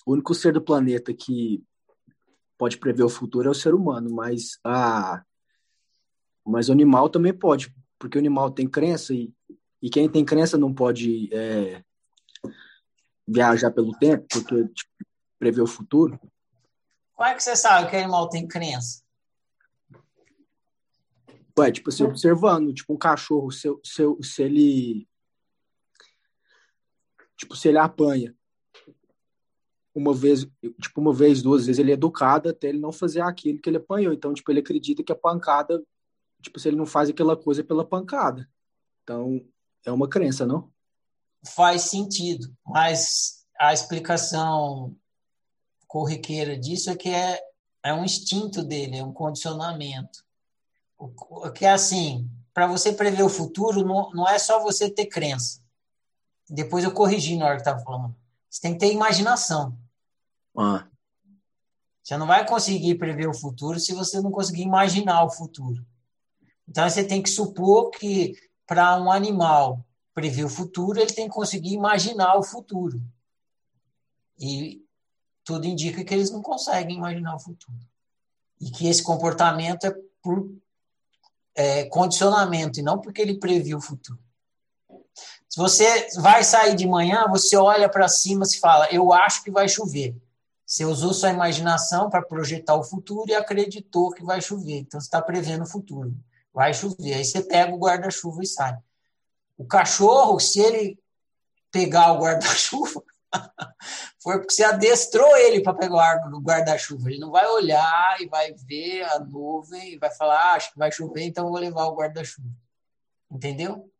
o 0.06 0.12
único 0.12 0.34
ser 0.34 0.54
do 0.54 0.62
planeta 0.62 1.12
que 1.12 1.62
pode 2.56 2.78
prever 2.78 3.02
o 3.02 3.08
futuro 3.08 3.48
é 3.48 3.50
o 3.50 3.54
ser 3.54 3.74
humano, 3.74 4.10
mas 4.14 4.58
a 4.64 5.22
mas 6.46 6.68
o 6.68 6.72
animal 6.72 7.10
também 7.10 7.34
pode, 7.34 7.74
porque 7.98 8.16
o 8.16 8.20
animal 8.20 8.50
tem 8.52 8.68
crença 8.68 9.12
e, 9.12 9.34
e 9.82 9.90
quem 9.90 10.08
tem 10.08 10.24
crença 10.24 10.56
não 10.56 10.72
pode 10.72 11.28
é, 11.34 11.82
viajar 13.26 13.72
pelo 13.72 13.92
tempo, 13.98 14.26
porque 14.30 14.68
tipo, 14.68 14.90
prever 15.38 15.62
o 15.62 15.66
futuro. 15.66 16.18
Como 17.14 17.28
é 17.28 17.34
que 17.34 17.42
você 17.42 17.56
sabe 17.56 17.90
que 17.90 17.96
o 17.96 17.98
animal 17.98 18.28
tem 18.28 18.46
crença? 18.46 19.02
Ué, 21.58 21.72
tipo 21.72 21.90
assim, 21.90 22.04
observando, 22.04 22.72
tipo 22.72 22.94
um 22.94 22.98
cachorro, 22.98 23.50
se, 23.50 23.68
se, 23.82 24.02
se 24.22 24.42
ele 24.42 25.08
tipo, 27.36 27.56
se 27.56 27.68
ele 27.68 27.78
apanha 27.78 28.34
uma 29.94 30.12
vez, 30.12 30.46
tipo, 30.80 31.00
uma 31.00 31.12
vez, 31.12 31.42
duas 31.42 31.64
vezes, 31.64 31.78
ele 31.78 31.90
é 31.90 31.94
educado 31.94 32.50
até 32.50 32.68
ele 32.68 32.78
não 32.78 32.92
fazer 32.92 33.22
aquilo 33.22 33.58
que 33.58 33.70
ele 33.70 33.78
apanhou. 33.78 34.12
Então, 34.12 34.34
tipo, 34.34 34.50
ele 34.52 34.60
acredita 34.60 35.02
que 35.02 35.10
a 35.10 35.16
pancada, 35.16 35.82
tipo, 36.42 36.60
se 36.60 36.68
ele 36.68 36.76
não 36.76 36.84
faz 36.84 37.08
aquela 37.08 37.34
coisa 37.34 37.64
pela 37.64 37.84
pancada. 37.84 38.46
Então, 39.02 39.40
é 39.86 39.90
uma 39.90 40.06
crença, 40.06 40.44
não? 40.44 40.70
Faz 41.54 41.82
sentido, 41.82 42.54
mas 42.66 43.46
a 43.58 43.72
explicação 43.72 44.94
corriqueira 45.86 46.58
disso 46.58 46.90
é 46.90 46.96
que 46.96 47.08
é, 47.08 47.40
é 47.82 47.94
um 47.94 48.04
instinto 48.04 48.62
dele, 48.62 48.98
é 48.98 49.04
um 49.04 49.12
condicionamento. 49.12 50.24
O, 50.98 51.50
que 51.50 51.64
é 51.64 51.70
assim, 51.70 52.28
para 52.52 52.66
você 52.66 52.92
prever 52.92 53.22
o 53.22 53.30
futuro, 53.30 53.82
não, 53.82 54.10
não 54.10 54.28
é 54.28 54.38
só 54.38 54.62
você 54.62 54.90
ter 54.90 55.06
crença. 55.06 55.62
Depois 56.48 56.84
eu 56.84 56.92
corrigi 56.92 57.36
na 57.36 57.46
hora 57.46 57.56
que 57.56 57.62
estava 57.62 57.82
falando. 57.82 58.14
Você 58.48 58.60
tem 58.60 58.72
que 58.72 58.78
ter 58.78 58.92
imaginação. 58.92 59.76
Ah. 60.56 60.86
Você 62.02 62.16
não 62.16 62.26
vai 62.26 62.46
conseguir 62.46 62.94
prever 62.94 63.28
o 63.28 63.34
futuro 63.34 63.80
se 63.80 63.92
você 63.92 64.20
não 64.20 64.30
conseguir 64.30 64.62
imaginar 64.62 65.24
o 65.24 65.30
futuro. 65.30 65.84
Então 66.68 66.88
você 66.88 67.04
tem 67.04 67.22
que 67.22 67.28
supor 67.28 67.90
que 67.90 68.34
para 68.66 69.00
um 69.00 69.10
animal 69.10 69.84
prever 70.14 70.44
o 70.44 70.48
futuro, 70.48 70.98
ele 70.98 71.12
tem 71.12 71.28
que 71.28 71.34
conseguir 71.34 71.74
imaginar 71.74 72.36
o 72.36 72.42
futuro. 72.42 73.02
E 74.38 74.82
tudo 75.44 75.66
indica 75.66 76.02
que 76.02 76.14
eles 76.14 76.30
não 76.30 76.42
conseguem 76.42 76.96
imaginar 76.96 77.36
o 77.36 77.40
futuro. 77.40 77.78
E 78.60 78.70
que 78.70 78.88
esse 78.88 79.02
comportamento 79.02 79.84
é 79.84 79.94
por 80.22 80.50
é, 81.54 81.84
condicionamento, 81.84 82.80
e 82.80 82.82
não 82.82 83.00
porque 83.00 83.20
ele 83.20 83.38
previu 83.38 83.78
o 83.78 83.82
futuro. 83.82 84.18
Se 85.56 85.60
você 85.62 86.08
vai 86.20 86.44
sair 86.44 86.74
de 86.74 86.86
manhã, 86.86 87.24
você 87.30 87.56
olha 87.56 87.88
para 87.88 88.06
cima 88.08 88.44
e 88.44 88.58
fala: 88.58 88.92
Eu 88.92 89.10
acho 89.10 89.42
que 89.42 89.50
vai 89.50 89.66
chover. 89.66 90.14
Você 90.66 90.84
usou 90.84 91.14
sua 91.14 91.30
imaginação 91.30 92.10
para 92.10 92.20
projetar 92.20 92.74
o 92.74 92.84
futuro 92.84 93.30
e 93.30 93.34
acreditou 93.34 94.10
que 94.10 94.22
vai 94.22 94.42
chover. 94.42 94.80
Então 94.80 95.00
você 95.00 95.06
está 95.06 95.22
prevendo 95.22 95.62
o 95.62 95.66
futuro. 95.66 96.14
Vai 96.52 96.74
chover. 96.74 97.14
Aí 97.14 97.24
você 97.24 97.42
pega 97.42 97.74
o 97.74 97.78
guarda-chuva 97.78 98.42
e 98.42 98.46
sai. 98.46 98.76
O 99.56 99.64
cachorro, 99.64 100.38
se 100.38 100.60
ele 100.60 100.98
pegar 101.70 102.12
o 102.12 102.18
guarda-chuva, 102.18 103.02
foi 104.22 104.36
porque 104.36 104.52
você 104.52 104.62
adestrou 104.62 105.38
ele 105.38 105.62
para 105.62 105.72
pegar 105.72 106.22
o 106.34 106.38
guarda-chuva. 106.38 107.08
Ele 107.08 107.18
não 107.18 107.30
vai 107.30 107.46
olhar 107.46 108.20
e 108.20 108.28
vai 108.28 108.52
ver 108.52 109.04
a 109.04 109.18
nuvem 109.20 109.94
e 109.94 109.98
vai 109.98 110.10
falar: 110.10 110.38
ah, 110.38 110.54
acho 110.56 110.70
que 110.74 110.78
vai 110.78 110.92
chover, 110.92 111.22
então 111.22 111.48
vou 111.48 111.58
levar 111.58 111.86
o 111.86 111.96
guarda-chuva. 111.96 112.50
Entendeu? 113.30 113.90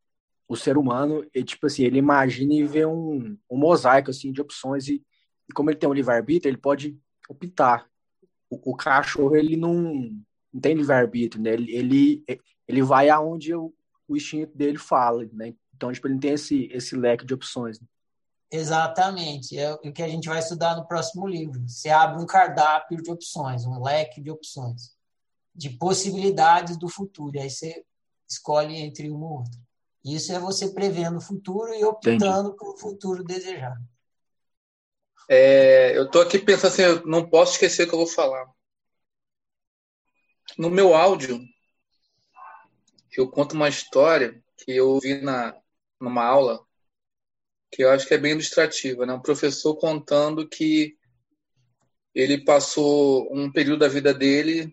O 0.49 0.57
ser 0.57 0.77
humano, 0.77 1.27
ele, 1.35 1.45
tipo 1.45 1.67
assim, 1.67 1.85
ele 1.85 1.99
imagina 1.99 2.55
e 2.55 2.65
vê 2.65 2.87
um, 2.87 3.37
um 3.51 3.57
mosaico 3.57 4.11
assim, 4.11 4.31
de 4.31 4.41
opções 4.41 4.89
e, 4.89 5.03
e 5.49 5.53
como 5.53 5.71
ele 5.71 5.79
tem 5.79 5.89
um 5.89 5.95
livre-arbítrio, 5.95 6.51
ele 6.51 6.59
pode 6.59 6.97
optar. 7.29 7.89
O, 8.49 8.73
o, 8.73 8.77
cachorro, 8.77 9.37
ele 9.37 9.57
não, 9.57 9.75
não 10.53 10.61
tem 10.61 10.75
livre-arbítrio, 10.75 11.43
né? 11.43 11.51
Ele, 11.55 11.75
ele, 11.75 12.25
ele 12.69 12.83
vai 12.83 13.09
aonde 13.09 13.55
o, 13.55 13.75
o 14.07 14.17
instinto 14.17 14.57
dele 14.57 14.79
fala, 14.79 15.29
né? 15.33 15.53
Então, 15.75 15.93
tipo, 15.93 16.07
ele 16.07 16.15
não 16.15 16.21
tem 16.21 16.33
esse, 16.33 16.69
esse 16.73 16.97
leque 16.97 17.27
de 17.27 17.35
opções. 17.35 17.81
Né? 17.81 17.87
Exatamente. 18.51 19.59
É 19.59 19.75
o 19.75 19.93
que 19.93 20.03
a 20.03 20.09
gente 20.09 20.29
vai 20.29 20.39
estudar 20.39 20.77
no 20.77 20.87
próximo 20.87 21.27
livro. 21.27 21.61
Você 21.69 21.91
abre 21.91 22.23
um 22.23 22.27
cardápio 22.27 23.03
de 23.03 23.11
opções, 23.11 23.67
um 23.67 23.83
leque 23.83 24.21
de 24.21 24.31
opções, 24.31 24.97
de 25.55 25.71
possibilidades 25.71 26.79
do 26.79 26.89
futuro. 26.89 27.39
Aí 27.39 27.51
você 27.51 27.85
escolhe 28.29 28.77
entre 28.77 29.11
uma 29.11 29.27
ou 29.27 29.39
outra. 29.39 29.66
Isso 30.07 30.33
é 30.33 30.39
você 30.39 30.73
prevendo 30.73 31.19
o 31.19 31.21
futuro 31.21 31.75
e 31.75 31.85
optando 31.85 32.51
Entendi. 32.51 32.57
pelo 32.57 32.79
futuro 32.79 33.25
desejado. 33.25 33.83
É, 35.29 35.99
eu 35.99 36.05
estou 36.05 36.23
aqui 36.23 36.39
pensando 36.39 36.73
assim, 36.73 36.83
eu 36.83 37.05
não 37.05 37.29
posso 37.29 37.55
esquecer 37.55 37.83
o 37.83 37.89
que 37.89 37.95
eu 37.95 37.99
vou 37.99 38.07
falar. 38.07 38.47
No 40.57 40.71
meu 40.71 40.95
áudio, 40.95 41.41
eu 43.17 43.29
conto 43.29 43.57
uma 43.57 43.69
história 43.69 44.41
que 44.57 44.71
eu 44.71 44.91
ouvi 44.91 45.21
na, 45.21 45.61
numa 46.01 46.25
aula 46.25 46.65
que 47.73 47.83
eu 47.83 47.91
acho 47.91 48.07
que 48.07 48.15
é 48.15 48.19
bem 48.19 48.31
ilustrativa, 48.31 49.05
né? 49.05 49.13
Um 49.13 49.21
professor 49.21 49.75
contando 49.77 50.49
que 50.49 50.97
ele 52.15 52.45
passou 52.45 53.29
um 53.35 53.51
período 53.51 53.81
da 53.81 53.89
vida 53.89 54.15
dele 54.15 54.73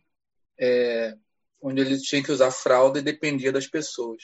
é, 0.60 1.18
onde 1.60 1.82
ele 1.82 2.00
tinha 2.00 2.24
que 2.24 2.32
usar 2.32 2.52
fralda 2.52 3.00
e 3.00 3.02
dependia 3.04 3.52
das 3.52 3.66
pessoas. 3.66 4.22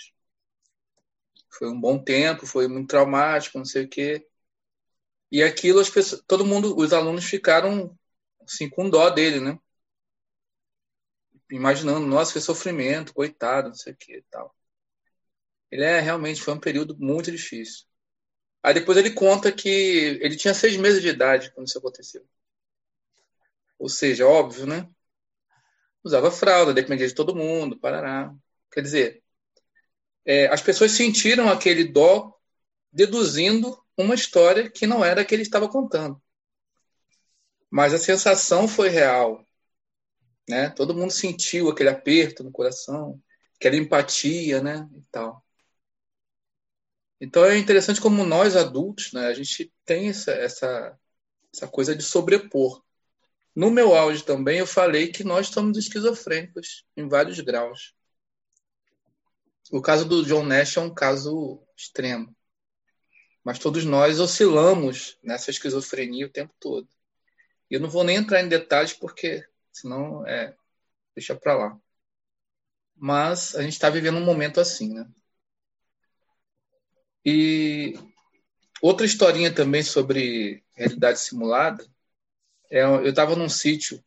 Foi 1.49 1.69
um 1.69 1.79
bom 1.79 1.97
tempo, 2.01 2.45
foi 2.45 2.67
muito 2.67 2.87
traumático, 2.89 3.57
não 3.57 3.65
sei 3.65 3.85
o 3.85 3.89
quê. 3.89 4.25
E 5.31 5.43
aquilo, 5.43 5.79
as 5.79 5.89
pessoas, 5.89 6.23
todo 6.27 6.45
mundo, 6.45 6.75
os 6.77 6.93
alunos 6.93 7.25
ficaram 7.25 7.97
assim 8.41 8.69
com 8.69 8.89
dó 8.89 9.09
dele, 9.09 9.39
né? 9.39 9.59
Imaginando, 11.51 12.05
nossa, 12.07 12.33
que 12.33 12.39
sofrimento, 12.41 13.13
coitado, 13.13 13.69
não 13.69 13.75
sei 13.75 13.93
o 13.93 13.97
que 13.97 14.23
tal. 14.29 14.55
Ele 15.71 15.83
é 15.83 15.99
realmente 15.99 16.41
foi 16.41 16.53
um 16.53 16.59
período 16.59 16.97
muito 16.97 17.31
difícil. 17.31 17.85
Aí 18.63 18.73
depois 18.73 18.97
ele 18.97 19.11
conta 19.11 19.51
que 19.51 19.69
ele 20.21 20.35
tinha 20.35 20.53
seis 20.53 20.75
meses 20.77 21.01
de 21.01 21.09
idade 21.09 21.51
quando 21.51 21.67
isso 21.67 21.77
aconteceu. 21.77 22.25
Ou 23.77 23.87
seja, 23.89 24.27
óbvio, 24.27 24.65
né? 24.65 24.89
Usava 26.03 26.31
fralda, 26.31 26.73
dependia 26.73 27.07
de 27.07 27.13
todo 27.15 27.35
mundo, 27.35 27.79
parará. 27.79 28.33
Quer 28.71 28.81
dizer, 28.81 29.23
é, 30.25 30.47
as 30.47 30.61
pessoas 30.61 30.91
sentiram 30.91 31.49
aquele 31.49 31.83
dó 31.85 32.33
deduzindo 32.91 33.77
uma 33.97 34.15
história 34.15 34.69
que 34.69 34.87
não 34.87 35.03
era 35.03 35.21
a 35.21 35.25
que 35.25 35.33
ele 35.33 35.43
estava 35.43 35.67
contando. 35.67 36.21
Mas 37.69 37.93
a 37.93 37.99
sensação 37.99 38.67
foi 38.67 38.89
real. 38.89 39.45
Né? 40.47 40.69
Todo 40.69 40.95
mundo 40.95 41.11
sentiu 41.11 41.69
aquele 41.69 41.89
aperto 41.89 42.43
no 42.43 42.51
coração, 42.51 43.21
aquela 43.55 43.75
empatia 43.75 44.61
né? 44.61 44.89
e 44.97 45.01
tal. 45.11 45.43
Então 47.21 47.43
é 47.43 47.57
interessante 47.57 47.99
como 47.99 48.25
nós 48.25 48.55
adultos, 48.55 49.11
né, 49.11 49.27
a 49.27 49.33
gente 49.33 49.73
tem 49.85 50.07
essa, 50.07 50.31
essa, 50.31 50.97
essa 51.53 51.67
coisa 51.67 51.93
de 51.93 52.01
sobrepor. 52.01 52.81
No 53.53 53.69
meu 53.69 53.93
áudio 53.93 54.23
também 54.23 54.59
eu 54.59 54.67
falei 54.67 55.11
que 55.11 55.23
nós 55.23 55.47
estamos 55.47 55.77
esquizofrênicos 55.77 56.85
em 56.95 57.09
vários 57.09 57.39
graus. 57.41 57.93
O 59.71 59.81
caso 59.81 60.05
do 60.05 60.25
John 60.25 60.43
Nash 60.43 60.77
é 60.77 60.81
um 60.81 60.93
caso 60.93 61.61
extremo. 61.75 62.35
Mas 63.43 63.59
todos 63.59 63.85
nós 63.85 64.19
oscilamos 64.19 65.17
nessa 65.23 65.51
esquizofrenia 65.51 66.25
o 66.25 66.31
tempo 66.31 66.53
todo. 66.59 66.87
E 67.69 67.75
eu 67.75 67.79
não 67.79 67.89
vou 67.89 68.03
nem 68.03 68.17
entrar 68.17 68.41
em 68.41 68.49
detalhes 68.49 68.93
porque 68.93 69.45
senão 69.71 70.25
é 70.27 70.55
deixa 71.15 71.35
para 71.35 71.55
lá. 71.55 71.79
Mas 72.95 73.55
a 73.55 73.61
gente 73.61 73.73
está 73.73 73.89
vivendo 73.89 74.17
um 74.17 74.25
momento 74.25 74.59
assim, 74.59 74.93
né? 74.93 75.07
E 77.23 77.93
outra 78.81 79.05
historinha 79.05 79.53
também 79.53 79.83
sobre 79.83 80.63
realidade 80.73 81.19
simulada. 81.19 81.85
É, 82.71 82.83
eu 82.83 83.09
estava 83.09 83.35
num 83.35 83.49
sítio 83.49 84.03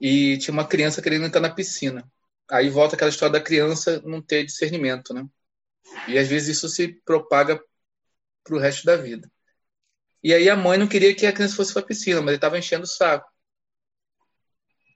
e 0.00 0.38
tinha 0.38 0.52
uma 0.52 0.66
criança 0.66 1.00
querendo 1.00 1.24
entrar 1.24 1.40
na 1.40 1.54
piscina. 1.54 2.10
Aí 2.52 2.68
volta 2.68 2.94
aquela 2.94 3.10
história 3.10 3.32
da 3.32 3.40
criança 3.40 4.00
não 4.04 4.20
ter 4.20 4.44
discernimento, 4.44 5.14
né? 5.14 5.26
E 6.06 6.18
às 6.18 6.28
vezes 6.28 6.56
isso 6.56 6.68
se 6.68 7.00
propaga 7.04 7.62
para 8.44 8.54
o 8.54 8.58
resto 8.58 8.84
da 8.84 8.96
vida. 8.96 9.30
E 10.22 10.32
aí 10.32 10.48
a 10.48 10.56
mãe 10.56 10.78
não 10.78 10.86
queria 10.86 11.14
que 11.14 11.26
a 11.26 11.32
criança 11.32 11.56
fosse 11.56 11.72
para 11.72 11.82
a 11.82 11.86
piscina, 11.86 12.20
mas 12.20 12.28
ele 12.28 12.36
estava 12.36 12.58
enchendo 12.58 12.84
o 12.84 12.86
saco. 12.86 13.28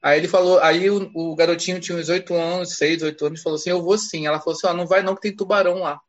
Aí 0.02 0.18
ele 0.18 0.28
falou, 0.28 0.60
aí 0.60 0.88
o, 0.88 1.10
o 1.14 1.34
garotinho 1.34 1.80
tinha 1.80 1.98
uns 1.98 2.08
oito 2.08 2.34
anos, 2.34 2.76
seis, 2.76 3.02
oito 3.02 3.26
anos, 3.26 3.42
falou 3.42 3.56
assim, 3.56 3.70
eu 3.70 3.82
vou 3.82 3.98
sim. 3.98 4.26
Ela 4.26 4.38
falou 4.38 4.54
assim, 4.56 4.66
ó, 4.68 4.74
não 4.74 4.86
vai 4.86 5.02
não 5.02 5.14
que 5.14 5.22
tem 5.22 5.34
tubarão 5.34 5.78
lá. 5.80 6.00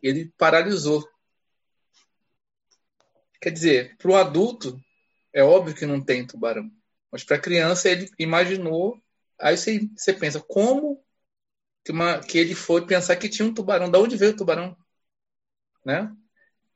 Ele 0.00 0.32
paralisou. 0.38 1.06
Quer 3.42 3.50
dizer, 3.50 3.96
para 3.98 4.10
o 4.10 4.16
adulto, 4.16 4.80
é 5.32 5.42
óbvio 5.42 5.74
que 5.74 5.84
não 5.84 6.02
tem 6.02 6.26
tubarão. 6.26 6.70
Mas 7.12 7.24
para 7.24 7.36
a 7.36 7.40
criança, 7.40 7.90
ele 7.90 8.08
imaginou. 8.18 8.98
Aí 9.40 9.56
você, 9.56 9.88
você 9.96 10.12
pensa, 10.12 10.40
como 10.40 11.02
que, 11.84 11.92
uma, 11.92 12.20
que 12.20 12.38
ele 12.38 12.54
foi 12.54 12.86
pensar 12.86 13.16
que 13.16 13.28
tinha 13.28 13.46
um 13.46 13.54
tubarão? 13.54 13.90
Da 13.90 13.98
onde 13.98 14.16
veio 14.16 14.32
o 14.32 14.36
tubarão? 14.36 14.76
Né? 15.84 16.14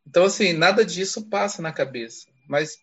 Então, 0.07 0.25
assim, 0.25 0.53
nada 0.53 0.85
disso 0.85 1.29
passa 1.29 1.63
na 1.63 1.73
cabeça. 1.73 2.27
Mas 2.49 2.79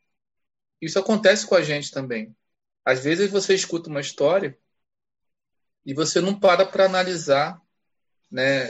isso 0.81 0.99
acontece 0.99 1.45
com 1.45 1.55
a 1.55 1.61
gente 1.61 1.91
também. 1.91 2.35
Às 2.83 3.03
vezes 3.03 3.31
você 3.31 3.53
escuta 3.55 3.89
uma 3.89 4.01
história 4.01 4.57
e 5.85 5.93
você 5.93 6.21
não 6.21 6.39
para 6.39 6.65
para 6.65 6.85
analisar 6.85 7.61
né, 8.29 8.65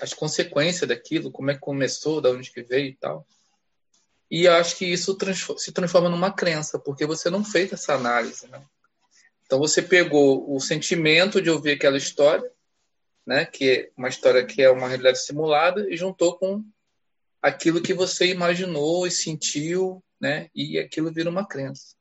as 0.00 0.12
consequências 0.12 0.88
daquilo, 0.88 1.30
como 1.30 1.50
é 1.50 1.54
que 1.54 1.60
começou, 1.60 2.20
da 2.20 2.30
onde 2.30 2.50
que 2.50 2.62
veio 2.62 2.88
e 2.88 2.96
tal. 2.96 3.26
E 4.30 4.48
acho 4.48 4.76
que 4.76 4.86
isso 4.86 5.16
se 5.58 5.72
transforma 5.72 6.08
numa 6.08 6.32
crença, 6.32 6.78
porque 6.78 7.06
você 7.06 7.30
não 7.30 7.44
fez 7.44 7.72
essa 7.72 7.94
análise. 7.94 8.48
Né? 8.48 8.62
Então 9.54 9.60
você 9.60 9.80
pegou 9.80 10.52
o 10.52 10.58
sentimento 10.58 11.40
de 11.40 11.48
ouvir 11.48 11.70
aquela 11.70 11.96
história, 11.96 12.50
né, 13.24 13.44
que 13.44 13.70
é 13.70 13.92
uma 13.96 14.08
história 14.08 14.44
que 14.44 14.60
é 14.60 14.68
uma 14.68 14.88
realidade 14.88 15.24
simulada, 15.24 15.88
e 15.88 15.96
juntou 15.96 16.36
com 16.36 16.64
aquilo 17.40 17.80
que 17.80 17.94
você 17.94 18.26
imaginou 18.26 19.06
e 19.06 19.12
sentiu, 19.12 20.02
né, 20.20 20.50
e 20.52 20.76
aquilo 20.76 21.12
vira 21.12 21.30
uma 21.30 21.46
crença. 21.46 21.94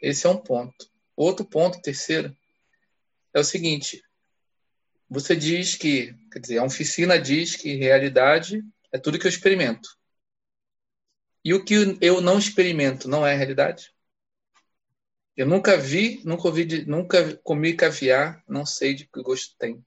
Esse 0.00 0.28
é 0.28 0.30
um 0.30 0.36
ponto. 0.36 0.88
Outro 1.16 1.44
ponto, 1.44 1.82
terceiro, 1.82 2.32
é 3.34 3.40
o 3.40 3.44
seguinte: 3.44 4.00
você 5.10 5.34
diz 5.34 5.74
que, 5.74 6.14
quer 6.30 6.38
dizer, 6.38 6.58
a 6.58 6.64
oficina 6.64 7.18
diz 7.18 7.56
que 7.56 7.74
realidade 7.74 8.62
é 8.92 8.98
tudo 8.98 9.18
que 9.18 9.26
eu 9.26 9.30
experimento. 9.30 9.88
E 11.44 11.52
o 11.52 11.64
que 11.64 11.98
eu 12.00 12.20
não 12.20 12.38
experimento 12.38 13.08
não 13.08 13.26
é 13.26 13.34
realidade? 13.34 13.92
Eu 15.36 15.46
nunca 15.46 15.76
vi, 15.76 16.20
nunca 16.24 16.46
ouvi, 16.46 16.84
nunca 16.86 17.36
comi 17.38 17.74
caviar, 17.74 18.42
não 18.48 18.64
sei 18.64 18.94
de 18.94 19.06
que 19.06 19.22
gosto 19.22 19.56
tem. 19.58 19.84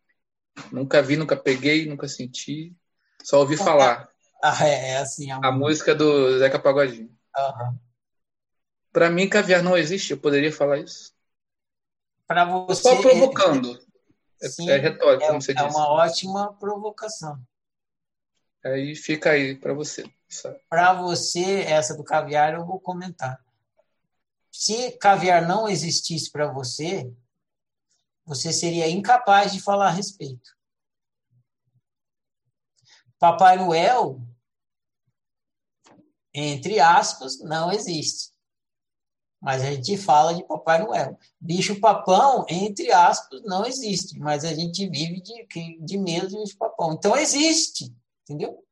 Nunca 0.72 1.02
vi, 1.02 1.16
nunca 1.16 1.38
peguei, 1.38 1.86
nunca 1.86 2.08
senti, 2.08 2.76
só 3.24 3.40
ouvi 3.40 3.56
falar. 3.56 4.10
Ah, 4.44 4.68
é, 4.68 4.92
é 4.92 4.98
assim. 4.98 5.32
A, 5.32 5.38
a 5.38 5.52
música 5.52 5.96
do 5.96 6.38
Zeca 6.40 6.60
Pagodinho. 6.60 7.10
Uhum. 7.38 7.78
Para 8.92 9.10
mim, 9.10 9.30
caviar 9.30 9.64
não 9.64 9.78
existe, 9.78 10.12
eu 10.12 10.18
poderia 10.18 10.52
falar 10.52 10.80
isso. 10.80 11.14
Para 12.26 12.46
você. 12.46 12.82
Só 12.82 13.02
provocando. 13.02 13.80
É, 14.42 14.50
Sim, 14.50 14.70
é 14.70 14.78
retórico, 14.78 15.24
é, 15.24 15.28
como 15.28 15.42
você 15.42 15.52
é 15.52 15.56
disse. 15.56 15.76
uma 15.76 15.90
ótima 15.90 16.54
provocação. 16.54 17.40
Aí 18.64 18.96
fica 18.96 19.32
aí 19.32 19.56
para 19.56 19.74
você. 19.74 20.04
Para 20.70 20.94
você, 20.94 21.62
essa 21.62 21.96
do 21.96 22.04
caviar, 22.04 22.54
eu 22.54 22.66
vou 22.66 22.80
comentar. 22.80 23.40
Se 24.52 24.92
caviar 24.98 25.48
não 25.48 25.68
existisse 25.68 26.32
para 26.32 26.52
você, 26.52 27.12
você 28.26 28.52
seria 28.52 28.90
incapaz 28.90 29.54
de 29.54 29.62
falar 29.62 29.88
a 29.88 29.92
respeito. 29.92 30.58
Papai 33.20 33.58
Noel, 33.58 34.22
entre 36.34 36.80
aspas, 36.80 37.40
não 37.40 37.72
existe. 37.72 38.32
Mas 39.40 39.62
a 39.62 39.72
gente 39.72 39.98
fala 39.98 40.34
de 40.34 40.44
Papai 40.44 40.84
Noel. 40.84 41.18
Bicho 41.40 41.80
papão, 41.80 42.46
entre 42.50 42.92
aspas, 42.92 43.42
não 43.44 43.66
existe. 43.66 44.18
Mas 44.20 44.44
a 44.44 44.54
gente 44.54 44.88
vive 44.90 45.22
de, 45.22 45.48
de 45.80 45.98
medo 45.98 46.28
de 46.28 46.38
bicho 46.38 46.58
papão. 46.58 46.94
Então 46.94 47.16
existe, 47.16 47.96
entendeu? 48.24 48.64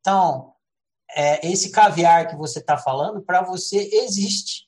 Então, 0.00 0.54
é, 1.10 1.46
esse 1.46 1.70
caviar 1.70 2.28
que 2.28 2.36
você 2.36 2.60
está 2.60 2.78
falando, 2.78 3.22
para 3.22 3.42
você 3.42 3.76
existe. 3.92 4.67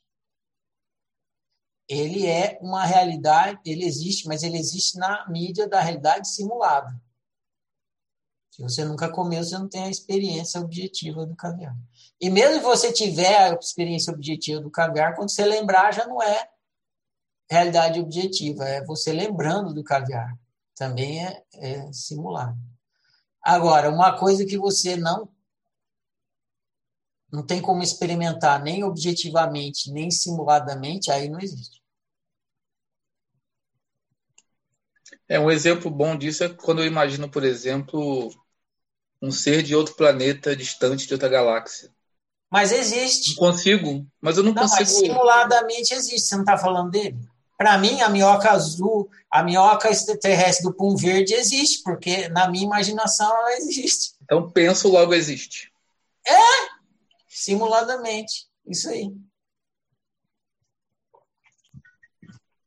Ele 1.91 2.25
é 2.25 2.57
uma 2.63 2.85
realidade, 2.85 3.59
ele 3.67 3.85
existe, 3.85 4.29
mas 4.29 4.45
ele 4.45 4.57
existe 4.57 4.97
na 4.97 5.29
mídia 5.29 5.69
da 5.69 5.81
realidade 5.81 6.29
simulada. 6.29 6.95
Se 8.49 8.63
você 8.63 8.85
nunca 8.85 9.11
comeu, 9.11 9.43
você 9.43 9.59
não 9.59 9.69
tem 9.69 9.83
a 9.83 9.91
experiência 9.91 10.61
objetiva 10.61 11.27
do 11.27 11.35
caviar. 11.35 11.77
E 12.21 12.31
mesmo 12.31 12.61
que 12.61 12.65
você 12.65 12.93
tiver 12.93 13.37
a 13.37 13.55
experiência 13.55 14.13
objetiva 14.13 14.61
do 14.61 14.71
caviar, 14.71 15.17
quando 15.17 15.33
você 15.33 15.45
lembrar, 15.45 15.93
já 15.93 16.07
não 16.07 16.23
é 16.23 16.49
realidade 17.51 17.99
objetiva, 17.99 18.65
é 18.65 18.85
você 18.85 19.13
lembrando 19.13 19.75
do 19.75 19.83
caviar. 19.83 20.39
Também 20.77 21.27
é, 21.27 21.43
é 21.55 21.93
simulado. 21.93 22.57
Agora, 23.43 23.91
uma 23.91 24.17
coisa 24.17 24.47
que 24.47 24.57
você 24.57 24.97
não 24.97 25.29
não 27.33 27.45
tem 27.45 27.61
como 27.61 27.83
experimentar 27.83 28.63
nem 28.63 28.85
objetivamente, 28.85 29.91
nem 29.93 30.11
simuladamente, 30.11 31.11
aí 31.11 31.29
não 31.29 31.41
existe. 31.41 31.80
É 35.31 35.39
um 35.39 35.49
exemplo 35.49 35.89
bom 35.89 36.19
disso 36.19 36.43
é 36.43 36.49
quando 36.49 36.81
eu 36.81 36.87
imagino, 36.87 37.29
por 37.29 37.45
exemplo, 37.45 38.35
um 39.23 39.31
ser 39.31 39.63
de 39.63 39.77
outro 39.77 39.95
planeta 39.95 40.57
distante 40.57 41.07
de 41.07 41.13
outra 41.13 41.29
galáxia. 41.29 41.89
Mas 42.51 42.73
existe. 42.73 43.37
Não 43.37 43.37
consigo, 43.37 44.05
mas 44.21 44.37
eu 44.37 44.43
não, 44.43 44.53
não 44.53 44.63
consigo. 44.63 44.81
Mas 44.81 44.91
simuladamente 44.91 45.95
existe. 45.95 46.23
Você 46.23 46.35
não 46.35 46.43
está 46.43 46.59
falando 46.59 46.91
dele? 46.91 47.17
Para 47.57 47.79
mim, 47.79 48.01
a 48.01 48.09
minhoca 48.09 48.51
azul, 48.51 49.09
a 49.31 49.45
minhoca 49.45 49.89
extraterrestre 49.89 50.65
do 50.65 50.75
pum 50.75 50.97
verde 50.97 51.33
existe, 51.33 51.81
porque 51.85 52.29
na 52.31 52.51
minha 52.51 52.65
imaginação 52.65 53.31
ela 53.31 53.53
existe. 53.53 54.15
Então 54.25 54.51
penso, 54.51 54.89
logo 54.89 55.15
existe. 55.15 55.71
É, 56.27 56.41
simuladamente. 57.29 58.49
Isso 58.67 58.89
aí. 58.89 59.13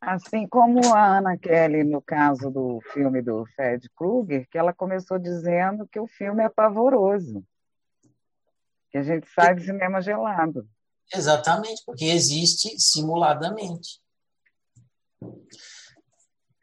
Assim 0.05 0.45
como 0.47 0.93
a 0.93 1.17
Ana 1.17 1.37
Kelly, 1.37 1.83
no 1.85 2.01
caso 2.01 2.51
do 2.51 2.81
filme 2.91 3.21
do 3.21 3.45
Fred 3.55 3.89
Krueger, 3.95 4.45
que 4.49 4.57
ela 4.57 4.73
começou 4.73 5.17
dizendo 5.17 5.87
que 5.87 5.97
o 5.97 6.07
filme 6.07 6.43
é 6.43 6.49
pavoroso, 6.49 7.41
que 8.91 8.97
a 8.97 9.03
gente 9.03 9.25
sai 9.29 9.55
de 9.55 9.63
cinema 9.63 10.01
gelado. 10.01 10.67
Exatamente, 11.13 11.83
porque 11.85 12.05
existe 12.05 12.77
simuladamente. 12.77 14.01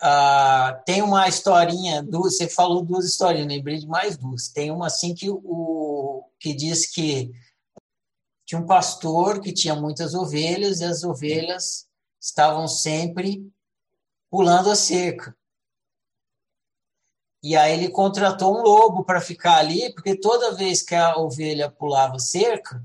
Ah, 0.02 0.82
tem 0.84 1.00
uma 1.00 1.26
historinha, 1.26 2.02
duas, 2.02 2.36
você 2.36 2.46
falou 2.46 2.84
duas 2.84 3.06
historinhas, 3.06 3.48
lembrei 3.48 3.78
de 3.78 3.86
mais 3.86 4.18
duas. 4.18 4.48
Tem 4.48 4.70
uma 4.70 4.88
assim 4.88 5.14
que, 5.14 5.30
o, 5.30 6.28
que 6.38 6.52
diz 6.52 6.92
que 6.92 7.30
tinha 8.44 8.60
um 8.60 8.66
pastor 8.66 9.40
que 9.40 9.52
tinha 9.52 9.74
muitas 9.74 10.12
ovelhas 10.12 10.80
e 10.80 10.84
as 10.84 11.04
ovelhas 11.04 11.89
estavam 12.20 12.68
sempre 12.68 13.50
pulando 14.30 14.70
a 14.70 14.76
cerca. 14.76 15.36
E 17.42 17.56
aí 17.56 17.72
ele 17.72 17.88
contratou 17.88 18.58
um 18.58 18.62
lobo 18.62 19.02
para 19.02 19.20
ficar 19.20 19.56
ali, 19.56 19.92
porque 19.94 20.14
toda 20.14 20.54
vez 20.54 20.82
que 20.82 20.94
a 20.94 21.16
ovelha 21.16 21.70
pulava 21.70 22.18
cerca, 22.18 22.84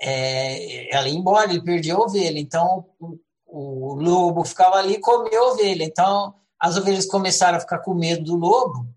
é, 0.00 0.94
ela 0.94 1.08
ia 1.08 1.14
embora, 1.14 1.50
ele 1.50 1.62
perdia 1.62 1.94
a 1.94 2.00
ovelha. 2.00 2.38
Então 2.38 2.88
o, 2.98 3.18
o 3.46 3.94
lobo 3.94 4.44
ficava 4.44 4.76
ali 4.76 4.94
e 4.94 5.00
comia 5.00 5.38
a 5.38 5.48
ovelha. 5.48 5.84
Então 5.84 6.34
as 6.58 6.76
ovelhas 6.76 7.06
começaram 7.06 7.58
a 7.58 7.60
ficar 7.60 7.80
com 7.80 7.92
medo 7.92 8.24
do 8.24 8.36
lobo 8.36 8.88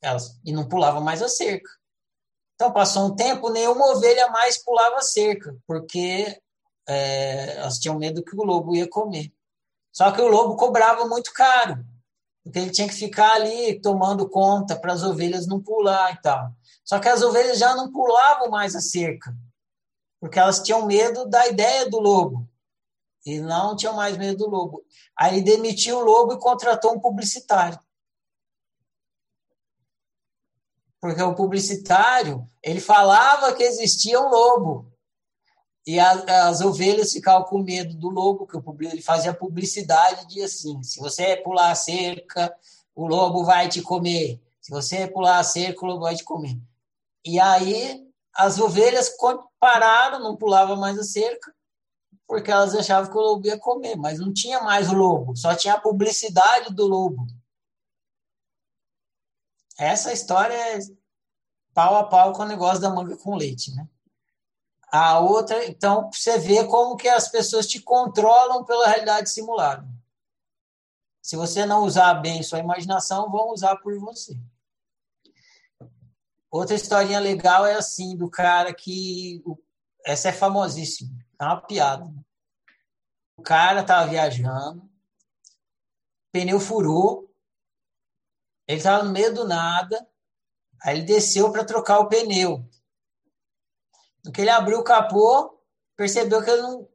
elas, 0.00 0.38
e 0.44 0.52
não 0.52 0.68
pulavam 0.68 1.02
mais 1.02 1.22
a 1.22 1.28
cerca. 1.28 1.68
Então 2.54 2.72
passou 2.72 3.06
um 3.06 3.16
tempo, 3.16 3.50
nenhuma 3.50 3.92
ovelha 3.92 4.28
mais 4.28 4.58
pulava 4.58 4.96
a 4.96 5.02
cerca, 5.02 5.56
porque 5.66 6.40
é, 6.88 7.58
elas 7.58 7.78
tinham 7.78 7.98
medo 7.98 8.24
que 8.24 8.34
o 8.34 8.42
lobo 8.42 8.74
ia 8.74 8.88
comer. 8.88 9.32
Só 9.92 10.10
que 10.10 10.20
o 10.20 10.28
lobo 10.28 10.56
cobrava 10.56 11.06
muito 11.06 11.32
caro, 11.32 11.84
porque 12.42 12.58
ele 12.58 12.70
tinha 12.70 12.88
que 12.88 12.94
ficar 12.94 13.32
ali 13.32 13.80
tomando 13.80 14.28
conta 14.28 14.74
para 14.74 14.92
as 14.92 15.02
ovelhas 15.02 15.46
não 15.46 15.62
pular 15.62 16.14
e 16.14 16.22
tal. 16.22 16.50
Só 16.82 16.98
que 16.98 17.08
as 17.08 17.22
ovelhas 17.22 17.58
já 17.58 17.74
não 17.74 17.92
pulavam 17.92 18.48
mais 18.48 18.74
a 18.74 18.80
cerca, 18.80 19.36
porque 20.18 20.38
elas 20.38 20.62
tinham 20.62 20.86
medo 20.86 21.26
da 21.26 21.46
ideia 21.46 21.88
do 21.90 22.00
lobo. 22.00 22.48
E 23.26 23.40
não 23.40 23.76
tinham 23.76 23.94
mais 23.94 24.16
medo 24.16 24.38
do 24.38 24.48
lobo. 24.48 24.82
Aí 25.14 25.42
demitiu 25.42 25.98
o 25.98 26.04
lobo 26.04 26.32
e 26.32 26.38
contratou 26.38 26.94
um 26.94 27.00
publicitário. 27.00 27.78
Porque 31.00 31.22
o 31.22 31.34
publicitário, 31.34 32.46
ele 32.62 32.80
falava 32.80 33.54
que 33.54 33.62
existia 33.62 34.18
um 34.18 34.28
lobo, 34.28 34.90
E 35.88 35.98
a, 35.98 36.48
as 36.48 36.60
ovelhas 36.60 37.12
ficavam 37.12 37.48
com 37.48 37.62
medo 37.62 37.94
do 37.94 38.10
lobo, 38.10 38.46
que 38.46 38.58
ele 38.84 39.00
fazia 39.00 39.32
publicidade 39.32 40.26
de 40.26 40.42
assim: 40.42 40.82
se 40.82 41.00
você 41.00 41.34
pular 41.38 41.70
a 41.70 41.74
cerca, 41.74 42.54
o 42.94 43.06
lobo 43.06 43.42
vai 43.42 43.70
te 43.70 43.80
comer. 43.80 44.38
Se 44.60 44.70
você 44.70 45.08
pular 45.08 45.38
a 45.38 45.42
cerca, 45.42 45.82
o 45.82 45.88
lobo 45.88 46.00
vai 46.00 46.14
te 46.14 46.22
comer. 46.24 46.60
E 47.24 47.40
aí 47.40 48.06
as 48.34 48.58
ovelhas 48.58 49.16
pararam, 49.58 50.20
não 50.20 50.36
pulavam 50.36 50.76
mais 50.76 50.98
a 50.98 51.04
cerca, 51.04 51.54
porque 52.26 52.50
elas 52.50 52.74
achavam 52.74 53.10
que 53.10 53.16
o 53.16 53.22
lobo 53.22 53.46
ia 53.46 53.58
comer, 53.58 53.96
mas 53.96 54.20
não 54.20 54.30
tinha 54.30 54.60
mais 54.60 54.90
o 54.90 54.94
lobo, 54.94 55.34
só 55.34 55.54
tinha 55.54 55.72
a 55.72 55.80
publicidade 55.80 56.74
do 56.74 56.86
lobo. 56.86 57.26
Essa 59.78 60.12
história 60.12 60.52
é 60.52 60.78
pau 61.72 61.96
a 61.96 62.04
pau 62.04 62.34
com 62.34 62.42
o 62.42 62.46
negócio 62.46 62.78
da 62.78 62.90
manga 62.90 63.16
com 63.16 63.36
leite, 63.36 63.74
né? 63.74 63.88
A 64.90 65.18
outra, 65.20 65.66
então, 65.66 66.10
você 66.10 66.38
vê 66.38 66.64
como 66.64 66.96
que 66.96 67.08
as 67.08 67.28
pessoas 67.28 67.66
te 67.66 67.80
controlam 67.80 68.64
pela 68.64 68.86
realidade 68.86 69.28
simulada. 69.30 69.86
Se 71.22 71.36
você 71.36 71.66
não 71.66 71.84
usar 71.84 72.14
bem 72.14 72.42
sua 72.42 72.58
imaginação, 72.58 73.30
vão 73.30 73.50
usar 73.50 73.76
por 73.76 73.98
você. 73.98 74.34
Outra 76.50 76.74
historinha 76.74 77.20
legal 77.20 77.66
é 77.66 77.74
assim, 77.74 78.16
do 78.16 78.30
cara 78.30 78.72
que. 78.72 79.42
Essa 80.06 80.30
é 80.30 80.32
famosíssima, 80.32 81.12
é 81.38 81.44
uma 81.44 81.60
piada. 81.60 82.10
O 83.36 83.42
cara 83.42 83.82
estava 83.82 84.08
viajando, 84.08 84.88
pneu 86.32 86.58
furou, 86.58 87.30
ele 88.66 88.78
estava 88.78 89.04
no 89.04 89.12
meio 89.12 89.34
do 89.34 89.46
nada, 89.46 90.08
aí 90.82 90.96
ele 90.96 91.06
desceu 91.06 91.52
para 91.52 91.64
trocar 91.64 91.98
o 91.98 92.08
pneu. 92.08 92.66
Que 94.32 94.42
ele 94.42 94.50
abriu 94.50 94.78
o 94.78 94.84
capô, 94.84 95.58
percebeu 95.96 96.42
que 96.42 96.50
ele 96.50 96.62
não, 96.62 96.88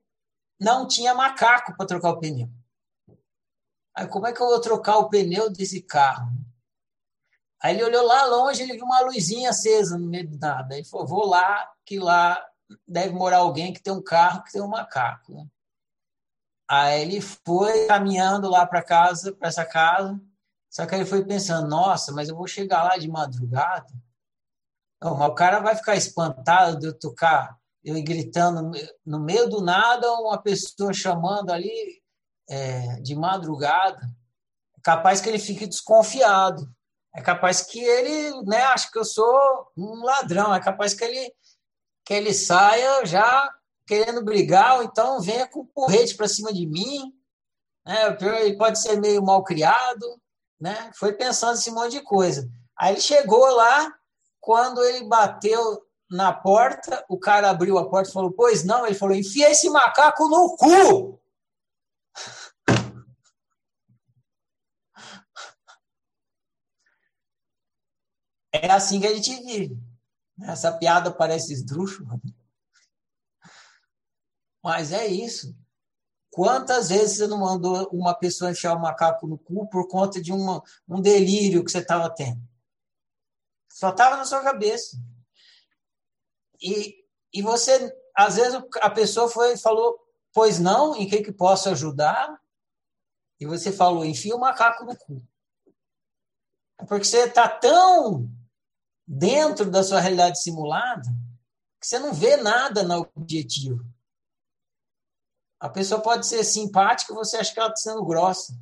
não 0.60 0.88
tinha 0.88 1.16
macaco 1.16 1.76
para 1.76 1.86
trocar 1.86 2.12
o 2.12 2.20
pneu. 2.20 2.50
Aí, 3.96 4.08
como 4.08 4.28
é 4.28 4.34
que 4.34 4.42
eu 4.42 4.48
vou 4.48 4.62
trocar 4.62 4.98
o 4.98 5.10
pneu 5.10 5.52
desse 5.52 5.82
carro? 5.82 6.32
Aí 7.62 7.76
ele 7.76 7.84
olhou 7.86 8.06
lá 8.06 8.26
longe, 8.26 8.62
ele 8.62 8.74
viu 8.74 8.84
uma 8.84 9.00
luzinha 9.00 9.52
acesa 9.52 9.98
no 9.98 10.06
meio 10.06 10.30
do 10.30 10.38
nada. 10.38 10.76
Ele 10.76 10.84
falou: 10.84 11.08
vou 11.08 11.26
lá, 11.26 11.72
que 11.86 11.98
lá 11.98 12.44
deve 12.86 13.14
morar 13.14 13.38
alguém 13.38 13.72
que 13.72 13.82
tem 13.82 13.94
um 13.94 14.04
carro 14.04 14.44
que 14.44 14.52
tem 14.52 14.62
um 14.62 14.68
macaco. 14.68 15.34
Né? 15.34 15.48
Aí 16.68 17.02
ele 17.02 17.22
foi 17.22 17.88
caminhando 17.88 18.50
lá 18.50 18.66
para 18.66 18.84
casa, 18.84 19.34
para 19.34 19.48
essa 19.48 19.66
casa. 19.66 20.20
Só 20.70 20.86
que 20.86 20.94
ele 20.94 21.06
foi 21.06 21.24
pensando: 21.24 21.70
nossa, 21.70 22.12
mas 22.12 22.28
eu 22.28 22.36
vou 22.36 22.48
chegar 22.48 22.84
lá 22.84 22.98
de 22.98 23.08
madrugada. 23.08 23.94
Não, 25.04 25.18
mas 25.18 25.30
o 25.30 25.36
cara 25.36 25.60
vai 25.60 25.76
ficar 25.76 25.96
espantado 25.96 26.80
de 26.80 26.88
eu 26.88 26.98
tocar, 26.98 27.58
eu 27.84 28.02
gritando 28.02 28.72
no 29.06 29.20
meio 29.20 29.50
do 29.50 29.62
nada, 29.62 30.10
uma 30.14 30.42
pessoa 30.42 30.94
chamando 30.94 31.52
ali 31.52 32.02
é, 32.50 33.02
de 33.02 33.14
madrugada. 33.14 34.00
É 34.78 34.82
capaz 34.82 35.20
que 35.20 35.28
ele 35.28 35.40
fique 35.40 35.68
desconfiado. 35.68 36.74
É 37.14 37.22
capaz 37.22 37.62
que 37.62 37.84
ele, 37.84 38.44
né, 38.44 38.64
acha 38.64 38.90
que 38.90 38.98
eu 38.98 39.04
sou 39.04 39.68
um 39.78 40.04
ladrão. 40.04 40.56
É 40.56 40.62
capaz 40.62 40.94
que 40.94 41.04
ele, 41.04 41.34
que 42.06 42.14
ele 42.14 42.34
saia 42.34 43.06
já 43.06 43.54
querendo 43.86 44.24
brigar, 44.24 44.78
ou 44.78 44.84
então 44.84 45.20
venha 45.20 45.46
com 45.48 45.66
porrete 45.66 46.16
para 46.16 46.30
cima 46.30 46.54
de 46.54 46.66
mim. 46.66 47.14
Né? 47.86 48.18
Ele 48.42 48.58
pode 48.58 48.80
ser 48.80 49.00
meio 49.02 49.22
mal 49.22 49.44
criado. 49.44 50.22
Né? 50.58 50.92
Foi 50.96 51.12
pensando 51.12 51.56
esse 51.56 51.70
monte 51.70 51.92
de 51.92 52.02
coisa. 52.02 52.50
Aí 52.78 52.94
ele 52.94 53.02
chegou 53.02 53.46
lá, 53.54 53.94
quando 54.44 54.84
ele 54.84 55.06
bateu 55.08 55.88
na 56.12 56.34
porta, 56.34 57.04
o 57.08 57.18
cara 57.18 57.50
abriu 57.50 57.78
a 57.78 57.90
porta 57.90 58.10
e 58.10 58.14
falou: 58.14 58.30
Pois 58.30 58.66
não? 58.66 58.86
Ele 58.86 58.94
falou: 58.94 59.16
Enfia 59.16 59.50
esse 59.50 59.70
macaco 59.70 60.28
no 60.28 60.58
cu! 60.58 61.20
É 68.56 68.70
assim 68.70 69.00
que 69.00 69.08
a 69.08 69.16
gente 69.16 69.34
vive. 69.44 69.76
Essa 70.44 70.72
piada 70.72 71.12
parece 71.12 71.52
esdrúxula. 71.52 72.22
Mas 74.64 74.92
é 74.92 75.08
isso. 75.08 75.56
Quantas 76.30 76.90
vezes 76.90 77.18
você 77.18 77.26
não 77.26 77.40
mandou 77.40 77.90
uma 77.92 78.14
pessoa 78.14 78.52
enfiar 78.52 78.76
o 78.76 78.80
macaco 78.80 79.26
no 79.26 79.40
cu 79.40 79.68
por 79.70 79.88
conta 79.88 80.22
de 80.22 80.32
uma, 80.32 80.62
um 80.88 81.02
delírio 81.02 81.66
que 81.66 81.72
você 81.72 81.80
estava 81.80 82.08
tendo? 82.14 82.40
Só 83.84 83.90
estava 83.90 84.16
na 84.16 84.24
sua 84.24 84.42
cabeça. 84.42 84.96
E, 86.62 87.06
e 87.34 87.42
você, 87.42 87.94
às 88.16 88.38
vezes, 88.38 88.58
a 88.82 88.90
pessoa 88.90 89.28
foi 89.28 89.58
falou, 89.58 90.00
pois 90.32 90.58
não, 90.58 90.96
em 90.96 91.06
que, 91.06 91.22
que 91.22 91.34
posso 91.34 91.68
ajudar? 91.68 92.42
E 93.42 93.46
você 93.46 93.74
falou, 93.74 94.06
enfia 94.06 94.38
o 94.38 94.40
macaco 94.40 94.86
no 94.86 94.96
cu. 94.96 95.22
Porque 96.88 97.04
você 97.04 97.26
está 97.26 97.50
tão 97.50 98.32
dentro 99.06 99.70
da 99.70 99.84
sua 99.84 100.00
realidade 100.00 100.42
simulada 100.42 101.10
que 101.78 101.86
você 101.86 102.00
não 102.00 102.14
vê 102.14 102.38
nada 102.38 102.84
no 102.84 103.06
objetivo. 103.14 103.86
A 105.60 105.68
pessoa 105.68 106.02
pode 106.02 106.26
ser 106.26 106.42
simpática 106.46 107.14
você 107.14 107.36
acha 107.36 107.54
que 107.54 107.60
ela 107.60 107.68
está 107.68 107.92
sendo 107.92 108.06
grossa. 108.06 108.58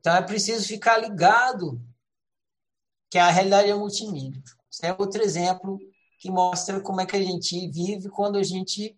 Então 0.00 0.16
é 0.16 0.22
preciso 0.22 0.66
ficar 0.66 0.96
ligado 0.96 1.80
que 3.10 3.18
a 3.18 3.30
realidade 3.30 3.70
é 3.70 3.74
multinível. 3.74 4.42
Esse 4.72 4.86
é 4.86 4.96
outro 4.98 5.22
exemplo 5.22 5.78
que 6.18 6.30
mostra 6.30 6.80
como 6.80 7.00
é 7.00 7.06
que 7.06 7.16
a 7.16 7.22
gente 7.22 7.68
vive 7.68 8.08
quando 8.08 8.38
a 8.38 8.42
gente 8.42 8.96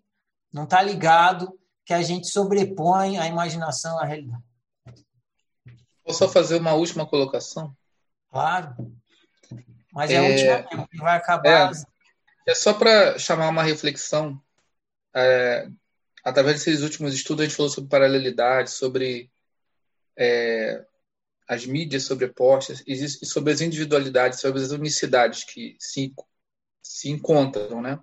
não 0.53 0.65
está 0.65 0.81
ligado, 0.81 1.59
que 1.85 1.93
a 1.93 2.03
gente 2.03 2.29
sobrepõe 2.29 3.19
a 3.19 3.27
imaginação 3.27 3.99
à 3.99 4.05
realidade. 4.05 4.43
Vou 6.05 6.15
só 6.15 6.29
fazer 6.29 6.61
uma 6.61 6.75
última 6.75 7.07
colocação? 7.07 7.75
Claro. 8.31 8.77
Mas 9.93 10.11
é, 10.11 10.15
é 10.15 10.19
a 10.19 10.23
última 10.23 10.69
mesmo, 10.71 10.89
que 10.89 10.99
vai 10.99 11.17
acabar. 11.17 11.73
É, 12.47 12.53
é 12.53 12.55
só 12.55 12.75
para 12.75 13.19
chamar 13.19 13.49
uma 13.49 13.63
reflexão. 13.63 14.41
É, 15.15 15.69
através 16.25 16.59
desses 16.59 16.83
últimos 16.83 17.15
estudos, 17.15 17.43
a 17.43 17.49
gente 17.49 17.57
falou 17.57 17.71
sobre 17.71 17.91
paralelidade, 17.91 18.71
sobre 18.71 19.31
é, 20.17 20.85
as 21.53 21.67
mídias 21.67 22.05
sobrepostas 22.05 22.83
e 22.87 22.97
sobre 23.27 23.53
as 23.53 23.61
individualidades, 23.61 24.41
sobre 24.41 24.63
as 24.63 24.71
unicidades 24.71 25.45
que 25.45 25.77
se, 25.79 26.15
se 26.83 27.11
encontram, 27.11 27.83
né? 27.83 28.01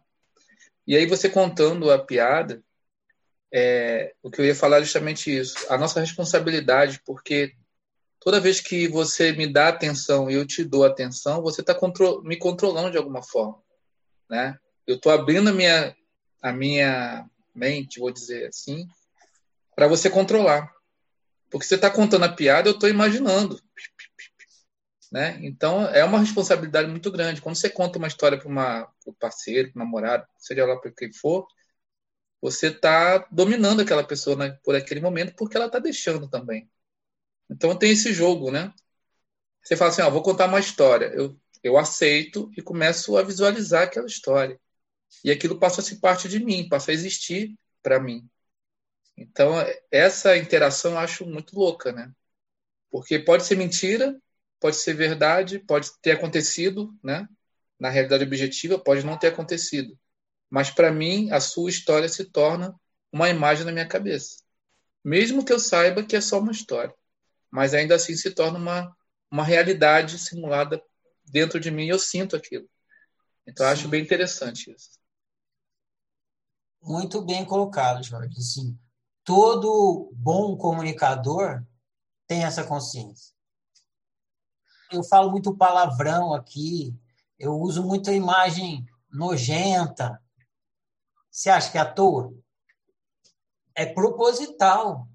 E 0.85 0.95
aí 0.95 1.07
você 1.07 1.27
contando 1.27 1.89
a 1.89 1.97
piada, 1.97 2.63
é, 3.51 4.13
o 4.21 4.29
que 4.29 4.39
eu 4.39 4.45
ia 4.45 4.55
falar 4.55 4.77
é 4.77 4.83
justamente 4.83 5.35
isso, 5.35 5.55
a 5.67 5.77
nossa 5.79 5.99
responsabilidade, 5.99 7.01
porque 7.03 7.55
toda 8.19 8.39
vez 8.39 8.61
que 8.61 8.87
você 8.87 9.31
me 9.31 9.51
dá 9.51 9.69
atenção 9.69 10.29
e 10.29 10.35
eu 10.35 10.45
te 10.45 10.63
dou 10.63 10.85
atenção, 10.85 11.41
você 11.41 11.61
está 11.61 11.73
contro 11.73 12.21
me 12.21 12.37
controlando 12.37 12.91
de 12.91 12.97
alguma 12.97 13.23
forma, 13.23 13.59
né? 14.29 14.59
Eu 14.85 14.95
estou 14.95 15.11
abrindo 15.11 15.49
a 15.49 15.53
minha, 15.53 15.95
a 16.41 16.51
minha 16.51 17.27
mente, 17.55 17.99
vou 17.99 18.11
dizer 18.11 18.47
assim, 18.47 18.87
para 19.75 19.87
você 19.87 20.07
controlar. 20.07 20.71
Porque 21.49 21.65
você 21.65 21.75
está 21.75 21.89
contando 21.89 22.25
a 22.25 22.33
piada, 22.33 22.69
eu 22.69 22.73
estou 22.73 22.89
imaginando. 22.89 23.59
Né? 25.11 25.39
Então, 25.41 25.85
é 25.87 26.03
uma 26.03 26.19
responsabilidade 26.19 26.89
muito 26.89 27.11
grande. 27.11 27.41
Quando 27.41 27.55
você 27.55 27.69
conta 27.69 27.97
uma 27.97 28.07
história 28.07 28.37
para 28.37 28.91
o 29.05 29.13
parceiro, 29.13 29.71
para 29.71 29.83
namorado, 29.83 30.27
seja 30.37 30.65
lá 30.65 30.77
para 30.77 30.91
quem 30.91 31.11
for, 31.11 31.47
você 32.41 32.67
está 32.67 33.27
dominando 33.31 33.81
aquela 33.81 34.03
pessoa 34.03 34.35
né, 34.35 34.57
por 34.63 34.75
aquele 34.75 35.01
momento, 35.01 35.35
porque 35.35 35.57
ela 35.57 35.65
está 35.65 35.79
deixando 35.79 36.29
também. 36.29 36.69
Então, 37.49 37.75
tem 37.75 37.91
esse 37.91 38.13
jogo, 38.13 38.51
né? 38.51 38.71
Você 39.63 39.75
fala 39.75 39.91
assim, 39.91 40.01
ó, 40.01 40.09
vou 40.09 40.21
contar 40.21 40.45
uma 40.45 40.59
história. 40.59 41.07
Eu, 41.07 41.39
eu 41.63 41.77
aceito 41.77 42.51
e 42.55 42.61
começo 42.61 43.17
a 43.17 43.23
visualizar 43.23 43.83
aquela 43.83 44.07
história. 44.07 44.59
E 45.23 45.31
aquilo 45.31 45.59
passa 45.59 45.81
a 45.81 45.83
ser 45.83 45.97
parte 45.97 46.29
de 46.29 46.39
mim, 46.39 46.69
passa 46.69 46.91
a 46.91 46.93
existir 46.93 47.57
para 47.81 47.99
mim. 47.99 48.29
Então, 49.19 49.53
essa 49.91 50.37
interação 50.37 50.91
eu 50.91 50.97
acho 50.97 51.25
muito 51.25 51.53
louca, 51.53 51.91
né? 51.91 52.09
Porque 52.89 53.19
pode 53.19 53.45
ser 53.45 53.57
mentira, 53.57 54.17
pode 54.61 54.77
ser 54.77 54.93
verdade, 54.93 55.59
pode 55.59 55.91
ter 56.01 56.11
acontecido, 56.11 56.97
né? 57.03 57.27
Na 57.77 57.89
realidade 57.89 58.23
objetiva, 58.23 58.79
pode 58.79 59.05
não 59.05 59.17
ter 59.17 59.27
acontecido. 59.27 59.99
Mas 60.49 60.71
para 60.71 60.89
mim, 60.89 61.29
a 61.31 61.41
sua 61.41 61.69
história 61.69 62.07
se 62.07 62.23
torna 62.31 62.73
uma 63.11 63.29
imagem 63.29 63.65
na 63.65 63.73
minha 63.73 63.87
cabeça. 63.87 64.37
Mesmo 65.03 65.43
que 65.43 65.51
eu 65.51 65.59
saiba 65.59 66.03
que 66.03 66.15
é 66.15 66.21
só 66.21 66.39
uma 66.39 66.53
história. 66.53 66.93
Mas 67.51 67.73
ainda 67.73 67.95
assim 67.95 68.15
se 68.15 68.31
torna 68.31 68.57
uma, 68.57 68.95
uma 69.29 69.43
realidade 69.43 70.17
simulada 70.17 70.81
dentro 71.25 71.59
de 71.59 71.69
mim 71.69 71.87
e 71.87 71.89
eu 71.89 71.99
sinto 71.99 72.37
aquilo. 72.37 72.69
Então, 73.45 73.65
eu 73.65 73.71
acho 73.73 73.89
bem 73.89 74.01
interessante 74.01 74.71
isso. 74.71 74.97
Muito 76.81 77.21
bem 77.21 77.43
colocado, 77.43 78.01
Jorge. 78.01 78.41
Sim 78.41 78.79
todo 79.29 80.11
bom 80.15 80.57
comunicador 80.57 81.63
tem 82.25 82.45
essa 82.45 82.63
consciência. 82.63 83.35
Eu 84.91 85.03
falo 85.03 85.29
muito 85.29 85.55
palavrão 85.55 86.33
aqui, 86.33 86.99
eu 87.37 87.53
uso 87.59 87.83
muita 87.83 88.11
imagem 88.11 88.83
nojenta, 89.07 90.19
você 91.29 91.51
acha 91.51 91.71
que 91.71 91.77
é 91.77 91.81
à 91.81 91.93
toa? 91.93 92.33
É 93.75 93.85
proposital. 93.85 95.07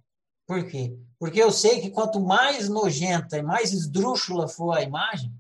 Por 0.47 0.65
quê? 0.65 0.97
Porque 1.19 1.43
eu 1.43 1.51
sei 1.51 1.81
que 1.81 1.91
quanto 1.91 2.21
mais 2.21 2.69
nojenta 2.69 3.37
e 3.37 3.43
mais 3.43 3.73
esdrúxula 3.73 4.47
for 4.47 4.77
a 4.77 4.83
imagem, 4.83 5.35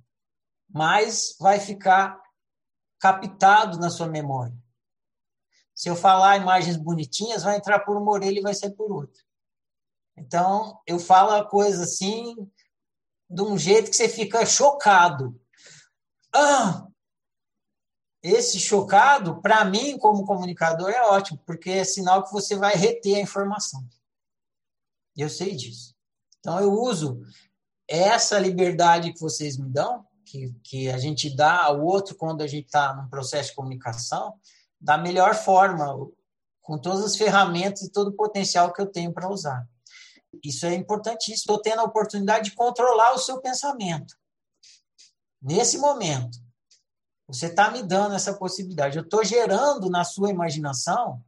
mais 0.68 1.36
vai 1.38 1.60
ficar 1.60 2.20
captado 2.98 3.78
na 3.78 3.88
sua 3.88 4.08
memória. 4.08 4.63
Se 5.74 5.88
eu 5.88 5.96
falar 5.96 6.36
imagens 6.36 6.76
bonitinhas, 6.76 7.42
vai 7.42 7.56
entrar 7.56 7.80
por 7.80 7.96
uma 7.96 8.12
orelha 8.12 8.38
e 8.38 8.42
vai 8.42 8.54
sair 8.54 8.70
por 8.70 8.92
outra. 8.92 9.22
Então, 10.16 10.80
eu 10.86 10.98
falo 10.98 11.32
a 11.32 11.44
coisa 11.44 11.82
assim, 11.82 12.36
de 13.28 13.42
um 13.42 13.58
jeito 13.58 13.90
que 13.90 13.96
você 13.96 14.08
fica 14.08 14.46
chocado. 14.46 15.38
Ah! 16.32 16.86
Esse 18.22 18.58
chocado, 18.58 19.42
para 19.42 19.64
mim, 19.64 19.98
como 19.98 20.24
comunicador, 20.24 20.90
é 20.90 21.02
ótimo, 21.02 21.38
porque 21.44 21.70
é 21.70 21.84
sinal 21.84 22.24
que 22.24 22.32
você 22.32 22.56
vai 22.56 22.74
reter 22.74 23.16
a 23.16 23.20
informação. 23.20 23.86
Eu 25.16 25.28
sei 25.28 25.54
disso. 25.54 25.94
Então, 26.38 26.58
eu 26.60 26.72
uso 26.72 27.20
essa 27.88 28.38
liberdade 28.38 29.12
que 29.12 29.20
vocês 29.20 29.58
me 29.58 29.68
dão, 29.68 30.06
que, 30.24 30.52
que 30.62 30.88
a 30.88 30.96
gente 30.96 31.34
dá 31.34 31.64
ao 31.64 31.84
outro 31.84 32.14
quando 32.16 32.42
a 32.42 32.46
gente 32.46 32.66
está 32.66 32.94
num 32.94 33.08
processo 33.08 33.50
de 33.50 33.56
comunicação, 33.56 34.38
da 34.84 34.98
melhor 34.98 35.34
forma, 35.34 35.96
com 36.60 36.78
todas 36.78 37.02
as 37.02 37.16
ferramentas 37.16 37.80
e 37.80 37.90
todo 37.90 38.08
o 38.08 38.16
potencial 38.16 38.70
que 38.70 38.82
eu 38.82 38.86
tenho 38.86 39.14
para 39.14 39.30
usar. 39.30 39.66
Isso 40.44 40.66
é 40.66 40.74
importantíssimo. 40.74 41.36
Estou 41.36 41.62
tendo 41.62 41.80
a 41.80 41.84
oportunidade 41.84 42.50
de 42.50 42.56
controlar 42.56 43.14
o 43.14 43.18
seu 43.18 43.40
pensamento. 43.40 44.14
Nesse 45.40 45.78
momento, 45.78 46.38
você 47.26 47.46
está 47.46 47.70
me 47.70 47.82
dando 47.82 48.14
essa 48.14 48.34
possibilidade. 48.34 48.98
Eu 48.98 49.04
estou 49.04 49.24
gerando 49.24 49.88
na 49.88 50.04
sua 50.04 50.28
imaginação. 50.28 51.24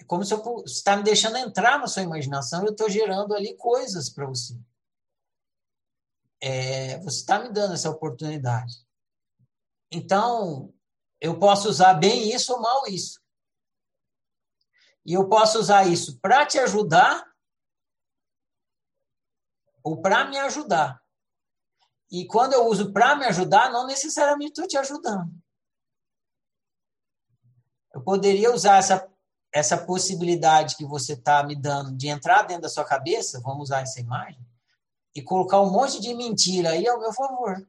É 0.00 0.04
como 0.04 0.24
se 0.24 0.34
você 0.34 0.64
está 0.64 0.96
me 0.96 1.04
deixando 1.04 1.36
entrar 1.36 1.78
na 1.78 1.86
sua 1.86 2.02
imaginação 2.02 2.64
eu 2.64 2.72
estou 2.72 2.90
gerando 2.90 3.32
ali 3.34 3.56
coisas 3.56 4.10
para 4.10 4.26
você. 4.26 4.58
É, 6.40 6.98
você 6.98 7.20
está 7.20 7.38
me 7.38 7.50
dando 7.50 7.74
essa 7.74 7.88
oportunidade. 7.88 8.84
Então, 9.92 10.74
eu 11.20 11.38
posso 11.38 11.68
usar 11.68 11.94
bem 11.94 12.34
isso 12.34 12.52
ou 12.52 12.60
mal 12.60 12.86
isso. 12.86 13.20
E 15.04 15.14
eu 15.14 15.28
posso 15.28 15.58
usar 15.58 15.86
isso 15.86 16.18
para 16.20 16.44
te 16.44 16.58
ajudar 16.58 17.24
ou 19.82 20.00
para 20.00 20.24
me 20.24 20.38
ajudar. 20.38 21.00
E 22.10 22.26
quando 22.26 22.52
eu 22.52 22.66
uso 22.66 22.92
para 22.92 23.16
me 23.16 23.24
ajudar, 23.26 23.70
não 23.70 23.86
necessariamente 23.86 24.50
estou 24.50 24.66
te 24.66 24.76
ajudando. 24.76 25.32
Eu 27.94 28.02
poderia 28.02 28.52
usar 28.52 28.78
essa, 28.78 29.08
essa 29.52 29.78
possibilidade 29.78 30.76
que 30.76 30.84
você 30.84 31.14
está 31.14 31.42
me 31.42 31.56
dando 31.56 31.96
de 31.96 32.08
entrar 32.08 32.42
dentro 32.42 32.62
da 32.62 32.68
sua 32.68 32.84
cabeça, 32.84 33.40
vamos 33.40 33.64
usar 33.64 33.80
essa 33.80 34.00
imagem, 34.00 34.44
e 35.14 35.22
colocar 35.22 35.60
um 35.60 35.70
monte 35.70 36.00
de 36.00 36.12
mentira 36.14 36.70
aí 36.70 36.86
ao 36.86 37.00
meu 37.00 37.12
favor 37.12 37.66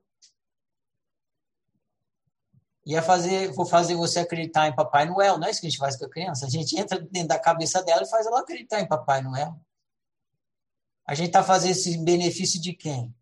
ia 2.88 3.02
fazer, 3.02 3.52
vou 3.52 3.66
fazer 3.66 3.96
você 3.96 4.20
acreditar 4.20 4.68
em 4.68 4.76
Papai 4.76 5.06
Noel. 5.06 5.38
Não 5.38 5.46
é 5.46 5.52
isso 5.52 5.60
que 5.60 5.68
a 5.68 5.70
gente 5.70 5.80
faz 5.80 5.98
com 5.98 6.06
a 6.06 6.10
criança. 6.10 6.46
A 6.46 6.50
gente 6.50 6.80
entra 6.80 6.98
dentro 7.00 7.28
da 7.28 7.40
cabeça 7.40 7.84
dela 7.84 8.04
e 8.04 8.10
faz 8.10 8.26
ela 8.26 8.40
acreditar 8.40 8.80
em 8.80 8.88
Papai 8.88 9.22
Noel. 9.22 9.60
A 11.06 11.14
gente 11.14 11.28
está 11.28 11.44
fazendo 11.44 11.72
esse 11.72 11.98
benefício 11.98 12.62
de 12.62 12.74
quem? 12.74 13.14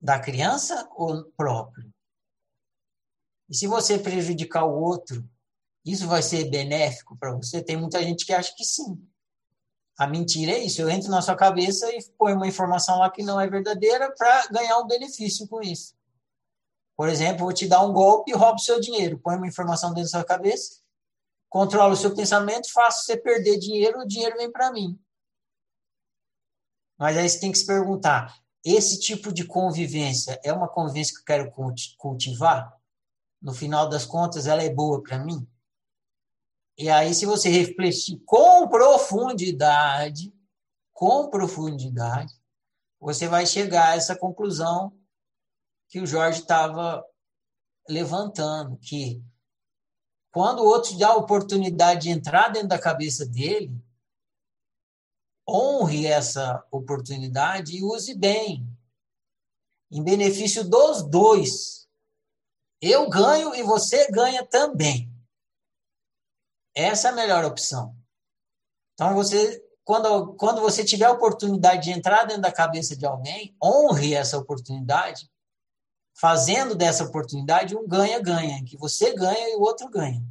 Da 0.00 0.20
criança 0.20 0.88
ou 0.94 1.24
próprio? 1.36 1.92
E 3.48 3.56
se 3.56 3.66
você 3.66 3.98
prejudicar 3.98 4.64
o 4.66 4.80
outro, 4.80 5.28
isso 5.84 6.06
vai 6.06 6.22
ser 6.22 6.48
benéfico 6.48 7.16
para 7.16 7.34
você? 7.34 7.60
Tem 7.60 7.76
muita 7.76 8.00
gente 8.04 8.24
que 8.24 8.32
acha 8.32 8.54
que 8.56 8.64
sim. 8.64 9.04
A 9.98 10.06
mentira 10.06 10.52
é 10.52 10.58
isso. 10.58 10.80
Eu 10.80 10.88
entro 10.88 11.10
na 11.10 11.22
sua 11.22 11.34
cabeça 11.34 11.90
e 11.92 12.00
ponho 12.16 12.36
uma 12.36 12.46
informação 12.46 12.98
lá 12.98 13.10
que 13.10 13.22
não 13.22 13.40
é 13.40 13.48
verdadeira 13.48 14.14
para 14.16 14.46
ganhar 14.46 14.78
um 14.78 14.86
benefício 14.86 15.46
com 15.48 15.60
isso. 15.60 15.94
Por 16.96 17.08
exemplo, 17.08 17.44
vou 17.44 17.52
te 17.52 17.66
dar 17.66 17.84
um 17.84 17.92
golpe 17.92 18.30
e 18.30 18.34
roubo 18.34 18.58
seu 18.58 18.80
dinheiro. 18.80 19.18
Põe 19.18 19.36
uma 19.36 19.46
informação 19.46 19.90
dentro 19.90 20.10
da 20.10 20.18
sua 20.18 20.24
cabeça, 20.24 20.80
controlo 21.48 21.94
o 21.94 21.96
seu 21.96 22.14
pensamento, 22.14 22.72
faço 22.72 23.04
você 23.04 23.16
perder 23.16 23.58
dinheiro, 23.58 24.00
o 24.00 24.06
dinheiro 24.06 24.36
vem 24.36 24.50
para 24.50 24.72
mim. 24.72 24.98
Mas 26.98 27.16
aí 27.16 27.28
você 27.28 27.40
tem 27.40 27.50
que 27.50 27.58
se 27.58 27.66
perguntar: 27.66 28.38
esse 28.64 29.00
tipo 29.00 29.32
de 29.32 29.44
convivência 29.44 30.40
é 30.44 30.52
uma 30.52 30.68
convivência 30.68 31.14
que 31.14 31.20
eu 31.20 31.24
quero 31.24 31.52
cultivar? 31.96 32.72
No 33.40 33.52
final 33.52 33.88
das 33.88 34.04
contas, 34.04 34.46
ela 34.46 34.62
é 34.62 34.70
boa 34.70 35.02
para 35.02 35.18
mim? 35.18 35.46
E 36.78 36.88
aí, 36.88 37.12
se 37.12 37.26
você 37.26 37.48
refletir 37.48 38.22
com 38.24 38.68
profundidade, 38.68 40.32
com 40.92 41.28
profundidade, 41.28 42.32
você 43.00 43.26
vai 43.26 43.44
chegar 43.46 43.88
a 43.88 43.96
essa 43.96 44.14
conclusão 44.16 44.96
que 45.92 46.00
o 46.00 46.06
Jorge 46.06 46.40
estava 46.40 47.06
levantando, 47.86 48.78
que 48.78 49.22
quando 50.32 50.60
o 50.60 50.66
outro 50.66 50.96
dá 50.96 51.08
a 51.08 51.16
oportunidade 51.16 52.04
de 52.04 52.08
entrar 52.08 52.48
dentro 52.48 52.68
da 52.68 52.78
cabeça 52.78 53.26
dele, 53.26 53.70
honre 55.46 56.06
essa 56.06 56.66
oportunidade 56.70 57.76
e 57.76 57.84
use 57.84 58.14
bem, 58.14 58.66
em 59.90 60.02
benefício 60.02 60.64
dos 60.64 61.02
dois. 61.02 61.86
Eu 62.80 63.10
ganho 63.10 63.54
e 63.54 63.62
você 63.62 64.10
ganha 64.10 64.46
também. 64.46 65.12
Essa 66.74 67.08
é 67.08 67.10
a 67.10 67.14
melhor 67.14 67.44
opção. 67.44 67.94
Então, 68.94 69.14
você, 69.14 69.62
quando, 69.84 70.32
quando 70.36 70.62
você 70.62 70.82
tiver 70.82 71.04
a 71.04 71.12
oportunidade 71.12 71.82
de 71.82 71.90
entrar 71.90 72.24
dentro 72.24 72.40
da 72.40 72.50
cabeça 72.50 72.96
de 72.96 73.04
alguém, 73.04 73.54
honre 73.62 74.14
essa 74.14 74.38
oportunidade 74.38 75.30
fazendo 76.14 76.74
dessa 76.74 77.04
oportunidade 77.04 77.76
um 77.76 77.86
ganha-ganha, 77.86 78.64
que 78.64 78.76
você 78.76 79.14
ganha 79.14 79.50
e 79.50 79.56
o 79.56 79.60
outro 79.60 79.88
ganha. 79.88 80.22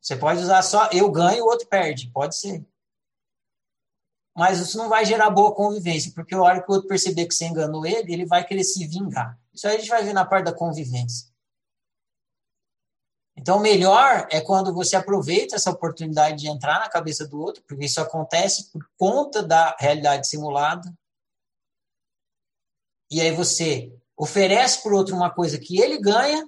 Você 0.00 0.16
pode 0.16 0.40
usar 0.40 0.62
só 0.62 0.88
eu 0.92 1.10
ganho 1.10 1.38
e 1.38 1.42
o 1.42 1.46
outro 1.46 1.66
perde, 1.68 2.10
pode 2.10 2.36
ser. 2.36 2.66
Mas 4.34 4.58
isso 4.58 4.78
não 4.78 4.88
vai 4.88 5.04
gerar 5.04 5.28
boa 5.28 5.54
convivência, 5.54 6.12
porque 6.14 6.34
a 6.34 6.40
hora 6.40 6.62
que 6.62 6.70
o 6.70 6.74
outro 6.74 6.88
perceber 6.88 7.26
que 7.26 7.34
você 7.34 7.46
enganou 7.46 7.84
ele, 7.84 8.12
ele 8.12 8.24
vai 8.24 8.44
querer 8.44 8.64
se 8.64 8.86
vingar. 8.86 9.38
Isso 9.52 9.66
aí 9.66 9.76
a 9.76 9.78
gente 9.78 9.90
vai 9.90 10.02
ver 10.02 10.14
na 10.14 10.24
parte 10.24 10.46
da 10.46 10.54
convivência. 10.54 11.28
Então, 13.36 13.56
o 13.56 13.60
melhor 13.60 14.26
é 14.30 14.40
quando 14.40 14.72
você 14.72 14.96
aproveita 14.96 15.56
essa 15.56 15.70
oportunidade 15.70 16.38
de 16.38 16.48
entrar 16.48 16.78
na 16.78 16.88
cabeça 16.88 17.26
do 17.26 17.40
outro, 17.40 17.62
porque 17.66 17.86
isso 17.86 18.00
acontece 18.00 18.70
por 18.70 18.86
conta 18.98 19.42
da 19.42 19.74
realidade 19.78 20.28
simulada, 20.28 20.92
e 23.10 23.20
aí 23.20 23.32
você 23.32 23.92
oferece 24.16 24.82
para 24.82 24.92
o 24.92 24.96
outro 24.96 25.16
uma 25.16 25.30
coisa 25.30 25.58
que 25.58 25.80
ele 25.80 25.98
ganha 25.98 26.46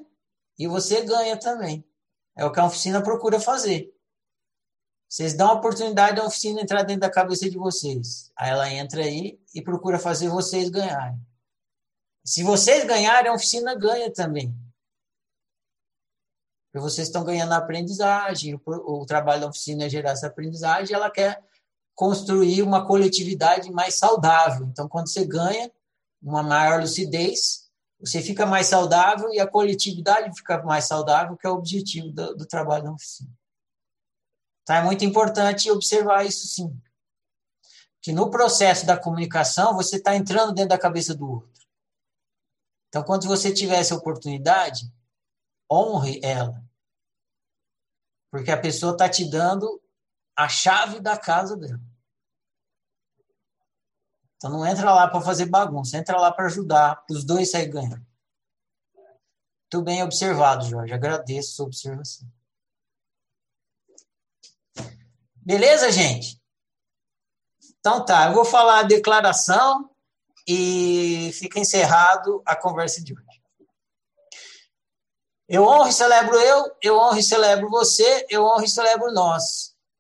e 0.58 0.68
você 0.68 1.02
ganha 1.02 1.36
também. 1.36 1.84
É 2.36 2.44
o 2.44 2.52
que 2.52 2.60
a 2.60 2.66
oficina 2.66 3.02
procura 3.02 3.40
fazer. 3.40 3.92
Vocês 5.08 5.34
dão 5.34 5.50
a 5.50 5.54
oportunidade 5.54 6.16
da 6.16 6.24
oficina 6.24 6.60
entrar 6.60 6.82
dentro 6.84 7.02
da 7.02 7.10
cabeça 7.10 7.48
de 7.50 7.58
vocês. 7.58 8.32
Aí 8.36 8.50
ela 8.50 8.70
entra 8.72 9.02
aí 9.02 9.38
e 9.54 9.60
procura 9.60 9.98
fazer 9.98 10.28
vocês 10.28 10.70
ganharem. 10.70 11.20
Se 12.24 12.42
vocês 12.42 12.84
ganharem, 12.86 13.30
a 13.30 13.34
oficina 13.34 13.74
ganha 13.74 14.10
também. 14.10 14.56
Porque 16.72 16.82
vocês 16.82 17.08
estão 17.08 17.24
ganhando 17.24 17.52
a 17.52 17.58
aprendizagem, 17.58 18.54
o, 18.54 18.60
o 18.64 19.04
trabalho 19.04 19.42
da 19.42 19.48
oficina 19.48 19.84
é 19.84 19.88
gerar 19.90 20.12
essa 20.12 20.28
aprendizagem, 20.28 20.94
ela 20.94 21.10
quer 21.10 21.44
construir 21.94 22.62
uma 22.62 22.86
coletividade 22.86 23.70
mais 23.70 23.96
saudável. 23.96 24.66
Então, 24.66 24.88
quando 24.88 25.08
você 25.08 25.26
ganha, 25.26 25.70
uma 26.22 26.42
maior 26.42 26.80
lucidez, 26.80 27.70
você 27.98 28.22
fica 28.22 28.46
mais 28.46 28.68
saudável 28.68 29.32
e 29.32 29.40
a 29.40 29.46
coletividade 29.46 30.34
fica 30.36 30.62
mais 30.62 30.84
saudável, 30.84 31.36
que 31.36 31.46
é 31.46 31.50
o 31.50 31.54
objetivo 31.54 32.10
do, 32.10 32.36
do 32.36 32.46
trabalho 32.46 32.84
na 32.84 32.92
oficina. 32.92 33.30
Então, 34.62 34.76
é 34.76 34.82
muito 34.82 35.04
importante 35.04 35.70
observar 35.70 36.24
isso 36.24 36.46
sim. 36.46 36.80
Que 38.00 38.12
no 38.12 38.30
processo 38.30 38.86
da 38.86 38.96
comunicação, 38.96 39.74
você 39.74 39.96
está 39.96 40.14
entrando 40.14 40.54
dentro 40.54 40.70
da 40.70 40.78
cabeça 40.78 41.14
do 41.14 41.28
outro. 41.28 41.52
Então, 42.88 43.02
quando 43.02 43.26
você 43.26 43.52
tiver 43.52 43.78
essa 43.78 43.94
oportunidade, 43.94 44.92
honre 45.70 46.20
ela. 46.22 46.62
Porque 48.30 48.50
a 48.50 48.60
pessoa 48.60 48.92
está 48.92 49.08
te 49.08 49.28
dando 49.28 49.80
a 50.36 50.48
chave 50.48 51.00
da 51.00 51.16
casa 51.16 51.56
dela. 51.56 51.80
Então 54.42 54.50
não 54.50 54.66
entra 54.66 54.92
lá 54.92 55.06
para 55.06 55.20
fazer 55.20 55.46
bagunça, 55.46 55.96
entra 55.96 56.18
lá 56.18 56.32
para 56.32 56.46
ajudar, 56.46 57.04
os 57.08 57.22
dois 57.22 57.48
saírem 57.48 57.70
ganhando. 57.70 58.06
Muito 59.72 59.84
bem 59.84 60.02
observado, 60.02 60.64
Jorge. 60.64 60.92
Agradeço 60.92 61.50
a 61.50 61.54
sua 61.54 61.66
observação. 61.66 62.28
Beleza, 65.36 65.92
gente? 65.92 66.42
Então 67.78 68.04
tá, 68.04 68.26
eu 68.26 68.34
vou 68.34 68.44
falar 68.44 68.80
a 68.80 68.82
declaração 68.82 69.88
e 70.48 71.30
fica 71.34 71.60
encerrado 71.60 72.42
a 72.44 72.56
conversa 72.56 73.00
de 73.00 73.14
hoje. 73.14 73.42
Eu 75.48 75.62
honro 75.62 75.88
e 75.88 75.92
celebro 75.92 76.34
eu, 76.34 76.76
eu 76.82 76.98
honro 76.98 77.18
e 77.18 77.22
celebro 77.22 77.70
você, 77.70 78.26
eu 78.28 78.44
honro 78.44 78.64
e 78.64 78.68
celebro 78.68 79.12
nós. 79.12 79.71